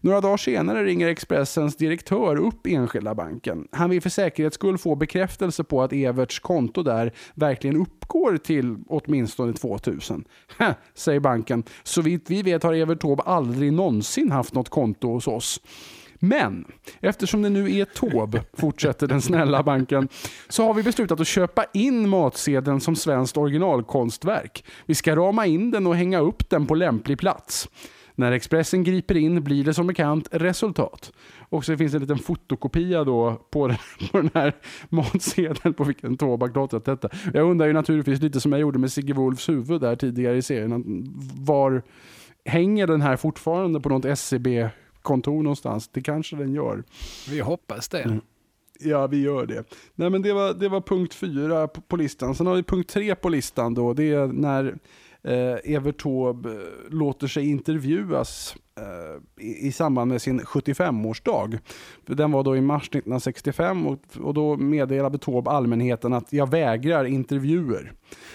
Några 0.00 0.20
dagar 0.20 0.36
senare 0.36 0.84
ringer 0.84 1.08
Expressens 1.08 1.76
direktör 1.76 2.36
upp 2.36 2.66
Enskilda 2.66 3.14
banken. 3.14 3.68
Han 3.72 3.90
vill 3.90 4.02
för 4.02 4.10
säkerhets 4.10 4.54
skull 4.54 4.78
få 4.78 4.94
bekräftelse 4.94 5.64
på 5.64 5.82
att 5.82 5.92
Everts 5.92 6.38
konto 6.38 6.82
där 6.82 7.12
verkligen 7.34 7.76
uppgår 7.76 8.36
till 8.36 8.76
åtminstone 8.88 9.52
2000. 9.52 10.24
säger 10.94 11.20
banken. 11.20 11.62
Så 11.82 12.02
vitt 12.02 12.30
vi 12.30 12.42
vet 12.42 12.62
har 12.62 12.74
Evert 12.74 13.00
Taube 13.00 13.22
aldrig 13.22 13.72
någonsin 13.72 14.32
haft 14.32 14.54
något 14.54 14.68
konto 14.68 15.08
hos 15.08 15.28
oss. 15.28 15.60
Men 16.20 16.64
eftersom 17.00 17.42
det 17.42 17.48
nu 17.48 17.76
är 17.76 17.84
Taube, 17.84 18.44
fortsätter 18.56 19.06
den 19.06 19.22
snälla 19.22 19.62
banken, 19.62 20.08
så 20.48 20.64
har 20.64 20.74
vi 20.74 20.82
beslutat 20.82 21.20
att 21.20 21.26
köpa 21.26 21.64
in 21.74 22.08
matsedeln 22.08 22.80
som 22.80 22.96
svenskt 22.96 23.36
originalkonstverk. 23.36 24.64
Vi 24.86 24.94
ska 24.94 25.16
rama 25.16 25.46
in 25.46 25.70
den 25.70 25.86
och 25.86 25.96
hänga 25.96 26.18
upp 26.18 26.50
den 26.50 26.66
på 26.66 26.74
lämplig 26.74 27.18
plats. 27.18 27.68
När 28.18 28.32
Expressen 28.32 28.84
griper 28.84 29.16
in 29.16 29.44
blir 29.44 29.64
det 29.64 29.74
som 29.74 29.86
bekant 29.86 30.28
resultat. 30.30 31.12
Och 31.48 31.64
så 31.64 31.76
finns 31.76 31.92
det 31.92 31.96
en 31.96 32.02
liten 32.02 32.18
fotokopia 32.18 33.04
då 33.04 33.46
på 33.50 33.68
den, 33.68 33.76
på 34.10 34.20
den 34.20 34.30
här 34.34 34.52
matsedeln 34.88 35.74
på 35.74 35.84
vilken 35.84 36.16
Tobak 36.16 36.52
klottrat 36.52 36.84
detta. 36.84 37.08
Jag 37.34 37.50
undrar 37.50 37.66
ju 37.66 37.72
naturligtvis 37.72 38.20
lite 38.20 38.40
som 38.40 38.52
jag 38.52 38.60
gjorde 38.60 38.78
med 38.78 38.92
Sigge 38.92 39.14
Wolfs 39.14 39.48
huvud 39.48 39.80
där 39.80 39.96
tidigare 39.96 40.36
i 40.36 40.42
serien. 40.42 41.04
Var 41.40 41.82
hänger 42.44 42.86
den 42.86 43.00
här 43.00 43.16
fortfarande 43.16 43.80
på 43.80 43.88
något 43.88 44.04
SCB 44.04 44.68
kontor 45.02 45.42
någonstans. 45.42 45.88
Det 45.88 46.00
kanske 46.00 46.36
den 46.36 46.52
gör. 46.52 46.84
Vi 47.30 47.40
hoppas 47.40 47.88
det. 47.88 48.02
Mm. 48.02 48.20
Ja, 48.80 49.06
vi 49.06 49.22
gör 49.22 49.46
det. 49.46 49.64
Nej, 49.94 50.10
men 50.10 50.22
det 50.22 50.32
var, 50.32 50.54
det 50.54 50.68
var 50.68 50.80
punkt 50.80 51.14
fyra 51.14 51.68
på, 51.68 51.80
på 51.80 51.96
listan. 51.96 52.34
Sen 52.34 52.46
har 52.46 52.54
vi 52.54 52.62
punkt 52.62 52.90
tre 52.90 53.14
på 53.14 53.28
listan 53.28 53.74
då. 53.74 53.92
Det 53.92 54.12
är 54.12 54.26
när 54.26 54.78
eh, 55.24 55.74
Evert 55.74 56.02
Taube 56.02 56.50
eh, 56.50 56.56
låter 56.90 57.26
sig 57.26 57.50
intervjuas 57.50 58.56
eh, 58.76 59.44
i, 59.46 59.66
i, 59.66 59.72
samband 59.72 60.10
med 60.10 60.22
sin 60.22 60.40
75-årsdag. 60.40 61.58
Den 62.06 62.32
var 62.32 62.42
då 62.42 62.56
i 62.56 62.60
mars 62.60 62.88
1965 62.88 63.86
och, 63.86 63.98
och 64.20 64.34
då 64.34 64.56
meddelade 64.56 65.18
Taube 65.18 65.50
allmänheten 65.50 66.12
att 66.12 66.32
jag 66.32 66.50
vägrar 66.50 67.04
intervjuer. 67.04 67.92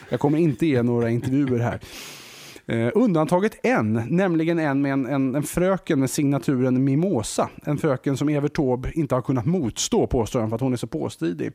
Jag 0.10 0.19
kommer 0.19 0.38
inte 0.38 0.65
ge 0.65 0.84
några 0.84 1.10
intervjuer 1.10 1.60
här. 1.60 1.80
Eh, 2.65 2.90
undantaget 2.95 3.65
en, 3.65 4.03
nämligen 4.10 4.60
en 4.60 4.81
med 4.81 4.94
en, 4.94 5.06
en, 5.06 5.35
en, 5.35 5.44
fröken 5.44 5.99
med 5.99 6.10
signaturen 6.10 6.84
Mimosa. 6.84 7.49
En 7.65 7.77
fröken 7.77 8.18
som 8.18 8.30
Evert 8.30 8.53
Taube 8.53 8.91
inte 8.94 9.15
har 9.15 9.22
kunnat 9.22 9.45
motstå 9.45 10.07
påstår 10.07 10.40
han 10.40 10.49
för 10.49 10.56
att 10.56 10.61
hon 10.61 10.73
är 10.73 10.77
så 10.77 10.88
påstridig. 10.88 11.52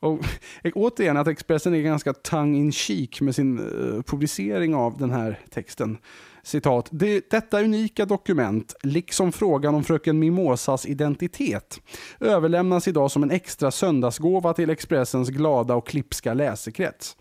Och, 0.00 0.20
eh, 0.62 0.72
återigen 0.74 1.16
att 1.16 1.28
Expressen 1.28 1.74
är 1.74 1.82
ganska 1.82 2.12
tongue 2.12 2.58
in 2.58 2.72
cheek 2.72 3.20
med 3.20 3.34
sin 3.34 3.58
eh, 3.58 4.02
publicering 4.02 4.74
av 4.74 4.98
den 4.98 5.10
här 5.10 5.40
texten. 5.50 5.98
Citat, 6.42 6.88
det, 6.90 7.30
detta 7.30 7.62
unika 7.62 8.04
dokument, 8.04 8.74
liksom 8.82 9.32
frågan 9.32 9.74
om 9.74 9.84
fröken 9.84 10.18
Mimosas 10.18 10.86
identitet, 10.86 11.80
överlämnas 12.20 12.88
idag 12.88 13.10
som 13.10 13.22
en 13.22 13.30
extra 13.30 13.70
söndagsgåva 13.70 14.52
till 14.52 14.70
Expressens 14.70 15.28
glada 15.28 15.74
och 15.74 15.86
klipska 15.86 16.34
läsekrets. 16.34 17.16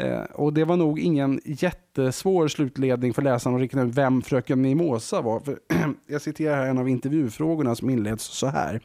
Eh, 0.00 0.22
och 0.22 0.52
det 0.52 0.64
var 0.64 0.76
nog 0.76 1.00
ingen 1.00 1.40
jätte 1.44 1.89
jättesvår 1.98 2.48
slutledning 2.48 3.14
för 3.14 3.22
läsaren 3.22 3.56
att 3.56 3.62
räkna 3.62 3.82
ut 3.82 3.94
vem 3.94 4.22
fröken 4.22 4.60
Mimosa 4.60 5.20
var. 5.20 5.40
För 5.40 5.58
jag 6.06 6.22
citerar 6.22 6.56
här 6.56 6.66
en 6.66 6.78
av 6.78 6.88
intervjufrågorna 6.88 7.74
som 7.74 7.90
inleds 7.90 8.24
så 8.24 8.46
här. 8.46 8.80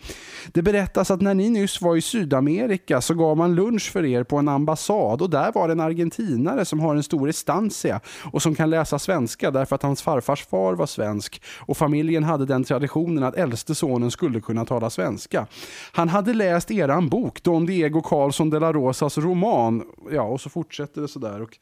Det 0.54 0.62
berättas 0.62 1.12
att 1.12 1.22
när 1.22 1.34
ni 1.34 1.50
nyss 1.50 1.82
var 1.82 1.96
i 1.96 2.02
Sydamerika 2.02 3.02
så 3.02 3.14
gav 3.14 3.38
man 3.38 3.56
lunch 3.56 3.92
för 3.92 4.06
er 4.06 4.24
på 4.24 4.38
en 4.38 4.48
ambassad 4.48 5.22
och 5.22 5.30
där 5.30 5.52
var 5.52 5.68
det 5.68 5.72
en 5.72 5.80
argentinare 5.80 6.66
som 6.66 6.80
har 6.80 6.96
en 6.96 7.04
stor 7.04 7.30
estancia 7.30 8.00
och 8.32 8.42
som 8.42 8.56
kan 8.56 8.70
läsa 8.70 9.00
svenska 9.00 9.52
därför 9.52 9.76
att 9.76 9.84
hans 9.84 10.02
farfars 10.02 10.46
far 10.46 10.74
var 10.74 10.86
svensk 10.86 11.42
och 11.60 11.78
familjen 11.78 12.24
hade 12.24 12.46
den 12.46 12.64
traditionen 12.64 13.24
att 13.24 13.36
äldste 13.36 13.76
sonen 13.76 14.12
skulle 14.12 14.42
kunna 14.42 14.66
tala 14.66 14.90
svenska. 14.90 15.48
Han 15.92 16.10
hade 16.10 16.34
läst 16.34 16.72
eran 16.72 17.10
bok, 17.10 17.44
Don 17.44 17.66
Diego 17.66 18.02
Carlsson 18.02 18.50
de 18.50 18.60
la 18.60 18.74
Rosas 18.74 19.18
roman, 19.18 19.84
ja 20.12 20.22
och 20.22 20.42
så 20.42 20.50
fortsätter 20.50 21.02
det 21.02 21.08
sådär. 21.08 21.42
Och, 21.42 21.58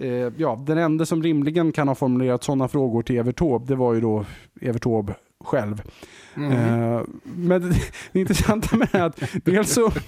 eh, 0.00 0.32
ja, 0.36 0.62
den 0.66 0.78
enda 0.78 1.06
som 1.06 1.22
rimligen 1.22 1.72
kan 1.72 1.88
ha 1.88 1.94
formulerat 1.94 2.44
sådana 2.44 2.68
frågor 2.68 3.02
till 3.02 3.18
Evert 3.18 3.38
Taube, 3.38 3.66
det 3.66 3.76
var 3.76 3.94
ju 3.94 4.00
då 4.00 4.24
Evert 4.60 4.82
Taube 4.82 5.14
själv. 5.44 5.82
Mm. 6.36 6.52
Eh, 6.52 7.02
men 7.22 7.62
det, 7.62 7.74
det 8.12 8.20
intressanta 8.20 8.76
med 8.76 8.94
att 8.94 9.22
dels 9.44 9.72
så 9.72 9.90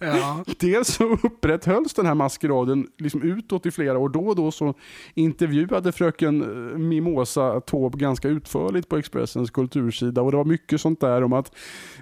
Ja. 0.00 0.44
Dels 0.60 0.88
så 0.88 1.04
upprätthölls 1.04 1.94
den 1.94 2.06
här 2.06 2.14
maskeraden 2.14 2.86
liksom 2.98 3.22
utåt 3.22 3.66
i 3.66 3.70
flera 3.70 3.98
år. 3.98 4.08
Då 4.08 4.26
och 4.26 4.36
då 4.36 4.50
så 4.50 4.74
intervjuade 5.14 5.92
fröken 5.92 6.42
eh, 6.42 6.78
Mimosa 6.78 7.60
Taube 7.60 7.98
ganska 7.98 8.28
utförligt 8.28 8.88
på 8.88 8.96
Expressens 8.96 9.50
kultursida 9.50 10.22
och 10.22 10.30
det 10.30 10.36
var 10.36 10.44
mycket 10.44 10.80
sånt 10.80 11.00
där 11.00 11.22
om 11.22 11.32
att 11.32 11.54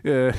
eh, 0.03 0.35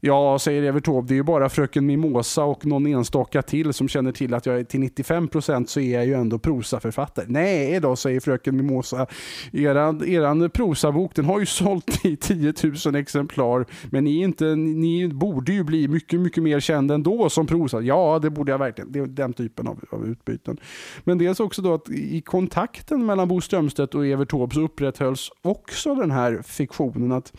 Ja, 0.00 0.38
säger 0.38 0.62
Evert 0.62 0.84
Taube, 0.84 1.08
det 1.08 1.14
är 1.14 1.16
ju 1.16 1.22
bara 1.22 1.48
fröken 1.48 1.86
Mimosa 1.86 2.44
och 2.44 2.66
någon 2.66 2.86
enstaka 2.86 3.42
till 3.42 3.72
som 3.72 3.88
känner 3.88 4.12
till 4.12 4.34
att 4.34 4.46
jag 4.46 4.60
är 4.60 4.64
till 4.64 4.80
95% 4.80 5.66
så 5.66 5.80
är 5.80 5.94
jag 5.94 6.06
ju 6.06 6.14
ändå 6.14 6.38
prosaförfattare. 6.38 7.26
Nej 7.28 7.80
då, 7.80 7.96
säger 7.96 8.20
fröken 8.20 8.56
Mimosa. 8.56 9.06
Eran, 9.52 10.08
eran 10.08 10.50
prosabok 10.50 11.14
den 11.14 11.24
har 11.24 11.40
ju 11.40 11.46
sålt 11.46 12.04
i 12.04 12.16
10 12.16 12.54
000 12.86 12.94
exemplar 12.94 13.66
men 13.90 14.04
ni, 14.04 14.22
inte, 14.22 14.44
ni 14.56 15.08
borde 15.08 15.52
ju 15.52 15.64
bli 15.64 15.88
mycket, 15.88 16.20
mycket 16.20 16.42
mer 16.42 16.60
kända 16.60 16.94
ändå 16.94 17.30
som 17.30 17.46
prosa. 17.46 17.80
Ja, 17.80 18.18
det 18.22 18.30
borde 18.30 18.52
jag 18.52 18.58
verkligen. 18.58 18.92
Det 18.92 18.98
är 18.98 19.06
den 19.06 19.32
typen 19.32 19.68
av, 19.68 19.84
av 19.90 20.06
utbyten. 20.06 20.56
Men 21.04 21.18
dels 21.18 21.40
också 21.40 21.62
då 21.62 21.74
att 21.74 21.90
i 21.90 22.20
kontakten 22.20 23.06
mellan 23.06 23.28
Bo 23.28 23.40
Strömstedt 23.40 23.94
och 23.94 24.06
Evert 24.06 24.30
Taube 24.30 24.54
så 24.54 24.60
upprätthölls 24.60 25.30
också 25.42 25.94
den 25.94 26.10
här 26.10 26.42
fiktionen 26.42 27.12
att 27.12 27.32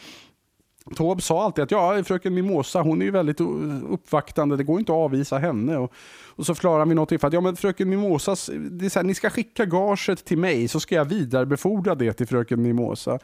Taube 0.96 1.22
sa 1.22 1.44
alltid 1.44 1.64
att 1.64 1.72
ja, 1.72 2.04
fröken 2.04 2.34
Mimosa 2.34 2.82
hon 2.82 3.02
är 3.02 3.06
ju 3.06 3.12
väldigt 3.12 3.42
uppvaktande, 3.90 4.58
det 4.58 4.64
går 4.64 4.80
inte 4.80 4.92
att 4.92 4.98
avvisa 4.98 5.38
henne. 5.38 5.78
Och, 5.78 5.94
och 6.36 6.46
så 6.46 6.56
förklarar 6.56 6.86
vi 6.86 6.96
någonting 6.96 7.20
för 7.20 7.28
att 7.28 7.34
ja, 7.34 7.42
men 7.42 7.56
fröken 7.56 7.90
Mimosa, 7.90 8.36
det 8.72 8.86
är 8.86 8.90
så 8.90 9.00
här, 9.00 9.04
ni 9.04 9.16
ska 9.16 9.30
skicka 9.30 9.66
gaget 9.66 10.26
till 10.26 10.38
mig 10.38 10.68
så 10.68 10.80
ska 10.80 10.96
jag 10.96 11.06
vidarebefordra 11.06 11.96
det 11.96 12.14
till 12.14 12.28
fröken 12.28 12.62
Mimosa. 12.62 13.20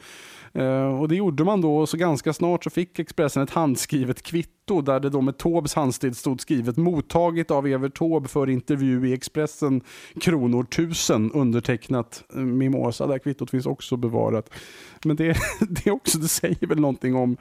Eh, 0.56 1.00
och 1.00 1.08
det 1.08 1.16
gjorde 1.16 1.44
man 1.44 1.62
då 1.62 1.78
och 1.78 1.90
så 1.90 1.98
ganska 1.98 2.34
snart 2.34 2.64
så 2.64 2.70
fick 2.70 3.00
Expressen 3.00 3.44
ett 3.44 3.50
handskrivet 3.50 4.22
kvitto 4.22 4.82
där 4.82 5.00
det 5.00 5.10
då 5.10 5.22
med 5.22 5.38
Taubes 5.38 5.74
handstil 5.74 6.16
stod 6.16 6.42
skrivet 6.42 6.78
mottagit 6.78 7.52
av 7.52 7.68
Evert 7.68 7.98
Taube 7.98 8.28
för 8.28 8.50
intervju 8.50 9.08
i 9.08 9.14
Expressen 9.14 9.82
kronor 10.22 10.64
1000, 10.64 11.32
undertecknat 11.32 12.24
eh, 12.36 12.40
Mimosa. 12.40 13.08
Det 13.08 13.20
kvittot 13.20 13.52
finns 13.52 13.66
också 13.66 13.98
bevarat. 13.98 14.50
Men 15.06 15.16
det, 15.16 15.38
det, 15.86 15.92
också, 15.92 16.18
det 16.18 16.28
säger 16.28 16.68
väl 16.68 16.80
någonting 16.80 17.16
om 17.16 17.38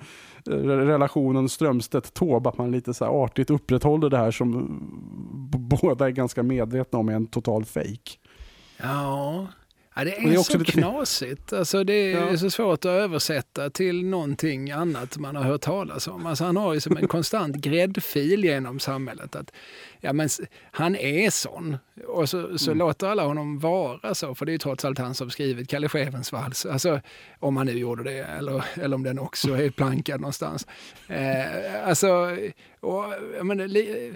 eh, 0.50 0.54
relationen 0.66 1.48
Strömstedt-Taube, 1.48 2.48
att 2.48 2.58
man 2.58 2.70
lite 2.70 2.94
så 2.94 3.04
här 3.04 3.24
artigt 3.24 3.50
upprätthåller 3.50 4.10
det 4.10 4.18
här 4.18 4.30
som 4.30 4.80
båda 5.50 6.06
är 6.06 6.10
ganska 6.10 6.42
medvetna 6.42 6.98
om 6.98 7.08
är 7.08 7.14
en 7.14 7.26
total 7.26 7.64
fejk. 7.64 8.20
Ja, 8.82 9.46
Ja, 9.96 10.04
det 10.04 10.16
är, 10.16 10.28
det 10.28 10.34
är 10.34 10.38
så 10.42 10.58
lite- 10.58 10.72
knasigt. 10.72 11.52
Alltså, 11.52 11.84
det 11.84 11.92
är 12.12 12.30
Ja. 12.30 12.36
så 12.38 12.50
svårt 12.50 12.78
att 12.84 12.90
översätta 12.90 13.70
till 13.70 14.04
någonting 14.06 14.70
annat 14.70 15.18
man 15.18 15.36
har 15.36 15.42
hört 15.44 15.60
talas 15.60 16.08
om. 16.08 16.26
Alltså, 16.26 16.44
han 16.44 16.56
har 16.56 16.74
ju 16.74 16.80
som 16.80 16.96
en 16.96 17.08
konstant 17.08 17.56
gräddfil 17.56 18.44
genom 18.44 18.80
samhället. 18.80 19.36
Att, 19.36 19.50
ja, 20.04 20.12
men, 20.12 20.28
han 20.72 20.96
är 20.96 21.30
sån. 21.30 21.76
Och 22.06 22.28
så, 22.28 22.58
så 22.58 22.70
Mm. 22.70 22.78
låter 22.78 23.06
alla 23.08 23.24
honom 23.24 23.58
vara 23.58 24.14
så. 24.14 24.34
För 24.34 24.46
det 24.46 24.50
är 24.50 24.54
ju 24.54 24.58
trots 24.58 24.84
allt 24.84 24.98
han 24.98 25.14
som 25.14 25.30
skrivit 25.30 25.68
Kalle 25.68 25.88
Schewens 25.88 26.32
vals. 26.32 26.66
Alltså, 26.66 27.00
om 27.38 27.56
han 27.56 27.66
nu 27.66 27.72
gjorde 27.72 28.02
det. 28.04 28.18
Eller, 28.24 28.64
eller 28.74 28.94
om 28.96 29.02
den 29.02 29.18
också 29.18 29.54
är 29.58 29.70
plankad 29.70 30.20
någonstans. 30.20 30.66
Eh, 31.08 31.88
alltså, 31.88 32.36
och, 32.80 33.04
menar, 33.46 33.66
li, 33.68 34.12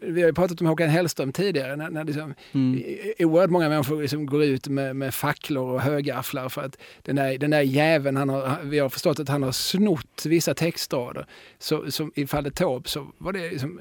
vi 0.00 0.20
har 0.22 0.28
ju 0.28 0.34
pratat 0.34 0.60
om 0.60 0.66
Håkan 0.66 0.88
Hellström 0.88 1.32
tidigare. 1.32 1.76
När, 1.76 1.90
när 1.90 2.04
liksom, 2.04 2.34
Mm. 2.52 2.82
oerhört 3.18 3.50
många 3.50 3.68
människor 3.68 4.02
liksom 4.02 4.26
går 4.26 4.42
ut 4.44 4.68
med, 4.68 4.96
med 4.96 5.14
facklor 5.14 5.70
och 5.74 5.80
högafflar 5.80 6.48
för 6.48 6.62
att 6.62 6.78
den 7.02 7.16
där, 7.16 7.38
den 7.38 7.50
där 7.50 7.60
jäveln, 7.62 8.16
han 8.16 8.28
har, 8.28 8.58
vi 8.62 8.78
har 8.78 8.88
förstått 8.88 9.20
att 9.20 9.28
han 9.28 9.42
har 9.42 9.52
snott 9.52 10.26
vissa 10.26 10.54
textrader. 10.54 11.26
Så, 11.58 11.90
som 11.90 12.12
I 12.14 12.26
fallet 12.26 12.54
Taube 12.54 12.88
så 12.88 13.06
var 13.18 13.32
det 13.32 13.50
liksom, 13.50 13.80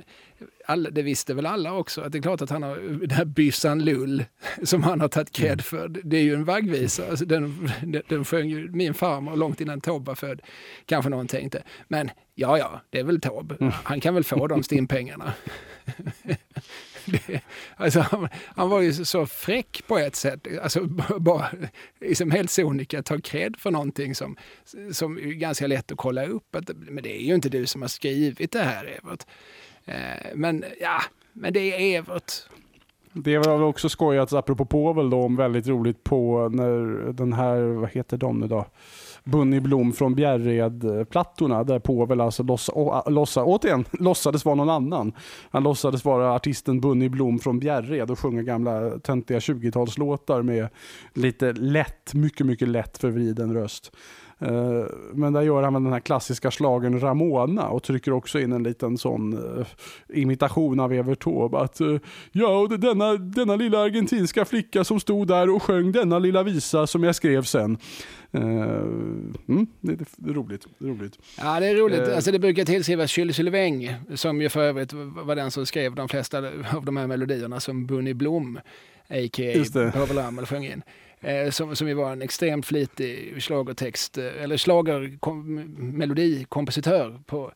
alla, 0.66 0.90
det 0.90 1.02
visste 1.02 1.34
väl 1.34 1.46
alla 1.46 1.74
också, 1.74 2.02
att 2.02 2.12
det 2.12 2.18
är 2.18 2.22
klart 2.22 2.42
att 2.42 2.50
han 2.50 2.64
har 2.64 2.78
den 3.00 3.12
här 3.12 3.26
byssan 3.26 3.86
Lull 3.86 4.26
som 4.64 4.84
han 4.84 5.02
har 5.02 5.08
tagit 5.08 5.32
cred 5.32 5.62
för. 5.62 5.88
Det 5.88 6.18
är 6.18 6.22
ju 6.22 6.34
en 6.34 6.46
vaggvisa, 6.46 7.10
alltså 7.10 7.26
den, 7.26 7.72
den, 7.84 8.02
den 8.10 8.26
sjöng 8.26 8.50
ju 8.50 8.72
min 8.72 8.94
farmor 8.94 9.36
långt 9.36 9.62
innan 9.62 9.82
Taube 9.82 10.06
var 10.08 10.16
född. 10.16 10.42
Kanske 10.86 11.10
någon 11.10 11.28
tänkte. 11.28 11.64
Men 11.88 12.12
ja, 12.36 12.58
ja, 12.58 12.82
det 12.90 13.00
är 13.00 13.04
väl 13.04 13.22
Taube. 13.22 13.72
Han 13.84 14.00
kan 14.00 14.14
väl 14.14 14.24
få 14.24 14.48
de 14.48 14.64
stimpengarna. 14.64 15.34
Det, 17.06 17.42
alltså, 17.76 18.00
han, 18.00 18.28
han 18.56 18.70
var 18.70 18.82
ju 18.82 18.94
så- 18.94 19.26
fräck 19.26 19.84
på 19.88 19.98
ett 19.98 20.16
sätt. 20.16 20.48
Alltså, 20.62 20.86
bara 21.20 21.48
liksom 22.02 22.32
helt 22.32 22.52
sonika 22.52 23.04
ta 23.04 23.20
cred 23.20 23.56
för 23.60 23.72
någonting 23.72 24.16
som, 24.16 24.38
som 24.92 25.18
är 25.18 25.22
ganska 25.22 25.68
lätt 25.68 25.92
att 25.92 25.98
kolla 25.98 26.26
upp. 26.26 26.56
Att, 26.56 26.70
men 26.76 27.04
det 27.04 27.22
är 27.22 27.22
ju 27.22 27.36
inte 27.36 27.50
du 27.50 27.66
som 27.66 27.82
har 27.82 27.90
skrivit 27.90 28.52
det 28.52 28.64
här, 28.64 28.86
Evert. 28.86 29.26
Eh, 29.86 29.96
men 30.36 30.64
ja, 30.82 31.02
men 31.34 31.54
det 31.54 31.60
är 31.60 32.00
Evert. 32.00 32.32
Det 33.14 33.36
har 33.36 33.62
också 33.62 33.90
skojats, 33.90 34.34
apropå 34.34 34.66
Povel 34.66 35.10
då, 35.10 35.22
om 35.22 35.36
väldigt 35.36 35.68
roligt 35.68 36.04
på 36.04 36.50
när 36.50 37.12
den 37.14 37.34
här, 37.34 37.62
vad 37.62 37.90
heter 37.90 38.18
de 38.18 38.40
nu 38.40 38.48
då? 38.48 38.66
Bunny 39.24 39.60
Blom 39.60 39.94
från 39.94 40.16
Bjärred-plattorna 40.16 41.64
där 41.64 41.80
Povel 41.80 42.22
alltså 42.22 42.44
lossa, 42.44 42.72
å- 42.76 43.10
lossa, 43.10 43.44
återigen, 43.44 43.86
låtsades 43.92 44.46
vara 44.46 44.56
någon 44.56 44.70
annan. 44.70 45.14
Han 45.50 45.64
låtsades 45.64 46.06
vara 46.06 46.34
artisten 46.36 46.82
Bunny 46.82 47.10
Blom 47.10 47.40
från 47.40 47.60
Bjärred 47.60 48.12
och 48.12 48.20
sjunga 48.20 48.42
gamla 48.42 49.00
töntiga 49.00 49.40
20-talslåtar 49.40 50.42
med 50.42 50.68
lite 51.14 51.54
lätt, 51.54 52.14
mycket, 52.14 52.46
mycket 52.46 52.68
lätt 52.68 52.98
förvriden 52.98 53.54
röst. 53.54 53.92
Eh, 54.40 54.86
Men 55.14 55.34
där 55.34 55.42
gör 55.42 55.64
han 55.64 55.74
väl 55.74 55.84
den 55.84 55.94
här 55.94 56.00
klassiska 56.00 56.52
slagen 56.52 57.00
Ramona 57.00 57.68
och 57.70 57.84
trycker 57.84 58.14
också 58.14 58.40
in 58.40 58.52
en 58.52 58.64
liten 58.64 58.98
sån 58.98 59.34
eh, 59.34 59.66
imitation 60.14 60.80
av 60.80 60.94
Evert 60.94 61.24
Taube. 61.24 61.58
Att 61.58 61.82
eh, 61.82 61.98
ja, 62.32 62.60
och 62.60 62.80
denna, 62.80 63.14
denna 63.14 63.56
lilla 63.56 63.80
argentinska 63.80 64.46
flicka 64.46 64.84
som 64.84 65.00
stod 65.00 65.28
där 65.28 65.56
och 65.56 65.64
sjöng 65.64 65.92
denna 65.92 66.20
lilla 66.20 66.44
visa 66.44 66.88
som 66.88 67.04
jag 67.04 67.16
skrev 67.16 67.42
sen. 67.42 67.78
Mm, 68.32 69.68
det, 69.82 69.96
det, 69.96 70.06
det 70.18 70.30
är 70.30 70.34
roligt. 70.34 70.68
Det 70.80 70.86
är 70.86 70.90
roligt. 70.90 71.20
Ja, 71.38 71.60
det 71.60 71.68
är 71.68 71.76
roligt. 71.76 72.08
Alltså, 72.16 72.32
det 72.32 72.40
brukar 72.40 72.66
tillskrivas 72.66 73.12
Kylle 73.12 73.34
Sylväng, 73.34 73.96
som 74.16 74.42
ju 74.42 74.50
för 74.50 74.64
övrigt 74.64 74.94
var 74.94 75.36
den 75.36 75.52
som 75.52 75.66
skrev 75.66 75.96
de 75.96 76.10
flesta 76.10 76.38
av 76.76 76.86
de 76.86 76.98
här 76.98 77.08
melodierna 77.08 77.60
som 77.60 77.86
Bunny 77.86 78.14
Blom, 78.14 78.60
a.k.a. 79.10 79.92
Povel 79.94 80.18
Ramel, 80.18 80.46
sjöng 80.46 80.66
in. 80.66 80.82
Eh, 81.22 81.50
som, 81.50 81.76
som 81.76 81.88
ju 81.88 81.94
var 81.94 82.12
en 82.12 82.22
extremt 82.22 82.66
flitig 82.66 83.44
slagertext, 83.44 84.18
eh, 84.18 84.44
eller 84.44 84.58
schlagermelodikompositör 84.58 87.20
på 87.26 87.52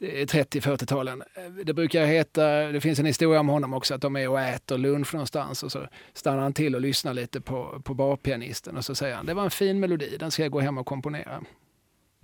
eh, 0.00 0.26
30-40-talen. 0.26 1.22
Det 1.64 1.74
brukar 1.74 2.06
heta, 2.06 2.46
det 2.48 2.80
finns 2.80 2.98
en 2.98 3.06
historia 3.06 3.40
om 3.40 3.48
honom 3.48 3.74
också, 3.74 3.94
att 3.94 4.00
de 4.00 4.16
är 4.16 4.28
och 4.28 4.40
äter 4.40 4.78
lunch 4.78 5.14
någonstans 5.14 5.62
och 5.62 5.72
så 5.72 5.86
stannar 6.12 6.42
han 6.42 6.52
till 6.52 6.74
och 6.74 6.80
lyssnar 6.80 7.14
lite 7.14 7.40
på, 7.40 7.82
på 7.84 7.94
barpianisten 7.94 8.76
och 8.76 8.84
så 8.84 8.94
säger 8.94 9.16
han, 9.16 9.26
det 9.26 9.34
var 9.34 9.44
en 9.44 9.50
fin 9.50 9.80
melodi, 9.80 10.16
den 10.18 10.30
ska 10.30 10.42
jag 10.42 10.52
gå 10.52 10.60
hem 10.60 10.78
och 10.78 10.86
komponera. 10.86 11.44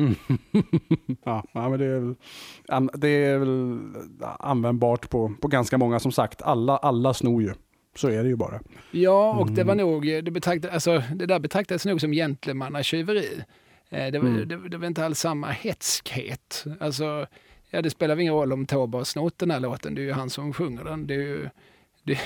ja, 1.24 1.44
ja, 1.52 1.68
men 1.68 1.78
det 1.78 1.86
är, 1.86 2.00
väl, 2.00 2.14
det 3.00 3.08
är 3.08 3.38
väl 3.38 3.78
användbart 4.38 5.10
på, 5.10 5.34
på 5.40 5.48
ganska 5.48 5.78
många. 5.78 6.00
Som 6.00 6.12
sagt, 6.12 6.42
alla, 6.42 6.76
alla 6.76 7.14
snor 7.14 7.42
ju. 7.42 7.54
Så 7.94 8.08
är 8.08 8.22
det 8.22 8.28
ju 8.28 8.36
bara. 8.36 8.60
Ja, 8.90 9.38
och 9.38 9.50
det 9.50 9.64
var 9.64 9.72
Mm. 9.74 9.86
nog, 9.86 10.06
det, 10.06 10.30
betraktade, 10.30 10.74
alltså, 10.74 11.02
det 11.14 11.26
där 11.26 11.38
betraktades 11.38 11.84
nog 11.86 12.00
som 12.00 12.12
gentlemannatjuveri. 12.12 13.28
Eh, 13.90 14.10
Det, 14.12 14.18
var- 14.18 14.28
Mm. 14.28 14.48
det, 14.48 14.68
det 14.68 14.76
var 14.78 14.86
inte 14.86 15.04
alls 15.04 15.18
samma 15.20 15.46
hetskhet. 15.50 16.64
Alltså, 16.80 17.26
ja, 17.70 17.82
det 17.82 17.90
spelar 17.90 18.20
ingen 18.20 18.34
roll 18.34 18.52
om 18.52 18.66
Taube 18.66 18.96
har 18.98 19.04
snott 19.04 19.38
den 19.38 19.50
här 19.50 19.60
låten, 19.60 19.94
det 19.94 20.00
är 20.00 20.04
ju 20.04 20.12
han 20.12 20.30
som 20.30 20.52
sjunger 20.52 20.84
den. 20.84 21.06
Det 21.06 21.14
är 21.14 21.18
ju, 21.18 21.48
det, 22.02 22.18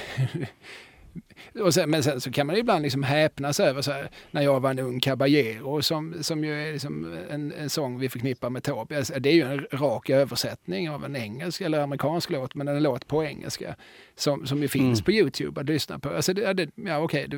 sen, 1.73 1.91
men 1.91 2.03
sen 2.03 2.21
så 2.21 2.31
kan 2.31 2.47
man 2.47 2.57
ibland 2.57 2.83
liksom 2.83 3.03
häpnas 3.03 3.61
över 3.61 3.83
så 3.83 3.93
här, 3.93 4.11
när 4.31 4.43
jag 4.43 4.61
var 4.61 4.71
en 4.71 4.79
ung 4.79 5.01
caballero 5.01 5.83
som, 5.83 6.15
som 6.23 6.45
ju 6.45 6.63
är 6.69 6.73
liksom 6.73 7.19
en, 7.31 7.53
en 7.53 7.71
sång 7.71 7.99
vi 7.99 8.09
förknippar 8.09 8.51
med. 8.51 8.69
Alltså, 8.69 9.21
Det 9.21 9.29
är 9.29 9.35
ju 9.35 9.43
en 9.43 9.67
rak 9.73 10.11
översättning 10.11 10.91
av 10.91 11.05
en 11.05 11.17
engelsk 11.17 11.61
eller 11.61 11.81
amerikansk 11.81 12.31
låt, 12.31 12.55
men 12.55 12.69
en 12.69 12.83
låt 12.83 13.07
på 13.07 13.25
engelska 13.25 13.77
som, 14.15 14.47
som 14.47 14.63
ju 14.63 14.69
finns 14.69 15.01
Mm. 15.01 15.05
på 15.05 15.13
Youtube 15.13 15.61
att 15.61 15.67
lyssna 15.67 15.99
på. 15.99 16.09
Alltså 16.09 16.33
det, 16.33 16.53
det, 16.53 16.71
ja, 16.75 16.99
okej, 16.99 17.29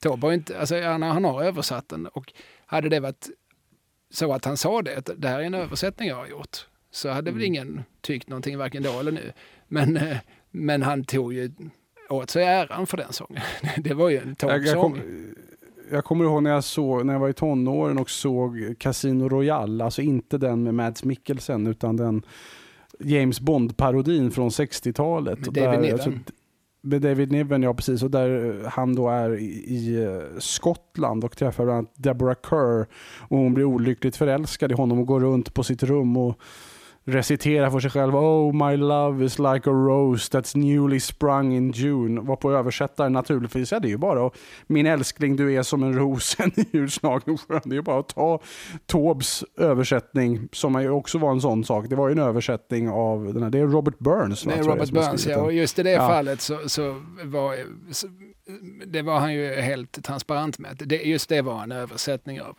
Taube 0.00 0.26
har 0.26 0.32
inte, 0.32 0.58
alltså, 0.58 0.80
han, 0.82 1.02
han 1.02 1.24
har 1.24 1.42
översatt 1.44 1.88
den 1.88 2.06
och 2.06 2.32
hade 2.66 2.88
det 2.88 3.00
varit 3.00 3.28
så 4.10 4.32
att 4.32 4.44
han 4.44 4.56
sa 4.56 4.82
det, 4.82 4.96
att 4.98 5.10
det 5.16 5.28
här 5.28 5.40
är 5.40 5.44
en 5.44 5.54
översättning 5.54 6.08
jag 6.08 6.16
har 6.16 6.26
gjort, 6.26 6.66
så 6.90 7.08
hade 7.08 7.30
väl 7.30 7.40
Mm. 7.40 7.46
ingen 7.46 7.82
tyckt 8.00 8.28
någonting 8.28 8.58
varken 8.58 8.82
då 8.82 9.00
eller 9.00 9.12
nu. 9.12 9.32
Men, 9.68 9.96
eh, 9.96 10.16
men 10.50 10.82
han 10.82 11.04
tog 11.04 11.32
ju 11.34 11.50
åt 12.08 12.30
sig 12.30 12.44
äran 12.44 12.86
för 12.86 12.96
den 12.96 13.12
sången. 13.12 13.42
Det 13.76 13.94
var 13.94 14.08
ju 14.08 14.18
en 14.18 14.36
Jag, 14.40 14.66
jag, 15.90 16.04
kommer 16.04 16.24
ihåg 16.24 16.42
när 16.42 16.50
jag, 16.50 16.64
såg, 16.64 17.06
när 17.06 17.12
jag 17.12 17.20
var 17.20 17.28
i 17.28 17.32
tonåren 17.32 17.98
och 17.98 18.10
såg 18.10 18.74
Casino 18.78 19.28
Royale. 19.28 19.84
Alltså 19.84 20.02
inte 20.02 20.38
den 20.38 20.62
med 20.62 20.74
Mads 20.74 21.04
Mikkelsen 21.04 21.66
utan 21.66 21.96
den 21.96 22.22
James 23.00 23.40
Bond-parodin 23.40 24.30
från 24.30 24.48
60-talet. 24.48 25.38
Med 25.38 25.46
David 25.54 25.62
där- 25.70 25.80
Niven. 25.80 25.92
alltså, 25.92 26.12
med 26.80 27.02
David 27.02 27.32
Niven, 27.32 27.62
ja 27.62 27.74
precis. 27.74 28.02
Och 28.02 28.10
där 28.10 28.62
han 28.68 28.94
då 28.94 29.08
är 29.08 29.36
i, 29.38 29.44
i 29.44 30.04
eh, 30.04 30.38
Skottland 30.38 31.24
och 31.24 31.36
träffar 31.36 31.64
bland 31.64 31.78
annat 31.78 31.92
Deborah 31.94 32.36
Kerr. 32.50 32.86
Och 33.28 33.38
hon 33.38 33.54
blir 33.54 33.64
olyckligt 33.64 34.16
förälskad 34.16 34.72
i 34.72 34.74
honom 34.74 34.98
och 34.98 35.06
går 35.06 35.20
runt 35.20 35.54
på 35.54 35.62
sitt 35.62 35.82
rum 35.82 36.16
och 36.16 36.38
reciterar 37.08 37.70
för 37.70 37.80
sig 37.80 37.90
själv 37.90 38.16
Oh 38.16 38.68
my 38.68 38.76
love 38.76 39.24
is 39.24 39.38
like 39.38 39.70
a 39.70 39.72
rose 39.72 40.38
that's 40.38 40.56
newly 40.56 41.00
sprung 41.00 41.52
in 41.52 41.70
June. 41.72 42.20
Varpå 42.20 42.52
översättaren 42.52 43.12
naturligtvis, 43.12 43.72
ja 43.72 43.80
det 43.80 43.88
är 43.88 43.90
ju 43.90 43.96
bara 43.98 44.30
Min 44.66 44.86
älskling 44.86 45.36
du 45.36 45.54
är 45.54 45.62
som 45.62 45.82
en 45.82 45.94
ros, 45.98 46.36
en 46.38 46.50
urslagen 46.72 47.38
sjö. 47.38 47.60
Det 47.64 47.70
är 47.70 47.74
ju 47.74 47.82
bara 47.82 48.00
att 48.00 48.08
ta 48.08 48.40
Taubes 48.86 49.44
översättning, 49.58 50.48
som 50.52 50.82
ju 50.82 50.90
också 50.90 51.18
var 51.18 51.30
en 51.30 51.40
sån 51.40 51.64
sak. 51.64 51.86
Det 51.88 51.96
var 51.96 52.08
ju 52.08 52.12
en 52.12 52.18
översättning 52.18 52.88
av 52.88 53.34
den 53.34 53.42
här, 53.42 53.50
det 53.50 53.58
är 53.58 53.66
Robert 53.66 53.98
Burns 53.98 54.46
va, 54.46 54.52
tror 54.52 54.66
jag, 54.66 54.72
Robert 54.76 54.90
Burns, 54.90 55.26
ja. 55.26 55.40
Och 55.40 55.52
just 55.52 55.78
i 55.78 55.82
det 55.82 55.90
Ja. 55.90 56.08
fallet 56.08 56.40
så, 56.40 56.58
så, 56.68 57.02
var, 57.24 57.56
så 57.92 58.06
det 58.86 59.02
var 59.02 59.18
han 59.20 59.34
ju 59.34 59.54
helt 59.54 60.04
transparent 60.04 60.58
med. 60.58 60.82
Det, 60.86 60.96
just 60.96 61.28
det 61.28 61.42
var 61.42 61.62
en 61.62 61.72
översättning 61.72 62.40
av, 62.40 62.58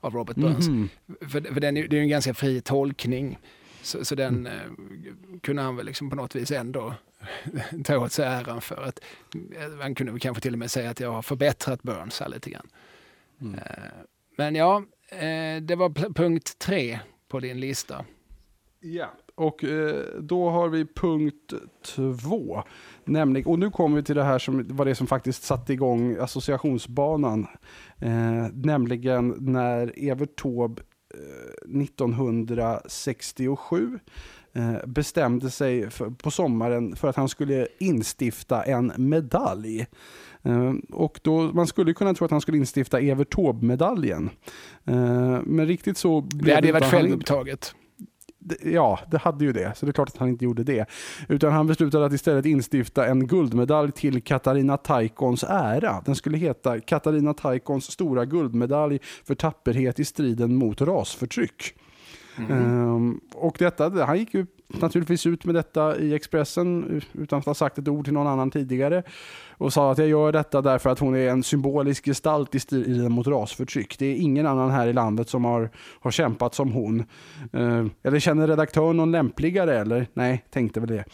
av 0.00 0.14
Robert 0.14 0.36
Burns. 0.36 0.68
Mhm. 0.68 0.88
För, 1.20 1.40
för 1.54 1.60
den, 1.60 1.76
är- 1.76 1.88
det 1.88 1.96
är 1.96 1.98
ju 1.98 2.02
en 2.02 2.08
ganska 2.08 2.34
fri 2.34 2.60
tolkning. 2.60 3.38
Så, 3.82 4.04
så 4.04 4.14
den 4.14 4.46
Mm. 4.46 4.46
eh, 4.46 5.38
kunde 5.40 5.62
han 5.62 5.76
väl 5.76 5.86
liksom 5.86 6.10
på 6.10 6.16
något 6.16 6.34
vis 6.34 6.50
ändå 6.50 6.94
ta 7.84 7.98
åt 7.98 8.12
sig 8.12 8.26
äran 8.26 8.60
för. 8.60 8.82
Att, 8.82 9.00
eh, 9.56 9.78
han 9.80 9.94
kunde 9.94 10.12
väl 10.12 10.20
kanske 10.20 10.40
till 10.40 10.52
och 10.52 10.58
med 10.58 10.70
säga 10.70 10.90
att 10.90 11.00
jag 11.00 11.12
har 11.12 11.22
förbättrat 11.22 11.82
Burns 11.82 12.20
här 12.20 12.28
lite 12.28 12.50
grann. 12.50 12.66
Mm. 13.40 13.54
Eh, 13.54 13.60
men 14.36 14.54
ja, 14.54 14.82
eh, 15.08 15.62
det 15.62 15.76
var 15.76 16.12
punkt 16.14 16.58
tre 16.58 16.98
på 17.28 17.40
din 17.40 17.60
lista. 17.60 18.04
Ja, 18.80 19.06
och 19.34 19.64
då 20.20 20.50
har 20.50 20.68
vi 20.68 20.86
punkt 20.86 21.52
två. 21.84 22.62
Nämligen, 23.04 23.46
och 23.46 23.58
nu 23.58 23.70
kommer 23.70 23.96
vi 23.96 24.02
till 24.02 24.16
det 24.16 24.24
här 24.24 24.38
som 24.38 24.76
var 24.76 24.84
det 24.84 24.94
som 24.94 25.06
faktiskt 25.06 25.42
satte 25.42 25.72
igång 25.72 26.16
associationsbanan. 26.20 27.46
Eh, 27.98 28.46
nämligen 28.52 29.36
när 29.38 29.92
Evert 29.96 30.36
Taube 30.42 30.82
1967 31.82 33.98
eh, 34.52 34.76
bestämde 34.86 35.50
sig 35.50 35.90
för, 35.90 36.10
på 36.10 36.30
sommaren 36.30 36.96
för 36.96 37.08
att 37.08 37.16
han 37.16 37.28
skulle 37.28 37.68
instifta 37.78 38.62
en 38.62 38.92
medalj. 38.96 39.86
Eh, 40.42 40.72
och 40.92 41.20
då, 41.22 41.52
man 41.52 41.66
skulle 41.66 41.94
kunna 41.94 42.14
tro 42.14 42.24
att 42.24 42.30
han 42.30 42.40
skulle 42.40 42.58
instifta 42.58 43.00
Evert 43.00 43.34
Taube-medaljen. 43.34 44.30
Eh, 44.84 45.40
men 45.44 45.66
riktigt 45.66 45.98
så 45.98 46.20
blev 46.20 46.44
Det 46.44 46.54
hade 46.54 46.72
varit 46.72 46.90
självupptaget. 46.90 47.74
Ja, 48.62 48.98
det 49.10 49.18
hade 49.18 49.44
ju 49.44 49.52
det. 49.52 49.76
Så 49.76 49.86
det 49.86 49.90
är 49.90 49.92
klart 49.92 50.08
att 50.08 50.16
han 50.16 50.28
inte 50.28 50.44
gjorde 50.44 50.64
det. 50.64 50.86
Utan 51.28 51.52
han 51.52 51.66
beslutade 51.66 52.06
att 52.06 52.12
istället 52.12 52.46
instifta 52.46 53.06
en 53.06 53.26
guldmedalj 53.26 53.92
till 53.92 54.22
Katarina 54.22 54.76
Taikons 54.76 55.44
ära. 55.48 56.02
Den 56.04 56.14
skulle 56.14 56.38
heta 56.38 56.80
Katarina 56.80 57.34
Taikons 57.34 57.90
stora 57.90 58.24
guldmedalj 58.24 58.98
för 59.24 59.34
tapperhet 59.34 60.00
i 60.00 60.04
striden 60.04 60.54
mot 60.54 60.80
rasförtryck. 60.80 61.74
Um, 62.50 63.20
och 63.34 63.56
detta, 63.58 64.04
han 64.04 64.18
gick 64.18 64.34
ju 64.34 64.46
naturligtvis 64.68 65.26
ut 65.26 65.44
med 65.44 65.54
detta 65.54 65.98
i 65.98 66.14
Expressen 66.14 67.00
utan 67.12 67.38
att 67.38 67.46
ha 67.46 67.54
sagt 67.54 67.78
ett 67.78 67.88
ord 67.88 68.04
till 68.04 68.14
någon 68.14 68.26
annan 68.26 68.50
tidigare 68.50 69.02
och 69.50 69.72
sa 69.72 69.92
att 69.92 69.98
jag 69.98 70.08
gör 70.08 70.32
detta 70.32 70.62
därför 70.62 70.90
att 70.90 70.98
hon 70.98 71.16
är 71.16 71.28
en 71.28 71.42
symbolisk 71.42 72.04
gestalt 72.04 72.54
i 72.54 72.60
striden 72.60 73.12
mot 73.12 73.26
rasförtryck. 73.26 73.98
Det 73.98 74.06
är 74.06 74.16
ingen 74.16 74.46
annan 74.46 74.70
här 74.70 74.86
i 74.86 74.92
landet 74.92 75.28
som 75.28 75.44
har, 75.44 75.70
har 76.00 76.10
kämpat 76.10 76.54
som 76.54 76.72
hon. 76.72 77.00
Eh, 77.52 77.86
eller 78.02 78.18
känner 78.18 78.48
redaktören 78.48 78.96
någon 78.96 79.12
lämpligare 79.12 79.78
eller? 79.78 80.06
Nej, 80.14 80.44
tänkte 80.50 80.80
väl 80.80 80.88
det. 80.88 81.04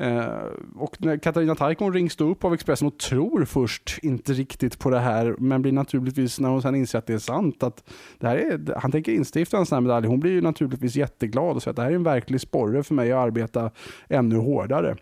Eh, 0.00 0.28
och 0.76 0.96
när 0.98 1.16
Katarina 1.16 1.54
Taikon 1.54 1.92
rings 1.92 2.16
då 2.16 2.24
upp 2.24 2.44
av 2.44 2.54
Expressen 2.54 2.88
och 2.88 2.98
tror 2.98 3.44
först 3.44 3.98
inte 4.02 4.32
riktigt 4.32 4.78
på 4.78 4.90
det 4.90 4.98
här 4.98 5.34
men 5.38 5.62
blir 5.62 5.72
naturligtvis 5.72 6.40
när 6.40 6.48
hon 6.48 6.62
sen 6.62 6.74
inser 6.74 6.98
att 6.98 7.06
det 7.06 7.14
är 7.14 7.18
sant 7.18 7.62
att 7.62 7.84
det 8.18 8.26
här 8.26 8.36
är, 8.36 8.80
han 8.80 8.92
tänker 8.92 9.12
instifta 9.12 9.58
en 9.58 9.66
sån 9.66 9.76
här 9.76 9.80
medalj. 9.80 10.06
Hon 10.06 10.20
blir 10.20 10.32
ju 10.32 10.40
naturligtvis 10.40 10.96
jätteglad 10.96 11.56
och 11.56 11.62
säger 11.62 11.72
att 11.72 11.76
det 11.76 11.82
här 11.82 11.90
är 11.90 11.94
en 11.94 12.02
verklig 12.02 12.40
sporre 12.40 12.82
för 12.82 12.94
mig 12.94 13.12
att 13.12 13.18
arbeta 13.18 13.70
ännu 14.08 14.36
hårdare. 14.36 14.96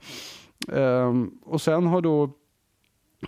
Ehm, 0.72 1.30
och 1.44 1.60
sen 1.60 1.86
har 1.86 2.00
då 2.00 2.30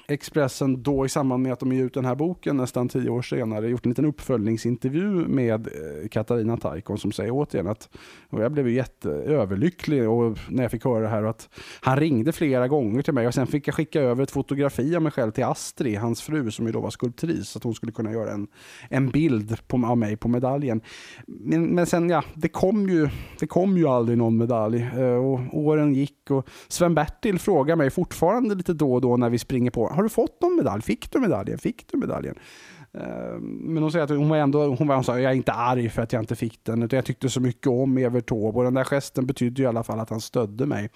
Expressen 0.08 0.82
då 0.82 1.06
i 1.06 1.08
samband 1.08 1.42
med 1.42 1.52
att 1.52 1.60
de 1.60 1.72
ger 1.72 1.84
ut 1.84 1.94
den 1.94 2.04
här 2.04 2.14
boken 2.14 2.56
nästan 2.56 2.88
tio 2.88 3.10
år 3.10 3.22
senare 3.22 3.68
gjort 3.68 3.86
en 3.86 3.90
liten 3.90 4.04
uppföljningsintervju 4.04 5.10
med 5.10 5.66
eh, 5.66 6.08
Katarina 6.08 6.56
Taikon 6.56 6.98
som 6.98 7.12
säger 7.12 7.30
återigen 7.30 7.66
att 7.66 7.88
och 8.28 8.42
jag 8.42 8.52
blev 8.52 8.68
jätteöverlycklig 8.68 10.08
och 10.08 10.38
när 10.48 10.62
jag 10.62 10.70
fick 10.70 10.84
höra 10.84 11.00
det 11.00 11.08
här 11.08 11.22
att 11.22 11.48
han 11.80 11.96
ringde 11.96 12.32
flera 12.32 12.68
gånger 12.68 13.02
till 13.02 13.14
mig 13.14 13.26
och 13.26 13.34
sen 13.34 13.46
fick 13.46 13.68
jag 13.68 13.74
skicka 13.74 14.00
över 14.00 14.22
ett 14.22 14.30
fotografi 14.30 14.96
av 14.96 15.02
mig 15.02 15.12
själv 15.12 15.30
till 15.30 15.44
Astrid, 15.44 15.98
hans 15.98 16.22
fru 16.22 16.50
som 16.50 16.66
ju 16.66 16.72
då 16.72 16.80
var 16.80 16.90
skulptris, 16.90 17.48
så 17.48 17.58
att 17.58 17.64
hon 17.64 17.74
skulle 17.74 17.92
kunna 17.92 18.12
göra 18.12 18.32
en, 18.32 18.46
en 18.88 19.10
bild 19.10 19.68
på, 19.68 19.86
av 19.86 19.98
mig 19.98 20.16
på 20.16 20.28
medaljen. 20.28 20.80
Men, 21.26 21.66
men 21.66 21.86
sen 21.86 22.10
ja, 22.10 22.24
det 22.34 22.48
kom, 22.48 22.88
ju, 22.88 23.08
det 23.40 23.46
kom 23.46 23.76
ju 23.76 23.86
aldrig 23.86 24.18
någon 24.18 24.36
medalj 24.36 24.90
eh, 24.96 25.14
och 25.14 25.40
åren 25.52 25.94
gick 25.94 26.30
och 26.30 26.48
Sven-Bertil 26.68 27.38
frågar 27.38 27.76
mig 27.76 27.90
fortfarande 27.90 28.54
lite 28.54 28.72
då 28.72 28.94
och 28.94 29.00
då 29.00 29.16
när 29.16 29.30
vi 29.30 29.38
springer 29.38 29.70
på 29.70 29.79
på. 29.88 29.94
Har 29.94 30.02
du 30.02 30.08
fått 30.08 30.40
någon 30.40 30.56
medalj? 30.56 30.82
Fick 30.82 31.10
du 31.10 31.20
medaljen? 31.20 31.58
Fick 31.58 31.86
du 31.92 31.98
medaljen? 31.98 32.34
Ehm, 32.92 33.42
men 33.42 33.82
hon 33.82 33.92
säger 33.92 34.04
att 34.04 34.10
hon 34.10 34.28
var 34.28 34.36
ändå, 34.36 34.74
hon 34.74 34.86
var, 34.86 34.94
hon 34.94 35.04
sa, 35.04 35.18
jag 35.18 35.32
är 35.32 35.36
inte 35.36 35.52
arg 35.52 35.88
för 35.88 36.02
att 36.02 36.12
jag 36.12 36.22
inte 36.22 36.36
fick 36.36 36.64
den, 36.64 36.82
utan 36.82 36.96
jag 36.96 37.04
tyckte 37.04 37.28
så 37.28 37.40
mycket 37.40 37.66
om 37.66 37.98
Evert 37.98 38.28
Taube 38.28 38.58
och 38.58 38.64
den 38.64 38.74
där 38.74 38.84
gesten 38.84 39.26
betydde 39.26 39.62
i 39.62 39.66
alla 39.66 39.82
fall 39.82 40.00
att 40.00 40.10
han 40.10 40.20
stödde 40.20 40.66
mig. 40.66 40.90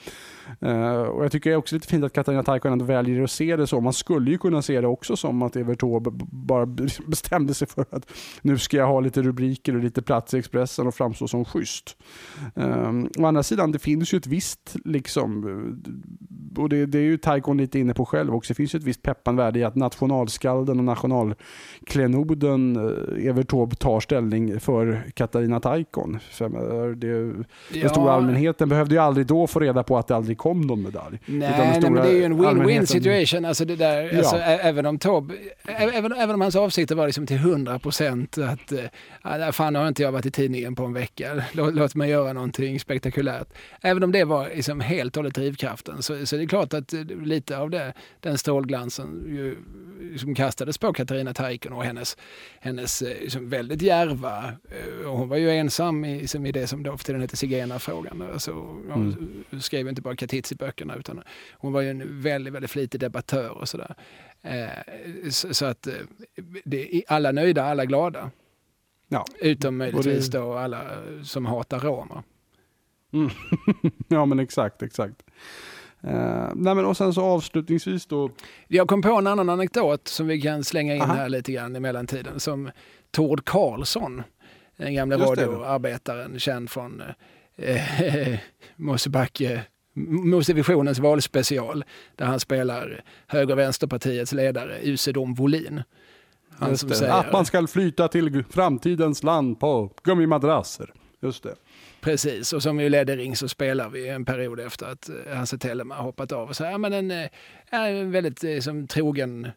Uh, 0.62 1.02
och 1.02 1.24
jag 1.24 1.32
tycker 1.32 1.50
det 1.50 1.56
också 1.56 1.74
lite 1.74 1.88
fint 1.88 2.04
att 2.04 2.12
Katarina 2.12 2.42
Taikon 2.42 2.72
ändå 2.72 2.84
väljer 2.84 3.22
att 3.22 3.30
se 3.30 3.56
det 3.56 3.66
så. 3.66 3.80
Man 3.80 3.92
skulle 3.92 4.30
ju 4.30 4.38
kunna 4.38 4.62
se 4.62 4.80
det 4.80 4.86
också 4.86 5.16
som 5.16 5.42
att 5.42 5.56
Evert 5.56 5.80
Taube 5.80 6.10
bara 6.32 6.66
bestämde 7.06 7.54
sig 7.54 7.68
för 7.68 7.86
att 7.90 8.10
nu 8.42 8.58
ska 8.58 8.76
jag 8.76 8.86
ha 8.86 9.00
lite 9.00 9.22
rubriker 9.22 9.76
och 9.76 9.82
lite 9.82 10.02
plats 10.02 10.34
i 10.34 10.38
Expressen 10.38 10.86
och 10.86 10.94
framstå 10.94 11.28
som 11.28 11.44
schysst. 11.44 11.96
Um, 12.54 13.10
å 13.18 13.26
andra 13.26 13.42
sidan, 13.42 13.72
det 13.72 13.78
finns 13.78 14.14
ju 14.14 14.18
ett 14.18 14.26
visst, 14.26 14.76
liksom, 14.84 15.44
och 16.56 16.68
det, 16.68 16.86
det 16.86 16.98
är 16.98 17.02
ju 17.02 17.18
Taikon 17.18 17.56
lite 17.56 17.78
inne 17.78 17.94
på 17.94 18.06
själv 18.06 18.34
också, 18.34 18.50
det 18.50 18.56
finns 18.56 18.74
ju 18.74 18.78
ett 18.78 18.84
visst 18.84 19.02
peppande 19.02 19.42
värde 19.42 19.58
i 19.58 19.64
att 19.64 19.74
nationalskalden 19.74 20.78
och 20.78 20.84
national 20.84 21.34
klenoden 21.86 22.76
eh, 22.76 23.28
Evert 23.28 23.48
Taube 23.48 23.76
tar 23.76 24.00
ställning 24.00 24.60
för 24.60 25.02
Katarina 25.14 25.60
Taikon. 25.60 26.18
Det, 26.96 27.06
ja. 27.06 27.80
Den 27.80 27.90
stora 27.90 28.12
allmänheten 28.12 28.68
behövde 28.68 28.94
ju 28.94 29.00
aldrig 29.00 29.26
då 29.26 29.46
få 29.46 29.60
reda 29.60 29.82
på 29.82 29.98
att 29.98 30.06
det 30.06 30.16
aldrig 30.16 30.33
kom 30.36 30.60
någon 30.60 30.82
medalj. 30.82 31.18
Nej, 31.26 31.50
nej 31.58 31.80
men 31.80 31.94
det 31.94 32.08
är 32.08 32.12
ju 32.14 32.24
en 32.24 32.40
win-win 32.40 32.84
situation. 32.84 33.44
Alltså 33.44 33.64
det 33.64 33.76
där, 33.76 34.10
ja. 34.12 34.18
alltså, 34.18 34.36
även 34.36 34.86
om 34.86 34.98
Taube, 34.98 35.34
även, 35.64 36.12
även 36.12 36.34
om 36.34 36.40
hans 36.40 36.56
avsikter 36.56 36.94
var 36.94 37.06
liksom 37.06 37.26
till 37.26 37.36
100 37.36 37.78
procent 37.78 38.38
att 38.38 38.72
äh, 39.40 39.50
fan 39.52 39.74
har 39.74 39.88
inte 39.88 40.02
jag 40.02 40.12
varit 40.12 40.26
i 40.26 40.30
tidningen 40.30 40.74
på 40.74 40.84
en 40.84 40.92
vecka, 40.92 41.44
låt, 41.52 41.74
låt 41.74 41.94
mig 41.94 42.10
göra 42.10 42.32
någonting 42.32 42.80
spektakulärt. 42.80 43.48
Även 43.80 44.02
om 44.02 44.12
det 44.12 44.24
var 44.24 44.48
liksom 44.54 44.80
helt 44.80 45.16
och 45.16 45.22
hållet 45.22 45.34
drivkraften 45.34 46.02
så, 46.02 46.26
så 46.26 46.36
det 46.36 46.42
är 46.42 46.46
klart 46.46 46.74
att 46.74 46.92
lite 47.22 47.58
av 47.58 47.70
det, 47.70 47.92
den 48.20 48.38
strålglansen 48.38 49.24
ju, 49.28 49.56
som 50.18 50.34
kastades 50.34 50.78
på 50.78 50.92
Katarina 50.92 51.34
Taikon 51.34 51.72
och 51.72 51.84
hennes, 51.84 52.16
hennes 52.60 53.00
liksom, 53.00 53.48
väldigt 53.48 53.82
järva, 53.82 54.52
och 55.06 55.18
hon 55.18 55.28
var 55.28 55.36
ju 55.36 55.50
ensam 55.50 56.04
i, 56.04 56.20
liksom, 56.20 56.46
i 56.46 56.52
det 56.52 56.66
som 56.66 56.82
då 56.82 56.96
för 56.96 57.04
tiden 57.04 57.20
hette 57.20 57.36
zigenarfrågan. 57.36 58.22
Alltså, 58.32 58.52
hon 58.52 59.44
mm. 59.50 59.60
skrev 59.60 59.88
inte 59.88 60.02
bara 60.02 60.16
Katitzi-böckerna 60.26 60.96
utan 60.96 61.22
hon 61.52 61.72
var 61.72 61.80
ju 61.80 61.90
en 61.90 62.22
väldigt, 62.22 62.54
väldigt 62.54 62.70
flitig 62.70 63.00
debattör 63.00 63.50
och 63.50 63.68
sådär. 63.68 63.94
Eh, 64.42 65.30
så, 65.30 65.54
så, 65.54 65.66
att 65.66 65.88
det, 66.64 67.02
alla 67.08 67.32
nöjda, 67.32 67.64
alla 67.64 67.84
glada. 67.84 68.30
Ja. 69.08 69.24
Utom 69.40 69.76
möjligtvis 69.76 70.26
det... 70.26 70.38
då 70.38 70.54
alla 70.54 70.82
som 71.22 71.46
hatar 71.46 71.80
romer. 71.80 72.22
Mm. 73.12 73.30
ja 74.08 74.24
men 74.24 74.38
exakt, 74.38 74.82
exakt. 74.82 75.22
Uh, 76.04 76.52
nej 76.54 76.74
men 76.74 76.84
och 76.84 76.96
sen 76.96 77.14
så 77.14 77.22
avslutningsvis 77.22 78.06
då. 78.06 78.30
Jag 78.68 78.88
kom 78.88 79.02
på 79.02 79.12
en 79.14 79.26
annan 79.26 79.48
anekdot 79.48 80.08
som 80.08 80.26
vi 80.26 80.40
kan 80.40 80.64
slänga 80.64 80.94
in 80.94 81.02
Aha. 81.02 81.14
här 81.14 81.28
lite 81.28 81.52
grann 81.52 81.76
i 81.76 81.80
mellantiden. 81.80 82.40
Som 82.40 82.70
Tord 83.10 83.44
Karlsson, 83.44 84.22
den 84.76 84.94
gamla 84.94 85.16
radioarbetaren 85.16 86.38
känd 86.38 86.70
från 86.70 87.02
eh, 87.56 88.38
Mosebacke 88.76 89.62
Mosevisionens 89.94 90.98
valspecial 90.98 91.84
där 92.16 92.26
han 92.26 92.40
spelar 92.40 93.02
höger 93.26 93.52
och 93.52 93.58
vänsterpartiets 93.58 94.32
ledare 94.32 94.78
Usedom 94.82 95.34
Volin. 95.34 95.82
Han 96.58 96.78
som 96.78 96.90
säger, 96.90 97.12
att 97.12 97.32
man 97.32 97.46
ska 97.46 97.66
flyta 97.66 98.08
till 98.08 98.44
framtidens 98.50 99.22
land 99.22 99.60
på 99.60 99.90
gummimadrasser. 100.02 100.92
Just 101.20 101.42
det. 101.42 101.54
Precis, 102.00 102.52
och 102.52 102.62
som 102.62 102.80
ju 102.80 102.88
ledde 102.88 103.16
Ring 103.16 103.36
så 103.36 103.48
spelar 103.48 103.88
vi 103.88 104.08
en 104.08 104.24
period 104.24 104.60
efter 104.60 104.86
att 104.86 105.08
eh, 105.08 105.36
Hasse 105.36 105.58
Telema 105.58 105.94
hoppat 105.94 106.32
av. 106.32 106.52
Så, 106.52 106.64
ja, 106.64 106.78
men 106.78 106.92
en, 106.92 107.10
eh, 107.10 107.28
en 107.70 108.10
väldigt 108.10 108.44
eh, 108.44 108.58
som 108.60 108.86
trogen 108.86 109.48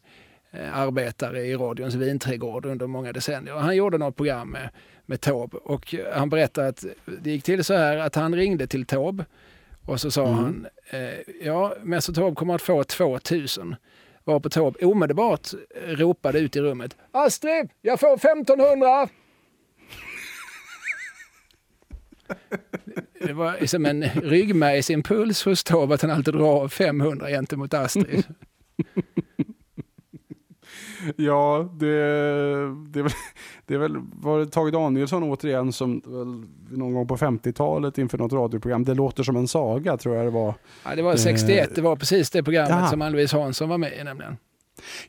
arbetare 0.73 1.45
i 1.45 1.55
radions 1.55 1.95
vinträdgård 1.95 2.65
under 2.65 2.87
många 2.87 3.13
decennier. 3.13 3.55
Han 3.55 3.75
gjorde 3.75 3.97
något 3.97 4.15
program 4.15 4.49
med, 4.49 4.69
med 5.05 5.21
Taube 5.21 5.57
och 5.57 5.95
han 6.13 6.29
berättade 6.29 6.67
att 6.67 6.85
det 7.05 7.31
gick 7.31 7.43
till 7.43 7.63
så 7.63 7.73
här 7.73 7.97
att 7.97 8.15
han 8.15 8.35
ringde 8.35 8.67
till 8.67 8.85
Taube 8.85 9.25
och 9.87 10.01
så 10.01 10.11
sa 10.11 10.27
mm. 10.27 10.35
han, 10.35 10.67
ja, 11.41 11.75
Mäster 11.83 12.13
Taube 12.13 12.35
kommer 12.35 12.55
att 12.55 12.61
få 12.61 12.83
2000. 12.83 13.75
Varpå 14.23 14.49
Taube 14.49 14.85
omedelbart 14.85 15.49
ropade 15.85 16.39
ut 16.39 16.55
i 16.55 16.61
rummet, 16.61 16.97
Astrid, 17.11 17.69
jag 17.81 17.99
får 17.99 18.13
1500! 18.13 19.09
Det 23.19 23.33
var 23.33 23.65
som 23.65 23.85
en 23.85 24.03
ryggmärgsimpuls 24.03 25.45
hos 25.45 25.63
Taube 25.63 25.93
att 25.93 26.01
han 26.01 26.11
alltid 26.11 26.33
drar 26.33 26.67
500 26.67 27.29
gentemot 27.29 27.73
Astrid. 27.73 28.23
Ja, 31.15 31.69
det, 31.73 31.85
det, 32.89 32.99
är 32.99 33.03
väl, 33.03 33.11
det 33.65 33.73
är 33.73 33.77
väl 33.77 33.97
var 34.13 34.39
det 34.39 34.45
Tage 34.45 34.71
Danielsson 34.71 35.23
återigen 35.23 35.73
som 35.73 36.01
väl, 36.05 36.77
någon 36.77 36.93
gång 36.93 37.07
på 37.07 37.17
50-talet 37.17 37.97
inför 37.97 38.17
något 38.17 38.33
radioprogram. 38.33 38.83
Det 38.83 38.93
låter 38.93 39.23
som 39.23 39.35
en 39.35 39.47
saga 39.47 39.97
tror 39.97 40.15
jag 40.15 40.25
det 40.25 40.31
var. 40.31 40.53
Ja, 40.85 40.95
det 40.95 41.01
var 41.01 41.15
61. 41.15 41.75
Det 41.75 41.81
var 41.81 41.95
precis 41.95 42.29
det 42.29 42.43
programmet 42.43 42.79
ja. 42.79 42.87
som 42.87 43.01
Ann-Louise 43.01 43.37
Hansson 43.37 43.69
var 43.69 43.77
med 43.77 43.93
i 44.01 44.03
nämligen. 44.03 44.37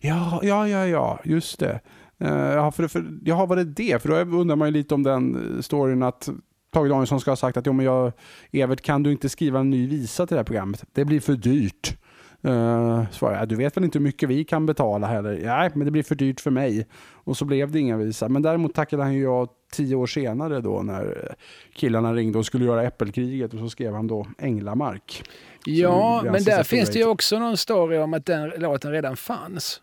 Ja, 0.00 0.40
ja, 0.42 0.68
ja, 0.68 0.86
ja, 0.86 1.20
just 1.24 1.58
det. 1.58 1.80
Uh, 2.24 2.28
ja, 2.30 2.70
för, 2.70 2.88
för, 2.88 3.04
ja, 3.24 3.46
var 3.46 3.56
det 3.56 3.64
det? 3.64 4.02
För 4.02 4.08
då 4.08 4.36
undrar 4.38 4.56
man 4.56 4.68
ju 4.68 4.72
lite 4.72 4.94
om 4.94 5.02
den 5.02 5.58
storyn 5.62 6.02
att 6.02 6.28
Tage 6.72 6.88
Danielsson 6.88 7.20
ska 7.20 7.30
ha 7.30 7.36
sagt 7.36 7.56
att 7.56 7.66
jo, 7.66 7.72
men 7.72 7.86
jag, 7.86 8.12
Evert 8.52 8.80
kan 8.80 9.02
du 9.02 9.12
inte 9.12 9.28
skriva 9.28 9.60
en 9.60 9.70
ny 9.70 9.86
visa 9.86 10.26
till 10.26 10.34
det 10.34 10.38
här 10.38 10.44
programmet? 10.44 10.84
Det 10.92 11.04
blir 11.04 11.20
för 11.20 11.32
dyrt. 11.32 11.96
Uh, 12.44 13.10
svarade 13.10 13.38
jag, 13.38 13.48
du 13.48 13.56
vet 13.56 13.76
väl 13.76 13.84
inte 13.84 13.98
hur 13.98 14.04
mycket 14.04 14.28
vi 14.28 14.44
kan 14.44 14.66
betala 14.66 15.06
heller? 15.06 15.40
Nej, 15.44 15.70
men 15.74 15.84
det 15.84 15.90
blir 15.90 16.02
för 16.02 16.14
dyrt 16.14 16.40
för 16.40 16.50
mig. 16.50 16.86
Och 17.12 17.36
så 17.36 17.44
blev 17.44 17.70
det 17.70 17.78
inga 17.78 17.96
visa. 17.96 18.28
Men 18.28 18.42
däremot 18.42 18.74
tackade 18.74 19.02
han 19.02 19.14
ju 19.14 19.22
ja 19.22 19.46
tio 19.72 19.96
år 19.96 20.06
senare 20.06 20.60
då 20.60 20.82
när 20.82 21.34
killarna 21.72 22.14
ringde 22.14 22.38
och 22.38 22.46
skulle 22.46 22.64
göra 22.64 22.84
Äppelkriget 22.84 23.54
och 23.54 23.58
så 23.58 23.68
skrev 23.68 23.94
han 23.94 24.06
då 24.06 24.26
Änglamark. 24.38 25.22
Ja, 25.64 26.22
men 26.24 26.44
där 26.44 26.62
finns 26.62 26.90
det 26.90 26.98
ju 26.98 27.06
också 27.06 27.38
någon 27.38 27.56
story 27.56 27.98
om 27.98 28.14
att 28.14 28.26
den 28.26 28.48
låten 28.56 28.92
redan 28.92 29.16
fanns. 29.16 29.82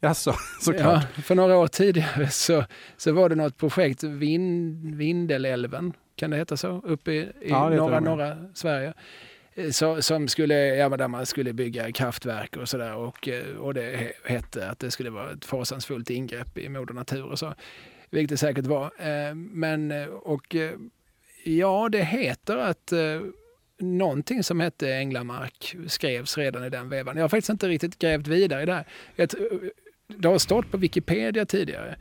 Jaså, 0.00 0.34
såklart. 0.60 1.06
Ja, 1.16 1.22
för 1.22 1.34
några 1.34 1.56
år 1.56 1.66
tidigare 1.66 2.28
så, 2.28 2.64
så 2.96 3.12
var 3.12 3.28
det 3.28 3.34
något 3.34 3.56
projekt, 3.56 4.02
Vind, 4.02 4.94
Vindelälven, 4.94 5.92
kan 6.16 6.30
det 6.30 6.36
heta 6.36 6.56
så, 6.56 6.80
uppe 6.84 7.12
i, 7.12 7.18
i 7.18 7.32
ja, 7.48 7.68
norra, 7.68 8.00
norra 8.00 8.36
Sverige. 8.54 8.94
Eh, 9.56 9.70
som, 9.70 10.02
som 10.02 10.28
skulle, 10.28 10.54
ja, 10.54 10.88
där 10.88 11.08
man 11.08 11.26
skulle 11.26 11.52
bygga 11.52 11.92
kraftverk 11.92 12.56
och 12.56 12.68
sådär 12.68 12.94
och, 12.94 13.28
eh, 13.28 13.56
och 13.56 13.74
det 13.74 14.12
hette 14.24 14.68
att 14.68 14.78
det 14.78 14.90
skulle 14.90 15.10
vara 15.10 15.30
ett 15.30 15.44
fasansfullt 15.44 16.10
ingrepp 16.10 16.58
i 16.58 16.68
moder 16.68 16.94
natur 16.94 17.24
och 17.24 17.38
så. 17.38 17.54
Vilket 18.10 18.30
det 18.30 18.36
säkert 18.36 18.66
var. 18.66 18.84
Eh, 18.98 19.34
men, 19.34 20.08
och 20.08 20.56
Ja, 21.44 21.88
det 21.88 22.02
heter 22.02 22.56
att 22.56 22.92
någonting 23.78 24.42
som 24.42 24.60
hette 24.60 24.94
Änglamark 24.94 25.76
skrevs 25.86 26.38
redan 26.38 26.64
i 26.64 26.70
den 26.70 26.88
vevan. 26.88 27.16
Jag 27.16 27.24
har 27.24 27.28
faktiskt 27.28 27.50
inte 27.50 27.68
riktigt 27.68 27.98
grävt 27.98 28.26
vidare 28.26 28.62
i 28.62 28.66
det 28.66 28.72
här. 28.72 28.86
Det 30.06 30.28
har 30.28 30.38
stått 30.38 30.70
på 30.70 30.76
Wikipedia 30.76 31.46
tidigare. 31.46 31.96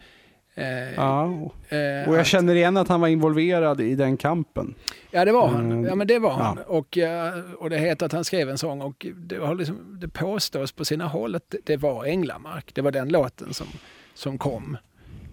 Eh, 0.58 0.94
Ja, 0.96 1.26
eh, 1.70 2.10
och 2.10 2.16
jag 2.16 2.26
känner 2.26 2.56
igen 2.56 2.78
att 2.78 2.88
han 2.88 3.02
var 3.02 3.08
involverad 3.08 3.82
i 3.82 3.96
den 3.96 4.18
kampen. 4.18 4.76
Ja, 5.12 5.26
det 5.26 5.32
var 5.32 5.48
han. 5.48 5.66
Mm. 5.72 5.86
Ja, 5.86 5.96
men 5.96 6.08
det 6.08 6.20
var 6.20 6.30
Ja. 6.30 6.36
han. 6.44 6.58
Och, 6.58 6.98
eh, 6.98 7.34
och 7.58 7.70
det 7.70 7.78
heter 7.78 8.06
att 8.06 8.12
han 8.12 8.24
skrev 8.24 8.50
en 8.50 8.58
sång 8.58 8.82
och 8.82 9.06
det, 9.16 9.38
har 9.38 9.56
liksom, 9.56 9.98
det 10.02 10.08
påstås 10.08 10.72
på 10.72 10.86
sina 10.86 11.08
håll 11.08 11.36
att 11.36 11.50
det- 11.50 11.58
det 11.66 11.78
var 11.78 12.06
Änglamark. 12.06 12.72
Det 12.76 12.82
var 12.82 12.92
den 12.92 13.10
låten 13.10 13.54
som, 13.54 13.68
som 14.14 14.38
kom 14.38 14.78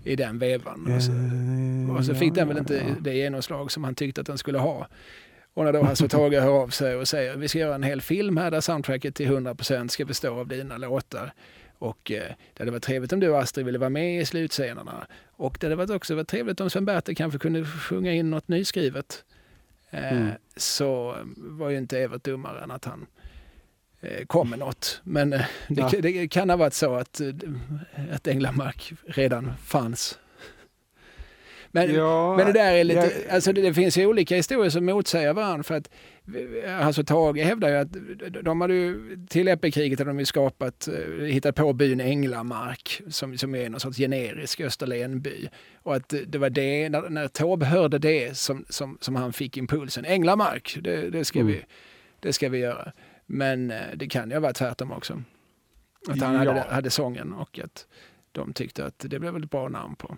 i 0.04 0.16
den 0.16 0.38
vevan. 0.38 0.92
Och 0.96 1.02
så, 1.02 1.12
och 1.98 2.04
så 2.04 2.14
fick 2.14 2.34
den 2.34 2.48
väl 2.48 2.58
inte 2.58 2.82
det 3.00 3.14
genomslag 3.14 3.70
som 3.72 3.84
han 3.84 3.94
tyckte 3.94 4.20
att 4.20 4.26
den 4.26 4.38
skulle 4.38 4.58
ha. 4.58 4.86
Och 5.54 5.64
när 5.64 5.72
då 5.72 5.82
Hasse 5.82 6.04
och 6.04 6.10
Tage 6.10 6.32
hör 6.40 6.62
av 6.62 6.68
sig 6.68 6.96
och 6.96 7.08
säger 7.08 7.36
vi 7.36 7.48
ska 7.48 7.58
göra 7.58 7.74
en 7.74 7.82
hel 7.82 8.00
film 8.00 8.36
här 8.36 8.50
där 8.50 8.60
soundtracket 8.60 9.14
till 9.14 9.26
100% 9.28 9.88
ska 9.88 10.04
bestå 10.04 10.40
av 10.40 10.46
dina 10.48 10.76
låtar. 10.76 11.32
Och 11.82 12.10
eh, 12.10 12.22
det 12.54 12.58
hade 12.58 12.70
varit 12.70 12.82
trevligt 12.82 13.12
om 13.12 13.20
du 13.20 13.28
och 13.28 13.38
Astrid 13.40 13.66
ville 13.66 13.78
vara 13.78 13.90
med 13.90 14.20
i 14.20 14.24
slutscenerna. 14.26 15.06
Och 15.30 15.56
det 15.60 15.66
hade 15.66 15.76
varit 15.76 15.90
också 15.90 16.14
varit 16.14 16.28
trevligt 16.28 16.60
om 16.60 16.70
Sven-Bertil 16.70 17.16
kanske 17.16 17.38
kunde 17.38 17.64
sjunga 17.64 18.12
in 18.12 18.30
något 18.30 18.48
nyskrivet. 18.48 19.24
Eh, 19.90 20.12
Mm. 20.12 20.30
Så 20.56 21.16
var 21.36 21.70
ju 21.70 21.78
inte 21.78 21.98
Evert 21.98 22.24
dummare 22.24 22.62
än 22.62 22.70
att 22.70 22.84
han 22.84 23.06
eh, 24.00 24.26
kom 24.26 24.50
med 24.50 24.58
något. 24.58 25.00
Men 25.04 25.32
eh, 25.32 25.40
det, 25.68 25.80
Ja. 25.80 25.90
det 26.02 26.28
kan 26.28 26.50
ha 26.50 26.56
varit 26.56 26.74
så 26.74 26.94
att, 26.94 27.20
eh, 27.20 27.28
att 28.12 28.26
Änglamark 28.26 28.92
redan 29.06 29.52
fanns. 29.64 30.18
Men, 31.74 31.94
ja, 31.94 32.36
men 32.36 32.46
det 32.46 32.52
där 32.52 32.72
är 32.74 32.84
lite, 32.84 33.00
jag- 33.00 33.34
alltså 33.34 33.52
det, 33.52 33.62
det 33.62 33.74
finns 33.74 33.96
ju 33.98 34.06
olika 34.06 34.36
historier 34.36 34.70
som 34.70 34.84
motsäger 34.84 35.32
varandra 35.32 35.62
för 35.62 35.74
att 35.74 35.90
alltså 36.80 37.04
Tage 37.04 37.36
hävdar 37.38 37.68
ju 37.68 37.74
att 37.76 37.88
de 38.44 38.60
hade 38.60 38.74
ju 38.74 39.16
till 39.28 39.48
Epikriget 39.48 39.98
hade 39.98 40.10
de 40.10 40.18
ju 40.18 40.24
skapat, 40.24 40.88
eh, 40.88 41.24
hittat 41.24 41.54
på 41.56 41.72
byn 41.72 42.00
Änglamark 42.00 43.02
som, 43.08 43.38
som 43.38 43.54
är 43.54 43.68
någon 43.70 43.80
sorts 43.80 43.98
generisk 43.98 44.60
Österlenby. 44.60 45.48
Och 45.82 45.94
att 45.96 46.14
det 46.26 46.38
var 46.38 46.50
det, 46.50 46.88
när, 46.88 47.08
när 47.10 47.28
Taube 47.28 47.66
hörde 47.66 47.98
det 47.98 48.36
som, 48.38 48.64
som, 48.68 48.98
som 49.00 49.16
han 49.16 49.32
fick 49.32 49.56
impulsen, 49.56 50.04
Änglamark, 50.04 50.78
det, 50.80 51.10
det, 51.10 51.24
ska 51.24 51.38
Mm. 51.40 51.52
vi, 51.52 51.64
det 52.20 52.32
ska 52.32 52.48
vi 52.48 52.58
göra. 52.58 52.92
Men 53.26 53.70
eh, 53.70 53.80
det 53.96 54.06
kan 54.08 54.30
ju 54.30 54.38
varit 54.38 54.56
tvärtom 54.56 54.92
också. 54.92 55.22
Att 56.08 56.20
han 56.20 56.32
Ja. 56.34 56.38
hade, 56.38 56.60
hade 56.74 56.90
sången 56.90 57.32
och 57.32 57.58
att 57.64 57.86
de 58.32 58.52
tyckte 58.52 58.84
att 58.86 58.98
det 58.98 59.18
blev 59.18 59.36
ett 59.36 59.50
bra 59.50 59.68
namn 59.68 59.96
på 59.96 60.16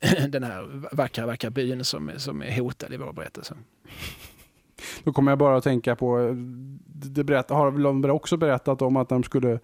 den 0.28 0.42
här 0.42 0.88
vackra, 0.92 1.26
vackra 1.26 1.50
byn 1.50 1.84
som, 1.84 2.10
som 2.16 2.42
är 2.42 2.60
hotad 2.60 2.92
i 2.92 2.96
vår 2.96 3.12
berättelse. 3.12 3.54
Då 5.04 5.12
kommer 5.12 5.30
jag 5.30 5.38
bara 5.38 5.56
att 5.56 5.64
tänka 5.64 5.96
på, 5.96 6.34
det 6.86 7.24
berätt, 7.24 7.50
har 7.50 7.70
de 7.70 8.10
också 8.10 8.36
berättat 8.36 8.82
om 8.82 8.96
att 8.96 9.08
de 9.08 9.22
skulle 9.22 9.60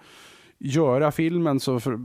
göra 0.58 1.12
filmen 1.12 1.60
så 1.60 1.80
för, 1.80 2.00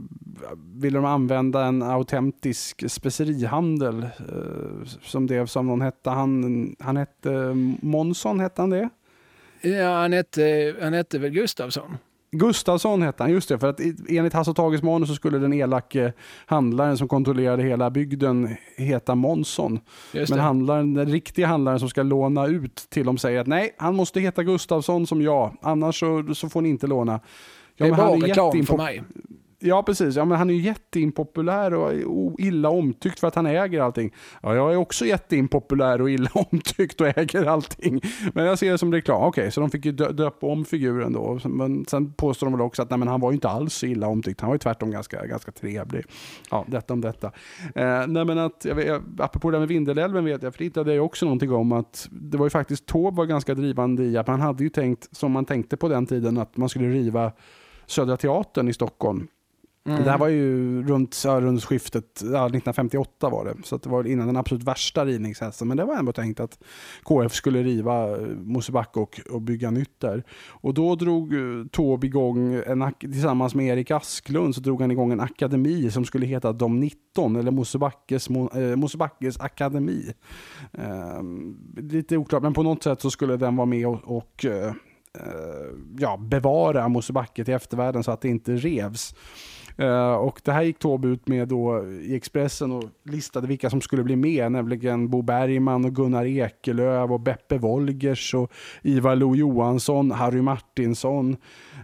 ville 0.80 0.98
de 0.98 1.04
använda 1.04 1.64
en 1.64 1.82
autentisk 1.82 2.90
specerihandel 2.90 4.02
eh, 4.02 4.84
som 5.02 5.26
drevs 5.26 5.56
av 5.56 5.64
någon 5.64 5.80
hette, 5.80 6.10
han, 6.10 6.76
han 6.78 6.96
hette 6.96 7.54
Månsson, 7.80 8.40
hette 8.40 8.62
han 8.62 8.70
det? 8.70 8.88
Ja, 9.60 10.00
han 10.00 10.12
hette, 10.12 10.74
han 10.80 10.92
hette 10.92 11.18
väl 11.18 11.30
Gustavsson? 11.30 11.96
Gustavsson 12.30 13.02
hette 13.02 13.22
han, 13.22 13.32
just 13.32 13.48
det. 13.48 13.58
För 13.58 13.68
att 13.68 13.80
enligt 14.08 14.32
Hasse 14.32 14.50
och 14.50 14.56
Tages 14.56 14.82
manus 14.82 15.08
så 15.08 15.14
skulle 15.14 15.38
den 15.38 15.52
elake 15.52 16.12
handlaren 16.46 16.98
som 16.98 17.08
kontrollerade 17.08 17.62
hela 17.62 17.90
bygden 17.90 18.56
heta 18.76 19.14
Månsson. 19.14 19.80
Men 20.30 20.38
handlaren, 20.38 20.94
den 20.94 21.08
riktiga 21.08 21.46
handlaren 21.46 21.80
som 21.80 21.88
ska 21.88 22.02
låna 22.02 22.46
ut 22.46 22.86
till 22.88 23.06
dem 23.06 23.18
säger 23.18 23.40
att 23.40 23.46
nej, 23.46 23.74
han 23.78 23.94
måste 23.94 24.20
heta 24.20 24.42
Gustavsson 24.42 25.06
som 25.06 25.22
jag, 25.22 25.56
annars 25.62 26.00
så, 26.00 26.34
så 26.34 26.48
får 26.48 26.60
ni 26.60 26.68
inte 26.68 26.86
låna. 26.86 27.20
Ja, 27.76 27.86
det 27.86 27.92
är 27.92 27.96
bara 27.96 28.16
reklam 28.16 28.64
för 28.64 28.76
mig. 28.76 29.02
Ja, 29.60 29.82
precis. 29.82 30.16
Ja, 30.16 30.24
men 30.24 30.38
han 30.38 30.50
är 30.50 30.54
ju 30.54 30.60
jätteimpopulär 30.60 31.74
och 31.74 32.40
illa 32.40 32.68
omtyckt 32.68 33.20
för 33.20 33.26
att 33.26 33.34
han 33.34 33.46
äger 33.46 33.80
allting. 33.80 34.14
Ja, 34.42 34.54
jag 34.54 34.72
är 34.72 34.76
också 34.76 35.04
jätteimpopulär 35.04 36.00
och 36.00 36.10
illa 36.10 36.30
omtyckt 36.34 37.00
och 37.00 37.06
äger 37.18 37.44
allting. 37.46 38.00
Men 38.34 38.44
jag 38.44 38.58
ser 38.58 38.72
det 38.72 38.78
som 38.78 38.92
reklam. 38.92 39.22
Okej, 39.22 39.50
så 39.50 39.60
de 39.60 39.70
fick 39.70 39.84
ju 39.84 39.92
dö- 39.92 40.12
döpa 40.12 40.46
om 40.46 40.64
figuren 40.64 41.12
då. 41.12 41.38
Men 41.44 41.84
sen 41.84 42.12
påstår 42.12 42.46
de 42.46 42.52
väl 42.52 42.60
också 42.60 42.82
att 42.82 42.90
nej, 42.90 42.98
men 42.98 43.08
han 43.08 43.20
var 43.20 43.30
ju 43.30 43.34
inte 43.34 43.48
alls 43.48 43.74
så 43.74 43.86
illa 43.86 44.06
omtyckt. 44.06 44.40
Han 44.40 44.48
var 44.48 44.54
ju 44.54 44.58
tvärtom 44.58 44.90
ganska, 44.90 45.26
ganska 45.26 45.52
trevlig. 45.52 46.04
Ja, 46.50 46.64
detta 46.68 46.94
om 46.94 47.00
detta. 47.00 47.26
Eh, 47.74 48.06
nej, 48.06 48.24
men 48.24 48.38
att, 48.38 48.64
jag 48.64 48.74
vet, 48.74 49.02
apropå 49.18 49.50
det 49.50 49.56
här 49.56 49.60
med 49.60 49.68
Vindelälven 49.68 50.24
vet 50.24 50.42
jag, 50.42 50.52
för 50.54 50.58
det 50.58 50.64
hittade 50.64 50.94
jag 50.94 51.04
också 51.04 51.26
någonting 51.26 51.52
om 51.52 51.72
att 51.72 52.08
det 52.10 52.38
var 52.38 52.46
ju 52.46 52.50
faktiskt 52.50 52.86
Taube 52.86 53.16
var 53.16 53.24
ganska 53.26 53.54
drivande 53.54 54.04
i 54.04 54.16
att 54.16 54.26
man 54.26 54.40
hade 54.40 54.62
ju 54.64 54.70
tänkt, 54.70 55.16
som 55.16 55.32
man 55.32 55.44
tänkte 55.44 55.76
på 55.76 55.88
den 55.88 56.06
tiden, 56.06 56.38
att 56.38 56.56
man 56.56 56.68
skulle 56.68 56.88
riva 56.88 57.32
Södra 57.86 58.16
Teatern 58.16 58.68
i 58.68 58.72
Stockholm. 58.72 59.28
Mm. 59.88 60.04
Det 60.04 60.10
här 60.10 60.18
var 60.18 60.28
ju 60.28 60.82
runt, 60.86 61.22
ja, 61.24 61.40
runt 61.40 61.64
skiftet, 61.64 62.20
ja, 62.20 62.46
1958 62.46 63.28
var 63.28 63.44
det. 63.44 63.54
Så 63.64 63.76
att 63.76 63.82
det 63.82 63.90
var 63.90 64.06
innan 64.06 64.26
den 64.26 64.36
absolut 64.36 64.64
värsta 64.64 65.04
rivningshetsen. 65.04 65.68
Men 65.68 65.76
det 65.76 65.84
var 65.84 65.96
ändå 65.96 66.12
tänkt 66.12 66.40
att 66.40 66.58
KF 67.02 67.34
skulle 67.34 67.62
riva 67.62 68.10
eh, 68.10 68.26
Mosebacke 68.28 69.00
och, 69.00 69.20
och 69.30 69.42
bygga 69.42 69.70
nytt 69.70 70.00
där. 70.00 70.24
Och 70.48 70.74
då 70.74 70.94
drog 70.94 71.30
Tåb 71.70 71.98
Taube 71.98 72.06
igång, 72.06 72.54
en, 72.66 72.92
tillsammans 73.00 73.54
med 73.54 73.66
Erik 73.66 73.90
Asklund, 73.90 74.54
så 74.54 74.60
drog 74.60 74.80
han 74.80 74.90
igång 74.90 75.12
en 75.12 75.20
akademi 75.20 75.90
som 75.90 76.04
skulle 76.04 76.26
heta 76.26 76.52
De 76.52 76.80
19, 76.80 77.36
eller 77.36 77.50
Mosebackes, 77.50 78.30
Mo- 78.30 78.70
eh, 78.70 78.76
Mosebackes 78.76 79.40
akademi. 79.40 80.12
Eh, 80.72 81.22
lite 81.76 82.16
oklart, 82.16 82.42
men 82.42 82.54
på 82.54 82.62
något 82.62 82.82
sätt 82.82 83.00
så 83.00 83.10
skulle 83.10 83.36
den 83.36 83.56
vara 83.56 83.66
med 83.66 83.86
och, 83.86 84.00
och 84.04 84.44
eh, 84.44 84.68
eh 84.68 84.74
ja, 85.98 86.16
bevara 86.16 86.88
Mosebacke 86.88 87.44
till 87.44 87.54
eftervärlden 87.54 88.02
så 88.02 88.10
att 88.10 88.20
det 88.20 88.28
inte 88.28 88.56
revs. 88.56 89.14
Eh, 89.78 90.14
och 90.14 90.40
det 90.44 90.52
här 90.52 90.62
gick 90.62 90.78
Taube 90.78 91.08
ut 91.08 91.28
med 91.28 91.48
då 91.48 91.84
i 91.84 92.16
Expressen 92.16 92.72
och 92.72 92.84
listade 93.02 93.46
vilka 93.46 93.70
som 93.70 93.80
skulle 93.80 94.04
bli 94.04 94.16
med, 94.16 94.52
nämligen 94.52 95.08
Bo 95.08 95.22
Bergman 95.22 95.84
och 95.84 95.94
Gunnar 95.94 96.24
Ekelöf 96.24 97.10
och 97.10 97.20
Beppe 97.20 97.58
Wolgers 97.58 98.34
och 98.34 98.52
Ivar 98.82 99.16
Lo 99.16 99.36
Johansson, 99.36 100.10
Harry 100.10 100.42
Martinsson, 100.42 101.36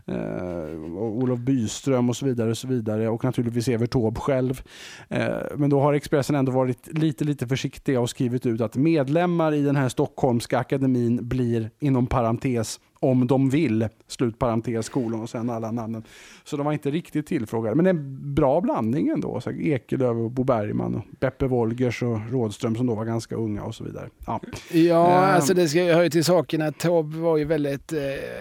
eh, 0.07 0.97
och 0.97 1.17
Olof 1.17 1.39
Byström 1.39 2.09
och 2.09 2.17
så 2.17 2.27
vidare 2.27 2.51
och 2.51 2.59
så 2.59 2.69
vidare 2.69 3.09
och 3.09 3.25
naturligtvis 3.25 3.69
Evert 3.69 3.91
Taube 3.91 4.21
själv. 4.21 4.63
Eh, 5.09 5.29
men 5.57 5.71
då 5.71 5.81
har 5.81 5.95
Expressen 5.95 6.37
ändå 6.37 6.53
varit 6.53 6.99
lite, 6.99 7.25
lite 7.25 7.47
försiktiga 7.47 8.01
och 8.01 8.11
skrivit 8.11 8.47
ut 8.47 8.61
att 8.61 8.77
medlemmar 8.77 9.55
i 9.55 9.63
den 9.63 9.77
här 9.77 9.89
Stockholmska 9.89 10.59
akademin 10.59 11.29
blir 11.29 11.71
inom 11.81 12.07
parentes 12.07 12.81
om 13.11 13.27
de 13.27 13.51
vill, 13.51 13.89
slut 14.07 14.39
parentes, 14.39 14.89
kolon 14.89 15.21
och 15.23 15.31
sen 15.31 15.51
alla 15.51 15.71
namnen. 15.71 16.03
Så 16.45 16.57
de 16.57 16.67
var 16.67 16.73
inte 16.73 16.91
riktigt 16.91 17.27
tillfrågade. 17.27 17.77
Men 17.77 17.87
en 17.87 18.35
bra 18.35 18.61
blandning 18.61 19.09
ändå. 19.09 19.41
Så 19.41 19.51
Ekelöf 19.51 20.17
och 20.17 20.31
Bo 20.31 20.45
Bergman 20.45 20.95
och 20.95 21.03
Beppe 21.21 21.47
Wolgers 21.47 22.03
och 22.03 22.19
Rådström 22.31 22.77
som 22.77 22.87
då 22.87 22.95
var 22.95 23.05
ganska 23.05 23.35
unga 23.37 23.63
och 23.63 23.75
så 23.75 23.85
vidare. 23.85 24.09
Ja. 24.27 24.41
Ja, 24.73 25.07
Ehm. 25.07 25.35
alltså 25.35 25.55
det 25.55 25.69
ska 25.69 25.83
ju 25.85 25.93
höra 25.93 26.11
till 26.11 26.25
saken 26.25 26.63
att 26.63 26.79
Taube 26.79 27.19
var 27.19 27.37
ju 27.37 27.45
väldigt, 27.45 27.93
eh, 27.93 27.99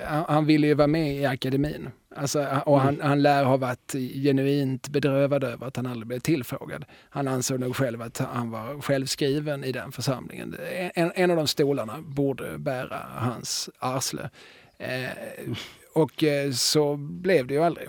han, 0.08 0.24
han 0.28 0.46
ville 0.46 0.68
ju 0.68 0.74
vara 0.74 0.88
med 0.88 1.16
i 1.16 1.26
akademin. 1.26 1.90
Alltså, 2.16 2.62
och 2.66 2.82
han, 2.82 3.02
han 3.02 3.22
lär 3.22 3.44
ha 3.44 3.58
varit 3.58 3.92
genuint 4.24 4.90
bedrövad 4.90 5.44
över 5.44 5.68
att 5.68 5.76
han 5.76 5.86
aldrig 5.86 6.08
blev 6.08 6.20
tillfrågad. 6.20 6.86
Han 7.10 7.28
ansåg 7.28 7.60
nog 7.60 7.76
själv 7.76 8.02
att 8.02 8.18
han 8.18 8.52
var 8.52 8.82
självskriven 8.82 9.64
i 9.64 9.72
den 9.72 9.92
församlingen. 9.92 10.56
En, 10.96 11.12
en 11.16 11.32
av 11.32 11.38
de 11.38 11.48
stolarna 11.48 12.02
borde 12.02 12.58
bära 12.58 12.98
hans 13.16 13.70
arsle. 13.80 14.30
Eh, 14.78 15.54
och 15.94 16.24
eh, 16.24 16.52
så 16.52 16.96
blev 16.96 17.48
det 17.48 17.54
ju 17.54 17.64
aldrig. 17.64 17.88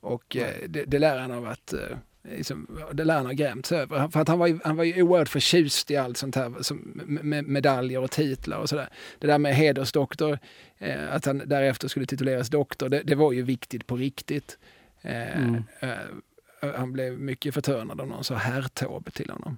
Och 0.00 0.36
eh, 0.36 0.68
det, 0.68 0.84
det 0.84 0.98
lär 0.98 1.18
han 1.18 1.30
ha 1.30 1.40
varit 1.40 1.72
eh, 1.72 1.96
liksom, 2.30 2.78
det 2.92 3.04
lär 3.04 3.16
han 3.16 3.26
ha 3.26 3.32
grämts 3.32 3.72
över. 3.72 4.08
För 4.08 4.20
att 4.20 4.28
han 4.28 4.38
var 4.38 4.46
ju, 4.46 4.58
han 4.64 4.76
var 4.76 4.84
ju 4.84 5.02
oerhört 5.02 5.28
förtjust 5.28 5.90
i 5.90 5.96
allt 5.96 6.16
sånt 6.16 6.36
här 6.36 6.52
som, 6.62 6.76
med, 7.06 7.24
med 7.24 7.44
medaljer 7.46 8.00
och 8.00 8.10
titlar 8.10 8.58
och 8.58 8.68
sådär. 8.68 8.88
Det 9.18 9.26
där 9.26 9.38
med 9.38 9.54
hedersdoktor, 9.54 10.38
eh, 10.78 11.14
att 11.14 11.24
han 11.26 11.42
därefter 11.46 11.88
skulle 11.88 12.06
tituleras 12.06 12.48
doktor, 12.48 12.88
det, 12.88 13.02
det 13.02 13.14
var 13.14 13.32
ju 13.32 13.42
viktigt 13.42 13.86
på 13.86 13.96
riktigt. 13.96 14.58
Eh, 15.02 15.38
Mm. 15.38 15.62
eh, 15.80 16.70
han 16.76 16.92
blev 16.92 17.18
mycket 17.20 17.54
förtörnad 17.54 18.00
om 18.00 18.08
någon 18.08 18.24
sa 18.24 18.34
herr 18.34 18.62
Taube 18.62 19.10
till 19.10 19.30
honom. 19.30 19.56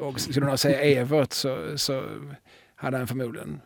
Och 0.00 0.20
skulle 0.20 0.46
någon 0.46 0.58
säga 0.58 0.80
Evert 1.00 1.32
så, 1.32 1.78
så 1.78 2.04
hade 2.74 2.98
han 2.98 3.06
förmodligen 3.06 3.60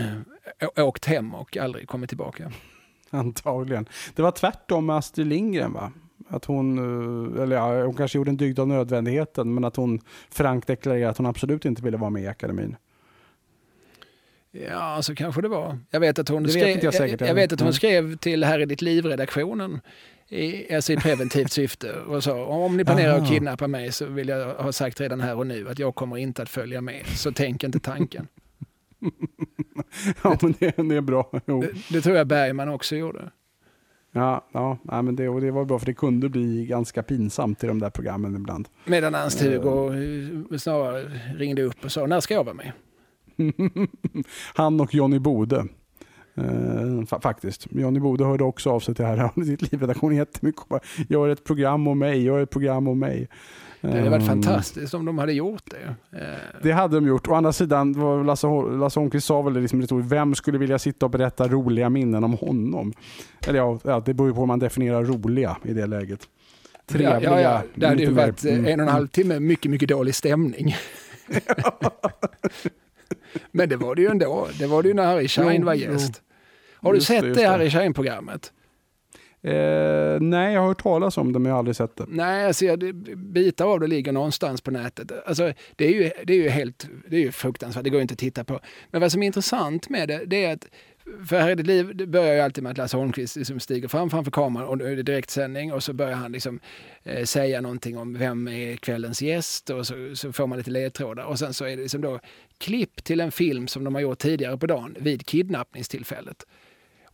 åkt 0.76 1.04
hem 1.04 1.34
och 1.34 1.56
aldrig 1.56 1.88
kommit 1.88 2.08
tillbaka. 2.10 2.52
Antagligen. 3.10 3.88
Det 4.14 4.22
var 4.22 4.30
tvärtom 4.30 4.86
med 4.86 4.96
Astrid 4.96 5.26
Lindgren 5.26 5.72
va? 5.72 5.92
Att 6.28 6.44
hon, 6.44 6.78
eh, 7.36 7.42
eller 7.42 7.56
ja, 7.56 7.84
hon 7.84 7.94
kanske 7.94 8.18
gjorde 8.18 8.30
en 8.30 8.36
dygd 8.36 8.58
av 8.58 8.68
nödvändigheten, 8.68 9.54
men 9.54 9.64
att 9.64 9.76
hon 9.76 10.00
frankt 10.30 10.66
deklarerade 10.66 11.10
att 11.10 11.16
hon 11.16 11.26
absolut 11.26 11.64
inte 11.64 11.82
ville 11.82 11.96
vara 11.96 12.10
med 12.10 12.22
i 12.22 12.26
akademin. 12.26 12.76
Ja, 14.68 15.02
så 15.02 15.14
kanske 15.14 15.42
det 15.42 15.48
var. 15.48 15.78
Jag 15.90 16.00
vet 16.00 16.18
att 16.18 16.28
hon, 16.28 16.42
Det 16.42 16.46
vet 16.46 16.52
skrev, 16.52 16.68
inte 16.68 16.86
jag 16.86 16.94
säkert 16.94 17.20
jag, 17.20 17.30
jag 17.30 17.34
vet 17.34 17.52
att 17.52 17.60
hon 17.60 17.72
skrev 17.72 18.16
till 18.16 18.44
Här 18.44 18.60
i 18.60 18.64
ditt 18.64 18.82
liv-redaktionen 18.82 19.80
i, 20.28 20.74
alltså 20.74 20.92
i 20.92 20.96
preventivt 20.96 21.52
syfte 21.52 21.92
och 21.92 22.24
så. 22.24 22.44
Om 22.44 22.76
ni 22.76 22.84
planerar 22.84 23.18
att 23.18 23.28
kidnappa 23.28 23.68
mig 23.68 23.92
så 23.92 24.06
vill 24.06 24.28
jag 24.28 24.54
ha 24.54 24.72
sagt 24.72 25.00
redan 25.00 25.20
här 25.20 25.36
och 25.36 25.46
nu 25.46 25.68
att 25.68 25.78
jag 25.78 25.94
kommer 25.94 26.16
inte 26.16 26.42
att 26.42 26.48
följa 26.48 26.80
med. 26.80 27.06
Så 27.06 27.32
tänk 27.32 27.64
inte 27.64 27.80
tanken. 27.80 28.28
Ja, 30.22 30.38
men 30.42 30.54
det, 30.58 30.76
det 30.76 30.96
är 30.96 31.00
bra. 31.00 31.30
Det, 31.46 31.70
det 31.90 32.00
tror 32.00 32.16
jag 32.16 32.26
Bergman 32.26 32.68
också 32.68 32.96
gjorde. 32.96 33.30
Ja, 34.16 34.44
ja 34.52 35.02
men 35.02 35.16
det, 35.16 35.28
och 35.28 35.40
det 35.40 35.50
var 35.50 35.64
bra 35.64 35.78
för 35.78 35.86
det 35.86 35.94
kunde 35.94 36.28
bli 36.28 36.66
ganska 36.66 37.02
pinsamt 37.02 37.64
i 37.64 37.66
de 37.66 37.78
där 37.78 37.90
programmen 37.90 38.36
ibland. 38.36 38.68
Medan 38.84 39.14
Ernst-Hugo 39.14 39.92
eh, 40.52 40.58
snarare 40.58 41.02
ringde 41.36 41.62
upp 41.62 41.84
och 41.84 41.92
sa, 41.92 42.06
när 42.06 42.20
ska 42.20 42.34
jag 42.34 42.44
vara 42.44 42.54
med? 42.54 42.72
Han 44.54 44.80
och 44.80 44.94
Johnny 44.94 45.18
Bode. 45.18 45.66
Eh, 46.36 46.42
fa- 46.44 47.20
faktiskt. 47.22 47.66
Johnny 47.70 48.00
Bode 48.00 48.24
hörde 48.24 48.44
också 48.44 48.70
av 48.70 48.80
sig 48.80 48.94
till 48.94 49.04
här 49.04 49.44
sitt 49.44 49.72
livredaktion 49.72 50.16
jättemycket. 50.16 50.62
Gör 51.08 51.28
ett 51.28 51.44
program 51.44 51.86
om 51.88 51.98
mig, 51.98 52.22
gör 52.22 52.40
ett 52.42 52.50
program 52.50 52.88
om 52.88 52.98
mig. 52.98 53.28
Det 53.92 53.98
hade 53.98 54.10
varit 54.10 54.22
Ehm, 54.22 54.26
fantastiskt 54.26 54.94
om 54.94 55.04
de 55.04 55.18
hade 55.18 55.32
gjort 55.32 55.62
det. 55.70 56.18
Eh, 56.18 56.26
Det 56.62 56.72
hade 56.72 56.96
de 56.96 57.06
gjort. 57.06 57.28
Å 57.28 57.34
andra 57.34 57.52
sidan, 57.52 57.92
Lasse, 58.26 58.46
Lasse 58.46 59.00
Holmqvist 59.00 59.26
sa 59.26 59.42
väl 59.42 59.54
det 59.54 59.60
liksom 59.60 59.80
retoriskt, 59.80 60.12
vem 60.12 60.34
skulle 60.34 60.58
vilja 60.58 60.78
sitta 60.78 61.06
och 61.06 61.10
berätta 61.10 61.48
roliga 61.48 61.90
minnen 61.90 62.24
om 62.24 62.32
honom? 62.32 62.92
Eller 63.46 63.58
ja, 63.58 64.02
det 64.06 64.14
beror 64.14 64.28
ju 64.28 64.34
på 64.34 64.40
hur 64.40 64.46
man 64.46 64.58
definierar 64.58 65.04
roliga 65.04 65.56
i 65.62 65.72
det 65.72 65.86
läget. 65.86 66.28
Trevliga. 66.86 67.20
Ja, 67.22 67.40
ja, 67.40 67.40
ja. 67.40 67.62
Det 67.74 67.86
hade 67.86 68.02
ju 68.02 68.10
varit 68.10 68.44
mm. 68.44 68.66
en 68.66 68.80
och 68.80 68.86
en 68.86 68.92
halv 68.92 69.06
timme 69.06 69.40
mycket, 69.40 69.70
mycket 69.70 69.88
dålig 69.88 70.14
stämning. 70.14 70.76
Men 73.50 73.68
det 73.68 73.76
var 73.76 73.94
det 73.94 74.02
ju 74.02 74.08
ändå. 74.08 74.48
Det 74.58 74.66
var 74.66 74.82
det 74.82 74.88
ju 74.88 74.94
när 74.94 75.06
Harry 75.06 75.28
Schein 75.28 75.60
Jo, 75.60 75.66
var 75.66 75.74
gäst. 75.74 76.22
Har 76.76 76.92
du 76.92 76.96
Just 76.96 77.06
sett 77.06 77.22
det 77.22 77.34
det. 77.34 77.46
Harry 77.46 77.70
Schein-programmet? 77.70 78.52
Eh, 79.44 80.20
nej, 80.20 80.54
jag 80.54 80.60
har 80.60 80.68
hört 80.68 80.82
talas 80.82 81.18
om 81.18 81.32
det 81.32 81.38
men 81.38 81.48
jag 81.48 81.54
har 81.54 81.58
aldrig 81.58 81.76
sett 81.76 81.96
det. 81.96 82.04
Nej, 82.08 82.46
alltså, 82.46 82.64
jag 82.64 82.80
det, 82.80 82.92
bitar 83.16 83.66
av 83.66 83.80
det 83.80 83.86
ligger 83.86 84.12
någonstans 84.12 84.60
på 84.60 84.70
nätet. 84.70 85.12
Alltså, 85.26 85.52
det, 85.76 85.84
är 85.84 85.92
ju, 85.92 86.10
det 86.24 86.32
är 86.32 86.42
ju 86.42 86.48
helt 86.48 86.88
det 87.08 87.16
är 87.16 87.20
ju 87.20 87.32
fruktansvärt, 87.32 87.84
det 87.84 87.90
går 87.90 87.98
ju 87.98 88.02
inte 88.02 88.12
att 88.12 88.18
titta 88.18 88.44
på. 88.44 88.60
Men 88.90 89.00
vad 89.00 89.12
som 89.12 89.22
är 89.22 89.26
intressant 89.26 89.88
med 89.88 90.08
det, 90.08 90.24
det 90.26 90.44
är 90.44 90.52
att 90.52 90.66
för 91.28 91.40
här 91.40 91.50
i 91.50 91.54
ditt 91.54 91.66
liv 91.66 91.96
det 91.96 92.06
börjar 92.06 92.34
ju 92.34 92.40
alltid 92.40 92.64
med 92.64 92.70
att 92.70 92.78
Lasse 92.78 92.96
Holmqvist 92.96 93.36
liksom 93.36 93.60
stiger 93.60 93.88
fram 93.88 94.10
framför 94.10 94.30
kameran 94.30 94.68
och 94.68 94.78
det 94.78 94.90
är 94.90 94.96
direktsändning 94.96 95.72
och 95.72 95.82
så 95.82 95.92
börjar 95.92 96.16
han 96.16 96.32
liksom, 96.32 96.60
eh, 97.02 97.24
säga 97.24 97.60
någonting 97.60 97.98
om 97.98 98.18
vem 98.18 98.48
är 98.48 98.76
kvällens 98.76 99.22
gäst 99.22 99.70
och 99.70 99.86
så, 99.86 99.94
så 100.14 100.32
får 100.32 100.46
man 100.46 100.58
lite 100.58 100.70
ledtrådar 100.70 101.24
och 101.24 101.38
sen 101.38 101.54
så 101.54 101.64
är 101.64 101.76
det 101.76 101.82
liksom 101.82 102.00
då 102.00 102.20
klipp 102.58 103.04
till 103.04 103.20
en 103.20 103.32
film 103.32 103.68
som 103.68 103.84
de 103.84 103.94
har 103.94 104.02
gjort 104.02 104.18
tidigare 104.18 104.58
på 104.58 104.66
dagen 104.66 104.96
vid 105.00 105.26
kidnappningstillfället. 105.26 106.46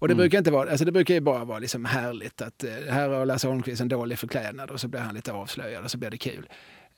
Och 0.00 0.08
det 0.08 0.12
Mm. 0.12 0.22
brukar 0.22 0.38
inte 0.38 0.50
vara, 0.50 0.70
alltså 0.70 0.84
det 0.84 0.92
brukar 0.92 1.14
ju 1.14 1.20
bara 1.20 1.44
vara 1.44 1.58
liksom 1.58 1.84
härligt 1.84 2.42
att 2.42 2.64
eh, 2.64 2.70
här 2.70 3.08
har 3.08 3.26
Lasse 3.26 3.48
Holmqvist 3.48 3.80
en 3.80 3.88
dålig 3.88 4.18
förklädnad 4.18 4.70
och 4.70 4.80
så 4.80 4.88
blir 4.88 5.00
han 5.00 5.14
lite 5.14 5.32
avslöjad 5.32 5.84
och 5.84 5.90
så 5.90 5.98
blir 5.98 6.10
det 6.10 6.18
kul. 6.18 6.48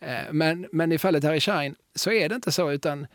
Eh, 0.00 0.32
men, 0.32 0.66
men 0.72 0.92
i 0.92 0.98
fallet 0.98 1.24
Harry 1.24 1.40
Schein 1.40 1.74
så 1.94 2.12
är 2.12 2.28
det 2.28 2.34
inte 2.34 2.52
så 2.52 2.72
utan 2.72 3.06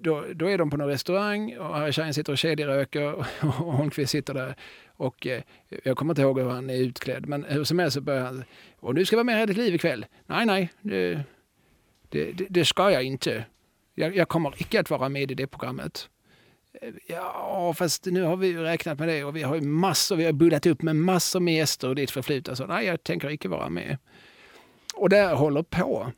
då, 0.00 0.24
då 0.34 0.50
är 0.50 0.58
de 0.58 0.70
på 0.70 0.76
någon 0.76 0.88
restaurang 0.88 1.56
och 1.56 1.74
Harry 1.74 1.92
Schein 1.92 2.14
sitter 2.14 2.32
och 2.32 2.38
kedjeröker 2.38 3.12
och 3.12 3.24
Holmqvist 3.40 4.12
sitter 4.12 4.34
där. 4.34 4.54
Och 4.86 5.26
eh, 5.26 5.42
jag 5.84 5.96
kommer 5.96 6.12
inte 6.12 6.22
ihåg 6.22 6.40
hur 6.40 6.48
han 6.50 6.70
är 6.70 6.76
utklädd 6.76 7.26
men 7.26 7.44
hur 7.44 7.64
som 7.64 7.78
helst 7.78 7.94
så 7.94 8.00
börjar 8.00 8.22
han 8.24 8.44
och 8.76 8.94
du 8.94 9.04
ska 9.04 9.16
vara 9.16 9.24
med 9.24 9.42
i 9.42 9.46
ditt 9.46 9.56
liv 9.56 9.74
ikväll. 9.74 10.06
Nej, 10.26 10.46
nej, 10.46 10.72
det, 10.80 11.20
det, 12.08 12.32
det, 12.32 12.46
det 12.50 12.64
ska 12.64 12.90
jag 12.90 13.02
inte. 13.02 13.44
Jag, 13.94 14.16
jag 14.16 14.28
kommer 14.28 14.54
icke 14.58 14.80
att 14.80 14.90
vara 14.90 15.08
med 15.08 15.30
i 15.30 15.34
det 15.34 15.46
programmet. 15.46 16.08
Ja, 17.06 17.74
fast 17.78 18.06
nu 18.06 18.22
har 18.22 18.36
vi 18.36 18.46
ju 18.46 18.62
räknat 18.62 18.98
med 18.98 19.08
det 19.08 19.24
och 19.24 19.36
vi 19.36 19.42
har 19.42 19.54
ju 19.54 19.60
massor, 19.60 20.16
vi 20.16 20.24
har 20.24 20.32
bullat 20.32 20.66
upp 20.66 20.82
med 20.82 20.96
massor 20.96 21.40
med 21.40 21.54
gäster 21.54 21.88
och 21.88 21.94
ditt 21.94 22.10
förflutna. 22.10 22.56
Så 22.56 22.66
nej, 22.66 22.86
jag 22.86 23.02
tänker 23.02 23.30
icke 23.30 23.48
vara 23.48 23.68
med. 23.68 23.98
Och 24.94 25.08
det 25.08 25.22
håller 25.22 25.62
på. 25.62 26.12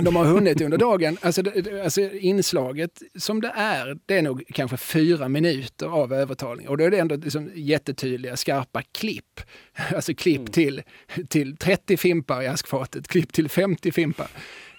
De 0.00 0.16
har 0.16 0.24
hunnit 0.24 0.60
under 0.60 0.78
dagen, 0.78 1.18
alltså, 1.22 1.42
alltså 1.84 2.00
inslaget 2.00 3.02
som 3.14 3.40
det 3.40 3.52
är, 3.56 3.98
det 4.06 4.18
är 4.18 4.22
nog 4.22 4.44
kanske 4.54 4.76
fyra 4.76 5.28
minuter 5.28 5.86
av 5.86 6.12
övertalning. 6.12 6.68
Och 6.68 6.76
då 6.78 6.84
är 6.84 6.90
det 6.90 6.98
ändå 6.98 7.16
liksom 7.16 7.50
jättetydliga, 7.54 8.36
skarpa 8.36 8.82
klipp. 8.82 9.40
Alltså 9.94 10.14
klipp 10.14 10.52
till, 10.52 10.82
till 11.28 11.56
30 11.56 11.96
fimpar 11.96 12.42
i 12.42 12.46
askfatet, 12.46 13.08
klipp 13.08 13.32
till 13.32 13.48
50 13.48 13.92
fimpar. 13.92 14.28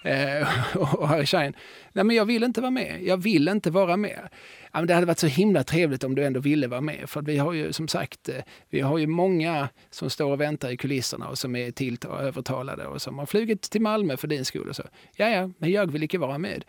Eh, 0.04 0.76
och 0.76 1.08
Harry 1.08 1.26
Schein, 1.26 1.54
nej 1.92 2.04
men 2.04 2.16
jag 2.16 2.24
vill 2.24 2.44
inte 2.44 2.60
vara 2.60 2.70
med, 2.70 3.02
jag 3.02 3.16
vill 3.16 3.48
inte 3.48 3.70
vara 3.70 3.96
med. 3.96 4.28
Ja, 4.72 4.78
men 4.78 4.86
det 4.86 4.94
hade 4.94 5.06
varit 5.06 5.18
så 5.18 5.26
himla 5.26 5.64
trevligt 5.64 6.04
om 6.04 6.14
du 6.14 6.24
ändå 6.24 6.40
ville 6.40 6.66
vara 6.66 6.80
med. 6.80 7.10
För 7.10 7.22
vi 7.22 7.38
har 7.38 7.52
ju 7.52 7.72
som 7.72 7.88
sagt, 7.88 8.28
eh, 8.28 8.36
vi 8.68 8.80
har 8.80 8.98
ju 8.98 9.06
många 9.06 9.68
som 9.90 10.10
står 10.10 10.32
och 10.32 10.40
väntar 10.40 10.70
i 10.70 10.76
kulisserna 10.76 11.28
och 11.28 11.38
som 11.38 11.56
är 11.56 11.70
till 11.70 11.98
övertalade 12.20 12.86
och 12.86 13.02
som 13.02 13.18
har 13.18 13.26
flugit 13.26 13.62
till 13.62 13.80
Malmö 13.80 14.16
för 14.16 14.28
din 14.28 14.44
skull 14.44 14.68
och 14.68 14.76
så. 14.76 14.82
Ja, 15.16 15.28
ja, 15.28 15.50
men 15.58 15.70
jag 15.70 15.92
vill 15.92 16.02
inte 16.02 16.18
vara 16.18 16.38
med. 16.38 16.64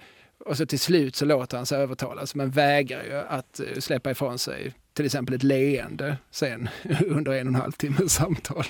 Och 0.45 0.57
så 0.57 0.65
till 0.65 0.79
slut 0.79 1.15
så 1.15 1.25
låter 1.25 1.57
han 1.57 1.65
sig 1.65 1.77
övertalas 1.81 2.35
men 2.35 2.51
vägrar 2.51 3.03
ju 3.03 3.13
att 3.13 3.59
eh, 3.59 3.79
släppa 3.79 4.11
ifrån 4.11 4.39
sig 4.39 4.73
till 4.93 5.05
exempel 5.05 5.35
ett 5.35 5.43
leende 5.43 6.17
sen 6.31 6.69
under 7.07 7.31
en 7.31 7.47
och 7.47 7.53
en 7.53 7.61
halv 7.61 7.71
timmes 7.71 8.13
samtal. 8.13 8.65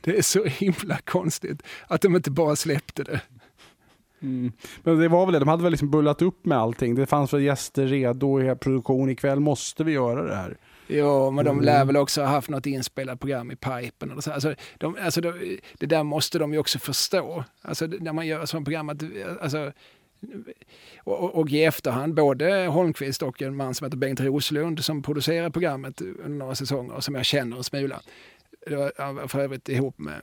Det 0.00 0.18
är 0.18 0.22
så 0.22 0.44
himla 0.44 0.98
konstigt 1.04 1.62
att 1.86 2.00
de 2.00 2.16
inte 2.16 2.30
bara 2.30 2.56
släppte 2.56 3.04
det. 3.04 3.20
Mm. 4.26 4.52
Men 4.82 4.98
det 4.98 5.08
var 5.08 5.26
väl 5.26 5.32
det, 5.32 5.38
de 5.38 5.48
hade 5.48 5.62
väl 5.62 5.72
liksom 5.72 5.90
bullat 5.90 6.22
upp 6.22 6.46
med 6.46 6.58
allting. 6.58 6.94
Det 6.94 7.06
fanns 7.06 7.32
väl 7.32 7.42
gäster 7.42 7.86
redo 7.86 8.42
i 8.42 8.54
produktion. 8.56 9.10
Ikväll 9.10 9.40
måste 9.40 9.84
vi 9.84 9.92
göra 9.92 10.22
det 10.22 10.34
här. 10.34 10.56
Jo, 10.88 11.30
men 11.30 11.44
de 11.44 11.50
Mm. 11.50 11.64
lär 11.64 11.84
väl 11.84 11.96
också 11.96 12.20
ha 12.20 12.28
haft 12.28 12.48
något 12.50 12.66
inspelat 12.66 13.20
program 13.20 13.50
i 13.50 13.56
pipen. 13.56 14.10
Eller 14.10 14.20
så. 14.20 14.32
Alltså, 14.32 14.54
de, 14.78 14.96
alltså, 15.02 15.20
de, 15.20 15.58
det 15.78 15.86
där 15.86 16.02
måste 16.02 16.38
de 16.38 16.52
ju 16.52 16.58
också 16.58 16.78
förstå. 16.78 17.44
Alltså, 17.62 17.86
när 17.86 18.12
man 18.12 18.26
gör 18.26 18.46
sådana 18.46 18.64
program. 18.64 18.88
Att, 18.88 19.02
alltså, 19.40 19.72
och, 21.04 21.34
och- 21.34 21.50
i 21.50 21.64
efterhand, 21.64 22.14
både 22.14 22.66
Holmqvist 22.66 23.22
och 23.22 23.42
en 23.42 23.56
man 23.56 23.74
som 23.74 23.84
heter 23.84 23.96
Bengt 23.96 24.20
Roslund 24.20 24.84
som 24.84 25.02
producerar 25.02 25.50
programmet 25.50 26.00
under 26.00 26.28
några 26.38 26.54
säsonger 26.54 27.00
som 27.00 27.14
jag 27.14 27.24
känner 27.24 27.56
en 27.56 27.64
smula. 27.64 28.00
Det 28.66 28.76
var 28.76 29.28
för 29.28 29.38
övrigt 29.40 29.68
ihop 29.68 29.98
med 29.98 30.14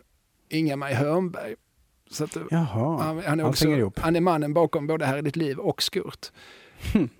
Inga-Maj 0.49 0.93
Hörnberg. 0.93 1.55
Så 2.09 2.23
att, 2.23 2.37
Jaha, 2.51 3.01
han, 3.03 3.23
han, 3.25 3.39
är 3.39 3.43
också, 3.43 3.67
ihop. 3.67 3.99
han 3.99 4.15
är 4.15 4.21
mannen 4.21 4.53
bakom 4.53 4.87
både 4.87 5.05
Här 5.05 5.17
i 5.17 5.21
ditt 5.21 5.35
liv 5.35 5.57
och 5.57 5.83
Skurt. 5.83 6.31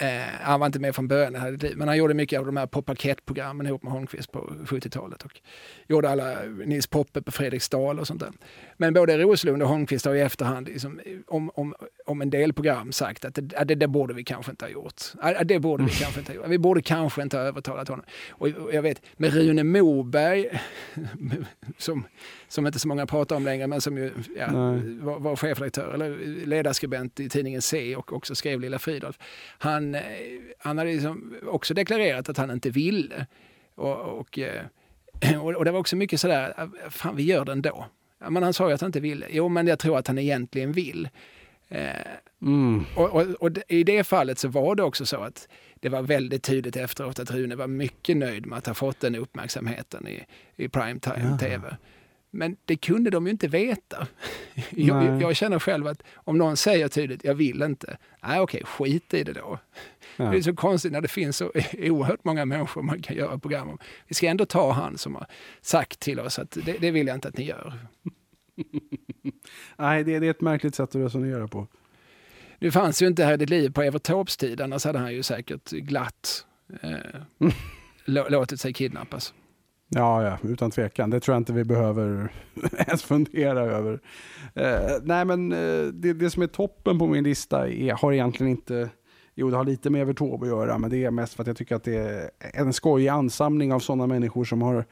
Eh, 0.00 0.22
han 0.40 0.60
var 0.60 0.66
inte 0.66 0.78
med 0.78 0.94
från 0.94 1.08
början 1.08 1.36
i 1.36 1.38
Här 1.38 1.48
i 1.48 1.52
ditt 1.52 1.62
liv, 1.62 1.76
men 1.76 1.88
han 1.88 1.96
gjorde 1.96 2.14
mycket 2.14 2.38
av 2.38 2.46
de 2.46 2.56
här 2.56 2.66
Pop 2.66 2.86
Parkett-programmen 2.86 3.66
ihop 3.66 3.82
med 3.82 3.92
Holmqvist 3.92 4.32
på 4.32 4.38
70-talet 4.64 5.22
och 5.22 5.40
gjorde 5.88 6.10
alla 6.10 6.42
Nils 6.66 6.86
Poppe 6.86 7.22
på 7.22 7.32
Fredriksdal 7.32 7.98
och 7.98 8.06
sånt 8.06 8.20
där. 8.20 8.32
Men 8.80 8.94
både 8.94 9.18
Roslund 9.18 9.62
och 9.62 9.68
Holmqvist 9.68 10.04
har 10.04 10.14
i 10.14 10.20
efterhand 10.20 10.68
liksom, 10.68 11.00
om, 11.26 11.50
om, 11.54 11.74
om 12.06 12.22
en 12.22 12.30
del 12.30 12.52
program 12.52 12.92
sagt 12.92 13.24
att 13.24 13.34
det, 13.34 13.56
att 13.56 13.68
det, 13.68 13.74
det 13.74 13.88
borde 13.88 14.14
vi 14.14 14.24
kanske 14.24 14.50
inte 14.50 14.64
ha 14.64 14.70
gjort. 14.70 15.02
Att 15.20 15.48
det 15.48 15.58
borde 15.58 15.84
vi 15.84 15.90
kanske 15.90 16.20
inte 16.20 16.32
ha 16.32 16.36
gjort. 16.36 16.48
Vi 16.48 16.58
borde 16.58 16.82
kanske 16.82 17.22
inte 17.22 17.36
ha 17.36 17.44
övertalat 17.44 17.88
honom. 17.88 18.04
Och, 18.30 18.48
och 18.48 18.74
jag 18.74 18.82
vet, 18.82 19.02
med 19.16 19.34
Rune 19.34 19.64
Moberg, 19.64 20.60
som, 21.78 22.04
som 22.48 22.66
inte 22.66 22.78
så 22.78 22.88
många 22.88 23.06
pratar 23.06 23.36
om 23.36 23.44
längre, 23.44 23.66
men 23.66 23.80
som 23.80 23.98
ju 23.98 24.12
ja, 24.36 24.48
var, 25.00 25.20
var 25.20 25.36
chefredaktör 25.36 25.94
eller 25.94 26.18
ledarskribent 26.46 27.20
i 27.20 27.28
tidningen 27.28 27.62
C 27.62 27.96
och 27.96 28.12
också 28.12 28.34
skrev 28.34 28.60
Lilla 28.60 28.78
Fridolf. 28.78 29.18
Han, 29.58 29.94
eh, 29.94 30.02
han 30.58 30.78
hade 30.78 30.92
liksom 30.92 31.34
också 31.46 31.74
deklarerat 31.74 32.28
att 32.28 32.36
han 32.36 32.50
inte 32.50 32.70
ville. 32.70 33.26
Och, 33.74 33.96
och, 33.96 34.38
eh, 34.38 34.62
och, 35.42 35.54
och 35.54 35.64
det 35.64 35.70
var 35.70 35.80
också 35.80 35.96
mycket 35.96 36.20
sådär, 36.20 36.54
"Ah, 36.56 36.90
fan 36.90 37.16
vi 37.16 37.22
gör 37.22 37.44
det 37.44 37.52
ändå. 37.52 37.86
Ja, 38.20 38.30
men 38.30 38.42
han 38.42 38.52
sa 38.52 38.68
ju 38.68 38.74
att 38.74 38.80
han 38.80 38.88
inte 38.88 39.00
ville. 39.00 39.26
Jo, 39.30 39.48
men 39.48 39.66
jag 39.66 39.78
tror 39.78 39.98
att 39.98 40.06
han 40.06 40.18
egentligen 40.18 40.72
vill. 40.72 41.08
Eh, 41.68 41.88
Mm. 42.42 42.84
och, 42.96 43.10
och, 43.10 43.22
och 43.22 43.50
i 43.68 43.84
det 43.84 44.04
fallet 44.04 44.38
så 44.38 44.48
var 44.48 44.74
det 44.74 44.82
också 44.82 45.06
så 45.06 45.16
att 45.16 45.48
det 45.74 45.88
var 45.88 46.02
väldigt 46.02 46.42
tydligt 46.42 46.76
efteråt 46.76 47.18
att 47.18 47.30
Rune 47.30 47.54
var 47.56 47.66
mycket 47.66 48.16
nöjd 48.16 48.46
med 48.46 48.58
att 48.58 48.66
ha 48.66 48.74
fått 48.74 49.00
den 49.00 49.14
uppmärksamheten 49.14 50.08
i, 50.08 50.24
i 50.56 50.68
primetime 50.68 51.16
Jaha. 51.22 51.38
tv. 51.38 51.76
Men 52.30 52.56
det 52.64 52.76
kunde 52.76 53.10
de 53.10 53.26
ju 53.26 53.30
inte 53.30 53.48
veta. 53.48 54.06
Jag, 54.70 55.22
jag 55.22 55.36
känner 55.36 55.58
själv 55.58 55.86
att 55.86 56.02
om 56.14 56.38
någon 56.38 56.56
säger 56.56 56.88
tydligt, 56.88 57.24
jag 57.24 57.34
vill 57.34 57.62
inte. 57.62 57.98
Nej, 58.22 58.40
okej, 58.40 58.62
skit 58.64 59.14
i 59.14 59.24
det 59.24 59.32
då. 59.32 59.58
Ja. 60.20 60.30
Det 60.30 60.36
är 60.36 60.42
så 60.42 60.54
konstigt 60.56 60.92
när 60.92 61.00
det 61.00 61.08
finns 61.08 61.36
så 61.36 61.52
oerhört 61.78 62.24
många 62.24 62.44
människor 62.44 62.82
man 62.82 63.02
kan 63.02 63.16
göra 63.16 63.38
program 63.38 63.68
om. 63.68 63.78
Vi 64.08 64.14
ska 64.14 64.26
ändå 64.26 64.46
ta 64.46 64.72
han 64.72 64.98
som 64.98 65.14
har 65.14 65.26
sagt 65.60 66.00
till 66.00 66.20
oss 66.20 66.38
att 66.38 66.50
det, 66.50 66.76
det 66.80 66.90
vill 66.90 67.06
jag 67.06 67.16
inte 67.16 67.28
att 67.28 67.36
ni 67.36 67.44
gör. 67.44 67.78
Nej, 69.76 70.04
det, 70.04 70.18
det 70.18 70.26
är 70.26 70.30
ett 70.30 70.40
märkligt 70.40 70.74
sätt 70.74 70.88
att 70.88 70.94
resonera 71.02 71.48
på. 71.48 71.66
Nu 72.58 72.70
fanns 72.70 73.02
ju 73.02 73.06
inte 73.06 73.24
här 73.24 73.34
i 73.34 73.36
ditt 73.36 73.50
liv 73.50 73.70
på 73.72 73.82
Evert 73.82 74.02
Taubes 74.02 74.36
tid, 74.36 74.60
annars 74.60 74.84
hade 74.84 74.98
han 74.98 75.14
ju 75.14 75.22
säkert 75.22 75.70
glatt 75.70 76.46
eh, 76.82 77.20
lå- 78.06 78.30
låtit 78.30 78.60
sig 78.60 78.72
kidnappas. 78.72 79.34
Ja, 79.88 80.22
ja, 80.24 80.38
utan 80.48 80.70
tvekan. 80.70 81.10
Det 81.10 81.20
tror 81.20 81.34
jag 81.34 81.40
inte 81.40 81.52
vi 81.52 81.64
behöver 81.64 82.32
ens 82.86 83.02
fundera 83.02 83.60
över. 83.60 84.00
Eh, 84.54 84.90
nej, 85.02 85.24
men 85.24 85.52
eh, 85.52 85.86
det, 85.92 86.12
det 86.12 86.30
som 86.30 86.42
är 86.42 86.46
toppen 86.46 86.98
på 86.98 87.06
min 87.06 87.24
lista 87.24 87.68
är, 87.68 87.92
har 87.92 88.12
egentligen 88.12 88.50
inte 88.50 88.90
Jo, 89.40 89.50
det 89.50 89.56
har 89.56 89.64
lite 89.64 89.90
med 89.90 90.02
Evert 90.02 90.18
Taube 90.18 90.46
att 90.46 90.52
göra, 90.52 90.78
men 90.78 90.90
det 90.90 91.04
är 91.04 91.10
mest 91.10 91.34
för 91.34 91.42
att 91.42 91.46
jag 91.46 91.56
tycker 91.56 91.76
att 91.76 91.84
det 91.84 91.96
är 91.96 92.30
en 92.38 92.72
skojig 92.72 93.08
ansamling 93.08 93.72
av 93.72 93.78
sådana 93.80 94.06
människor 94.06 94.44
som 94.44 94.62
har 94.62 94.84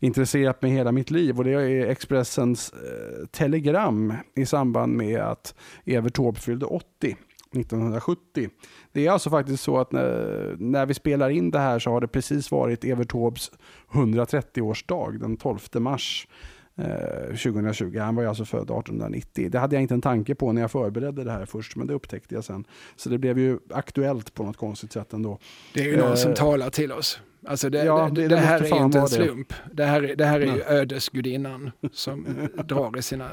intresserat 0.00 0.62
mig 0.62 0.70
hela 0.70 0.92
mitt 0.92 1.10
liv. 1.10 1.38
Och 1.38 1.44
det 1.44 1.50
är 1.50 1.86
Expressens 1.86 2.72
eh, 2.72 3.26
telegram 3.26 4.12
i 4.34 4.46
samband 4.46 4.92
med 4.92 5.20
att 5.20 5.54
Evert 5.84 6.14
Taube 6.14 6.40
fyllde 6.40 6.66
80. 6.66 7.16
1970. 7.52 8.48
Det 8.92 9.06
är 9.06 9.10
alltså 9.10 9.30
faktiskt 9.30 9.62
så 9.62 9.78
att 9.78 9.92
när, 9.92 10.56
när 10.58 10.86
vi 10.86 10.94
spelar 10.94 11.30
in 11.30 11.50
det 11.50 11.58
här 11.58 11.78
så 11.78 11.90
har 11.90 12.00
det 12.00 12.08
precis 12.08 12.50
varit 12.50 12.84
Evert 12.84 13.10
Taubes 13.10 13.50
130-årsdag 13.92 15.18
den 15.18 15.36
12 15.36 15.58
mars. 15.72 16.28
2020. 16.76 17.96
Eh, 17.96 18.04
Han 18.04 18.14
var 18.14 18.22
ju 18.22 18.28
alltså 18.28 18.44
född 18.44 18.62
1890. 18.62 19.48
Det 19.50 19.58
hade 19.58 19.76
jag 19.76 19.82
inte 19.82 19.94
en 19.94 20.00
tanke 20.00 20.34
på 20.34 20.52
när 20.52 20.60
jag 20.60 20.70
förberedde 20.70 21.24
det 21.24 21.30
här 21.30 21.44
först, 21.46 21.76
men 21.76 21.86
det 21.86 21.94
upptäckte 21.94 22.34
jag 22.34 22.44
sen. 22.44 22.64
Så 22.96 23.08
det 23.08 23.18
blev 23.18 23.38
ju 23.38 23.58
aktuellt 23.70 24.34
på 24.34 24.42
något 24.42 24.56
konstigt 24.56 24.92
sätt 24.92 25.12
ändå. 25.12 25.38
Det 25.74 25.80
är 25.80 25.84
ju 25.84 25.96
någon 25.96 26.16
som 26.16 26.30
eh, 26.30 26.36
talar 26.36 26.70
till 26.70 26.92
oss. 26.92 27.20
Alltså 27.46 27.70
det, 27.70 27.84
ja, 27.84 28.10
det, 28.12 28.22
det, 28.22 28.28
det 28.28 28.36
här 28.36 28.62
är 28.62 28.84
inte 28.84 28.98
en 28.98 29.08
slump. 29.08 29.52
Det, 29.72 29.84
här, 29.84 30.14
det 30.18 30.24
här 30.24 30.40
är 30.40 30.54
ju 30.54 30.62
ödesgudinnan 30.62 31.70
som 31.92 32.26
drar 32.64 32.98
i 32.98 33.02
sina 33.02 33.28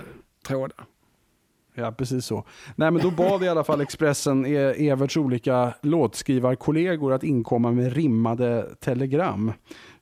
trådar. 0.48 0.86
Ja, 1.76 1.92
precis 1.92 2.26
så. 2.26 2.46
Nej, 2.76 2.92
men 2.92 3.02
då 3.02 3.12
bad 3.12 3.44
i 3.44 3.48
alla 3.48 3.64
fall 3.64 3.82
Expressen 3.82 4.46
e- 4.46 4.90
Everts 4.90 5.18
olika 5.18 5.74
låtskrivarkollegor 5.82 7.14
att 7.14 7.24
inkomma 7.24 7.72
med 7.72 7.94
rimmade 7.94 8.76
telegram. 8.80 9.54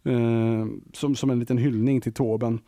Eh, 0.04 0.66
som, 0.94 1.16
som 1.16 1.30
en 1.30 1.40
liten 1.40 1.58
hyllning 1.58 2.02
till 2.02 2.14
Toben. 2.14 2.60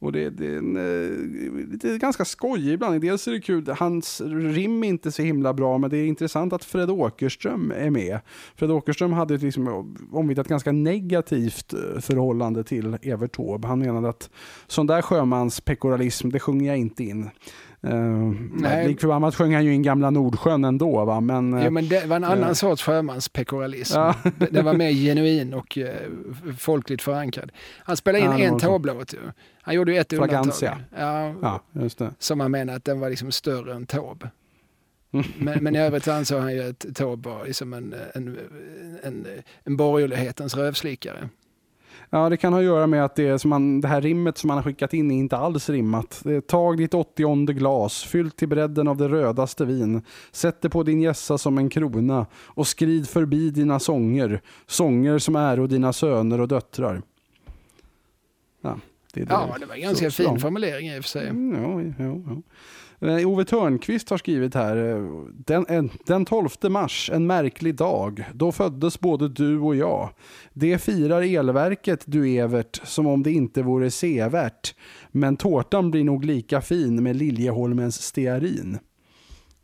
Och 0.00 0.12
det, 0.12 0.30
det, 0.30 0.46
är 0.46 0.58
en, 0.58 0.76
eh, 0.76 1.76
det 1.78 1.84
är 1.84 1.98
ganska 1.98 2.24
skojig 2.24 2.72
ibland. 2.72 3.00
Dels 3.00 3.28
är 3.28 3.32
det 3.32 3.40
kul, 3.40 3.68
hans 3.78 4.20
rim 4.20 4.84
är 4.84 4.88
inte 4.88 5.12
så 5.12 5.22
himla 5.22 5.54
bra, 5.54 5.78
men 5.78 5.90
det 5.90 5.96
är 5.96 6.06
intressant 6.06 6.52
att 6.52 6.64
Fred 6.64 6.90
Åkerström 6.90 7.72
är 7.76 7.90
med. 7.90 8.20
Fred 8.56 8.70
Åkerström 8.70 9.12
hade 9.12 9.34
ett 9.34 9.42
liksom 9.42 9.96
omvittnat 10.12 10.48
ganska 10.48 10.72
negativt 10.72 11.72
eh, 11.72 12.00
förhållande 12.00 12.64
till 12.64 12.98
Evert 13.02 13.36
Taube. 13.36 13.68
Han 13.68 13.78
menade 13.78 14.08
att 14.08 14.30
sån 14.66 14.86
där 14.86 15.02
sjömanspekoralism, 15.02 16.30
det 16.30 16.40
sjunger 16.40 16.66
jag 16.66 16.78
inte 16.78 17.04
in. 17.04 17.30
Uh, 17.86 18.86
Lik 18.86 19.00
förbannat 19.00 19.34
sjöng 19.34 19.54
han 19.54 19.64
ju 19.64 19.74
in 19.74 19.82
gamla 19.82 20.10
Nordsjön 20.10 20.64
ändå. 20.64 21.04
Va? 21.04 21.20
Men, 21.20 21.52
ja, 21.52 21.70
men 21.70 21.88
det 21.88 22.06
var 22.06 22.16
en 22.16 22.24
annan 22.24 22.48
uh, 22.48 22.52
sorts 22.52 22.82
sjömanspekoralism. 22.82 23.98
Ja. 23.98 24.14
den 24.50 24.64
var 24.64 24.74
mer 24.74 24.90
genuin 24.90 25.54
och 25.54 25.78
uh, 25.78 25.86
folkligt 26.58 27.02
förankrad. 27.02 27.52
Han 27.78 27.96
spelade 27.96 28.24
in 28.24 28.30
ja, 28.30 28.38
en 28.38 28.58
tåblåt. 28.58 29.14
Han 29.62 29.74
gjorde 29.74 29.92
ju 29.92 29.98
ett 29.98 30.12
undantag. 30.12 30.76
Ja, 30.98 31.34
ja, 31.42 31.60
just 31.72 31.98
det. 31.98 32.14
Som 32.18 32.40
han 32.40 32.50
menade 32.50 32.76
att 32.76 32.84
den 32.84 33.00
var 33.00 33.10
liksom 33.10 33.32
större 33.32 33.74
än 33.74 33.86
Taube. 33.86 34.30
men, 35.38 35.64
men 35.64 35.76
i 35.76 35.78
övrigt 35.78 36.08
ansåg 36.08 36.40
han 36.40 36.54
ju 36.54 36.70
att 36.70 36.86
Taube 36.94 37.28
var 37.28 37.44
liksom 37.44 37.72
en, 37.72 37.94
en, 38.14 38.38
en, 39.02 39.26
en 39.64 39.76
borgerlighetens 39.76 40.56
rövslickare. 40.56 41.28
Ja, 42.10 42.28
det 42.28 42.36
kan 42.36 42.52
ha 42.52 42.60
att 42.60 42.66
göra 42.66 42.86
med 42.86 43.04
att 43.04 43.16
det, 43.16 43.38
som 43.38 43.50
man, 43.50 43.80
det 43.80 43.88
här 43.88 44.00
rimmet 44.00 44.38
som 44.38 44.48
man 44.48 44.56
har 44.56 44.64
skickat 44.64 44.94
in 44.94 45.10
är 45.10 45.16
inte 45.16 45.36
alls 45.36 45.68
rimmat. 45.70 46.24
Tag 46.46 46.76
ditt 46.76 46.94
åttionde 46.94 47.52
glas, 47.52 48.02
fyllt 48.02 48.36
till 48.36 48.48
bredden 48.48 48.88
av 48.88 48.96
det 48.96 49.08
rödaste 49.08 49.64
vin. 49.64 50.02
Sätt 50.32 50.62
det 50.62 50.70
på 50.70 50.82
din 50.82 51.00
gässa 51.00 51.38
som 51.38 51.58
en 51.58 51.68
krona 51.68 52.26
och 52.34 52.66
skrid 52.66 53.08
förbi 53.08 53.50
dina 53.50 53.80
sånger. 53.80 54.40
Sånger 54.66 55.18
som 55.18 55.36
är 55.36 55.60
och 55.60 55.68
dina 55.68 55.92
söner 55.92 56.40
och 56.40 56.48
döttrar. 56.48 57.02
Ja, 58.60 58.78
det, 59.14 59.20
det. 59.20 59.26
ja, 59.30 59.56
det 59.60 59.66
var 59.66 59.74
en 59.74 59.80
ganska 59.80 60.10
så, 60.10 60.22
fin 60.22 60.34
så. 60.34 60.38
formulering 60.38 60.88
i 60.88 60.98
och 60.98 61.04
för 61.04 61.08
sig. 61.08 61.28
Mm, 61.28 61.62
ja, 61.62 61.82
ja, 62.04 62.22
ja. 62.26 62.42
Eh, 63.00 63.28
Ove 63.28 63.44
Törnqvist 63.44 64.10
har 64.10 64.18
skrivit 64.18 64.54
här. 64.54 64.76
Eh, 64.76 65.24
den, 65.46 65.90
den 66.06 66.24
12 66.24 66.48
mars, 66.68 67.10
en 67.12 67.26
märklig 67.26 67.74
dag. 67.74 68.24
Då 68.34 68.52
föddes 68.52 69.00
både 69.00 69.28
du 69.28 69.58
och 69.58 69.76
jag. 69.76 70.10
Det 70.52 70.78
firar 70.78 71.22
elverket, 71.22 72.02
du 72.06 72.28
Evert, 72.30 72.80
som 72.84 73.06
om 73.06 73.22
det 73.22 73.32
inte 73.32 73.62
vore 73.62 73.90
sevärt. 73.90 74.74
Men 75.10 75.36
tårtan 75.36 75.90
blir 75.90 76.04
nog 76.04 76.24
lika 76.24 76.60
fin 76.60 77.02
med 77.02 77.16
Liljeholmens 77.16 78.02
stearin. 78.02 78.78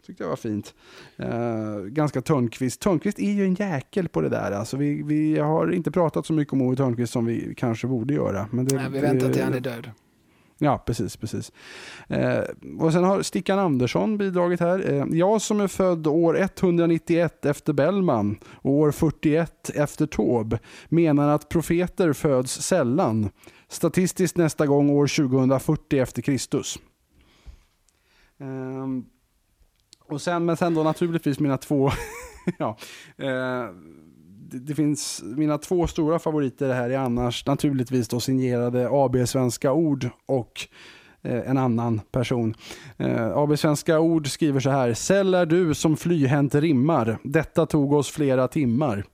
Tyckte 0.07 0.23
jag 0.23 0.31
var 0.31 0.37
fint. 0.37 0.75
Uh, 1.21 1.85
ganska 1.87 2.21
Törnqvist. 2.23 2.81
Törnqvist 2.81 3.19
är 3.19 3.31
ju 3.31 3.45
en 3.45 3.55
jäkel 3.55 4.09
på 4.09 4.21
det 4.21 4.29
där. 4.29 4.53
Alltså 4.53 4.77
vi, 4.77 5.03
vi 5.03 5.39
har 5.39 5.73
inte 5.73 5.91
pratat 5.91 6.27
så 6.27 6.33
mycket 6.33 6.53
om 6.53 6.63
Ove 6.63 6.77
Törnqvist 6.77 7.13
som 7.13 7.27
vi 7.27 7.55
kanske 7.57 7.87
borde 7.87 8.15
göra. 8.15 8.49
Men 8.51 8.65
det, 8.65 8.77
Nej, 8.77 8.91
vi 8.91 9.01
väntar 9.01 9.33
till 9.33 9.43
han 9.43 9.55
är 9.55 9.61
död. 9.61 9.91
Ja, 10.59 10.79
precis. 10.87 11.17
precis. 11.17 11.53
Eh, 12.09 12.41
och 12.79 12.93
sen 12.93 13.05
har 13.05 13.23
Stickan 13.23 13.59
Andersson 13.59 14.19
bidragit 14.19 14.61
här. 14.61 14.93
Eh, 14.93 15.07
jag 15.11 15.43
som 15.43 15.61
är 15.61 15.69
född 15.69 16.07
år 16.07 16.39
191 16.39 17.45
efter 17.45 17.73
Bellman 17.73 18.39
och 18.45 18.73
år 18.73 18.91
41 18.91 19.71
efter 19.75 20.07
Taube 20.07 20.59
menar 20.89 21.29
att 21.29 21.49
profeter 21.49 22.13
föds 22.13 22.63
sällan. 22.63 23.31
Statistiskt 23.69 24.37
nästa 24.37 24.67
gång 24.67 24.91
år 24.91 25.07
2040 25.07 25.99
efter 25.99 26.23
Kristus. 26.23 26.79
Eh, 28.41 28.87
och 30.09 30.21
sen, 30.21 30.45
men 30.45 30.57
sen 30.57 30.75
då 30.75 30.83
naturligtvis 30.83 31.41
mina 31.41 31.59
två 31.59 31.91
ja, 32.59 32.77
eh, 33.17 33.69
det, 34.61 34.75
finns 34.75 35.23
mina 35.25 35.59
två 35.59 35.87
stora 35.87 36.19
favoriter 36.19 36.73
här 36.73 36.91
är 36.91 36.99
annars 36.99 37.47
naturligtvis 37.47 38.09
då 38.09 38.21
signerade 38.21 38.89
AB 38.91 39.17
Svenska 39.29 39.73
Ord 39.73 40.09
och 40.27 40.67
eh, 41.23 41.51
en 41.51 41.59
annan 41.59 42.01
person. 42.13 42.55
Eh, 42.97 43.37
AB 43.37 43.59
Svenska 43.59 44.01
Ord 44.01 44.29
skriver 44.29 44.61
så 44.61 44.71
här. 44.71 44.95
Säll 44.95 45.35
är 45.35 45.47
du 45.47 45.75
som 45.75 45.97
flyhänt 45.97 46.55
rimmar. 46.55 47.19
Detta 47.23 47.67
tog 47.67 47.93
oss 47.93 48.11
flera 48.11 48.49
timmar. 48.49 49.05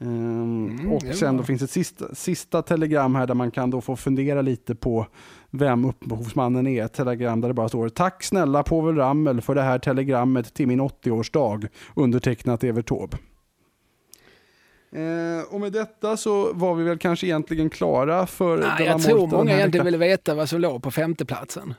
Um, 0.00 0.68
mm, 0.68 0.92
och 0.92 1.02
sen 1.02 1.36
då 1.36 1.42
finns 1.42 1.62
ett 1.62 1.70
sista, 1.70 2.14
sista 2.14 2.62
telegram 2.62 3.14
här 3.14 3.26
där 3.26 3.34
man 3.34 3.50
kan 3.50 3.70
då 3.70 3.80
få 3.80 3.96
fundera 3.96 4.42
lite 4.42 4.74
på 4.74 5.06
vem 5.50 5.84
upphovsmannen 5.84 6.66
är. 6.66 6.84
Ett 6.84 6.92
telegram 6.92 7.40
där 7.40 7.48
det 7.48 7.54
bara 7.54 7.68
står 7.68 7.88
Tack 7.88 8.22
snälla 8.22 8.62
Povel 8.62 8.96
Ramel 8.96 9.40
för 9.40 9.54
det 9.54 9.62
här 9.62 9.78
telegrammet 9.78 10.54
till 10.54 10.66
min 10.66 10.80
80-årsdag. 10.80 11.68
Undertecknat 11.94 12.64
Evert 12.64 12.88
Taube. 12.88 13.16
Eh, 14.92 15.54
och 15.54 15.60
med 15.60 15.72
detta 15.72 16.16
så 16.16 16.52
var 16.52 16.74
vi 16.74 16.84
väl 16.84 16.98
kanske 16.98 17.26
egentligen 17.26 17.70
klara 17.70 18.26
för 18.26 18.58
Nej, 18.58 18.86
Jag 18.86 19.02
tror 19.02 19.26
många 19.26 19.56
egentligen 19.56 19.86
vill 19.86 19.96
veta 19.96 20.34
vad 20.34 20.48
som 20.48 20.60
låg 20.60 20.82
på 20.82 20.90
femteplatsen. 20.90 21.74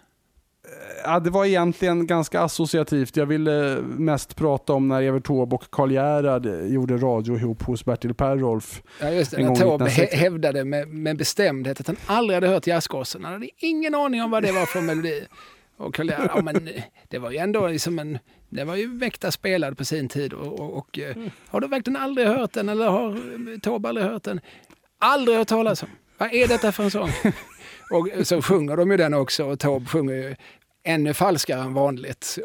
Eh, 0.65 1.01
ja, 1.03 1.19
det 1.19 1.29
var 1.29 1.45
egentligen 1.45 2.07
ganska 2.07 2.41
associativt. 2.41 3.17
Jag 3.17 3.25
ville 3.25 3.77
mest 3.81 4.35
prata 4.35 4.73
om 4.73 4.87
när 4.87 5.01
Evert 5.01 5.23
Taube 5.23 5.55
och 5.55 5.71
Karl 5.71 5.91
Gerhard 5.91 6.45
gjorde 6.45 6.97
radio 6.97 7.35
ihop 7.37 7.63
hos 7.63 7.85
Bertil 7.85 8.13
Perrolf. 8.13 8.81
Ja, 9.01 9.09
just 9.09 9.31
det. 9.31 9.43
När 9.43 9.55
Taube 9.55 9.89
hävdade 10.11 10.65
med, 10.65 10.87
med 10.87 11.17
bestämdhet 11.17 11.79
att 11.79 11.87
han 11.87 11.97
aldrig 12.05 12.35
hade 12.35 12.47
hört 12.47 12.67
jazzgossen. 12.67 13.23
Han 13.23 13.33
hade 13.33 13.49
ingen 13.57 13.95
aning 13.95 14.23
om 14.23 14.31
vad 14.31 14.43
det 14.43 14.51
var 14.51 14.65
för 14.65 14.81
melodi. 14.81 15.25
Och 15.77 15.95
Karl 15.95 16.09
Gerhard, 16.09 16.31
ja, 16.35 16.41
men 16.41 16.69
det 17.07 17.17
var 17.17 17.31
ju 17.31 17.37
ändå 17.37 17.67
liksom 17.67 17.99
en 17.99 18.19
det 18.49 18.63
var 18.63 18.75
ju 18.75 18.97
Väkta 18.97 19.31
spelad 19.31 19.77
på 19.77 19.85
sin 19.85 20.09
tid 20.09 20.33
och, 20.33 20.59
och, 20.59 20.77
och 20.77 20.99
eh, 20.99 21.17
mm. 21.17 21.29
har 21.47 21.61
du 21.61 21.67
verkligen 21.67 21.97
aldrig 21.97 22.27
hört 22.27 22.53
den 22.53 22.69
eller 22.69 22.87
har 22.87 23.59
Tobbe 23.59 23.89
aldrig 23.89 24.07
hört 24.07 24.23
den? 24.23 24.41
Aldrig 24.99 25.37
hört 25.37 25.47
talas 25.47 25.83
om. 25.83 25.89
Vad 26.17 26.33
är 26.33 26.47
detta 26.47 26.71
för 26.71 26.83
en 26.83 26.91
sång? 26.91 27.09
och 27.91 28.27
så 28.27 28.41
sjunger 28.41 28.77
de 28.77 28.91
ju 28.91 28.97
den 28.97 29.13
också 29.13 29.45
och 29.45 29.59
Tobbe 29.59 29.85
sjunger 29.85 30.13
ju 30.13 30.35
ännu 30.83 31.13
falskare 31.13 31.61
än 31.61 31.73
vanligt. 31.73 32.37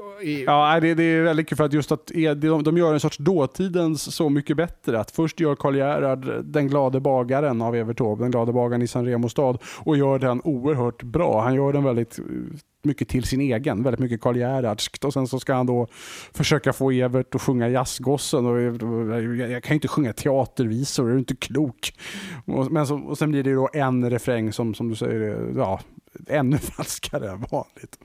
Ja, 0.47 0.81
det, 0.81 0.95
det, 0.95 1.03
är 1.03 1.23
väldigt 1.23 1.49
kul 1.49 1.57
för 1.57 1.65
att 1.65 1.73
just 1.73 1.93
att 1.93 2.11
e- 2.11 2.35
de, 2.35 2.63
de 2.63 2.79
gör 2.79 2.95
en 2.95 3.01
sorts 3.01 3.19
dåtidens 3.19 4.15
Så 4.15 4.29
mycket 4.29 4.57
bättre. 4.57 5.01
Att 5.01 5.11
först 5.11 5.41
gör 5.41 5.55
Karl 5.55 5.77
Gerhard 5.77 6.45
Den 6.45 6.69
glade 6.69 7.01
bagaren 7.01 7.63
av 7.63 7.77
Evert 7.77 7.99
Taube, 7.99 8.25
Den 8.25 8.31
glade 8.31 8.53
bagaren 8.53 8.83
i 8.83 8.87
San 8.87 9.07
Remo 9.07 9.29
stad 9.29 9.59
och 9.79 9.97
gör 9.97 10.19
den 10.19 10.41
oerhört 10.45 11.03
bra. 11.03 11.43
Han 11.43 11.55
gör 11.55 11.73
den 11.73 11.85
väldigt 11.85 12.19
eh, 12.19 12.25
mycket 12.85 13.09
till 13.09 13.25
sin 13.25 13.41
egen, 13.41 13.83
väldigt 13.83 14.01
mycket 14.01 14.21
Karl 14.21 14.37
Gerhardskt 14.37 15.05
och 15.05 15.13
sen 15.13 15.27
så 15.27 15.41
ska 15.41 15.55
han 15.55 15.67
då 15.67 15.87
försöka 16.33 16.73
få 16.73 16.91
Evert 16.91 17.35
att 17.35 17.43
sjunga 17.43 17.69
jazzgossen 17.69 18.47
och 18.47 18.61
eh, 18.61 19.51
jag 19.51 19.63
kan 19.63 19.75
ju 19.75 19.75
inte 19.75 19.89
sjunga 19.89 20.13
teatervisor, 20.13 21.09
är 21.09 21.13
du 21.13 21.19
inte 21.19 21.37
klok? 21.37 21.93
Och, 22.47 22.73
men 22.73 22.87
så, 22.87 22.99
och 22.99 23.19
sen 23.19 23.31
blir 23.31 23.43
det 23.43 23.55
då 23.55 23.69
en 23.73 24.11
refräng 24.11 24.53
som, 24.53 24.75
som 24.75 24.89
du 24.89 24.97
säger, 24.97 25.21
eh, 25.21 25.57
ja, 25.57 25.81
ännu 26.29 26.59
falskare 26.77 27.31
än 27.31 27.45
vanligt. 27.51 27.99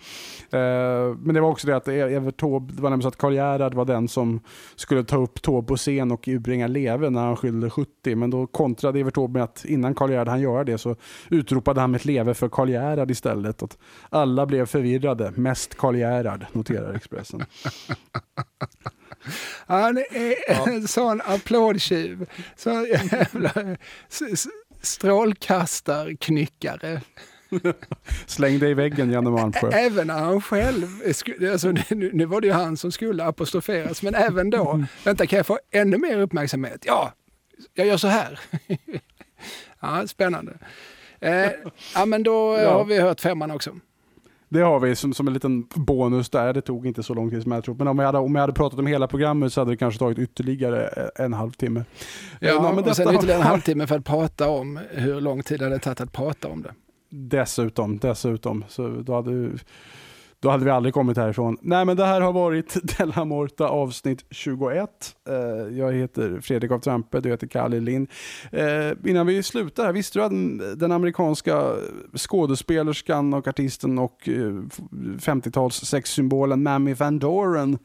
Uh, 0.54 1.18
men 1.18 1.36
det 1.36 1.42
var 1.42 1.50
också 1.50 1.68
det 1.68 1.76
att 1.76 1.88
e- 1.88 1.94
Evert 1.94 2.40
Taube, 2.40 2.74
det 2.74 2.82
var 2.82 2.90
nämligen 2.90 3.02
så 3.02 3.08
att 3.08 3.18
Karl 3.18 3.34
Gerhard 3.34 3.74
var 3.74 3.86
den 3.86 4.08
som 4.08 4.40
skulle 4.76 5.04
ta 5.04 5.18
upp 5.18 5.42
Taube 5.42 5.68
på 5.68 5.78
scen 5.78 6.12
och 6.12 6.24
utbringa 6.28 6.68
leve 6.68 7.10
när 7.10 7.22
han 7.22 7.38
fyllde 7.38 7.70
70. 7.70 8.16
Men 8.16 8.30
då 8.30 8.48
kontrade 8.48 9.00
Evert 9.00 9.14
Taube 9.14 9.34
med 9.34 9.44
att 9.44 9.66
innan 9.66 9.96
Karl 9.96 10.12
Gerhard 10.12 10.28
han 10.28 10.42
göra 10.42 10.64
det 10.64 10.78
så 10.78 10.96
utropade 11.30 11.82
han 11.82 11.92
med 11.92 12.00
ett 12.00 12.06
leve 12.06 12.34
för 12.34 12.50
Karl 12.50 12.70
Gerhard 12.70 13.12
istället. 13.12 13.64
Att 13.64 13.78
alla 14.10 14.46
blev 14.46 14.66
förvirrade, 14.66 15.32
mest 15.36 15.76
Karl 15.76 15.96
Gerhard, 15.96 16.46
noterar 16.52 16.94
Expressen. 16.94 17.46
Han 19.68 19.98
är 19.98 20.36
ja. 20.48 20.68
en 20.68 20.88
sån 20.88 21.22
applådtjuv. 21.22 22.30
Så 22.56 22.70
jävla 22.70 23.78
strålkastarknyckare. 24.82 27.02
Släng 28.26 28.60
dig 28.60 28.72
i 28.72 28.74
väggen, 28.74 29.12
Janne 29.12 29.30
Malmsjö. 29.30 29.70
Även 29.70 30.08
när 30.08 30.20
han 30.20 30.42
själv, 30.42 30.88
alltså, 31.52 31.72
nu, 31.90 32.10
nu 32.14 32.26
var 32.26 32.42
det 32.42 32.48
ju 32.48 32.54
han 32.54 32.78
som 32.78 32.92
skulle 32.92 33.24
apostroferas, 33.26 34.02
men 34.04 34.16
även 34.16 34.50
då, 34.50 34.84
vänta 35.06 35.26
kan 35.28 35.38
jag 35.38 35.46
få 35.46 35.60
ännu 35.72 35.98
mer 35.98 36.20
uppmärksamhet? 36.20 36.84
Ja, 36.86 37.14
jag 37.74 37.88
gör 37.88 37.98
så 37.98 38.08
här. 38.08 38.40
ja, 39.80 40.08
spännande. 40.08 40.54
Eh, 41.20 41.52
ja, 41.96 42.06
men 42.06 42.24
då 42.24 42.56
eh, 42.56 42.64
Ja. 42.64 42.74
har 42.74 42.86
vi 42.86 43.00
hört 43.00 43.22
femman 43.22 43.52
också. 43.52 43.72
Det 44.52 44.62
har 44.62 44.80
vi 44.80 44.96
som, 44.96 45.14
som 45.14 45.28
en 45.28 45.34
liten 45.34 45.64
bonus 45.76 46.30
där. 46.30 46.54
Det 46.54 46.62
tog 46.62 46.88
inte 46.88 47.04
så 47.04 47.14
lång 47.14 47.30
tid 47.30 47.44
som 47.44 47.52
jag 47.52 47.64
trott. 47.64 47.78
Men 47.78 47.88
om 47.88 48.00
jag, 48.00 48.06
hade, 48.06 48.18
om 48.18 48.36
jag 48.36 48.42
hade 48.42 48.54
pratat 48.54 48.80
om 48.80 48.88
hela 48.88 49.08
programmet 49.08 49.54
så 49.54 49.62
hade 49.62 49.72
det 49.72 49.78
kanske 49.78 50.00
tagit 50.00 50.20
ytterligare 50.20 51.10
en 51.16 51.34
halvtimme. 51.34 51.84
Ja, 52.40 52.50
Eh, 52.50 52.76
men 52.76 52.84
och 52.84 52.96
sen 52.96 53.16
ytterligare 53.16 53.40
en 53.42 53.48
halvtimme 53.48 53.88
för 53.88 53.98
att 53.98 54.06
prata 54.06 54.50
om 54.50 54.80
hur 54.92 55.22
lång 55.22 55.44
tid 55.44 55.60
det 55.60 55.66
hade 55.66 55.80
tagit 55.80 56.02
att 56.02 56.12
prata 56.12 56.48
om 56.48 56.62
det. 56.62 56.72
Dessutom, 57.10 57.98
dessutom. 57.98 58.66
Så 58.68 58.88
då 58.88 59.14
hade, 59.14 59.52
då 60.40 60.50
hade 60.50 60.66
vi 60.66 60.72
aldrig 60.72 60.94
kommit 60.94 61.18
härifrån. 61.18 61.58
Nej 61.62 61.86
men 61.86 61.98
det 61.98 62.06
här 62.06 62.22
har 62.22 62.34
varit 62.34 62.78
Della 62.98 63.26
Morta 63.26 63.68
avsnitt 63.68 64.26
21. 64.30 64.90
Eh, 65.30 65.36
jag 65.78 65.94
heter 65.94 66.42
Fredrik 66.42 66.72
af 66.72 66.82
Trampe, 66.82 67.20
du 67.20 67.30
heter 67.30 67.48
Kalle 67.48 67.80
Lind. 67.80 68.10
Eh, 68.52 68.92
innan 69.06 69.28
vi 69.28 69.44
slutar 69.44 69.86
här, 69.86 69.94
visste 69.94 70.20
du 70.20 70.24
att 70.24 70.80
den, 70.80 70.92
amerikanska 70.92 71.74
skådespelerskan 72.18 73.34
och 73.34 73.48
artisten 73.48 74.00
och 74.00 74.30
eh, 74.30 74.34
50-tals 75.20 75.76
sexsymbolen 75.76 76.64
Mammy 76.64 76.94
Van 76.94 77.20
Doren 77.20 77.78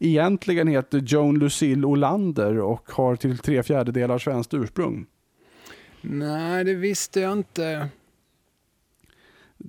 egentligen 0.00 0.68
heter 0.68 0.98
Joan 0.98 1.38
Lucille 1.38 1.86
Olander 1.86 2.58
och 2.58 2.90
har 2.92 3.16
till 3.16 3.38
tre 3.38 3.62
fjärdedelar 3.62 4.18
svenskt 4.18 4.54
ursprung? 4.54 5.06
Nej, 6.00 6.64
det 6.64 6.74
visste 6.74 7.20
jag 7.20 7.32
inte. 7.32 7.88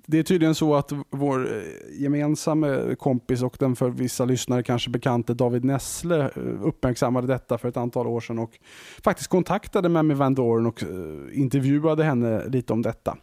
Det 0.06 0.20
är 0.20 0.24
tydligen 0.24 0.56
så 0.56 0.76
att 0.76 0.92
vår 1.10 1.56
eh, 1.56 2.02
gemensamma 2.02 2.96
kompis 3.00 3.44
och 3.44 3.58
den 3.60 3.76
för 3.76 3.90
vissa 3.90 4.26
lyssnare 4.26 4.64
kanske 4.64 4.90
bekante 4.90 5.34
David 5.34 5.64
Nessle 5.64 6.22
eh, 6.22 6.32
uppmärksammade 6.62 7.28
detta 7.28 7.58
för 7.58 7.70
ett 7.70 7.78
antal 7.78 8.08
år 8.08 8.20
sedan 8.20 8.40
och 8.40 8.60
faktiskt 9.04 9.30
kontaktade 9.30 9.90
Mammy 9.90 10.14
Van 10.14 10.36
Doren 10.36 10.66
och 10.66 10.84
eh, 10.84 11.40
intervjuade 11.40 12.04
henne 12.04 12.48
lite 12.48 12.74
om 12.74 12.82
detta. 12.82 13.18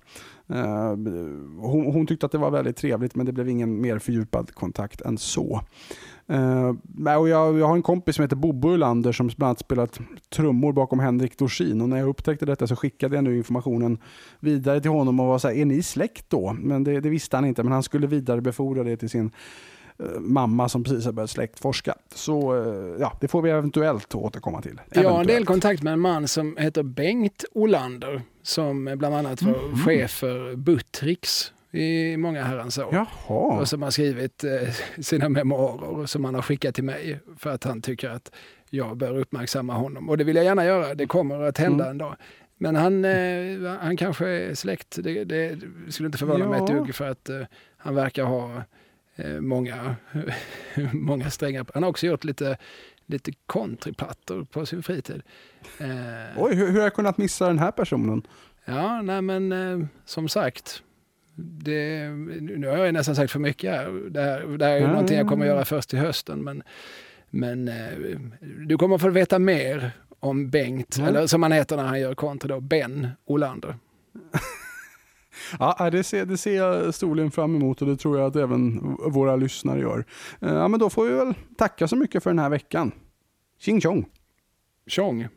Hon, 1.59 1.93
hon 1.93 2.07
tyckte 2.07 2.27
att 2.27 2.33
det 2.33 2.39
var 2.39 2.51
väldigt 2.51 2.77
trevligt 2.77 3.15
men 3.15 3.27
det 3.27 3.33
blev 3.33 3.49
ingen 3.49 3.81
mer 3.81 3.99
fördjupad 3.99 4.55
kontakt 4.55 5.01
än 5.01 5.19
så. 5.19 5.61
Eh, 6.27 6.69
och 7.19 7.29
jag, 7.29 7.59
jag 7.59 7.67
har 7.67 7.75
en 7.77 7.83
kompis 7.83 8.17
som 8.17 8.23
heter 8.23 8.37
Bobo 8.37 8.69
Ulander 8.75 9.13
som 9.13 9.27
bland 9.27 9.43
annat 9.49 9.59
spelat 9.59 10.01
trummor 10.35 10.73
bakom 10.73 10.99
Henrik 11.01 11.39
Dorsin 11.39 11.81
och 11.81 11.89
när 11.89 11.97
jag 11.97 12.09
upptäckte 12.09 12.47
detta 12.47 12.67
så 12.67 12.77
skickade 12.77 13.15
jag 13.17 13.25
nu 13.25 13.37
informationen 13.37 13.99
vidare 14.41 14.81
till 14.81 14.91
honom 14.91 15.21
och 15.21 15.27
var 15.27 15.39
så 15.39 15.49
här, 15.49 15.55
är 15.55 15.65
ni 15.65 15.83
släkt 15.83 16.31
då? 16.31 16.53
Men 16.61 16.85
det, 16.85 17.01
det 17.01 17.09
visste 17.09 17.37
han 17.37 17.45
inte, 17.45 17.63
men 17.63 17.73
han 17.73 17.83
skulle 17.83 18.07
vidarebefordra 18.07 18.85
det 18.85 18.97
till 18.97 19.11
sin 19.11 19.31
eh, 19.99 20.21
mamma 20.21 20.69
som 20.69 20.85
precis 20.85 21.05
har 21.05 21.13
börjat 21.13 21.31
släktforska. 21.31 21.95
Så 22.15 22.55
eh, 22.63 23.01
ja, 23.01 23.13
det 23.21 23.29
får 23.29 23.43
vi 23.43 23.51
eventuellt 23.51 24.15
återkomma 24.15 24.63
till. 24.63 24.81
Jag 24.91 24.97
har 25.03 25.05
en 25.09 25.15
Eventuellt. 25.15 25.29
del 25.39 25.47
kontakt 25.47 25.83
med 25.83 25.93
en 25.93 26.01
man 26.01 26.29
som 26.29 26.57
heter 26.57 26.83
Bengt 26.83 27.45
Olander 27.53 28.23
som 28.43 28.95
bland 28.99 29.15
annat 29.15 29.43
var 29.43 29.69
Mhm. 29.69 29.77
chef 29.79 30.11
för 30.11 30.57
Buttricks 30.57 31.53
i 31.75 32.17
många 32.17 32.43
herrans 32.45 32.79
år. 32.79 32.89
Jaha. 32.93 33.07
Och 33.61 33.69
som 33.69 33.83
har 33.83 33.91
skrivit 33.91 34.45
eh, 34.45 34.69
sina 35.03 35.29
memoarer 35.29 36.07
som 36.07 36.25
han 36.25 36.35
har 36.35 36.43
skickat 36.43 36.75
till 36.75 36.85
mig 36.85 37.21
för 37.39 37.51
att 37.51 37.65
han 37.65 37.83
tycker 37.83 38.11
att 38.11 38.31
jag 38.71 38.97
bör 38.97 39.19
uppmärksamma 39.19 39.75
honom. 39.75 40.09
Och 40.09 40.19
det 40.19 40.25
vill 40.25 40.37
jag 40.37 40.45
gärna 40.45 40.65
göra, 40.65 40.95
det 40.95 41.07
kommer 41.07 41.41
att 41.41 41.59
hända 41.59 41.85
Mm. 41.85 41.91
en 41.91 41.99
dag. 41.99 42.17
Men 42.57 42.77
han, 42.77 43.05
eh, 43.05 43.77
han 43.81 43.97
kanske 43.97 44.29
är 44.29 44.55
släkt, 44.55 44.99
det, 45.03 45.25
det 45.25 45.59
skulle 45.89 46.07
inte 46.07 46.19
förvåna 46.19 46.49
mig 46.49 46.63
ett 46.63 46.69
Ja. 46.69 46.75
dugg 46.75 46.95
för 46.95 47.11
att 47.11 47.29
eh, 47.29 47.41
han 47.77 47.95
verkar 47.95 48.25
ha 48.25 48.63
eh, 49.17 49.41
många, 49.41 49.97
många 50.93 51.31
strängar. 51.31 51.67
Han 51.75 51.83
har 51.83 51.91
också 51.91 52.07
gjort 52.07 52.25
lite, 52.25 52.57
lite 53.07 53.33
countryplattor 53.49 54.45
på 54.45 54.67
sin 54.67 54.83
fritid. 54.83 55.23
Eh, 55.81 55.87
Oj, 56.43 56.55
hur, 56.55 56.67
hur 56.67 56.75
har 56.77 56.83
jag 56.83 56.95
kunnat 56.95 57.19
missa 57.19 57.47
den 57.47 57.59
här 57.59 57.71
personen? 57.71 58.23
Ja, 58.65 59.03
nej 59.03 59.23
men 59.23 59.53
eh, 59.53 59.87
som 60.05 60.29
sagt. 60.29 60.83
Det, 61.37 62.09
nu 62.41 62.67
har 62.69 62.77
jag 62.77 62.93
nästan 62.95 63.17
sagt 63.17 63.33
för 63.33 63.39
mycket 63.39 63.71
här. 63.71 63.91
Det 64.11 64.21
här, 64.21 64.41
det 64.59 64.65
här 64.65 64.73
är 64.73 64.77
ju 64.77 64.83
Ja, 64.83 64.89
någonting 64.91 65.17
jag 65.17 65.25
ja, 65.27 65.29
kommer 65.29 65.47
göra 65.47 65.65
först 65.65 65.89
till 65.91 65.99
hösten. 65.99 66.45
Men, 66.45 66.63
men 67.31 67.69
eh, 67.69 68.19
du 68.67 68.79
kommer 68.79 68.99
få 68.99 69.09
veta 69.11 69.39
mer 69.39 69.91
om 70.21 70.51
Bengt, 70.51 70.97
Ja. 70.99 71.07
eller 71.07 71.27
som 71.27 71.43
han 71.43 71.53
heter 71.53 71.77
när 71.77 71.85
han 71.85 72.01
gör 72.01 72.15
konto 72.15 72.49
då, 72.49 72.61
Ben 72.61 73.09
Olander. 73.25 73.77
Ja, 75.59 75.91
det 75.91 76.05
ser, 76.05 76.27
det 76.27 76.37
ser 76.37 76.57
jag 76.57 76.95
storligen 76.95 77.31
fram 77.31 77.57
emot 77.57 77.83
och 77.83 77.89
det 77.89 77.97
tror 77.97 78.19
jag 78.19 78.27
att 78.27 78.37
även 78.37 78.97
våra 79.11 79.37
lyssnare 79.37 79.81
gör. 79.81 80.05
Eh, 80.41 80.55
Ja, 80.55 80.69
men 80.69 80.81
då 80.81 80.91
får 80.91 81.05
vi 81.05 81.13
väl 81.13 81.35
tacka 81.59 81.89
så 81.89 81.97
mycket 81.97 82.23
för 82.23 82.31
den 82.31 82.39
här 82.39 82.49
veckan. 82.51 82.93
Tjing 83.59 83.81
tjong! 83.81 84.07
Tjong! 84.87 85.29